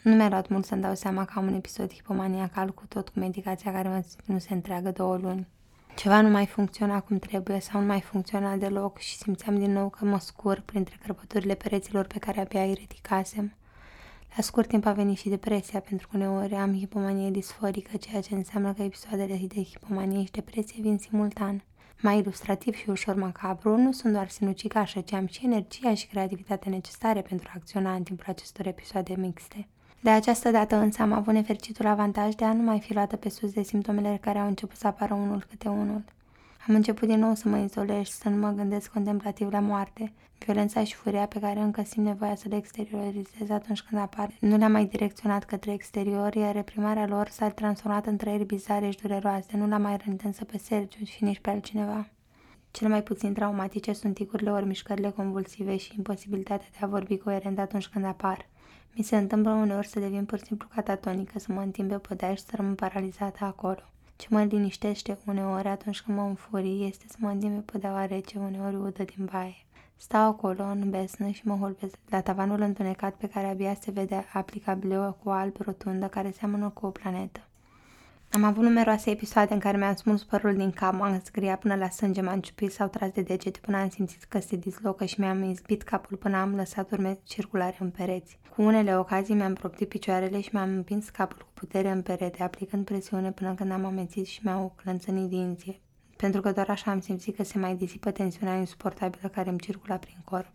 Nu 0.05 0.15
mi-a 0.15 0.29
luat 0.29 0.49
mult 0.49 0.65
să-mi 0.65 0.83
dau 0.83 0.95
seama 0.95 1.25
că 1.25 1.33
am 1.37 1.47
un 1.47 1.55
episod 1.55 1.93
hipomaniacal 1.93 2.71
cu 2.71 2.87
tot 2.89 3.09
cu 3.09 3.19
medicația 3.19 3.73
care 3.73 3.89
mă 3.89 4.05
nu 4.25 4.39
se 4.39 4.55
întreagă 4.55 4.91
două 4.91 5.17
luni. 5.17 5.49
Ceva 5.97 6.21
nu 6.21 6.29
mai 6.29 6.47
funcționa 6.47 7.01
cum 7.01 7.19
trebuie 7.19 7.61
sau 7.61 7.81
nu 7.81 7.87
mai 7.87 8.01
funcționa 8.01 8.57
deloc 8.57 8.99
și 8.99 9.17
simțeam 9.17 9.59
din 9.59 9.73
nou 9.73 9.89
că 9.89 10.05
mă 10.05 10.19
scur 10.19 10.63
printre 10.65 10.97
crăpăturile 11.03 11.55
pereților 11.55 12.07
pe 12.07 12.19
care 12.19 12.41
abia 12.41 12.63
îi 12.63 12.73
ridicasem. 12.73 13.55
La 14.37 14.43
scurt 14.43 14.69
timp 14.69 14.87
a 14.87 14.93
venit 14.93 15.19
și 15.19 15.29
depresia, 15.29 15.81
pentru 15.81 16.09
că 16.09 16.17
uneori 16.17 16.55
am 16.55 16.79
hipomanie 16.79 17.31
disforică, 17.31 17.97
ceea 17.97 18.21
ce 18.21 18.35
înseamnă 18.35 18.73
că 18.73 18.83
episoadele 18.83 19.41
de 19.49 19.63
hipomanie 19.63 20.25
și 20.25 20.31
depresie 20.31 20.83
vin 20.83 20.99
simultan. 20.99 21.63
Mai 22.01 22.19
ilustrativ 22.19 22.75
și 22.75 22.91
ușor 22.91 23.15
macabru, 23.15 23.77
nu 23.77 23.93
sunt 23.93 24.13
doar 24.13 24.29
sinucigașă, 24.29 25.01
ci 25.01 25.13
am 25.13 25.27
și 25.27 25.45
energia 25.45 25.95
și 25.95 26.07
creativitatea 26.07 26.71
necesare 26.71 27.23
pentru 27.23 27.49
a 27.51 27.57
acționa 27.57 27.95
în 27.95 28.03
timpul 28.03 28.27
acestor 28.29 28.67
episoade 28.67 29.15
mixte. 29.17 29.69
De 30.05 30.11
această 30.11 30.51
dată 30.51 30.77
însă 30.77 31.03
am 31.03 31.13
avut 31.13 31.33
nefericitul 31.33 31.87
avantaj 31.87 32.35
de 32.35 32.45
a 32.45 32.53
nu 32.53 32.63
mai 32.63 32.81
fi 32.81 32.93
luată 32.93 33.17
pe 33.17 33.29
sus 33.29 33.53
de 33.53 33.63
simptomele 33.63 34.19
care 34.21 34.39
au 34.39 34.47
început 34.47 34.77
să 34.77 34.87
apară 34.87 35.15
unul 35.15 35.45
câte 35.49 35.69
unul. 35.69 36.03
Am 36.69 36.75
început 36.75 37.09
din 37.09 37.19
nou 37.19 37.35
să 37.35 37.49
mă 37.49 37.59
izolez 37.59 38.05
și 38.05 38.13
să 38.13 38.29
nu 38.29 38.37
mă 38.37 38.51
gândesc 38.51 38.93
contemplativ 38.93 39.53
la 39.53 39.61
moarte. 39.61 40.13
Violența 40.39 40.85
și 40.85 40.95
furia 40.95 41.27
pe 41.27 41.39
care 41.39 41.61
încă 41.61 41.83
simt 41.83 42.07
nevoia 42.07 42.35
să 42.35 42.49
le 42.49 42.57
exteriorizez 42.57 43.51
atunci 43.51 43.83
când 43.83 44.01
apar 44.01 44.31
nu 44.41 44.57
le-am 44.57 44.73
mai 44.73 44.85
direcționat 44.85 45.45
către 45.45 45.73
exterior, 45.73 46.35
iar 46.35 46.55
reprimarea 46.55 47.07
lor 47.07 47.29
s-a 47.29 47.49
transformat 47.49 48.07
în 48.07 48.17
trăiri 48.17 48.45
bizare 48.45 48.91
și 48.91 48.99
dureroase. 48.99 49.57
Nu 49.57 49.67
l-am 49.67 49.83
mai 49.83 49.97
rănit 50.05 50.21
însă 50.23 50.45
pe 50.45 50.59
Sergiu 50.59 51.05
și 51.05 51.25
nici 51.25 51.41
pe 51.41 51.51
altcineva. 51.51 52.09
Cele 52.71 52.89
mai 52.89 53.03
puțin 53.03 53.33
traumatice 53.33 53.93
sunt 53.93 54.15
ticurile 54.15 54.51
ori 54.51 54.67
mișcările 54.67 55.11
convulsive 55.11 55.77
și 55.77 55.95
imposibilitatea 55.97 56.67
de 56.71 56.79
a 56.81 56.87
vorbi 56.87 57.19
coerent 57.19 57.59
atunci 57.59 57.87
când 57.87 58.05
apar. 58.05 58.53
Mi 58.97 59.05
se 59.05 59.17
întâmplă 59.17 59.51
uneori 59.51 59.87
să 59.87 60.01
devin 60.01 60.25
pur 60.25 60.39
și 60.39 60.45
simplu 60.45 60.69
catatonică, 60.75 61.39
să 61.39 61.53
mă 61.53 61.61
întind 61.61 61.91
pe 61.91 61.99
podea 61.99 62.35
și 62.35 62.43
să 62.43 62.53
rămân 62.57 62.75
paralizată 62.75 63.45
acolo. 63.45 63.83
Ce 64.17 64.27
mă 64.31 64.43
liniștește 64.43 65.19
uneori 65.27 65.69
atunci 65.69 66.01
când 66.03 66.17
mă 66.17 66.23
înfurii 66.23 66.87
este 66.87 67.05
să 67.09 67.17
mă 67.19 67.29
întind 67.29 67.55
pe 67.55 67.73
podeaua 67.73 68.07
rece, 68.07 68.39
uneori 68.39 68.77
udă 68.77 69.03
din 69.03 69.29
baie. 69.33 69.57
Stau 69.97 70.29
acolo, 70.29 70.63
în 70.63 70.91
besnă, 70.91 71.29
și 71.29 71.47
mă 71.47 71.55
holbesc 71.55 71.99
la 72.09 72.21
tavanul 72.21 72.61
întunecat 72.61 73.15
pe 73.15 73.29
care 73.29 73.47
abia 73.47 73.75
se 73.75 73.91
vede 73.91 74.25
aplicabilă 74.33 75.17
cu 75.23 75.31
alb 75.31 75.57
rotundă 75.59 76.07
care 76.07 76.31
seamănă 76.31 76.69
cu 76.69 76.87
o 76.87 76.91
planetă. 76.91 77.41
Am 78.35 78.45
avut 78.45 78.63
numeroase 78.63 79.11
episoade 79.11 79.53
în 79.55 79.59
care 79.59 79.77
mi-am 79.77 79.95
smuls 79.95 80.25
părul 80.25 80.55
din 80.55 80.71
cap, 80.71 80.95
m-am 80.95 81.21
zgria 81.25 81.57
până 81.57 81.75
la 81.75 81.89
sânge, 81.89 82.21
m-am 82.21 82.41
ciupit 82.41 82.73
sau 82.73 82.89
tras 82.89 83.11
de 83.11 83.23
degete 83.23 83.59
până 83.63 83.77
am 83.77 83.89
simțit 83.89 84.25
că 84.25 84.41
se 84.41 84.57
dislocă 84.57 85.05
și 85.05 85.21
mi-am 85.21 85.43
izbit 85.43 85.83
capul 85.83 86.17
până 86.17 86.37
am 86.37 86.55
lăsat 86.55 86.91
urme 86.91 87.19
circulare 87.25 87.77
în 87.81 87.91
pereți. 87.91 88.39
Cu 88.55 88.63
unele 88.63 88.99
ocazii 88.99 89.35
mi-am 89.35 89.55
proptit 89.55 89.89
picioarele 89.89 90.41
și 90.41 90.49
mi-am 90.53 90.69
împins 90.69 91.09
capul 91.09 91.39
cu 91.39 91.51
putere 91.55 91.91
în 91.91 92.03
perete, 92.03 92.43
aplicând 92.43 92.85
presiune 92.85 93.33
până 93.33 93.55
când 93.55 93.73
am 93.73 93.85
amețit 93.85 94.27
și 94.27 94.41
mi-au 94.43 94.73
clănțănit 94.77 95.29
dinții, 95.29 95.83
pentru 96.17 96.41
că 96.41 96.53
doar 96.53 96.69
așa 96.69 96.91
am 96.91 97.01
simțit 97.01 97.37
că 97.37 97.45
se 97.45 97.59
mai 97.59 97.75
disipă 97.75 98.11
tensiunea 98.11 98.57
insuportabilă 98.57 99.29
care 99.29 99.49
îmi 99.51 99.59
circula 99.59 99.97
prin 99.97 100.19
corp. 100.25 100.53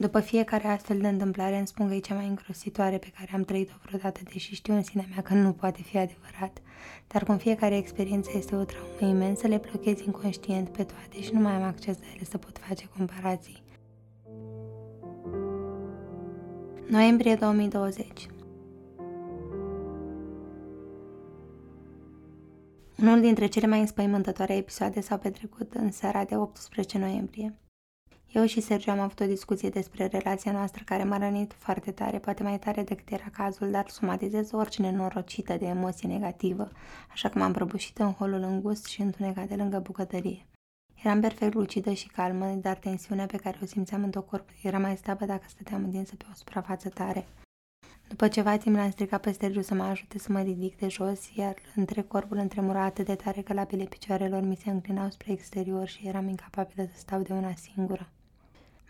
După 0.00 0.20
fiecare 0.20 0.68
astfel 0.68 1.00
de 1.00 1.08
întâmplare 1.08 1.56
îmi 1.56 1.66
spun 1.66 1.88
că 1.88 1.94
e 1.94 1.98
cea 1.98 2.14
mai 2.14 2.26
îngrositoare 2.26 2.98
pe 2.98 3.12
care 3.18 3.30
am 3.34 3.44
trăit-o 3.44 3.72
vreodată, 3.82 4.20
deși 4.32 4.54
știu 4.54 4.74
în 4.74 4.82
sinea 4.82 5.06
mea 5.10 5.22
că 5.22 5.34
nu 5.34 5.52
poate 5.52 5.82
fi 5.82 5.98
adevărat. 5.98 6.58
Dar 7.06 7.24
cum 7.24 7.36
fiecare 7.36 7.76
experiență 7.76 8.30
este 8.34 8.56
o 8.56 8.64
traumă 8.64 9.16
imensă, 9.16 9.46
le 9.46 9.56
blochez 9.56 10.00
inconștient 10.00 10.68
pe 10.68 10.84
toate 10.84 11.22
și 11.22 11.32
nu 11.32 11.40
mai 11.40 11.52
am 11.52 11.62
acces 11.62 11.98
la 12.00 12.06
ele 12.14 12.24
să 12.24 12.38
pot 12.38 12.58
face 12.58 12.88
comparații. 12.96 13.62
Noiembrie 16.88 17.34
2020 17.34 18.26
Unul 23.00 23.20
dintre 23.20 23.46
cele 23.46 23.66
mai 23.66 23.80
înspăimântătoare 23.80 24.56
episoade 24.56 25.00
s-au 25.00 25.18
petrecut 25.18 25.74
în 25.74 25.90
seara 25.90 26.24
de 26.24 26.36
18 26.36 26.98
noiembrie. 26.98 27.54
Eu 28.32 28.44
și 28.46 28.60
Sergio 28.60 28.90
am 28.90 28.98
avut 28.98 29.20
o 29.20 29.24
discuție 29.24 29.68
despre 29.68 30.06
relația 30.06 30.52
noastră 30.52 30.82
care 30.86 31.04
m-a 31.04 31.18
rănit 31.18 31.52
foarte 31.58 31.90
tare, 31.90 32.18
poate 32.18 32.42
mai 32.42 32.58
tare 32.58 32.82
decât 32.82 33.10
era 33.10 33.30
cazul, 33.32 33.70
dar 33.70 33.88
somatizez 33.88 34.52
orice 34.52 34.82
nenorocită 34.82 35.56
de 35.56 35.66
emoție 35.66 36.08
negativă, 36.08 36.70
așa 37.12 37.28
că 37.28 37.38
m-am 37.38 37.52
prăbușit 37.52 37.98
în 37.98 38.12
holul 38.12 38.42
îngust 38.42 38.86
și 38.86 39.00
întunecat 39.00 39.48
de 39.48 39.54
lângă 39.54 39.78
bucătărie. 39.78 40.46
Eram 41.02 41.20
perfect 41.20 41.54
lucidă 41.54 41.92
și 41.92 42.08
calmă, 42.08 42.46
dar 42.46 42.76
tensiunea 42.76 43.26
pe 43.26 43.36
care 43.36 43.58
o 43.62 43.66
simțeam 43.66 44.02
în 44.02 44.10
tot 44.10 44.26
corpul 44.26 44.54
era 44.62 44.78
mai 44.78 44.96
slabă 44.96 45.24
dacă 45.24 45.44
stăteam 45.48 45.84
întinsă 45.84 46.16
pe 46.16 46.24
o 46.30 46.34
suprafață 46.34 46.88
tare. 46.88 47.26
După 48.08 48.28
ceva 48.28 48.56
timp 48.56 48.76
l-am 48.76 48.90
strigat 48.90 49.20
pe 49.20 49.32
Sergiu 49.32 49.62
să 49.62 49.74
mă 49.74 49.82
ajute 49.82 50.18
să 50.18 50.32
mă 50.32 50.40
ridic 50.40 50.78
de 50.78 50.88
jos, 50.88 51.34
iar 51.34 51.54
între 51.74 52.02
corpul 52.02 52.36
întremura 52.36 52.84
atât 52.84 53.06
de 53.06 53.14
tare 53.14 53.42
că 53.42 53.52
labile 53.52 53.84
picioarelor 53.84 54.42
mi 54.42 54.56
se 54.56 54.70
înclinau 54.70 55.10
spre 55.10 55.32
exterior 55.32 55.88
și 55.88 56.06
eram 56.06 56.28
incapabilă 56.28 56.84
să 56.92 56.98
stau 56.98 57.20
de 57.20 57.32
una 57.32 57.54
singură. 57.54 58.10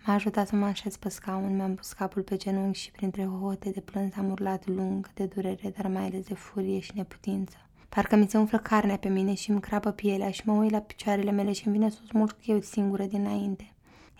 M-a 0.04 0.12
ajutat 0.14 0.48
să 0.48 0.56
mă 0.56 0.64
așez 0.64 0.96
pe 0.96 1.08
scaun, 1.08 1.56
mi-am 1.56 1.74
pus 1.74 1.92
capul 1.92 2.22
pe 2.22 2.36
genunchi 2.36 2.78
și 2.78 2.90
printre 2.90 3.24
hohote 3.24 3.70
de 3.70 3.80
plâns 3.80 4.16
am 4.16 4.30
urlat 4.30 4.66
lung 4.66 5.12
de 5.12 5.24
durere, 5.24 5.72
dar 5.76 5.86
mai 5.86 6.04
ales 6.04 6.26
de 6.26 6.34
furie 6.34 6.80
și 6.80 6.92
neputință. 6.94 7.56
Parcă 7.88 8.16
mi 8.16 8.28
se 8.28 8.38
umflă 8.38 8.58
carnea 8.58 8.96
pe 8.96 9.08
mine 9.08 9.34
și 9.34 9.50
îmi 9.50 9.60
crapă 9.60 9.90
pielea 9.90 10.30
și 10.30 10.42
mă 10.44 10.52
uit 10.52 10.70
la 10.70 10.80
picioarele 10.80 11.30
mele 11.30 11.52
și 11.52 11.66
îmi 11.66 11.76
vine 11.76 11.90
să 11.90 11.98
o 12.02 12.06
smulg 12.06 12.36
eu 12.44 12.60
singură 12.60 13.04
dinainte. 13.04 13.72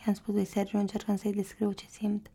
I-am 0.04 0.14
spus 0.14 0.34
lui 0.34 0.44
Sergiu 0.44 0.78
încercând 0.78 1.18
să-i 1.18 1.32
descriu 1.32 1.72
ce 1.72 1.84
simt. 1.90 2.30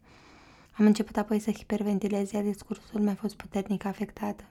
Am 0.71 0.85
început 0.85 1.17
apoi 1.17 1.39
să 1.39 1.51
hiperventilez, 1.51 2.31
iar 2.31 2.43
discursul 2.43 3.01
mi-a 3.01 3.15
fost 3.15 3.35
puternic 3.35 3.85
afectat. 3.85 4.45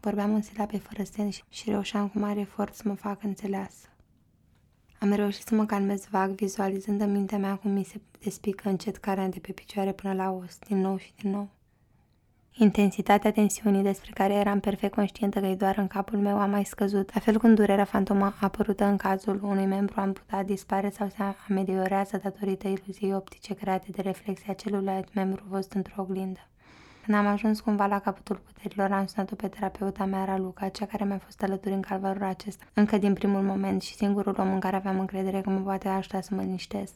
Vorbeam 0.00 0.34
în 0.34 0.42
silabe 0.42 0.78
fără 0.78 1.02
sens 1.02 1.42
și 1.48 1.70
reușeam 1.70 2.08
cu 2.08 2.18
mare 2.18 2.40
efort 2.40 2.74
să 2.74 2.82
mă 2.84 2.94
fac 2.94 3.22
înțeleasă. 3.22 3.89
Am 5.02 5.12
reușit 5.12 5.46
să 5.46 5.54
mă 5.54 5.64
calmez 5.66 6.06
vag, 6.10 6.30
vizualizând 6.30 7.00
în 7.00 7.12
mintea 7.12 7.38
mea 7.38 7.56
cum 7.56 7.70
mi 7.70 7.84
se 7.84 8.00
despică 8.22 8.68
încet 8.68 8.96
carnea 8.96 9.28
de 9.28 9.38
pe 9.38 9.52
picioare 9.52 9.92
până 9.92 10.14
la 10.14 10.30
os, 10.30 10.58
din 10.66 10.80
nou 10.80 10.96
și 10.96 11.12
din 11.20 11.30
nou. 11.30 11.48
Intensitatea 12.54 13.32
tensiunii 13.32 13.82
despre 13.82 14.10
care 14.14 14.34
eram 14.34 14.60
perfect 14.60 14.94
conștientă 14.94 15.40
că 15.40 15.46
e 15.46 15.54
doar 15.54 15.78
în 15.78 15.86
capul 15.86 16.18
meu 16.18 16.38
a 16.38 16.46
mai 16.46 16.64
scăzut, 16.64 17.14
la 17.14 17.20
fel 17.20 17.38
cum 17.38 17.54
durerea 17.54 17.84
fantoma 17.84 18.34
apărută 18.40 18.84
în 18.84 18.96
cazul 18.96 19.40
unui 19.42 19.66
membru 19.66 20.00
amputat 20.00 20.44
dispare 20.46 20.90
sau 20.90 21.08
se 21.08 21.22
ameliorează 21.48 22.20
datorită 22.22 22.68
iluziei 22.68 23.14
optice 23.14 23.54
create 23.54 23.90
de 23.90 24.02
reflexia 24.02 24.52
celuilalt 24.52 25.14
membru 25.14 25.44
văzut 25.48 25.72
într-o 25.72 26.02
oglindă. 26.02 26.48
Când 27.04 27.16
am 27.16 27.26
ajuns 27.26 27.60
cumva 27.60 27.86
la 27.86 27.98
capătul 27.98 28.36
puterilor, 28.36 28.92
am 28.92 29.06
sunat-o 29.06 29.34
pe 29.34 29.48
terapeuta 29.48 30.04
mea, 30.04 30.24
Raluca, 30.24 30.68
cea 30.68 30.86
care 30.86 31.04
mi-a 31.04 31.18
fost 31.18 31.42
alături 31.42 31.74
în 31.74 31.80
calvarul 31.80 32.22
acesta, 32.22 32.64
încă 32.74 32.98
din 32.98 33.14
primul 33.14 33.42
moment 33.42 33.82
și 33.82 33.94
singurul 33.94 34.36
om 34.38 34.52
în 34.52 34.60
care 34.60 34.76
aveam 34.76 34.98
încredere 34.98 35.40
că 35.40 35.50
mă 35.50 35.60
poate 35.60 35.88
ajuta 35.88 36.20
să 36.20 36.34
mă 36.34 36.42
liniștesc. 36.42 36.94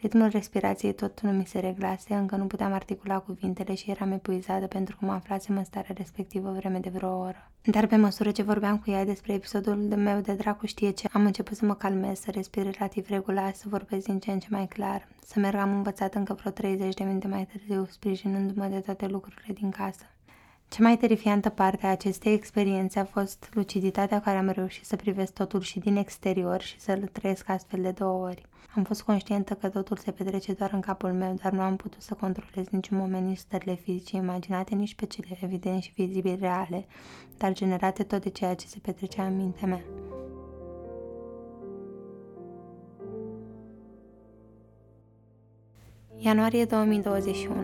Ritmul 0.00 0.28
respirației 0.28 0.92
tot 0.94 1.20
nu 1.20 1.30
mi 1.30 1.46
se 1.46 1.58
reglase, 1.58 2.14
încă 2.14 2.36
nu 2.36 2.46
puteam 2.46 2.72
articula 2.72 3.18
cuvintele 3.18 3.74
și 3.74 3.90
eram 3.90 4.12
epuizată 4.12 4.66
pentru 4.66 4.96
că 4.96 5.04
mă 5.04 5.12
aflasem 5.12 5.56
în 5.56 5.64
starea 5.64 5.94
respectivă 5.96 6.50
vreme 6.50 6.78
de 6.78 6.88
vreo 6.88 7.18
oră. 7.18 7.50
Dar 7.62 7.86
pe 7.86 7.96
măsură 7.96 8.30
ce 8.30 8.42
vorbeam 8.42 8.78
cu 8.78 8.90
ea 8.90 9.04
despre 9.04 9.32
episodul 9.32 9.88
de 9.88 9.94
meu 9.94 10.20
de 10.20 10.32
dracu 10.32 10.66
știe 10.66 10.90
ce, 10.90 11.08
am 11.12 11.24
început 11.24 11.56
să 11.56 11.64
mă 11.64 11.74
calmez, 11.74 12.20
să 12.20 12.30
respir 12.30 12.62
relativ 12.70 13.08
regulat, 13.08 13.56
să 13.56 13.68
vorbesc 13.68 14.06
din 14.06 14.18
ce 14.18 14.30
în 14.30 14.38
ce 14.38 14.48
mai 14.50 14.66
clar, 14.66 15.08
să 15.24 15.40
merg 15.40 15.56
am 15.56 15.72
învățat 15.72 16.14
încă 16.14 16.34
vreo 16.34 16.52
30 16.52 16.94
de 16.94 17.04
minute 17.04 17.26
mai 17.26 17.46
târziu, 17.52 17.86
sprijinându-mă 17.90 18.66
de 18.66 18.80
toate 18.80 19.06
lucrurile 19.06 19.54
din 19.54 19.70
casă. 19.70 20.04
Cea 20.68 20.82
mai 20.82 20.96
terifiantă 20.96 21.48
parte 21.48 21.86
a 21.86 21.90
acestei 21.90 22.32
experiențe 22.32 22.98
a 22.98 23.04
fost 23.04 23.48
luciditatea 23.52 24.20
care 24.20 24.36
am 24.36 24.48
reușit 24.48 24.84
să 24.84 24.96
privesc 24.96 25.32
totul 25.32 25.60
și 25.60 25.78
din 25.78 25.96
exterior 25.96 26.60
și 26.60 26.80
să-l 26.80 27.08
trăiesc 27.12 27.48
astfel 27.48 27.82
de 27.82 27.90
două 27.90 28.26
ori. 28.26 28.42
Am 28.76 28.84
fost 28.84 29.02
conștientă 29.02 29.54
că 29.54 29.68
totul 29.68 29.96
se 29.96 30.10
petrece 30.10 30.52
doar 30.52 30.72
în 30.72 30.80
capul 30.80 31.12
meu, 31.12 31.34
dar 31.42 31.52
nu 31.52 31.60
am 31.60 31.76
putut 31.76 32.02
să 32.02 32.14
controlez 32.14 32.68
niciun 32.70 32.96
moment 32.96 33.26
nici 33.26 33.38
stările 33.38 33.74
fizice 33.74 34.16
imaginate, 34.16 34.74
nici 34.74 34.94
pe 34.94 35.06
cele 35.06 35.38
evident 35.40 35.82
și 35.82 35.92
vizibil 35.94 36.36
reale, 36.40 36.86
dar 37.36 37.52
generate 37.52 38.02
tot 38.02 38.22
de 38.22 38.28
ceea 38.28 38.54
ce 38.54 38.66
se 38.66 38.78
petrecea 38.82 39.26
în 39.26 39.36
mintea 39.36 39.68
mea. 39.68 39.82
Ianuarie 46.16 46.64
2021 46.64 47.54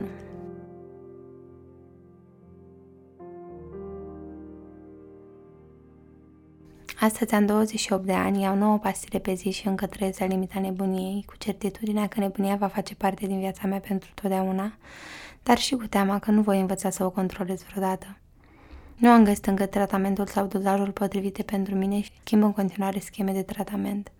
Astăzi 7.02 7.34
am 7.34 7.46
28 7.46 8.04
de 8.04 8.12
ani, 8.12 8.42
iau 8.42 8.56
9 8.56 8.78
pastile 8.78 9.18
pe 9.18 9.34
zi 9.34 9.50
și 9.50 9.66
încă 9.66 9.86
trăiesc 9.86 10.18
la 10.18 10.26
limita 10.26 10.60
nebuniei, 10.60 11.24
cu 11.26 11.34
certitudinea 11.38 12.06
că 12.06 12.20
nebunia 12.20 12.56
va 12.56 12.66
face 12.66 12.94
parte 12.94 13.26
din 13.26 13.38
viața 13.38 13.66
mea 13.66 13.78
pentru 13.78 14.10
totdeauna, 14.14 14.72
dar 15.42 15.58
și 15.58 15.74
cu 15.74 15.86
teama 15.86 16.18
că 16.18 16.30
nu 16.30 16.42
voi 16.42 16.60
învăța 16.60 16.90
să 16.90 17.04
o 17.04 17.10
controlez 17.10 17.62
vreodată. 17.62 18.16
Nu 18.96 19.08
am 19.08 19.24
găsit 19.24 19.46
încă 19.46 19.66
tratamentul 19.66 20.26
sau 20.26 20.46
dozajul 20.46 20.90
potrivite 20.90 21.42
pentru 21.42 21.74
mine 21.74 22.00
și 22.00 22.10
schimb 22.20 22.42
în 22.42 22.52
continuare 22.52 22.98
scheme 22.98 23.32
de 23.32 23.42
tratament. 23.42 24.10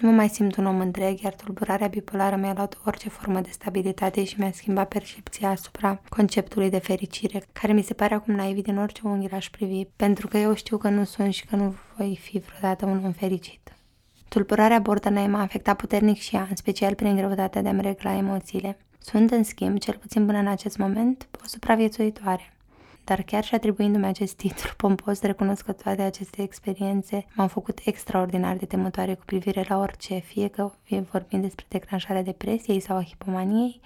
Nu 0.00 0.08
mă 0.08 0.14
mai 0.14 0.28
simt 0.28 0.56
un 0.56 0.66
om 0.66 0.80
întreg, 0.80 1.20
iar 1.20 1.34
tulburarea 1.34 1.86
bipolară 1.86 2.36
mi-a 2.36 2.52
luat 2.56 2.78
orice 2.84 3.08
formă 3.08 3.40
de 3.40 3.48
stabilitate 3.52 4.24
și 4.24 4.34
mi-a 4.38 4.52
schimbat 4.52 4.88
percepția 4.88 5.50
asupra 5.50 6.00
conceptului 6.08 6.70
de 6.70 6.78
fericire, 6.78 7.42
care 7.52 7.72
mi 7.72 7.82
se 7.82 7.94
pare 7.94 8.14
acum 8.14 8.34
naiv 8.34 8.62
din 8.62 8.78
orice 8.78 9.00
unghi 9.04 9.28
l-aș 9.30 9.50
privi, 9.50 9.84
pentru 9.84 10.28
că 10.28 10.38
eu 10.38 10.54
știu 10.54 10.76
că 10.76 10.88
nu 10.88 11.04
sunt 11.04 11.32
și 11.32 11.46
că 11.46 11.56
nu 11.56 11.74
voi 11.96 12.18
fi 12.22 12.38
vreodată 12.38 12.86
un 12.86 13.04
om 13.04 13.12
fericit. 13.12 13.76
Tulburarea 14.28 14.78
borderline 14.78 15.26
m-a 15.26 15.40
afectat 15.40 15.76
puternic 15.76 16.16
și 16.16 16.34
ea, 16.34 16.46
în 16.50 16.56
special 16.56 16.94
prin 16.94 17.16
greutatea 17.16 17.62
de 17.62 17.68
a-mi 17.68 17.80
regla 17.80 18.16
emoțiile. 18.16 18.78
Sunt, 18.98 19.30
în 19.30 19.42
schimb, 19.42 19.78
cel 19.78 19.96
puțin 19.96 20.26
până 20.26 20.38
în 20.38 20.46
acest 20.46 20.76
moment, 20.76 21.28
o 21.42 21.46
supraviețuitoare 21.46 22.55
dar 23.06 23.22
chiar 23.22 23.44
și 23.44 23.54
atribuindu-mi 23.54 24.06
acest 24.06 24.34
titlu 24.34 24.70
pompos, 24.82 25.20
recunosc 25.20 25.64
că 25.64 25.72
toate 25.72 26.02
aceste 26.02 26.42
experiențe 26.42 27.26
m-au 27.34 27.48
făcut 27.48 27.78
extraordinar 27.84 28.56
de 28.56 28.66
temătoare 28.66 29.14
cu 29.14 29.22
privire 29.24 29.64
la 29.68 29.78
orice, 29.78 30.18
fie 30.18 30.48
că 30.48 30.70
fie 30.82 31.00
vorbim 31.00 31.40
despre 31.40 31.64
declanșarea 31.68 32.22
depresiei 32.22 32.80
sau 32.80 32.96
a 32.96 33.02
hipomaniei, 33.02 33.80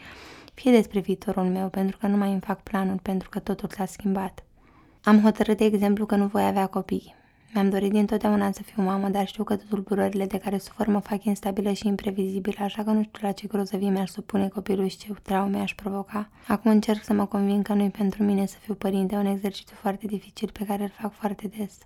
fie 0.54 0.70
despre 0.70 1.00
viitorul 1.00 1.44
meu, 1.44 1.68
pentru 1.68 1.96
că 1.96 2.06
nu 2.06 2.16
mai 2.16 2.30
îmi 2.30 2.40
fac 2.40 2.62
planul, 2.62 2.98
pentru 3.02 3.28
că 3.28 3.38
totul 3.38 3.68
s-a 3.68 3.84
schimbat. 3.84 4.44
Am 5.04 5.22
hotărât, 5.22 5.56
de 5.56 5.64
exemplu, 5.64 6.06
că 6.06 6.16
nu 6.16 6.26
voi 6.26 6.46
avea 6.46 6.66
copii. 6.66 7.14
Mi-am 7.52 7.70
dorit 7.70 7.92
dintotdeauna 7.92 8.52
să 8.52 8.62
fiu 8.62 8.82
mamă, 8.82 9.08
dar 9.08 9.26
știu 9.26 9.44
că 9.44 9.56
tulburările 9.56 10.26
de 10.26 10.38
care 10.38 10.58
sufăr 10.58 10.86
mă 10.86 10.98
fac 10.98 11.24
instabilă 11.24 11.72
și 11.72 11.86
imprevizibilă, 11.86 12.54
așa 12.58 12.82
că 12.82 12.90
nu 12.90 13.02
știu 13.02 13.26
la 13.26 13.32
ce 13.32 13.46
grozăvie 13.46 13.90
mi-aș 13.90 14.10
supune 14.10 14.48
copilul 14.48 14.86
și 14.86 14.96
ce 14.96 15.14
traume 15.22 15.58
aș 15.58 15.74
provoca. 15.74 16.28
Acum 16.46 16.70
încerc 16.70 17.02
să 17.04 17.12
mă 17.12 17.26
convin 17.26 17.62
că 17.62 17.72
nu-i 17.72 17.90
pentru 17.90 18.22
mine 18.22 18.46
să 18.46 18.56
fiu 18.60 18.74
părinte, 18.74 19.14
un 19.14 19.26
exercițiu 19.26 19.76
foarte 19.80 20.06
dificil 20.06 20.50
pe 20.52 20.64
care 20.64 20.82
îl 20.82 20.92
fac 21.00 21.12
foarte 21.12 21.50
des. 21.56 21.78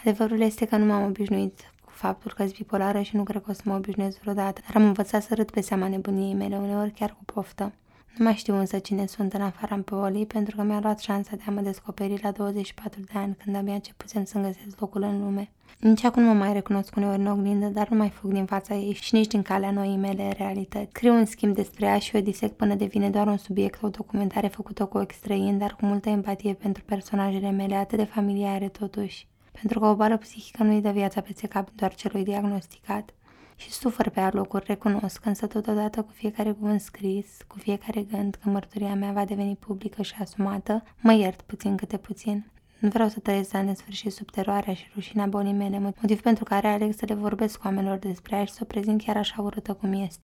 Adevărul 0.00 0.40
este 0.40 0.64
că 0.64 0.76
nu 0.76 0.84
m-am 0.84 1.04
obișnuit 1.04 1.60
cu 1.84 1.90
faptul 1.90 2.32
că 2.36 2.42
sunt 2.42 2.56
bipolară 2.56 3.00
și 3.00 3.16
nu 3.16 3.22
cred 3.22 3.42
că 3.42 3.50
o 3.50 3.54
să 3.54 3.62
mă 3.64 3.74
obișnuiesc 3.74 4.20
vreodată, 4.20 4.60
dar 4.66 4.82
am 4.82 4.86
învățat 4.86 5.22
să 5.22 5.34
râd 5.34 5.50
pe 5.50 5.60
seama 5.60 5.88
nebuniei 5.88 6.34
mele, 6.34 6.56
uneori 6.56 6.90
chiar 6.90 7.10
cu 7.10 7.24
poftă. 7.24 7.72
Nu 8.16 8.24
mai 8.24 8.34
știu 8.34 8.54
însă 8.54 8.78
cine 8.78 9.06
sunt 9.06 9.32
în 9.32 9.40
afara 9.40 9.74
Împolii, 9.74 10.26
pentru 10.26 10.56
că 10.56 10.62
mi-a 10.62 10.80
luat 10.80 10.98
șansa 10.98 11.36
de 11.36 11.42
a 11.46 11.50
mă 11.50 11.60
descoperi 11.60 12.20
la 12.22 12.30
24 12.30 13.00
de 13.00 13.18
ani, 13.18 13.36
când 13.44 13.56
abia 13.56 13.72
începusem 13.72 14.24
să-mi 14.24 14.44
găsesc 14.44 14.80
locul 14.80 15.02
în 15.02 15.20
lume. 15.20 15.50
Nici 15.78 16.04
acum 16.04 16.22
nu 16.22 16.28
mă 16.28 16.34
mai 16.34 16.52
recunosc 16.52 16.96
uneori 16.96 17.18
în 17.18 17.26
oglindă, 17.26 17.66
dar 17.66 17.88
nu 17.88 17.96
mai 17.96 18.10
fug 18.10 18.32
din 18.32 18.44
fața 18.44 18.74
ei 18.74 18.92
și 18.92 19.14
nici 19.14 19.26
din 19.26 19.42
calea 19.42 19.70
noii 19.70 19.96
mele 19.96 20.34
realități. 20.36 20.90
Scriu 20.90 21.14
în 21.14 21.26
schimb 21.26 21.54
despre 21.54 21.86
ea 21.86 21.98
și 21.98 22.16
o 22.16 22.20
disec 22.20 22.52
până 22.52 22.74
devine 22.74 23.10
doar 23.10 23.26
un 23.26 23.36
subiect, 23.36 23.82
o 23.82 23.88
documentare 23.88 24.48
făcută 24.48 24.84
cu 24.84 25.00
extrăin, 25.00 25.58
dar 25.58 25.76
cu 25.76 25.86
multă 25.86 26.08
empatie 26.08 26.52
pentru 26.54 26.82
personajele 26.84 27.50
mele, 27.50 27.74
atât 27.74 27.98
de 27.98 28.04
familiare 28.04 28.68
totuși. 28.68 29.26
Pentru 29.60 29.80
că 29.80 29.86
o 29.86 29.94
boală 29.94 30.16
psihică 30.16 30.62
nu-i 30.62 30.80
dă 30.80 30.90
viața 30.90 31.20
pe 31.20 31.46
cap 31.48 31.68
doar 31.74 31.94
celui 31.94 32.24
diagnosticat 32.24 33.14
și 33.56 33.70
sufăr 33.70 34.08
pe 34.08 34.20
alocuri, 34.20 34.64
recunosc, 34.66 35.24
însă 35.24 35.46
totodată 35.46 36.02
cu 36.02 36.10
fiecare 36.12 36.52
cuvânt 36.52 36.80
scris, 36.80 37.26
cu 37.46 37.58
fiecare 37.58 38.02
gând 38.02 38.34
că 38.34 38.48
mărturia 38.48 38.94
mea 38.94 39.12
va 39.12 39.24
deveni 39.24 39.56
publică 39.56 40.02
și 40.02 40.14
asumată, 40.20 40.82
mă 41.00 41.12
iert 41.12 41.40
puțin 41.40 41.76
câte 41.76 41.96
puțin. 41.96 42.46
Nu 42.78 42.88
vreau 42.88 43.08
să 43.08 43.20
trăiesc 43.20 43.52
la 43.52 43.62
nesfârșit 43.62 44.12
sub 44.12 44.30
teroarea 44.30 44.74
și 44.74 44.90
rușinea 44.94 45.26
bolii 45.26 45.52
mele, 45.52 45.78
motiv 45.78 46.20
pentru 46.20 46.44
care 46.44 46.68
aleg 46.68 46.92
să 46.94 47.04
le 47.08 47.14
vorbesc 47.14 47.58
cu 47.58 47.66
oamenilor 47.66 47.98
despre 47.98 48.36
ea 48.36 48.44
și 48.44 48.52
să 48.52 48.58
o 48.62 48.64
prezint 48.64 49.02
chiar 49.02 49.16
așa 49.16 49.42
urâtă 49.42 49.72
cum 49.72 49.92
este. 49.92 50.18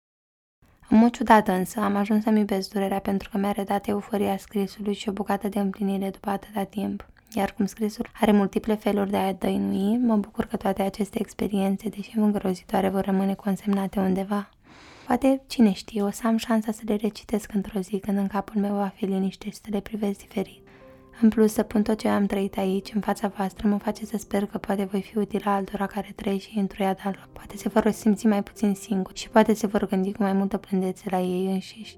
În 0.88 0.98
mod 0.98 1.10
ciudat 1.10 1.48
însă, 1.48 1.80
am 1.80 1.96
ajuns 1.96 2.22
să-mi 2.22 2.38
iubesc 2.38 2.72
durerea 2.72 2.98
pentru 2.98 3.28
că 3.28 3.38
mi-a 3.38 3.52
redat 3.52 3.88
euforia 3.88 4.36
scrisului 4.36 4.94
și 4.94 5.08
o 5.08 5.12
bucată 5.12 5.48
de 5.48 5.58
împlinire 5.58 6.10
după 6.10 6.30
atâta 6.30 6.64
timp. 6.64 7.08
Iar 7.34 7.52
cum 7.52 7.66
scrisul 7.66 8.06
are 8.20 8.32
multiple 8.32 8.74
feluri 8.74 9.10
de 9.10 9.16
a 9.16 9.32
dăinui, 9.32 9.98
mă 9.98 10.16
bucur 10.16 10.44
că 10.44 10.56
toate 10.56 10.82
aceste 10.82 11.20
experiențe, 11.20 11.88
deși 11.88 12.18
îngrozitoare, 12.18 12.88
vor 12.88 13.04
rămâne 13.04 13.34
consemnate 13.34 14.00
undeva. 14.00 14.48
Poate, 15.06 15.42
cine 15.46 15.72
știe, 15.72 16.02
o 16.02 16.10
să 16.10 16.22
am 16.26 16.36
șansa 16.36 16.72
să 16.72 16.80
le 16.84 16.94
recitesc 16.94 17.54
într-o 17.54 17.80
zi 17.80 17.98
când 17.98 18.18
în 18.18 18.26
capul 18.26 18.60
meu 18.60 18.74
va 18.74 18.92
fi 18.94 19.04
liniște 19.04 19.50
și 19.50 19.54
să 19.54 19.66
le 19.70 19.80
privesc 19.80 20.18
diferit. 20.18 20.68
În 21.20 21.28
plus, 21.28 21.52
să 21.52 21.62
pun 21.62 21.82
tot 21.82 21.98
ce 21.98 22.08
am 22.08 22.26
trăit 22.26 22.56
aici, 22.56 22.94
în 22.94 23.00
fața 23.00 23.28
voastră, 23.28 23.68
mă 23.68 23.76
face 23.76 24.06
să 24.06 24.16
sper 24.16 24.46
că 24.46 24.58
poate 24.58 24.84
voi 24.84 25.02
fi 25.02 25.18
utilă 25.18 25.50
altora 25.50 25.86
care 25.86 26.12
trăiesc 26.16 26.46
și 26.46 26.58
într-o 26.58 26.82
iadală. 26.82 27.28
Poate 27.32 27.56
se 27.56 27.68
vor 27.68 27.90
simți 27.90 28.26
mai 28.26 28.42
puțin 28.42 28.74
singuri 28.74 29.18
și 29.18 29.28
poate 29.28 29.54
se 29.54 29.66
vor 29.66 29.86
gândi 29.86 30.12
cu 30.12 30.22
mai 30.22 30.32
multă 30.32 30.56
plândețe 30.56 31.04
la 31.10 31.20
ei 31.20 31.46
înșiși 31.46 31.96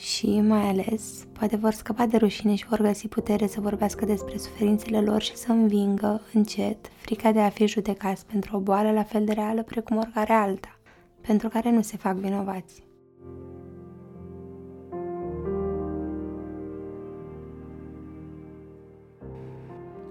și, 0.00 0.40
mai 0.40 0.68
ales, 0.68 1.26
poate 1.38 1.56
vor 1.56 1.72
scăpa 1.72 2.06
de 2.06 2.16
rușine 2.16 2.54
și 2.54 2.66
vor 2.66 2.80
găsi 2.80 3.08
putere 3.08 3.46
să 3.46 3.60
vorbească 3.60 4.04
despre 4.04 4.36
suferințele 4.36 5.00
lor 5.00 5.22
și 5.22 5.36
să 5.36 5.52
învingă, 5.52 6.20
încet, 6.32 6.90
frica 7.00 7.32
de 7.32 7.40
a 7.40 7.48
fi 7.48 7.66
judecați 7.66 8.26
pentru 8.26 8.56
o 8.56 8.60
boală 8.60 8.90
la 8.90 9.02
fel 9.02 9.24
de 9.24 9.32
reală 9.32 9.62
precum 9.62 9.96
oricare 9.96 10.32
alta, 10.32 10.78
pentru 11.20 11.48
care 11.48 11.70
nu 11.70 11.82
se 11.82 11.96
fac 11.96 12.14
vinovați. 12.14 12.82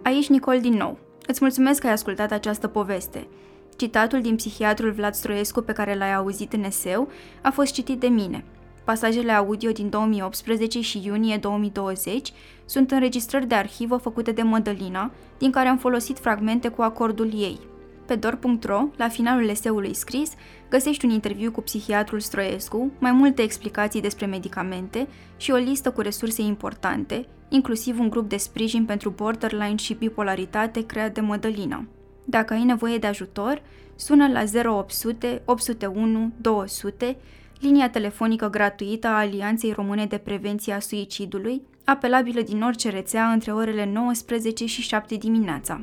Aici 0.03 0.29
Nicol 0.29 0.61
din 0.61 0.73
nou. 0.73 0.97
Îți 1.27 1.39
mulțumesc 1.41 1.79
că 1.79 1.87
ai 1.87 1.93
ascultat 1.93 2.31
această 2.31 2.67
poveste. 2.67 3.27
Citatul 3.75 4.21
din 4.21 4.35
psihiatrul 4.35 4.91
Vlad 4.91 5.13
Stroiescu 5.13 5.61
pe 5.61 5.73
care 5.73 5.95
l-ai 5.95 6.13
auzit 6.13 6.53
în 6.53 6.63
eseu 6.63 7.07
a 7.41 7.49
fost 7.49 7.73
citit 7.73 7.99
de 7.99 8.07
mine, 8.07 8.43
Pasajele 8.89 9.31
audio 9.31 9.71
din 9.71 9.89
2018 9.89 10.81
și 10.81 11.01
iunie 11.03 11.37
2020 11.37 12.33
sunt 12.65 12.91
înregistrări 12.91 13.47
de 13.47 13.55
arhivă 13.55 13.97
făcute 13.97 14.31
de 14.31 14.41
Mădălina, 14.41 15.11
din 15.37 15.51
care 15.51 15.67
am 15.67 15.77
folosit 15.77 16.19
fragmente 16.19 16.67
cu 16.67 16.81
acordul 16.81 17.31
ei. 17.33 17.59
Pe 18.05 18.15
dor.ro, 18.15 18.87
la 18.97 19.07
finalul 19.07 19.49
eseului 19.49 19.93
scris, 19.93 20.31
găsești 20.69 21.05
un 21.05 21.11
interviu 21.11 21.51
cu 21.51 21.61
psihiatrul 21.61 22.19
Stroiescu, 22.19 22.91
mai 22.99 23.11
multe 23.11 23.41
explicații 23.41 24.01
despre 24.01 24.25
medicamente 24.25 25.07
și 25.37 25.51
o 25.51 25.55
listă 25.55 25.91
cu 25.91 26.01
resurse 26.01 26.41
importante, 26.41 27.25
inclusiv 27.49 27.99
un 27.99 28.09
grup 28.09 28.29
de 28.29 28.37
sprijin 28.37 28.85
pentru 28.85 29.09
borderline 29.09 29.75
și 29.75 29.93
bipolaritate 29.93 30.85
creat 30.85 31.13
de 31.13 31.21
Mădălina. 31.21 31.85
Dacă 32.25 32.53
ai 32.53 32.63
nevoie 32.63 32.97
de 32.97 33.07
ajutor, 33.07 33.61
sună 33.95 34.27
la 34.27 34.71
0800 34.71 35.41
801 35.45 36.31
200 36.41 37.17
linia 37.59 37.89
telefonică 37.89 38.49
gratuită 38.49 39.07
a 39.07 39.17
Alianței 39.17 39.71
Române 39.71 40.05
de 40.05 40.17
Prevenție 40.17 40.73
a 40.73 40.79
Suicidului, 40.79 41.61
apelabilă 41.85 42.41
din 42.41 42.61
orice 42.61 42.89
rețea 42.89 43.31
între 43.31 43.51
orele 43.51 43.91
19 43.93 44.65
și 44.65 44.81
7 44.81 45.15
dimineața. 45.15 45.81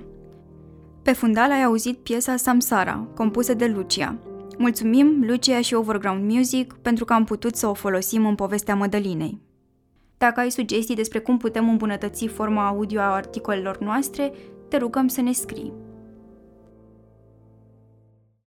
Pe 1.03 1.12
fundal 1.12 1.51
ai 1.51 1.62
auzit 1.62 1.97
piesa 1.97 2.36
Samsara, 2.36 3.07
compusă 3.15 3.55
de 3.55 3.66
Lucia. 3.66 4.19
Mulțumim, 4.59 5.24
Lucia 5.27 5.61
și 5.61 5.74
Overground 5.74 6.32
Music, 6.32 6.73
pentru 6.82 7.05
că 7.05 7.12
am 7.12 7.24
putut 7.24 7.57
să 7.57 7.66
o 7.66 7.74
folosim 7.74 8.27
în 8.27 8.35
povestea 8.35 8.74
Mădălinei. 8.74 9.40
Dacă 10.19 10.40
ai 10.40 10.51
sugestii 10.51 10.94
despre 10.94 11.19
cum 11.19 11.36
putem 11.36 11.69
îmbunătăți 11.69 12.27
forma 12.27 12.66
audio 12.66 13.01
a 13.01 13.15
articolelor 13.15 13.78
noastre, 13.78 14.32
te 14.69 14.77
rugăm 14.77 15.09
să 15.09 15.20
ne 15.20 15.32
scrii. 15.32 15.73